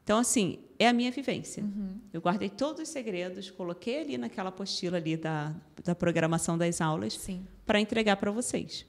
Então, 0.02 0.18
assim, 0.18 0.58
é 0.78 0.88
a 0.88 0.92
minha 0.92 1.10
vivência. 1.10 1.62
Uhum. 1.62 2.00
Eu 2.12 2.20
guardei 2.20 2.48
todos 2.48 2.82
os 2.82 2.88
segredos, 2.88 3.50
coloquei 3.50 4.00
ali 4.00 4.18
naquela 4.18 4.48
apostila 4.48 4.96
ali 4.96 5.16
da, 5.16 5.54
da 5.84 5.94
programação 5.94 6.58
das 6.58 6.80
aulas 6.80 7.16
para 7.64 7.80
entregar 7.80 8.16
para 8.16 8.30
vocês. 8.32 8.84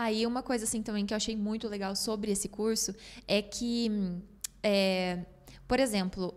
Aí 0.00 0.24
uma 0.24 0.44
coisa 0.44 0.62
assim 0.62 0.80
também 0.80 1.04
que 1.04 1.12
eu 1.12 1.16
achei 1.16 1.36
muito 1.36 1.66
legal 1.66 1.96
sobre 1.96 2.30
esse 2.30 2.48
curso 2.48 2.94
é 3.26 3.42
que, 3.42 3.90
é, 4.62 5.24
por 5.66 5.80
exemplo, 5.80 6.32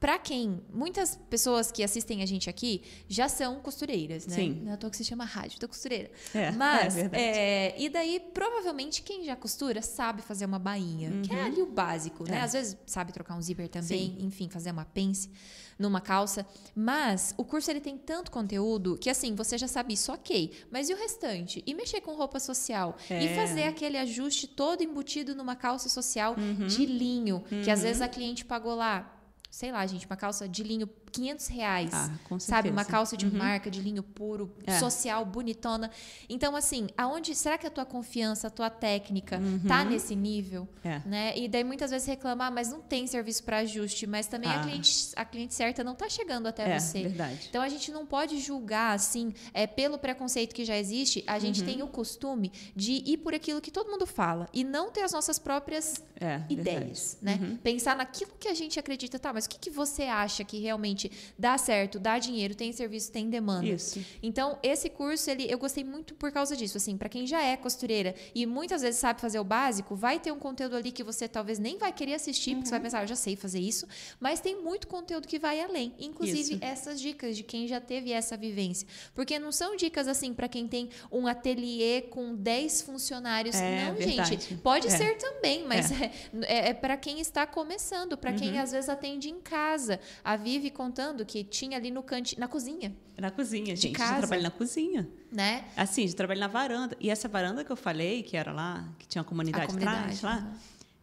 para 0.00 0.18
quem 0.18 0.60
muitas 0.72 1.18
pessoas 1.28 1.72
que 1.72 1.82
assistem 1.82 2.22
a 2.22 2.26
gente 2.26 2.48
aqui 2.48 2.82
já 3.08 3.28
são 3.28 3.60
costureiras, 3.60 4.26
né? 4.26 4.36
Sim. 4.36 4.60
Não 4.62 4.70
é 4.70 4.74
à 4.74 4.76
toa 4.76 4.90
que 4.90 4.96
se 4.96 5.04
chama 5.04 5.24
rádio 5.24 5.58
da 5.58 5.66
costureira. 5.66 6.10
É, 6.32 6.50
Mas 6.58 6.96
é 6.96 7.00
verdade. 7.00 7.22
É, 7.22 7.74
e 7.78 7.88
daí 7.88 8.20
provavelmente 8.32 9.02
quem 9.02 9.24
já 9.24 9.34
costura 9.34 9.82
sabe 9.82 10.22
fazer 10.22 10.44
uma 10.44 10.58
bainha, 10.58 11.10
uhum. 11.10 11.22
que 11.22 11.34
é 11.34 11.42
ali 11.42 11.60
o 11.60 11.66
básico, 11.66 12.24
né? 12.28 12.38
É. 12.38 12.40
Às 12.42 12.52
vezes 12.52 12.76
sabe 12.86 13.12
trocar 13.12 13.34
um 13.34 13.42
zíper 13.42 13.68
também, 13.68 14.16
Sim. 14.18 14.26
enfim, 14.26 14.48
fazer 14.48 14.70
uma 14.70 14.84
pence 14.84 15.30
numa 15.78 16.00
calça. 16.00 16.46
Mas 16.74 17.34
o 17.36 17.44
curso 17.44 17.70
ele 17.70 17.80
tem 17.80 17.96
tanto 17.96 18.30
conteúdo 18.30 18.96
que 18.96 19.10
assim, 19.10 19.34
você 19.34 19.58
já 19.58 19.66
sabe 19.66 19.94
isso, 19.94 20.12
ok. 20.12 20.52
Mas 20.70 20.88
e 20.88 20.94
o 20.94 20.96
restante? 20.96 21.62
E 21.66 21.74
mexer 21.74 22.00
com 22.00 22.14
roupa 22.14 22.38
social? 22.38 22.96
É. 23.10 23.24
E 23.24 23.34
fazer 23.34 23.64
aquele 23.64 23.96
ajuste 23.96 24.46
todo 24.46 24.82
embutido 24.82 25.34
numa 25.34 25.56
calça 25.56 25.88
social 25.88 26.36
uhum. 26.38 26.66
de 26.66 26.86
linho, 26.86 27.44
uhum. 27.50 27.62
que 27.62 27.70
às 27.70 27.82
vezes 27.82 28.00
a 28.00 28.08
cliente 28.08 28.44
pagou 28.44 28.74
lá 28.74 29.17
sei 29.50 29.72
lá, 29.72 29.86
gente, 29.86 30.06
uma 30.06 30.16
calça 30.16 30.48
de 30.48 30.62
linho 30.62 30.86
500 31.08 31.46
reais. 31.48 31.90
Ah, 31.92 32.10
com 32.24 32.38
sabe? 32.38 32.70
Uma 32.70 32.84
calça 32.84 33.16
de 33.16 33.26
uhum. 33.26 33.36
marca, 33.36 33.70
de 33.70 33.80
linho 33.80 34.02
puro, 34.02 34.52
é. 34.66 34.78
social, 34.78 35.24
bonitona. 35.24 35.90
Então, 36.28 36.56
assim, 36.56 36.88
aonde 36.96 37.34
será 37.34 37.58
que 37.58 37.66
a 37.66 37.70
tua 37.70 37.84
confiança, 37.84 38.48
a 38.48 38.50
tua 38.50 38.70
técnica 38.70 39.38
uhum. 39.38 39.60
tá 39.66 39.84
nesse 39.84 40.14
nível? 40.14 40.68
É. 40.84 41.00
Né? 41.06 41.38
E 41.38 41.48
daí 41.48 41.64
muitas 41.64 41.90
vezes 41.90 42.06
reclamar, 42.06 42.48
ah, 42.48 42.50
mas 42.50 42.70
não 42.70 42.80
tem 42.80 43.06
serviço 43.06 43.42
para 43.44 43.58
ajuste, 43.58 44.06
mas 44.06 44.26
também 44.26 44.50
ah. 44.50 44.60
a, 44.60 44.62
cliente, 44.62 45.10
a 45.16 45.24
cliente 45.24 45.54
certa 45.54 45.84
não 45.84 45.94
tá 45.94 46.08
chegando 46.08 46.46
até 46.46 46.70
é, 46.70 46.78
você. 46.78 47.02
Verdade. 47.02 47.46
Então 47.48 47.62
a 47.62 47.68
gente 47.68 47.90
não 47.90 48.06
pode 48.06 48.38
julgar 48.38 48.94
assim, 48.94 49.34
é 49.52 49.66
pelo 49.66 49.98
preconceito 49.98 50.54
que 50.54 50.64
já 50.64 50.76
existe, 50.76 51.22
a 51.26 51.38
gente 51.38 51.60
uhum. 51.60 51.66
tem 51.66 51.82
o 51.82 51.88
costume 51.88 52.52
de 52.74 53.02
ir 53.04 53.18
por 53.18 53.34
aquilo 53.34 53.60
que 53.60 53.70
todo 53.70 53.90
mundo 53.90 54.06
fala 54.06 54.48
e 54.52 54.64
não 54.64 54.90
ter 54.90 55.02
as 55.02 55.12
nossas 55.12 55.38
próprias 55.38 56.02
é, 56.20 56.42
ideias, 56.48 57.18
né? 57.20 57.38
Uhum. 57.40 57.56
Pensar 57.58 57.96
naquilo 57.96 58.32
que 58.38 58.48
a 58.48 58.54
gente 58.54 58.78
acredita, 58.78 59.18
tá, 59.18 59.32
mas 59.32 59.44
o 59.44 59.48
que, 59.50 59.58
que 59.58 59.70
você 59.70 60.04
acha 60.04 60.42
que 60.44 60.58
realmente 60.58 60.97
dá 61.38 61.56
certo, 61.58 61.98
dá 61.98 62.18
dinheiro, 62.18 62.54
tem 62.54 62.72
serviço, 62.72 63.12
tem 63.12 63.28
demanda. 63.28 63.66
Isso. 63.66 64.04
Então, 64.22 64.58
esse 64.62 64.88
curso, 64.88 65.30
ele, 65.30 65.50
eu 65.50 65.58
gostei 65.58 65.84
muito 65.84 66.14
por 66.14 66.32
causa 66.32 66.56
disso. 66.56 66.76
Assim, 66.76 66.96
para 66.96 67.08
quem 67.08 67.26
já 67.26 67.42
é 67.42 67.56
costureira 67.56 68.14
e 68.34 68.46
muitas 68.46 68.82
vezes 68.82 69.00
sabe 69.00 69.20
fazer 69.20 69.38
o 69.38 69.44
básico, 69.44 69.94
vai 69.94 70.18
ter 70.18 70.32
um 70.32 70.38
conteúdo 70.38 70.76
ali 70.76 70.90
que 70.90 71.02
você 71.02 71.28
talvez 71.28 71.58
nem 71.58 71.78
vai 71.78 71.92
querer 71.92 72.14
assistir, 72.14 72.50
uhum. 72.50 72.56
porque 72.56 72.68
você 72.68 72.70
vai 72.70 72.80
uhum. 72.80 72.84
pensar, 72.84 72.98
ah, 72.98 73.02
eu 73.02 73.08
já 73.08 73.16
sei 73.16 73.36
fazer 73.36 73.60
isso, 73.60 73.86
mas 74.18 74.40
tem 74.40 74.60
muito 74.60 74.88
conteúdo 74.88 75.28
que 75.28 75.38
vai 75.38 75.60
além. 75.60 75.94
Inclusive, 75.98 76.54
isso. 76.54 76.58
essas 76.64 77.00
dicas 77.00 77.36
de 77.36 77.42
quem 77.42 77.68
já 77.68 77.80
teve 77.80 78.12
essa 78.12 78.36
vivência. 78.36 78.86
Porque 79.14 79.38
não 79.38 79.52
são 79.52 79.76
dicas 79.76 80.08
assim 80.08 80.32
para 80.32 80.48
quem 80.48 80.66
tem 80.66 80.90
um 81.10 81.26
ateliê 81.26 82.02
com 82.02 82.34
10 82.34 82.82
funcionários. 82.82 83.56
É, 83.56 83.86
não, 83.86 83.94
verdade. 83.94 84.30
gente. 84.30 84.54
Pode 84.56 84.86
é. 84.86 84.90
ser 84.90 85.16
também, 85.16 85.64
mas 85.64 85.90
é, 85.92 86.10
é, 86.42 86.68
é 86.70 86.74
para 86.74 86.96
quem 86.96 87.20
está 87.20 87.46
começando, 87.46 88.16
para 88.16 88.32
quem 88.32 88.52
uhum. 88.52 88.62
às 88.62 88.72
vezes 88.72 88.88
atende 88.88 89.28
em 89.28 89.40
casa. 89.40 90.00
A 90.24 90.36
Vivi 90.36 90.70
contando 90.88 91.24
que 91.24 91.44
tinha 91.44 91.76
ali 91.76 91.90
no 91.90 92.02
canto, 92.02 92.38
na 92.38 92.48
cozinha. 92.48 92.96
Na 93.18 93.30
cozinha, 93.30 93.74
de 93.74 93.82
gente. 93.82 93.96
Casa. 93.96 94.14
Eu 94.14 94.18
trabalho 94.20 94.42
na 94.42 94.50
cozinha. 94.50 95.06
Né? 95.30 95.64
Assim, 95.76 96.06
de 96.06 96.16
trabalho 96.16 96.40
na 96.40 96.48
varanda. 96.48 96.96
E 96.98 97.10
essa 97.10 97.28
varanda 97.28 97.62
que 97.62 97.70
eu 97.70 97.76
falei, 97.76 98.22
que 98.22 98.36
era 98.36 98.52
lá, 98.52 98.88
que 98.98 99.06
tinha 99.06 99.20
uma 99.20 99.28
comunidade, 99.28 99.64
a 99.64 99.66
comunidade 99.66 99.98
atrás, 99.98 100.22
lá, 100.22 100.52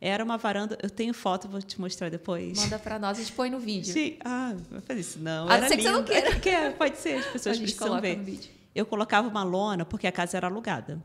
era 0.01 0.23
uma 0.23 0.37
varanda. 0.37 0.77
Eu 0.81 0.89
tenho 0.89 1.13
foto, 1.13 1.47
vou 1.47 1.61
te 1.61 1.79
mostrar 1.79 2.09
depois. 2.09 2.57
Manda 2.57 2.79
para 2.79 2.97
nós, 2.97 3.17
a 3.17 3.21
gente 3.21 3.33
põe 3.33 3.49
no 3.49 3.59
vídeo. 3.59 3.93
Sim. 3.93 4.17
Ah, 4.25 4.55
vai 4.71 4.81
fazer 4.81 4.99
isso. 4.99 5.19
Não, 5.19 5.47
ah, 5.47 5.55
era 5.55 5.69
lindo. 5.69 5.77
que 5.77 5.83
você 5.83 5.91
não 5.91 6.03
queira. 6.03 6.39
Quer, 6.39 6.75
pode 6.75 6.97
ser, 6.97 7.19
as 7.19 7.25
pessoas 7.27 7.55
a 7.55 7.59
gente 7.59 7.75
precisam 7.75 8.01
ver. 8.01 8.17
No 8.17 8.23
vídeo. 8.23 8.51
Eu 8.73 8.85
colocava 8.85 9.27
uma 9.27 9.43
lona, 9.43 9.85
porque 9.85 10.07
a 10.07 10.11
casa 10.11 10.35
era 10.35 10.47
alugada. 10.47 11.01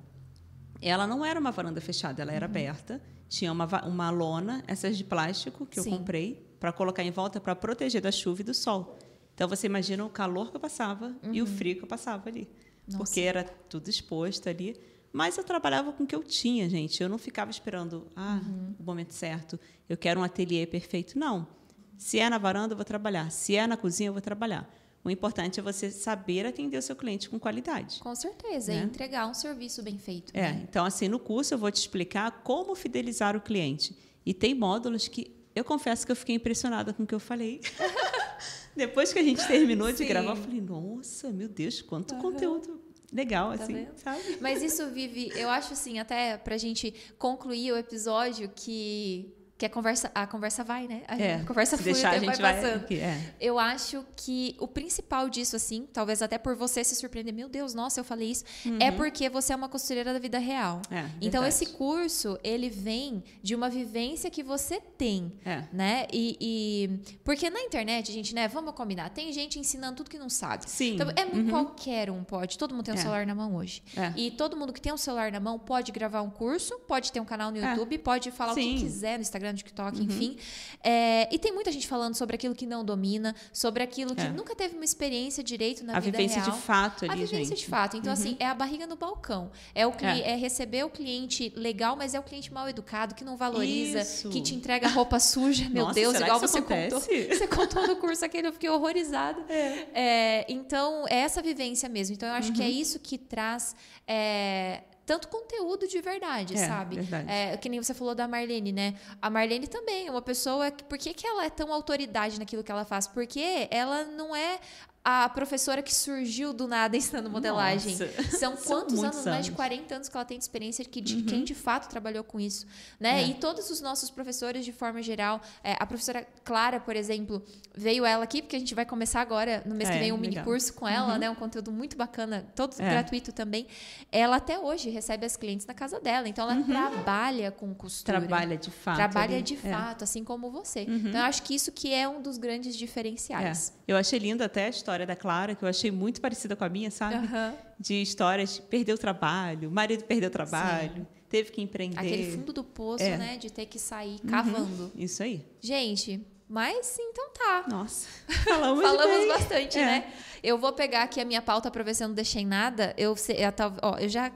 Ela 0.82 1.06
não 1.06 1.24
era 1.24 1.38
uma 1.38 1.50
varanda 1.50 1.80
fechada, 1.80 2.22
ela 2.22 2.32
era 2.32 2.46
uhum. 2.46 2.50
aberta. 2.50 3.00
Tinha 3.28 3.52
uma, 3.52 3.66
uma 3.86 4.10
lona, 4.10 4.64
essas 4.66 4.96
de 4.96 5.04
plástico 5.04 5.66
que 5.66 5.80
Sim. 5.80 5.92
eu 5.92 5.98
comprei, 5.98 6.49
para 6.60 6.72
colocar 6.72 7.02
em 7.02 7.10
volta 7.10 7.40
para 7.40 7.56
proteger 7.56 8.02
da 8.02 8.12
chuva 8.12 8.42
e 8.42 8.44
do 8.44 8.54
sol. 8.54 8.98
Então 9.34 9.48
você 9.48 9.66
imagina 9.66 10.04
o 10.04 10.10
calor 10.10 10.50
que 10.50 10.56
eu 10.56 10.60
passava 10.60 11.16
uhum. 11.24 11.32
e 11.32 11.40
o 11.40 11.46
uhum. 11.46 11.50
frio 11.50 11.76
que 11.76 11.82
eu 11.82 11.88
passava 11.88 12.28
ali. 12.28 12.46
Nossa. 12.86 12.98
Porque 12.98 13.20
era 13.20 13.42
tudo 13.42 13.88
exposto 13.88 14.48
ali. 14.48 14.78
Mas 15.12 15.36
eu 15.36 15.42
trabalhava 15.42 15.92
com 15.92 16.04
o 16.04 16.06
que 16.06 16.14
eu 16.14 16.22
tinha, 16.22 16.68
gente. 16.68 17.02
Eu 17.02 17.08
não 17.08 17.18
ficava 17.18 17.50
esperando 17.50 18.06
ah, 18.14 18.40
uhum. 18.44 18.74
o 18.78 18.82
momento 18.82 19.12
certo. 19.12 19.58
Eu 19.88 19.96
quero 19.96 20.20
um 20.20 20.22
ateliê 20.22 20.66
perfeito. 20.66 21.18
Não. 21.18 21.48
Se 21.96 22.18
é 22.18 22.28
na 22.28 22.38
varanda, 22.38 22.74
eu 22.74 22.76
vou 22.76 22.84
trabalhar. 22.84 23.30
Se 23.30 23.56
é 23.56 23.66
na 23.66 23.76
cozinha, 23.76 24.10
eu 24.10 24.12
vou 24.12 24.22
trabalhar. 24.22 24.70
O 25.02 25.10
importante 25.10 25.58
é 25.58 25.62
você 25.62 25.90
saber 25.90 26.44
atender 26.44 26.76
o 26.76 26.82
seu 26.82 26.94
cliente 26.94 27.28
com 27.30 27.38
qualidade. 27.38 28.00
Com 28.00 28.14
certeza, 28.14 28.72
né? 28.72 28.82
e 28.82 28.84
entregar 28.84 29.26
um 29.26 29.32
serviço 29.32 29.82
bem 29.82 29.96
feito. 29.96 30.30
É, 30.36 30.52
né? 30.52 30.66
então 30.68 30.84
assim, 30.84 31.08
no 31.08 31.18
curso 31.18 31.54
eu 31.54 31.58
vou 31.58 31.70
te 31.70 31.78
explicar 31.78 32.42
como 32.42 32.74
fidelizar 32.74 33.34
o 33.34 33.40
cliente. 33.40 33.96
E 34.26 34.34
tem 34.34 34.54
módulos 34.54 35.08
que 35.08 35.39
eu 35.54 35.64
confesso 35.64 36.06
que 36.06 36.12
eu 36.12 36.16
fiquei 36.16 36.34
impressionada 36.36 36.92
com 36.92 37.02
o 37.02 37.06
que 37.06 37.14
eu 37.14 37.20
falei. 37.20 37.60
Depois 38.74 39.12
que 39.12 39.18
a 39.18 39.22
gente 39.22 39.46
terminou 39.46 39.90
de 39.90 39.98
Sim. 39.98 40.06
gravar, 40.06 40.30
eu 40.30 40.36
falei, 40.36 40.60
nossa, 40.60 41.30
meu 41.30 41.48
Deus, 41.48 41.82
quanto 41.82 42.14
uhum. 42.14 42.20
conteúdo 42.20 42.80
legal, 43.12 43.56
tá 43.56 43.64
assim, 43.64 43.74
vendo? 43.74 43.96
sabe? 43.96 44.38
Mas 44.40 44.62
isso, 44.62 44.86
Vivi, 44.90 45.32
eu 45.34 45.50
acho 45.50 45.72
assim, 45.72 45.98
até 45.98 46.36
pra 46.36 46.56
gente 46.56 46.94
concluir 47.18 47.72
o 47.72 47.76
episódio, 47.76 48.48
que 48.54 49.34
que 49.60 49.66
a 49.66 49.68
conversa, 49.68 50.10
a 50.14 50.26
conversa 50.26 50.64
vai, 50.64 50.88
né? 50.88 51.02
A, 51.06 51.18
É, 51.20 51.38
conversa 51.44 51.76
flui, 51.76 51.92
deixar, 51.92 52.12
a 52.14 52.18
gente 52.18 52.40
vai 52.40 52.54
vai. 52.54 52.54
passando. 52.62 52.82
aqui, 52.84 52.98
é. 52.98 53.34
Eu 53.38 53.58
acho 53.58 54.02
que 54.16 54.56
o 54.58 54.66
principal 54.66 55.28
disso, 55.28 55.54
assim, 55.54 55.86
talvez 55.92 56.22
até 56.22 56.38
por 56.38 56.56
você 56.56 56.82
se 56.82 56.96
surpreender, 56.96 57.34
meu 57.34 57.46
Deus, 57.46 57.74
nossa, 57.74 58.00
eu 58.00 58.04
falei 58.04 58.30
isso, 58.30 58.42
é 58.80 58.90
porque 58.90 59.28
você 59.28 59.52
é 59.52 59.56
uma 59.56 59.68
costureira 59.68 60.14
da 60.14 60.18
vida 60.18 60.38
real. 60.38 60.80
É, 60.90 61.00
então, 61.20 61.42
verdade. 61.42 61.48
esse 61.48 61.66
curso, 61.66 62.38
ele 62.42 62.70
vem 62.70 63.22
de 63.42 63.54
uma 63.54 63.68
vivência 63.68 64.30
que 64.30 64.42
você 64.42 64.80
tem, 64.80 65.30
É. 65.44 65.64
né? 65.70 66.06
E, 66.10 66.38
e- 66.40 67.16
porque 67.22 67.50
na 67.50 67.60
internet, 67.60 68.10
gente, 68.10 68.34
né? 68.34 68.48
Vamos 68.48 68.72
combinar, 68.74 69.10
tem 69.10 69.30
gente 69.30 69.58
ensinando 69.58 69.96
tudo 69.96 70.08
que 70.10 70.18
não 70.18 70.30
sabe. 70.30 70.64
Sim. 70.70 70.94
Então, 70.94 71.08
é 71.14 71.26
muito 71.26 71.50
qualquer 71.50 72.10
um 72.10 72.24
pode. 72.24 72.56
Todo 72.56 72.74
mundo 72.74 72.84
tem 72.86 72.94
um 72.94 72.96
É. 72.96 73.00
celular 73.00 73.26
na 73.26 73.34
mão 73.34 73.54
hoje. 73.56 73.82
É. 73.94 74.12
E 74.16 74.30
todo 74.30 74.56
mundo 74.56 74.72
que 74.72 74.80
tem 74.80 74.90
um 74.92 74.96
celular 74.96 75.30
na 75.30 75.38
mão 75.40 75.58
pode 75.58 75.92
gravar 75.92 76.22
um 76.22 76.30
curso, 76.30 76.78
pode 76.88 77.12
ter 77.12 77.20
um 77.20 77.26
canal 77.26 77.50
no 77.50 77.58
É. 77.58 77.70
YouTube, 77.72 77.98
pode 77.98 78.30
falar 78.30 78.52
o 78.52 78.54
que 78.54 78.62
Sim. 78.62 78.74
Uhum. 78.76 78.80
quiser 78.80 79.16
no 79.18 79.22
Instagram, 79.22 79.49
no 79.52 79.58
TikTok, 79.58 80.02
enfim. 80.02 80.36
É, 80.82 81.28
e 81.34 81.38
tem 81.38 81.52
muita 81.52 81.70
gente 81.72 81.86
falando 81.86 82.14
sobre 82.14 82.34
aquilo 82.36 82.54
que 82.54 82.66
não 82.66 82.84
domina, 82.84 83.34
sobre 83.52 83.82
aquilo 83.82 84.14
que 84.14 84.22
É. 84.22 84.30
nunca 84.30 84.54
teve 84.54 84.74
uma 84.76 84.84
experiência 84.84 85.42
direito 85.44 85.84
na 85.84 85.96
a 85.96 86.00
vida 86.00 86.16
vivência 86.18 86.40
real. 86.42 86.56
de 86.56 86.62
fato 86.62 87.04
ali, 87.04 87.12
A 87.12 87.16
vivência 87.16 87.36
gente. 87.36 87.50
Uhum. 87.50 87.54
de 87.56 87.66
fato. 87.66 87.96
Então, 87.96 88.12
assim, 88.12 88.36
é 88.38 88.46
a 88.46 88.54
barriga 88.54 88.86
no 88.86 88.96
balcão. 88.96 89.50
É, 89.74 89.86
o 89.86 89.92
É. 90.00 90.32
é 90.32 90.36
receber 90.36 90.84
o 90.84 90.90
cliente 90.90 91.52
legal, 91.56 91.96
mas 91.96 92.14
é 92.14 92.18
o 92.20 92.22
cliente 92.22 92.52
mal 92.52 92.68
educado, 92.68 93.14
que 93.14 93.24
não 93.24 93.36
valoriza, 93.36 94.00
Isso. 94.02 94.28
que 94.30 94.40
te 94.40 94.54
entrega 94.54 94.88
roupa 94.88 95.18
suja. 95.20 95.68
Meu 95.68 95.84
Nossa, 95.84 95.94
Deus, 95.94 96.14
igual 96.20 96.38
você 96.40 96.60
contou. 96.62 96.76
acontece? 96.98 97.28
Você 97.40 97.46
contou 97.46 97.86
no 97.86 97.96
curso 97.96 98.24
aquele, 98.24 98.48
eu 98.48 98.52
fiquei 98.52 98.68
horrorizada. 98.68 99.40
É, 99.48 100.44
então, 100.48 101.04
é 101.08 101.16
essa 101.20 101.40
vivência 101.42 101.88
mesmo. 101.88 102.14
Então, 102.14 102.28
eu 102.28 102.34
acho 102.34 102.48
Uhum. 102.48 102.54
que 102.54 102.62
é 102.62 102.68
isso 102.70 102.98
que 102.98 103.16
traz 103.18 103.74
é, 104.06 104.82
tanto 105.10 105.26
conteúdo 105.26 105.88
de 105.88 106.00
verdade, 106.00 106.54
É, 106.54 106.68
sabe? 106.68 106.94
verdade. 106.94 107.28
É, 107.28 107.56
que 107.56 107.68
nem 107.68 107.82
você 107.82 107.92
falou 107.92 108.14
da 108.14 108.28
Marlene, 108.28 108.70
né? 108.70 108.94
A 109.20 109.28
Marlene 109.28 109.66
também 109.66 110.06
é 110.06 110.10
uma 110.10 110.22
pessoa. 110.22 110.70
Que, 110.70 110.84
por 110.84 110.96
que, 110.96 111.12
que 111.12 111.26
ela 111.26 111.44
é 111.44 111.50
tão 111.50 111.72
autoridade 111.72 112.38
naquilo 112.38 112.62
que 112.62 112.70
ela 112.70 112.84
faz? 112.84 113.08
Porque 113.08 113.66
ela 113.72 114.04
não 114.04 114.36
é 114.36 114.60
a 115.02 115.28
professora 115.30 115.82
que 115.82 115.94
surgiu 115.94 116.52
do 116.52 116.68
nada 116.68 116.94
ensinando 116.96 117.30
modelagem. 117.30 117.92
Nossa. 117.92 118.22
São 118.36 118.56
São 118.56 118.56
quantos 118.56 118.94
muitos 118.96 119.16
anos? 119.20 119.26
Mais 119.26 119.44
de 119.46 119.50
anos. 119.50 119.56
40 119.56 119.94
anos 119.94 120.08
que 120.08 120.16
ela 120.16 120.24
tem 120.26 120.36
de 120.38 120.44
experiência 120.44 120.84
que 120.84 121.00
de 121.00 121.22
quem 121.22 121.42
de 121.42 121.54
fato 121.54 121.88
trabalhou 121.88 122.22
com 122.22 122.38
isso, 122.38 122.66
né? 122.98 123.22
É. 123.22 123.26
E 123.28 123.34
todos 123.34 123.70
os 123.70 123.80
nossos 123.80 124.10
professores 124.10 124.64
de 124.64 124.72
forma 124.72 125.02
geral, 125.02 125.40
é, 125.64 125.74
a 125.78 125.86
professora 125.86 126.26
Clara, 126.44 126.78
por 126.78 126.94
exemplo, 126.96 127.42
veio 127.74 128.04
ela 128.04 128.24
aqui 128.24 128.42
porque 128.42 128.56
a 128.56 128.58
gente 128.58 128.74
vai 128.74 128.84
começar 128.84 129.20
agora 129.22 129.62
no 129.64 129.74
mês 129.74 129.88
que 129.88 129.96
É, 129.96 130.00
vem 130.00 130.12
um 130.12 130.16
mini 130.18 130.34
legal. 130.34 130.44
curso 130.44 130.74
com 130.74 130.86
ela, 130.86 131.16
né? 131.18 131.30
Um 131.30 131.34
conteúdo 131.34 131.72
muito 131.72 131.96
bacana, 131.96 132.46
todo 132.54 132.74
É. 132.78 132.90
gratuito 132.90 133.32
também. 133.32 133.66
Ela 134.12 134.36
até 134.36 134.58
hoje 134.58 134.90
recebe 134.90 135.24
as 135.24 135.36
clientes 135.36 135.64
na 135.66 135.72
casa 135.74 135.98
dela, 135.98 136.28
então 136.28 136.48
ela 136.50 136.62
trabalha 136.62 137.50
com 137.50 137.72
costura. 137.74 138.18
Trabalha 138.20 138.56
de 138.56 138.70
fato. 138.70 138.96
Trabalha 138.96 139.34
ali. 139.36 139.42
de 139.42 139.54
É. 139.54 139.70
fato, 139.70 140.04
assim 140.04 140.22
como 140.24 140.50
você. 140.50 140.82
Então, 140.82 141.20
eu 141.20 141.26
acho 141.26 141.42
que 141.42 141.54
isso 141.54 141.72
que 141.72 141.92
é 141.94 142.06
um 142.08 142.20
dos 142.20 142.36
grandes 142.36 142.76
diferenciais. 142.76 143.72
É. 143.86 143.92
Eu 143.92 143.96
achei 143.96 144.18
linda 144.18 144.44
até 144.44 144.66
a 144.66 144.68
história 144.68 144.89
da 145.06 145.16
Clara, 145.16 145.54
que 145.54 145.62
eu 145.64 145.68
achei 145.68 145.90
muito 145.90 146.20
parecida 146.20 146.54
com 146.56 146.64
a 146.64 146.68
minha, 146.68 146.90
sabe? 146.90 147.14
Aham. 147.16 147.54
De 147.78 148.00
histórias, 148.02 148.54
de 148.56 148.62
perdeu 148.62 148.94
o 148.94 148.98
trabalho, 148.98 149.68
o 149.68 149.72
marido 149.72 150.04
perdeu 150.04 150.28
o 150.28 150.32
trabalho, 150.32 151.06
teve 151.28 151.50
que 151.50 151.60
empreender. 151.62 151.98
Aquele 151.98 152.30
fundo 152.32 152.52
do 152.52 152.62
poço, 152.64 153.02
É. 153.04 153.16
né? 153.16 153.36
De 153.36 153.50
ter 153.50 153.66
que 153.66 153.78
sair 153.78 154.18
cavando. 154.28 154.90
Isso 154.94 155.22
aí. 155.22 155.44
Gente, 155.60 156.26
mas 156.48 156.96
então 156.98 157.30
tá. 157.32 157.64
Nossa, 157.68 158.06
falamos, 158.44 158.82
Falamos 158.82 159.28
bastante, 159.28 159.78
É. 159.78 159.84
né? 159.84 160.12
Eu 160.42 160.58
vou 160.58 160.72
pegar 160.72 161.02
aqui 161.02 161.20
a 161.20 161.24
minha 161.24 161.42
pauta 161.42 161.70
pra 161.70 161.82
ver 161.82 161.94
se 161.94 162.02
eu 162.02 162.08
não 162.08 162.14
deixei 162.14 162.44
nada. 162.44 162.94
Eu, 162.96 163.14
eu, 163.28 163.52
tal- 163.52 163.74
ó, 163.82 163.98
eu 163.98 164.08
já. 164.08 164.32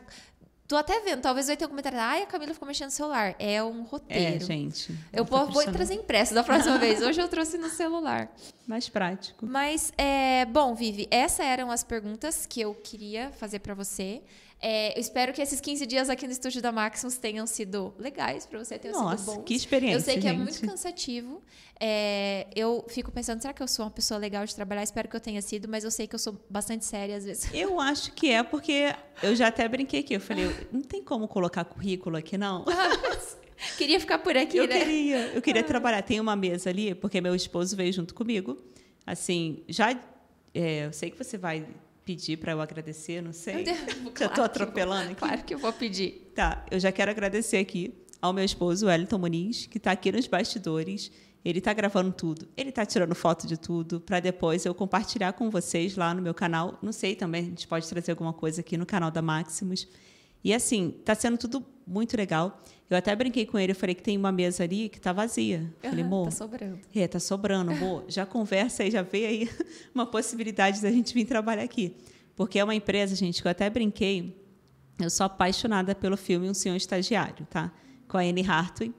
Tô 0.75 0.79
até 0.79 0.99
vendo, 1.03 1.21
talvez 1.21 1.47
vai 1.47 1.57
ter 1.57 1.67
um 1.67 1.69
comentário. 1.69 1.97
Ai, 2.01 2.25
a 2.25 2.27
Camila 2.27 2.53
ficou 2.53 2.67
mexendo 2.67 2.87
no 2.87 2.91
celular. 2.91 3.37
É 3.39 3.63
um 3.63 3.83
É, 3.83 3.87
roteiro. 3.89 4.45
gente. 4.45 4.93
eu 5.13 5.25
vou, 5.25 5.47
vou 5.47 5.63
trazer 5.71 5.95
impresso 5.95 6.35
da 6.35 6.43
próxima 6.43 6.79
vez. 6.83 7.01
Hoje 7.01 7.21
eu 7.21 7.29
trouxe 7.29 7.57
no 7.57 7.69
celular. 7.69 8.29
Mais 8.67 8.89
prático. 8.89 9.47
Mas, 9.47 9.93
é, 9.97 10.45
bom, 10.47 10.75
Vivi, 10.75 11.07
essas 11.13 11.47
eram 11.47 11.71
as 11.71 11.85
perguntas 11.85 12.45
que 12.45 12.61
eu 12.61 12.75
queria 12.75 13.31
fazer 13.39 13.61
pra 13.61 13.73
você. 13.73 14.21
É, 14.67 14.97
eu 14.97 15.01
espero 15.03 15.31
que 15.35 15.43
esses 15.43 15.61
15 15.61 15.85
dias 15.85 16.09
aqui 16.09 16.27
no 16.27 16.33
estúdio 16.33 16.63
da 16.63 16.73
Maximus 16.73 17.19
tenham 17.19 17.47
sido 17.47 17.93
legais 17.99 18.47
pra 18.47 18.59
você, 18.59 18.79
tenham 18.79 18.95
sido 18.95 19.05
Nossa, 19.05 19.31
bons. 19.33 19.45
que 19.45 19.53
experiência, 19.55 19.97
Eu 19.99 20.01
sei 20.01 20.19
que 20.19 20.27
é 20.27 20.31
gente. 20.31 20.41
muito 20.41 20.59
cansativo. 20.63 21.43
É, 21.79 22.47
eu 22.57 22.83
fico 22.89 23.13
pensando, 23.13 23.43
será 23.43 23.53
que 23.53 23.63
eu 23.63 23.69
sou 23.69 23.85
uma 23.85 23.91
pessoa 23.91 24.17
legal 24.17 24.43
de 24.47 24.55
trabalhar? 24.55 24.83
Espero 24.83 25.07
que 25.07 25.15
eu 25.15 25.21
tenha 25.21 25.43
sido, 25.43 25.69
mas 25.69 25.85
eu 25.85 25.91
sei 25.91 26.07
que 26.07 26.15
eu 26.15 26.19
sou 26.19 26.43
bastante 26.49 26.87
séria 26.87 27.15
às 27.15 27.27
vezes. 27.27 27.47
Eu 27.53 27.79
acho 27.79 28.11
que 28.13 28.31
é 28.31 28.43
porque 28.43 28.95
eu 29.23 29.37
já 29.37 29.49
até 29.49 29.69
brinquei 29.69 30.01
aqui. 30.01 30.15
Eu 30.15 30.21
falei, 30.21 30.47
não 30.73 30.81
tem 30.81 31.05
como 31.05 31.29
colocar 31.29 31.63
currículo 31.67 32.17
aqui, 32.17 32.39
não. 32.39 32.65
Queria 33.77 34.01
ficar 34.01 34.19
por 34.19 34.35
aqui, 34.35 34.57
Eu 34.57 34.67
né? 34.67 34.79
queria, 34.79 35.19
eu 35.35 35.43
queria 35.43 35.63
trabalhar. 35.63 36.01
Tem 36.01 36.19
uma 36.21 36.35
mesa 36.35 36.71
ali, 36.71 36.95
porque 36.95 37.21
meu 37.21 37.35
esposo 37.35 37.77
veio 37.77 37.93
junto 37.93 38.15
comigo. 38.15 38.57
Assim, 39.07 39.63
já. 39.69 39.91
é, 40.55 40.87
eu 40.87 40.93
sei 40.95 41.11
que 41.11 41.19
você 41.23 41.37
vai 41.37 41.67
pedir 42.05 42.37
para 42.37 42.53
eu 42.53 42.61
agradecer, 42.61 43.23
não 43.23 43.33
sei. 43.33 43.65
Claro 44.15 44.19
já 44.19 44.27
estou 44.27 44.45
atropelando 44.45 45.11
aqui. 45.11 45.15
Claro 45.15 45.45
que 45.45 45.55
eu 45.55 45.59
vou 45.59 45.73
pedir. 45.73 46.31
Tá, 46.35 46.65
eu 46.71 46.79
já 46.79 46.93
quero 46.93 47.11
agradecer 47.11 47.57
aqui 47.57 47.95
ao 48.21 48.33
meu 48.33 48.45
esposo, 48.45 48.87
Wellington 48.87 49.19
Muniz, 49.19 49.67
que 49.67 49.79
está 49.79 49.93
aqui 49.93 50.13
nos 50.13 50.27
bastidores. 50.27 51.11
Ele 51.45 51.59
está 51.59 51.75
gravando 51.75 52.11
tudo, 52.11 52.49
ele 52.57 52.71
está 52.71 52.87
tirando 52.87 53.15
foto 53.15 53.47
de 53.47 53.59
tudo, 53.59 54.01
para 54.01 54.19
depois 54.19 54.65
eu 54.65 54.75
compartilhar 54.75 55.35
com 55.35 55.51
vocês 55.51 55.95
lá 55.95 56.15
no 56.15 56.23
meu 56.23 56.33
canal. 56.33 56.79
Não 56.81 56.91
sei 56.91 57.15
também, 57.15 57.43
a 57.43 57.45
gente 57.45 57.69
pode 57.69 57.87
trazer 57.87 58.13
alguma 58.13 58.33
coisa 58.33 58.63
aqui 58.63 58.79
no 58.79 58.87
canal 58.87 59.11
da 59.11 59.21
Maximus. 59.21 59.87
E 60.45 60.53
assim, 60.53 60.95
está 61.01 61.15
sendo 61.15 61.39
tudo 61.39 61.65
muito 61.87 62.17
legal. 62.17 62.63
Eu 62.89 62.99
até 62.99 63.17
brinquei 63.17 63.47
com 63.47 63.59
ele, 63.59 63.73
eu 63.73 63.77
falei 63.77 63.95
que 63.95 64.03
tem 64.03 64.17
uma 64.17 64.31
mesa 64.31 64.63
ali 64.63 64.91
que 64.91 64.99
está 64.99 65.11
vazia. 65.13 65.73
Eu 65.83 65.89
Falei, 65.91 66.05
amor, 66.05 66.27
tá 66.27 66.31
sobrando. 66.31 66.79
é, 66.95 67.09
tá 67.09 67.19
sobrando, 67.19 67.71
amor. 67.73 68.05
Já 68.09 68.27
conversa 68.27 68.83
aí, 68.83 68.91
já 68.91 69.01
vê 69.03 69.25
aí 69.27 69.51
uma 69.95 70.05
possibilidade 70.07 70.83
da 70.83 70.91
gente 70.91 71.15
vir 71.15 71.25
trabalhar 71.25 71.63
aqui. 71.63 71.97
Porque 72.37 72.59
é 72.59 72.65
uma 72.65 72.75
empresa, 72.75 73.17
gente, 73.17 73.41
que 73.41 73.49
eu 73.49 73.51
até 73.51 73.71
brinquei. 73.71 74.37
Eu 75.01 75.09
sou 75.09 75.25
apaixonada 75.25 75.95
pelo 75.95 76.17
filme 76.17 76.49
Um 76.49 76.55
Senhor 76.55 76.77
Estagiário, 76.77 77.47
tá? 77.49 77.73
Com 78.07 78.19
a 78.19 78.21
Anne 78.21 78.45
Hathaway. 78.47 78.93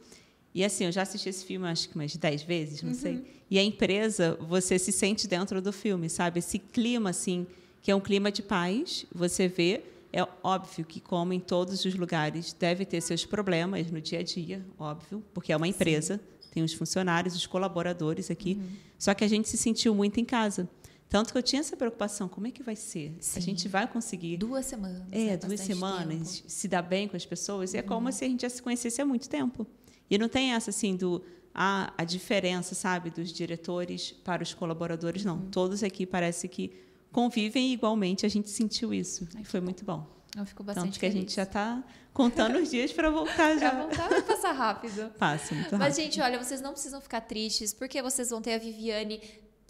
E 0.54 0.64
assim, 0.64 0.86
eu 0.86 0.92
já 0.92 1.04
assisti 1.04 1.30
esse 1.30 1.46
filme 1.46 1.68
acho 1.68 1.88
que 1.90 1.96
umas 1.96 2.16
dez 2.16 2.42
vezes, 2.42 2.82
não 2.82 2.94
sei. 2.94 3.24
E 3.52 3.60
a 3.60 3.64
empresa, 3.64 4.38
você 4.42 4.80
se 4.80 4.92
sente 4.92 5.28
dentro 5.28 5.62
do 5.62 5.72
filme, 5.72 6.10
sabe? 6.10 6.40
Esse 6.40 6.58
clima, 6.58 7.10
assim, 7.12 7.46
que 7.82 7.92
é 7.92 7.96
um 7.96 8.00
clima 8.02 8.32
de 8.32 8.42
paz, 8.42 9.06
você 9.14 9.48
vê. 9.48 9.84
É 10.18 10.26
óbvio 10.42 10.86
que, 10.86 11.02
como 11.02 11.34
em 11.34 11.42
todos 11.42 11.84
os 11.84 11.94
lugares, 11.94 12.54
deve 12.54 12.86
ter 12.86 13.02
seus 13.02 13.26
problemas 13.26 13.92
no 13.92 14.00
dia 14.00 14.20
a 14.20 14.24
dia, 14.24 14.66
óbvio, 14.80 15.22
porque 15.34 15.52
é 15.52 15.58
uma 15.58 15.68
empresa, 15.68 16.22
tem 16.52 16.64
os 16.64 16.74
funcionários, 16.74 17.36
os 17.36 17.46
colaboradores 17.46 18.32
aqui. 18.32 18.58
Só 18.98 19.14
que 19.14 19.26
a 19.26 19.28
gente 19.28 19.50
se 19.50 19.58
sentiu 19.58 19.94
muito 19.94 20.18
em 20.18 20.24
casa. 20.24 20.70
Tanto 21.10 21.34
que 21.34 21.38
eu 21.38 21.44
tinha 21.44 21.60
essa 21.60 21.76
preocupação, 21.76 22.30
como 22.30 22.48
é 22.48 22.52
que 22.52 22.64
vai 22.64 22.78
ser? 22.78 23.14
Sim. 23.20 23.40
A 23.40 23.42
gente 23.42 23.68
vai 23.68 23.86
conseguir 23.88 24.38
Duas 24.38 24.66
semanas. 24.66 25.04
é, 25.12 25.26
né? 25.26 25.38
duas 25.38 25.60
semanas, 25.60 26.38
tempo. 26.38 26.50
se 26.50 26.68
dar 26.70 26.82
bem 26.82 27.10
com 27.10 27.18
as 27.18 27.26
pessoas. 27.26 27.74
E 27.74 27.78
é 27.78 27.82
como 27.82 28.10
se 28.10 28.24
a 28.24 28.28
gente 28.30 28.44
já 28.44 28.50
se 28.50 28.62
conhecesse 28.62 29.02
há 29.02 29.06
muito 29.06 29.28
tempo. 29.28 29.68
E 30.10 30.18
não 30.18 30.30
tem 30.30 30.54
essa, 30.54 30.70
assim, 30.70 30.96
do... 30.96 31.22
Ah, 31.54 31.94
a 31.98 32.06
diferença, 32.06 32.74
sabe, 32.74 33.10
dos 33.10 33.34
diretores 33.34 34.12
para 34.24 34.44
os 34.44 34.54
colaboradores, 34.54 35.26
não. 35.26 35.42
Todos 35.52 35.84
aqui 35.84 36.06
parece 36.06 36.48
que 36.48 36.72
convivem 37.16 37.72
igualmente. 37.72 38.26
A 38.26 38.30
gente 38.30 38.50
sentiu 38.50 38.94
isso. 38.94 39.26
E 39.40 39.46
foi 39.46 39.62
muito 39.62 39.86
bom. 39.86 40.06
Eu 40.38 40.46
fico 40.46 40.62
bastante 40.66 40.88
Tanto 40.88 41.00
que 41.00 41.06
a 41.06 41.10
feliz. 41.10 41.24
gente 41.24 41.34
já 41.34 41.44
está 41.44 41.82
contando 42.14 42.58
os 42.60 42.70
dias 42.70 42.92
para 42.92 43.10
voltar 43.10 43.56
já. 43.58 43.72
voltar, 43.72 44.10
vai 44.10 44.22
passar 44.22 44.52
rápido. 44.52 45.10
Passa 45.18 45.56
muito 45.56 45.64
rápido. 45.68 45.80
Mas, 45.80 45.96
gente, 45.96 46.20
olha, 46.20 46.38
vocês 46.44 46.60
não 46.60 46.74
precisam 46.74 47.00
ficar 47.00 47.22
tristes, 47.22 47.74
porque 47.74 48.02
vocês 48.02 48.32
vão 48.32 48.42
ter 48.42 48.56
a 48.56 48.58
Viviane 48.58 49.22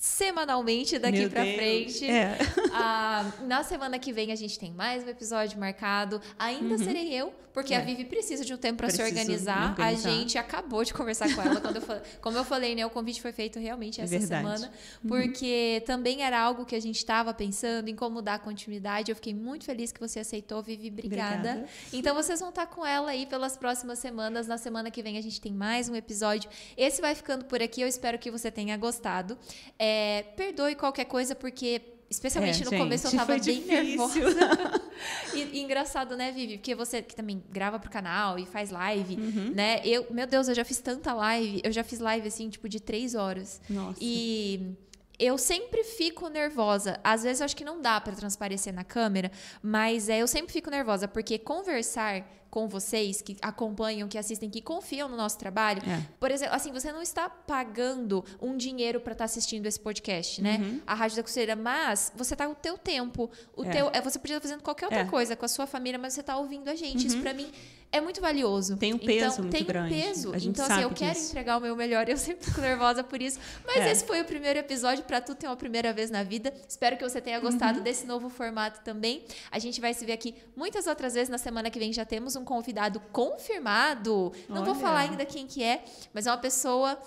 semanalmente 0.06 0.99
daqui 0.99 1.20
Meu 1.20 1.30
pra 1.32 1.43
Deus. 1.43 1.56
frente. 1.56 2.08
É. 2.10 2.38
Ah, 2.72 3.32
na 3.41 3.64
semana 3.64 3.97
que 3.97 4.14
vem 4.14 4.32
a 4.32 4.36
gente 4.36 4.58
tem 4.60 4.72
mais 4.72 5.03
um 5.03 5.10
episódio 5.10 5.60
marcado. 5.60 6.22
Ainda 6.38 6.78
serei 6.78 7.12
eu, 7.12 7.34
porque 7.53 7.74
a 7.74 7.80
É. 7.80 7.86
Vivi 7.86 8.06
precisa 8.06 8.45
de 8.45 8.53
um 8.53 8.58
tempo 8.58 8.78
para 8.78 8.89
se 8.91 9.01
organizar. 9.01 9.76
A 9.80 9.93
gente 9.95 10.38
acabou 10.38 10.84
de 10.84 10.93
conversar 10.93 11.34
com 11.34 11.41
ela 11.41 11.60
quando 11.60 11.78
eu 11.78 11.82
falei, 11.82 12.01
como 12.22 12.38
eu 12.38 12.43
falei, 12.45 12.76
né, 12.76 12.86
o 12.86 12.89
convite 12.89 13.20
foi 13.22 13.32
feito 13.32 13.58
realmente 13.60 13.99
É 13.99 14.03
essa 14.03 14.18
verdade. 14.20 14.43
semana, 14.60 14.72
porque 15.08 15.82
também 15.88 16.22
era 16.22 16.39
algo 16.39 16.66
que 16.66 16.76
a 16.76 16.80
gente 16.80 16.97
estava 16.97 17.34
pensando 17.34 17.89
em 17.89 17.95
como 17.95 18.22
dar 18.22 18.39
continuidade. 18.39 19.12
Eu 19.12 19.16
fiquei 19.16 19.34
muito 19.34 19.66
feliz 19.66 19.91
que 19.91 19.99
você 19.99 20.20
aceitou, 20.20 20.62
Vivi, 20.62 20.89
obrigada. 20.89 21.26
Obrigada. 21.36 21.66
Então 21.91 22.14
vocês 22.14 22.39
vão 22.39 22.49
estar 22.49 22.68
com 22.68 22.86
ela 22.86 23.10
aí 23.12 23.26
pelas 23.26 23.58
próximas 23.58 23.97
semanas. 23.99 24.45
Na 24.47 24.58
semana 24.58 24.91
que 24.91 25.01
vem 25.01 25.18
a 25.18 25.22
gente 25.22 25.41
tem 25.41 25.51
mais 25.51 25.89
um 25.89 25.95
episódio. 25.95 26.49
Esse 26.78 27.01
vai 27.01 27.16
ficando 27.16 27.45
por 27.45 27.62
aqui. 27.62 27.82
Eu 27.82 27.88
espero 27.88 28.20
que 28.20 28.30
você 28.30 28.51
tenha 28.51 28.78
gostado. 28.78 29.38
É, 29.80 29.95
perdoe 30.36 30.76
qualquer 30.76 31.06
coisa, 31.06 31.36
porque. 31.36 31.82
Especialmente 32.08 32.62
É, 32.62 32.66
no 32.66 32.70
gente, 32.70 32.80
começo 32.80 33.08
eu 33.08 33.12
tava 33.12 33.32
bem 33.34 33.41
difícil. 33.41 33.68
nervosa. 33.68 34.82
e, 35.34 35.58
e 35.58 35.60
engraçado, 35.62 36.16
né, 36.16 36.32
Vivi? 36.32 36.58
Porque 36.58 36.76
você 36.76 37.02
que 37.02 37.16
também 37.16 37.43
grava 37.50 37.80
pro 37.80 37.89
canal 37.89 38.38
e 38.38 38.46
faz 38.46 38.70
live, 38.70 39.16
Uhum. 39.16 39.52
né? 39.56 39.82
Eu, 39.84 40.06
meu 40.12 40.28
Deus, 40.28 40.48
eu 40.48 40.54
já 40.54 40.64
fiz 40.64 40.80
tanta 40.80 41.14
live. 41.14 41.62
Eu 41.64 41.72
já 41.72 41.84
fiz 41.84 42.00
live 42.00 42.28
assim, 42.28 42.48
tipo, 42.48 42.70
de 42.70 42.80
três 42.80 43.16
horas. 43.16 43.60
Nossa. 43.68 43.98
E 44.00 44.76
eu 45.18 45.36
sempre 45.38 45.84
fico 45.84 46.30
nervosa. 46.30 47.00
Às 47.04 47.24
vezes 47.24 47.39
eu 47.41 47.46
acho 47.46 47.56
que 47.56 47.66
não 47.66 47.82
dá 47.82 48.00
para 48.00 48.14
transparecer 48.14 48.72
na 48.72 48.84
câmera, 48.84 49.32
mas 49.62 50.08
é, 50.08 50.20
eu 50.22 50.28
sempre 50.28 50.54
fico 50.54 50.70
nervosa 50.70 51.08
porque 51.08 51.39
conversar 51.39 52.24
com 52.56 52.70
vocês 52.70 53.22
que 53.22 53.36
acompanham, 53.41 54.08
que 54.08 54.18
assistem, 54.18 54.49
que 54.49 54.62
confiam 54.62 55.10
no 55.10 55.18
nosso 55.18 55.38
trabalho. 55.38 55.82
É. 55.86 56.01
Por 56.18 56.32
exemplo, 56.32 56.56
assim, 56.56 56.72
você 56.72 56.89
não 56.89 57.01
está 57.01 57.28
pagando 57.30 58.24
um 58.41 58.56
dinheiro 58.56 59.01
para 59.01 59.12
estar 59.12 59.26
assistindo 59.26 59.66
esse 59.66 59.78
podcast, 59.78 60.41
né? 60.41 60.58
Uhum. 60.62 60.80
A 60.88 60.93
Rádio 60.93 61.18
da 61.18 61.24
Costureira, 61.24 61.53
mas 61.58 62.14
você 62.16 62.34
tá 62.34 62.47
o 62.47 62.56
teu 62.56 62.78
tempo, 62.78 63.30
o 63.58 63.66
É. 63.66 63.70
teu, 63.72 63.89
é, 63.91 63.99
você 63.99 64.18
podia 64.18 64.38
estar 64.38 64.47
fazendo 64.47 64.64
qualquer 64.64 64.86
outra 64.86 65.01
É. 65.01 65.03
coisa 65.06 65.36
com 65.36 65.43
a 65.43 65.49
sua 65.49 65.68
família, 65.68 65.99
mas 65.99 66.14
você 66.14 66.24
tá 66.24 66.38
ouvindo 66.38 66.70
a 66.70 66.76
gente. 66.76 67.06
Isso 67.06 67.20
para 67.20 67.34
mim 67.34 67.51
é 67.98 68.02
muito 68.02 68.20
valioso. 68.22 68.76
Tem 68.78 68.93
um 68.93 68.98
peso 68.98 69.26
então, 69.26 69.38
muito 69.43 69.52
tem 69.52 69.64
um 69.64 69.66
grande. 69.66 69.93
peso. 69.96 70.28
Então, 70.36 70.66
assim, 70.66 70.74
eu 70.82 70.82
sabe 70.89 70.96
quero 70.96 71.14
disso. 71.14 71.30
entregar 71.32 71.58
o 71.58 71.62
meu 71.62 71.76
melhor. 71.76 72.08
Eu 72.10 72.18
sempre 72.18 72.46
fico 72.46 72.62
nervosa 72.62 73.04
por 73.04 73.22
isso. 73.22 73.39
Mas 73.66 73.78
É. 73.78 73.91
esse 73.91 74.06
foi 74.06 74.22
o 74.22 74.26
primeiro 74.26 74.60
episódio 74.60 75.04
para 75.04 75.20
tu 75.22 75.34
ter 75.36 75.48
uma 75.48 75.56
primeira 75.56 75.91
vez 75.93 76.10
na 76.10 76.24
vida. 76.24 76.54
Espero 76.68 76.98
que 76.98 77.04
você 77.08 77.20
tenha 77.22 77.39
gostado 77.39 77.78
Uhum. 77.80 77.84
desse 77.84 78.06
novo 78.06 78.30
formato 78.30 78.82
também. 78.84 79.24
A 79.52 79.60
gente 79.60 79.80
vai 79.82 79.93
se 79.93 80.06
ver 80.06 80.14
aqui 80.14 80.36
muitas 80.56 80.88
outras 80.88 81.14
vezes. 81.14 81.30
Na 81.30 81.38
semana 81.38 81.70
que 81.70 81.80
vem 81.80 81.91
já 81.93 82.06
temos 82.06 82.36
um 82.36 82.43
convidado 82.46 83.00
confirmado. 83.12 84.32
Não 84.50 84.64
vou 84.64 84.74
Olha. 84.74 84.82
falar 84.82 85.00
ainda 85.02 85.26
quem 85.26 85.46
que 85.48 85.64
é, 85.64 85.84
mas 86.14 86.28
é 86.28 86.32
uma 86.32 86.38
pessoa, 86.38 86.98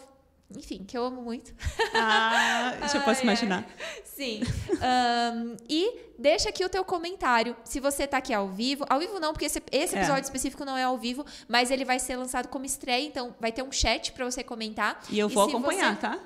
enfim, 0.57 0.83
que 0.85 0.97
eu 0.97 1.05
amo 1.05 1.21
muito. 1.23 1.53
Ah, 1.95 2.75
isso 2.87 2.97
eu 2.97 3.03
posso 3.03 3.23
imaginar. 3.23 3.67
Sim. 4.05 4.41
Ahn, 4.81 5.57
e 5.69 6.13
deixa 6.19 6.49
aqui 6.49 6.65
o 6.65 6.69
teu 6.69 6.85
comentário. 6.85 7.57
Se 7.65 7.81
você 7.81 8.07
tá 8.07 8.17
aqui 8.19 8.33
ao 8.33 8.49
vivo. 8.49 8.85
Ao 8.89 8.99
vivo 8.99 9.21
não, 9.21 9.33
porque 9.33 9.45
esse, 9.45 9.63
esse 9.71 9.95
É. 9.95 9.99
episódio 9.99 10.23
específico 10.25 10.65
não 10.65 10.77
é 10.77 10.85
ao 10.85 10.97
vivo, 10.97 11.25
mas 11.47 11.71
ele 11.71 11.85
vai 11.85 11.99
ser 11.99 12.17
lançado 12.17 12.49
como 12.49 12.65
estreia, 12.65 13.07
então 13.07 13.35
vai 13.41 13.53
ter 13.53 13.63
um 13.63 13.71
chat 13.73 14.13
para 14.13 14.25
você 14.25 14.43
comentar. 14.43 15.01
E 15.11 15.19
eu 15.19 15.29
vou 15.29 15.45
se 15.49 15.55
acompanhar, 15.57 15.95
você- 15.95 16.01
tá? 16.01 16.19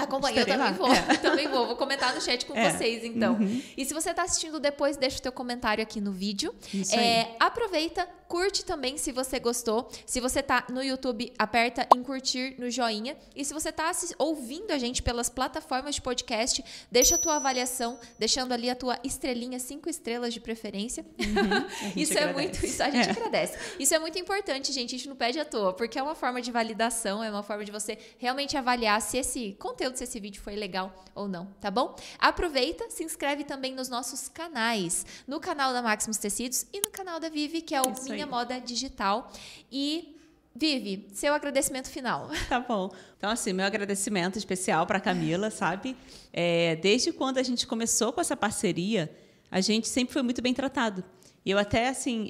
Acompanha, 0.00 0.40
eu 0.42 0.46
também 0.46 0.58
lá. 0.64 0.70
vou. 0.70 0.88
Também 1.20 1.48
vou. 1.48 1.66
Vou 1.66 1.76
comentar 1.76 2.14
no 2.14 2.20
chat 2.20 2.46
com 2.46 2.56
É. 2.56 2.70
vocês, 2.70 3.02
então. 3.04 3.36
E 3.76 3.84
se 3.84 3.92
você 3.92 4.10
está 4.10 4.22
assistindo 4.22 4.60
depois, 4.60 4.96
deixa 4.96 5.18
o 5.18 5.22
teu 5.22 5.32
comentário 5.32 5.82
aqui 5.82 6.00
no 6.00 6.12
vídeo. 6.12 6.54
Isso 6.72 6.94
É, 6.94 7.34
aproveita, 7.40 8.08
curte 8.28 8.64
também 8.64 8.98
se 8.98 9.10
você 9.10 9.40
gostou. 9.40 9.88
Se 10.06 10.20
você 10.20 10.42
tá 10.42 10.66
no 10.70 10.82
YouTube, 10.82 11.32
aperta 11.38 11.88
em 11.96 12.02
curtir 12.02 12.54
no 12.58 12.70
joinha. 12.70 13.16
E 13.34 13.44
se 13.44 13.54
você 13.54 13.72
tá 13.72 13.90
ouvindo 14.18 14.70
a 14.70 14.78
gente 14.78 15.02
pelas 15.02 15.28
plataformas 15.30 15.94
de 15.94 16.02
podcast, 16.02 16.62
deixa 16.90 17.14
a 17.14 17.18
tua 17.18 17.36
avaliação, 17.36 17.98
deixando 18.18 18.52
ali 18.52 18.68
a 18.68 18.76
tua 18.76 18.98
estrelinha, 19.02 19.58
cinco 19.58 19.88
estrelas 19.88 20.34
de 20.34 20.40
preferência. 20.40 21.04
gente 21.18 22.02
isso 22.02 22.12
é 22.18 22.22
agradece. 22.24 22.34
muito, 22.42 22.66
isso 22.66 22.82
a 22.82 22.90
gente 22.90 23.08
É. 23.08 23.10
agradece. 23.10 23.58
Isso 23.78 23.94
é 23.94 23.98
muito 23.98 24.18
importante, 24.18 24.72
gente. 24.72 24.94
A 24.94 24.98
gente 24.98 25.08
não 25.08 25.16
pede 25.16 25.40
à 25.40 25.44
toa, 25.44 25.72
porque 25.72 25.98
é 25.98 26.02
uma 26.02 26.14
forma 26.14 26.40
de 26.42 26.50
validação, 26.52 27.24
é 27.24 27.30
uma 27.30 27.42
forma 27.42 27.64
de 27.64 27.72
você 27.72 27.98
realmente 28.18 28.56
avaliar 28.56 29.00
se 29.00 29.16
esse 29.16 29.54
conteúdo, 29.58 29.96
se 29.96 30.04
esse 30.04 30.20
vídeo 30.20 30.42
foi 30.42 30.54
legal 30.54 30.92
ou 31.14 31.26
não, 31.26 31.46
tá 31.60 31.70
bom? 31.70 31.96
Aproveita, 32.18 32.90
se 32.90 33.02
inscreve 33.02 33.44
também 33.44 33.72
nos 33.74 33.88
nossos 33.88 34.28
canais, 34.28 35.06
no 35.26 35.40
canal 35.40 35.72
da 35.72 35.80
Maximus 35.82 36.18
Tecidos 36.18 36.66
e 36.72 36.80
no 36.80 36.90
canal 36.90 37.18
da 37.18 37.28
Vivi, 37.28 37.62
que 37.62 37.74
é 37.74 37.80
o 37.80 37.90
Isso 37.90 38.12
Minha. 38.24 38.36
Moda 38.36 38.60
Digital. 38.60 39.30
E 39.70 40.14
Vivi, 40.58 41.06
seu 41.12 41.32
agradecimento 41.32 41.88
final. 41.88 42.28
Tá 42.48 42.58
bom. 42.58 42.90
Então, 43.16 43.30
assim, 43.30 43.52
meu 43.52 43.64
agradecimento 43.64 44.36
especial 44.38 44.86
para 44.86 44.98
Camila, 44.98 45.50
sabe? 45.50 45.96
É, 46.32 46.76
desde 46.76 47.12
quando 47.12 47.38
a 47.38 47.42
gente 47.42 47.66
começou 47.66 48.12
com 48.12 48.20
essa 48.20 48.36
parceria, 48.36 49.10
a 49.50 49.60
gente 49.60 49.86
sempre 49.86 50.12
foi 50.12 50.22
muito 50.22 50.42
bem 50.42 50.52
tratado. 50.52 51.04
E 51.44 51.50
eu 51.50 51.58
até, 51.58 51.88
assim, 51.88 52.28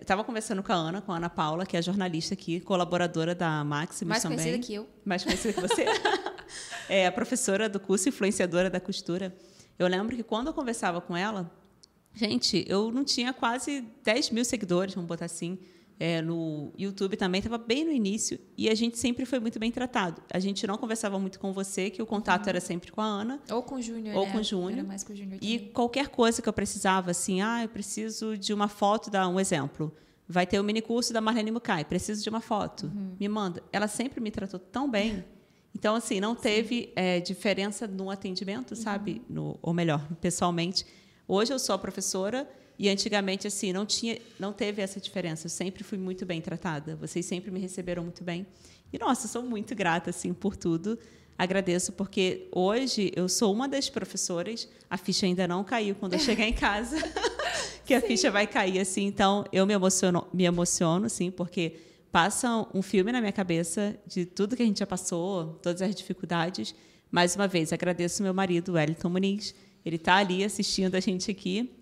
estava 0.00 0.24
conversando 0.24 0.62
com 0.62 0.72
a 0.72 0.74
Ana, 0.74 1.00
com 1.00 1.12
a 1.12 1.16
Ana 1.16 1.30
Paula, 1.30 1.64
que 1.64 1.76
é 1.76 1.82
jornalista 1.82 2.34
aqui, 2.34 2.60
colaboradora 2.60 3.34
da 3.34 3.64
Maximus 3.64 4.08
Mais 4.08 4.22
também. 4.22 4.38
conhecida 4.38 4.66
que 4.66 4.74
eu. 4.74 4.88
Mais 5.04 5.24
conhecida 5.24 5.54
que 5.54 5.60
você. 5.60 5.84
é 6.88 7.06
a 7.06 7.12
professora 7.12 7.68
do 7.68 7.78
curso 7.78 8.08
Influenciadora 8.08 8.68
da 8.68 8.80
Costura. 8.80 9.34
Eu 9.78 9.86
lembro 9.86 10.14
que 10.14 10.22
quando 10.22 10.48
eu 10.48 10.52
conversava 10.52 11.00
com 11.00 11.16
ela, 11.16 11.50
gente, 12.14 12.64
eu 12.68 12.90
não 12.90 13.04
tinha 13.04 13.32
quase 13.32 13.84
10 14.04 14.30
mil 14.30 14.44
seguidores, 14.44 14.94
vamos 14.94 15.08
botar 15.08 15.26
assim. 15.26 15.58
É, 16.02 16.22
no 16.22 16.72
YouTube 16.78 17.14
também 17.14 17.40
estava 17.40 17.58
bem 17.58 17.84
no 17.84 17.92
início 17.92 18.38
e 18.56 18.70
a 18.70 18.74
gente 18.74 18.98
sempre 18.98 19.26
foi 19.26 19.38
muito 19.38 19.58
bem 19.58 19.70
tratado. 19.70 20.22
A 20.32 20.38
gente 20.38 20.66
não 20.66 20.78
conversava 20.78 21.18
muito 21.18 21.38
com 21.38 21.52
você, 21.52 21.90
que 21.90 22.00
o 22.00 22.06
contato 22.06 22.48
era 22.48 22.58
sempre 22.58 22.90
com 22.90 23.02
a 23.02 23.04
Ana. 23.04 23.38
Ou 23.50 23.62
com 23.62 23.74
o 23.74 23.82
Júnior, 23.82 24.16
Ou 24.16 24.24
né? 24.24 24.32
com 24.32 24.38
o 24.38 24.42
Júnior. 24.42 24.86
Mais 24.86 25.04
com 25.04 25.12
o 25.12 25.16
Júnior 25.16 25.38
E 25.42 25.58
qualquer 25.58 26.08
coisa 26.08 26.40
que 26.40 26.48
eu 26.48 26.54
precisava, 26.54 27.10
assim, 27.10 27.42
ah, 27.42 27.62
eu 27.64 27.68
preciso 27.68 28.34
de 28.38 28.54
uma 28.54 28.66
foto, 28.66 29.10
dar 29.10 29.28
um 29.28 29.38
exemplo. 29.38 29.94
Vai 30.26 30.46
ter 30.46 30.58
o 30.58 30.64
mini 30.64 30.80
curso 30.80 31.12
da 31.12 31.20
Marlene 31.20 31.50
Mukai, 31.50 31.84
preciso 31.84 32.22
de 32.22 32.30
uma 32.30 32.40
foto. 32.40 32.86
Uhum. 32.86 33.16
Me 33.20 33.28
manda. 33.28 33.62
Ela 33.70 33.86
sempre 33.86 34.20
me 34.22 34.30
tratou 34.30 34.58
tão 34.58 34.90
bem. 34.90 35.22
Então, 35.74 35.94
assim, 35.94 36.18
não 36.18 36.34
teve 36.34 36.92
é, 36.96 37.20
diferença 37.20 37.86
no 37.86 38.08
atendimento, 38.10 38.70
Uhum. 38.70 38.76
sabe? 38.76 39.20
No, 39.28 39.58
ou 39.60 39.74
melhor, 39.74 40.02
pessoalmente. 40.18 40.86
Hoje 41.32 41.52
eu 41.52 41.60
sou 41.60 41.76
a 41.76 41.78
professora 41.78 42.44
e 42.76 42.88
antigamente, 42.88 43.46
assim, 43.46 43.72
não, 43.72 43.86
tinha, 43.86 44.18
não 44.36 44.52
teve 44.52 44.82
essa 44.82 44.98
diferença. 44.98 45.46
Eu 45.46 45.50
sempre 45.50 45.84
fui 45.84 45.96
muito 45.96 46.26
bem 46.26 46.40
tratada. 46.40 46.96
Vocês 46.96 47.24
sempre 47.24 47.52
me 47.52 47.60
receberam 47.60 48.02
muito 48.02 48.24
bem. 48.24 48.44
E, 48.92 48.98
nossa, 48.98 49.28
sou 49.28 49.40
muito 49.40 49.72
grata, 49.72 50.10
assim, 50.10 50.34
por 50.34 50.56
tudo. 50.56 50.98
Agradeço, 51.38 51.92
porque 51.92 52.48
hoje 52.50 53.12
eu 53.14 53.28
sou 53.28 53.54
uma 53.54 53.68
das 53.68 53.88
professoras. 53.88 54.68
A 54.90 54.96
ficha 54.96 55.24
ainda 55.24 55.46
não 55.46 55.62
caiu 55.62 55.94
quando 55.94 56.14
eu 56.14 56.18
chegar 56.18 56.44
em 56.44 56.52
casa. 56.52 56.96
que 57.86 57.94
a 57.94 58.00
ficha 58.00 58.28
vai 58.28 58.48
cair, 58.48 58.80
assim. 58.80 59.06
Então, 59.06 59.44
eu 59.52 59.64
me 59.64 59.72
emociono, 59.72 60.26
me 60.34 60.42
emociono, 60.42 61.06
assim, 61.06 61.30
porque 61.30 61.76
passa 62.10 62.66
um 62.74 62.82
filme 62.82 63.12
na 63.12 63.20
minha 63.20 63.32
cabeça 63.32 63.96
de 64.04 64.26
tudo 64.26 64.56
que 64.56 64.64
a 64.64 64.66
gente 64.66 64.80
já 64.80 64.86
passou, 64.86 65.60
todas 65.62 65.80
as 65.80 65.94
dificuldades. 65.94 66.74
Mais 67.08 67.36
uma 67.36 67.46
vez, 67.46 67.72
agradeço 67.72 68.20
meu 68.20 68.34
marido, 68.34 68.72
Wellington 68.72 69.08
Muniz. 69.08 69.54
Ele 69.84 69.96
está 69.96 70.16
ali 70.16 70.44
assistindo 70.44 70.94
a 70.94 71.00
gente 71.00 71.30
aqui. 71.30 71.72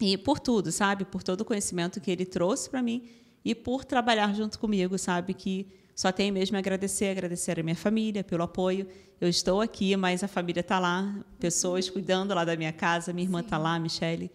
E 0.00 0.16
por 0.18 0.38
tudo, 0.38 0.72
sabe? 0.72 1.04
Por 1.04 1.22
todo 1.22 1.42
o 1.42 1.44
conhecimento 1.44 2.00
que 2.00 2.10
ele 2.10 2.24
trouxe 2.24 2.68
para 2.68 2.82
mim 2.82 3.08
e 3.44 3.54
por 3.54 3.84
trabalhar 3.84 4.34
junto 4.34 4.58
comigo, 4.58 4.98
sabe? 4.98 5.34
Que 5.34 5.68
só 5.94 6.10
tenho 6.10 6.34
mesmo 6.34 6.56
a 6.56 6.58
agradecer, 6.58 7.06
agradecer 7.06 7.60
a 7.60 7.62
minha 7.62 7.76
família 7.76 8.24
pelo 8.24 8.42
apoio. 8.42 8.86
Eu 9.20 9.28
estou 9.28 9.60
aqui, 9.60 9.96
mas 9.96 10.24
a 10.24 10.28
família 10.28 10.60
está 10.60 10.80
lá, 10.80 11.24
pessoas 11.38 11.88
cuidando 11.88 12.34
lá 12.34 12.44
da 12.44 12.56
minha 12.56 12.72
casa. 12.72 13.12
Minha 13.12 13.26
irmã 13.26 13.40
está 13.40 13.56
lá, 13.56 13.76
a 13.76 13.78
Michele 13.78 14.30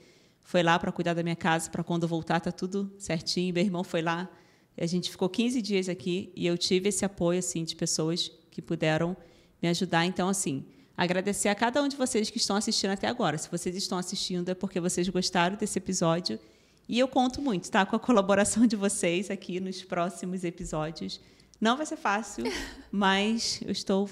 foi 0.49 0.63
lá 0.63 0.79
para 0.79 0.91
cuidar 0.91 1.13
da 1.13 1.21
minha 1.21 1.35
casa, 1.35 1.69
para 1.69 1.83
quando 1.83 2.03
eu 2.03 2.09
voltar 2.09 2.39
tá 2.39 2.51
tudo 2.51 2.91
certinho. 2.97 3.53
Meu 3.53 3.63
irmão 3.63 3.83
foi 3.83 4.01
lá. 4.01 4.27
A 4.75 4.85
gente 4.85 5.11
ficou 5.11 5.29
15 5.29 5.61
dias 5.61 5.89
aqui 5.89 6.31
e 6.35 6.47
eu 6.47 6.57
tive 6.57 6.89
esse 6.89 7.03
apoio 7.03 7.37
assim 7.37 7.63
de 7.63 7.75
pessoas 7.75 8.31
que 8.49 8.61
puderam 8.61 9.15
me 9.61 9.67
ajudar. 9.67 10.05
Então, 10.05 10.29
assim, 10.29 10.65
agradecer 11.03 11.49
a 11.49 11.55
cada 11.55 11.81
um 11.81 11.87
de 11.87 11.95
vocês 11.95 12.29
que 12.29 12.37
estão 12.37 12.55
assistindo 12.55 12.91
até 12.91 13.07
agora. 13.07 13.37
Se 13.37 13.49
vocês 13.49 13.75
estão 13.75 13.97
assistindo 13.97 14.49
é 14.49 14.53
porque 14.53 14.79
vocês 14.79 15.07
gostaram 15.09 15.55
desse 15.55 15.77
episódio. 15.77 16.39
E 16.87 16.97
eu 16.99 17.07
conto 17.07 17.41
muito, 17.41 17.69
tá? 17.69 17.85
Com 17.85 17.95
a 17.95 17.99
colaboração 17.99 18.65
de 18.65 18.75
vocês 18.75 19.29
aqui 19.31 19.59
nos 19.59 19.81
próximos 19.83 20.43
episódios. 20.43 21.21
Não 21.61 21.77
vai 21.77 21.85
ser 21.85 21.97
fácil, 21.97 22.43
mas 22.91 23.59
eu 23.63 23.71
estou 23.71 24.09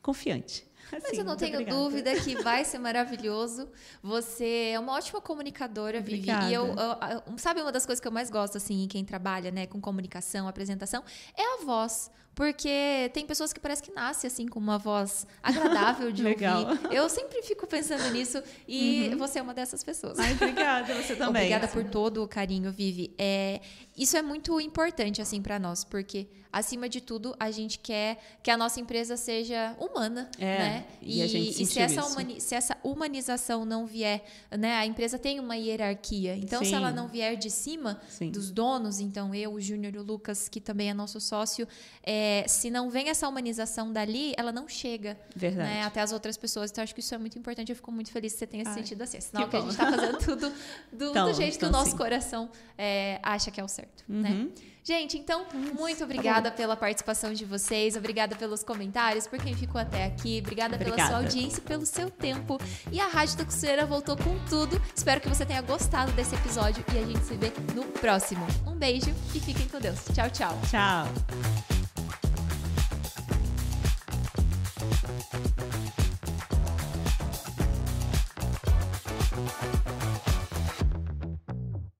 confiante. 0.00 0.64
Mas 0.90 1.04
Assim, 1.06 1.16
eu 1.18 1.24
não 1.24 1.36
tenho 1.36 1.54
obrigada. 1.54 1.76
dúvida 1.78 2.14
que 2.20 2.34
vai 2.44 2.64
ser 2.66 2.78
maravilhoso. 2.78 3.66
Você 4.02 4.72
é 4.74 4.78
uma 4.78 4.92
ótima 4.92 5.22
comunicadora, 5.22 6.00
Vivi. 6.02 6.28
E 6.30 6.52
eu, 6.52 6.64
Obrigada. 6.64 7.22
eu- 7.26 7.38
sabe 7.38 7.62
uma 7.62 7.72
das 7.72 7.86
coisas 7.86 7.98
que 8.00 8.06
eu 8.06 8.12
mais 8.12 8.28
gosto, 8.30 8.58
assim, 8.58 8.84
em 8.84 8.88
quem 8.88 9.02
trabalha, 9.02 9.50
né, 9.50 9.66
com 9.66 9.80
comunicação, 9.80 10.46
apresentação, 10.46 11.02
é 11.34 11.42
a 11.62 11.64
voz. 11.64 12.10
Porque 12.34 13.10
tem 13.12 13.26
pessoas 13.26 13.52
que 13.52 13.60
parece 13.60 13.82
que 13.82 13.92
nascem, 13.92 14.26
assim, 14.26 14.46
com 14.48 14.58
uma 14.58 14.78
voz 14.78 15.26
agradável 15.42 16.10
de 16.10 16.22
Legal. 16.24 16.62
ouvir. 16.66 16.94
Eu 16.94 17.08
sempre 17.08 17.42
fico 17.42 17.66
pensando 17.66 18.08
nisso 18.10 18.42
e 18.66 19.14
você 19.18 19.38
é 19.38 19.42
uma 19.42 19.52
dessas 19.52 19.84
pessoas. 19.84 20.18
Ai, 20.18 20.32
obrigada, 20.32 20.94
você 20.94 21.14
também. 21.16 21.42
Obrigada 21.42 21.68
por 21.68 21.84
todo 21.84 22.22
o 22.22 22.28
carinho, 22.28 22.72
Vivi. 22.72 23.12
É, 23.18 23.60
isso 23.96 24.16
é 24.16 24.22
muito 24.22 24.58
importante 24.60 25.20
assim 25.20 25.42
para 25.42 25.58
nós, 25.58 25.84
porque 25.84 26.26
acima 26.50 26.86
de 26.86 27.00
tudo 27.00 27.34
a 27.40 27.50
gente 27.50 27.78
quer 27.78 28.18
que 28.42 28.50
a 28.50 28.56
nossa 28.58 28.78
empresa 28.78 29.16
seja 29.16 29.74
humana, 29.78 30.30
É, 30.38 30.58
né? 30.58 30.84
e 31.00 31.22
a 31.22 31.26
gente 31.26 31.52
se 31.52 31.64
sentiu 31.66 31.82
essa, 31.82 32.04
humani- 32.06 32.40
se 32.40 32.54
essa 32.54 32.76
humanização 32.84 33.64
não 33.64 33.86
vier, 33.86 34.22
né? 34.50 34.74
A 34.76 34.84
empresa 34.86 35.18
tem 35.18 35.38
uma 35.40 35.56
hierarquia. 35.56 36.36
Então, 36.36 36.60
se 36.62 36.70
Sim. 36.70 36.76
ela 36.76 36.90
não 36.90 37.08
vier 37.08 37.36
de 37.36 37.50
cima 37.50 38.00
Sim. 38.08 38.30
dos 38.30 38.50
donos, 38.50 39.00
então 39.00 39.34
eu, 39.34 39.52
o 39.54 39.60
Júnior 39.60 39.94
e 39.94 39.98
o 39.98 40.02
Lucas, 40.02 40.46
que 40.48 40.60
também 40.60 40.90
é 40.90 40.94
nosso 40.94 41.20
sócio, 41.20 41.66
é, 42.02 42.21
se 42.46 42.70
não 42.70 42.90
vem 42.90 43.08
essa 43.08 43.28
humanização 43.28 43.92
dali, 43.92 44.32
ela 44.36 44.52
não 44.52 44.68
chega 44.68 45.16
né, 45.36 45.82
até 45.84 46.00
as 46.00 46.12
outras 46.12 46.36
pessoas. 46.36 46.70
Então, 46.70 46.82
acho 46.82 46.94
que 46.94 47.00
isso 47.00 47.14
é 47.14 47.18
muito 47.18 47.38
importante. 47.38 47.70
Eu 47.70 47.76
fico 47.76 47.90
muito 47.92 48.10
feliz 48.10 48.32
que 48.32 48.38
você 48.40 48.46
tenha 48.46 48.64
Ai, 48.66 48.74
sentido 48.74 49.02
assim. 49.02 49.18
É 49.18 49.20
sinal 49.20 49.44
que 49.44 49.50
que, 49.50 49.56
a 49.56 49.60
gente 49.60 49.70
está 49.70 49.90
fazendo 49.90 50.18
tudo 50.18 50.52
do, 50.92 51.10
Então, 51.10 51.28
do 51.28 51.34
jeito 51.34 51.58
que 51.58 51.64
o 51.64 51.68
então, 51.68 51.80
nosso 51.80 51.92
sim. 51.92 51.96
coração 51.96 52.50
é, 52.76 53.18
acha 53.22 53.50
que 53.50 53.60
é 53.60 53.64
o 53.64 53.68
certo. 53.68 54.04
Né? 54.08 54.30
Uhum. 54.30 54.52
Gente, 54.84 55.16
então, 55.16 55.46
muito 55.78 56.02
obrigada 56.02 56.50
pela 56.50 56.76
participação 56.76 57.32
de 57.32 57.44
vocês. 57.44 57.96
Obrigada 57.96 58.34
pelos 58.34 58.64
comentários, 58.64 59.28
por 59.28 59.38
quem 59.38 59.54
ficou 59.54 59.80
até 59.80 60.04
aqui. 60.04 60.40
Obrigada, 60.40 60.76
pela 60.76 60.90
Obrigada. 60.90 61.14
sua 61.14 61.24
audiência, 61.24 61.60
e 61.60 61.62
pelo 61.62 61.86
seu 61.86 62.10
tempo. 62.10 62.58
E 62.90 63.00
a 63.00 63.06
Rádio 63.06 63.38
da 63.38 63.44
Costureira 63.44 63.86
voltou 63.86 64.16
com 64.16 64.36
tudo. 64.46 64.80
Espero 64.94 65.20
que 65.20 65.28
você 65.28 65.46
tenha 65.46 65.62
gostado 65.62 66.10
desse 66.12 66.34
episódio 66.34 66.84
e 66.92 66.98
a 66.98 67.06
gente 67.06 67.24
se 67.24 67.36
vê 67.36 67.52
no 67.74 67.84
próximo. 67.84 68.44
Um 68.66 68.74
beijo 68.74 69.10
e 69.34 69.38
fiquem 69.38 69.68
com 69.68 69.78
Deus. 69.78 70.00
Tchau, 70.12 70.28
tchau. 70.30 70.58
Tchau. 70.68 71.81
Thank 75.30 75.46
you. 75.46 75.51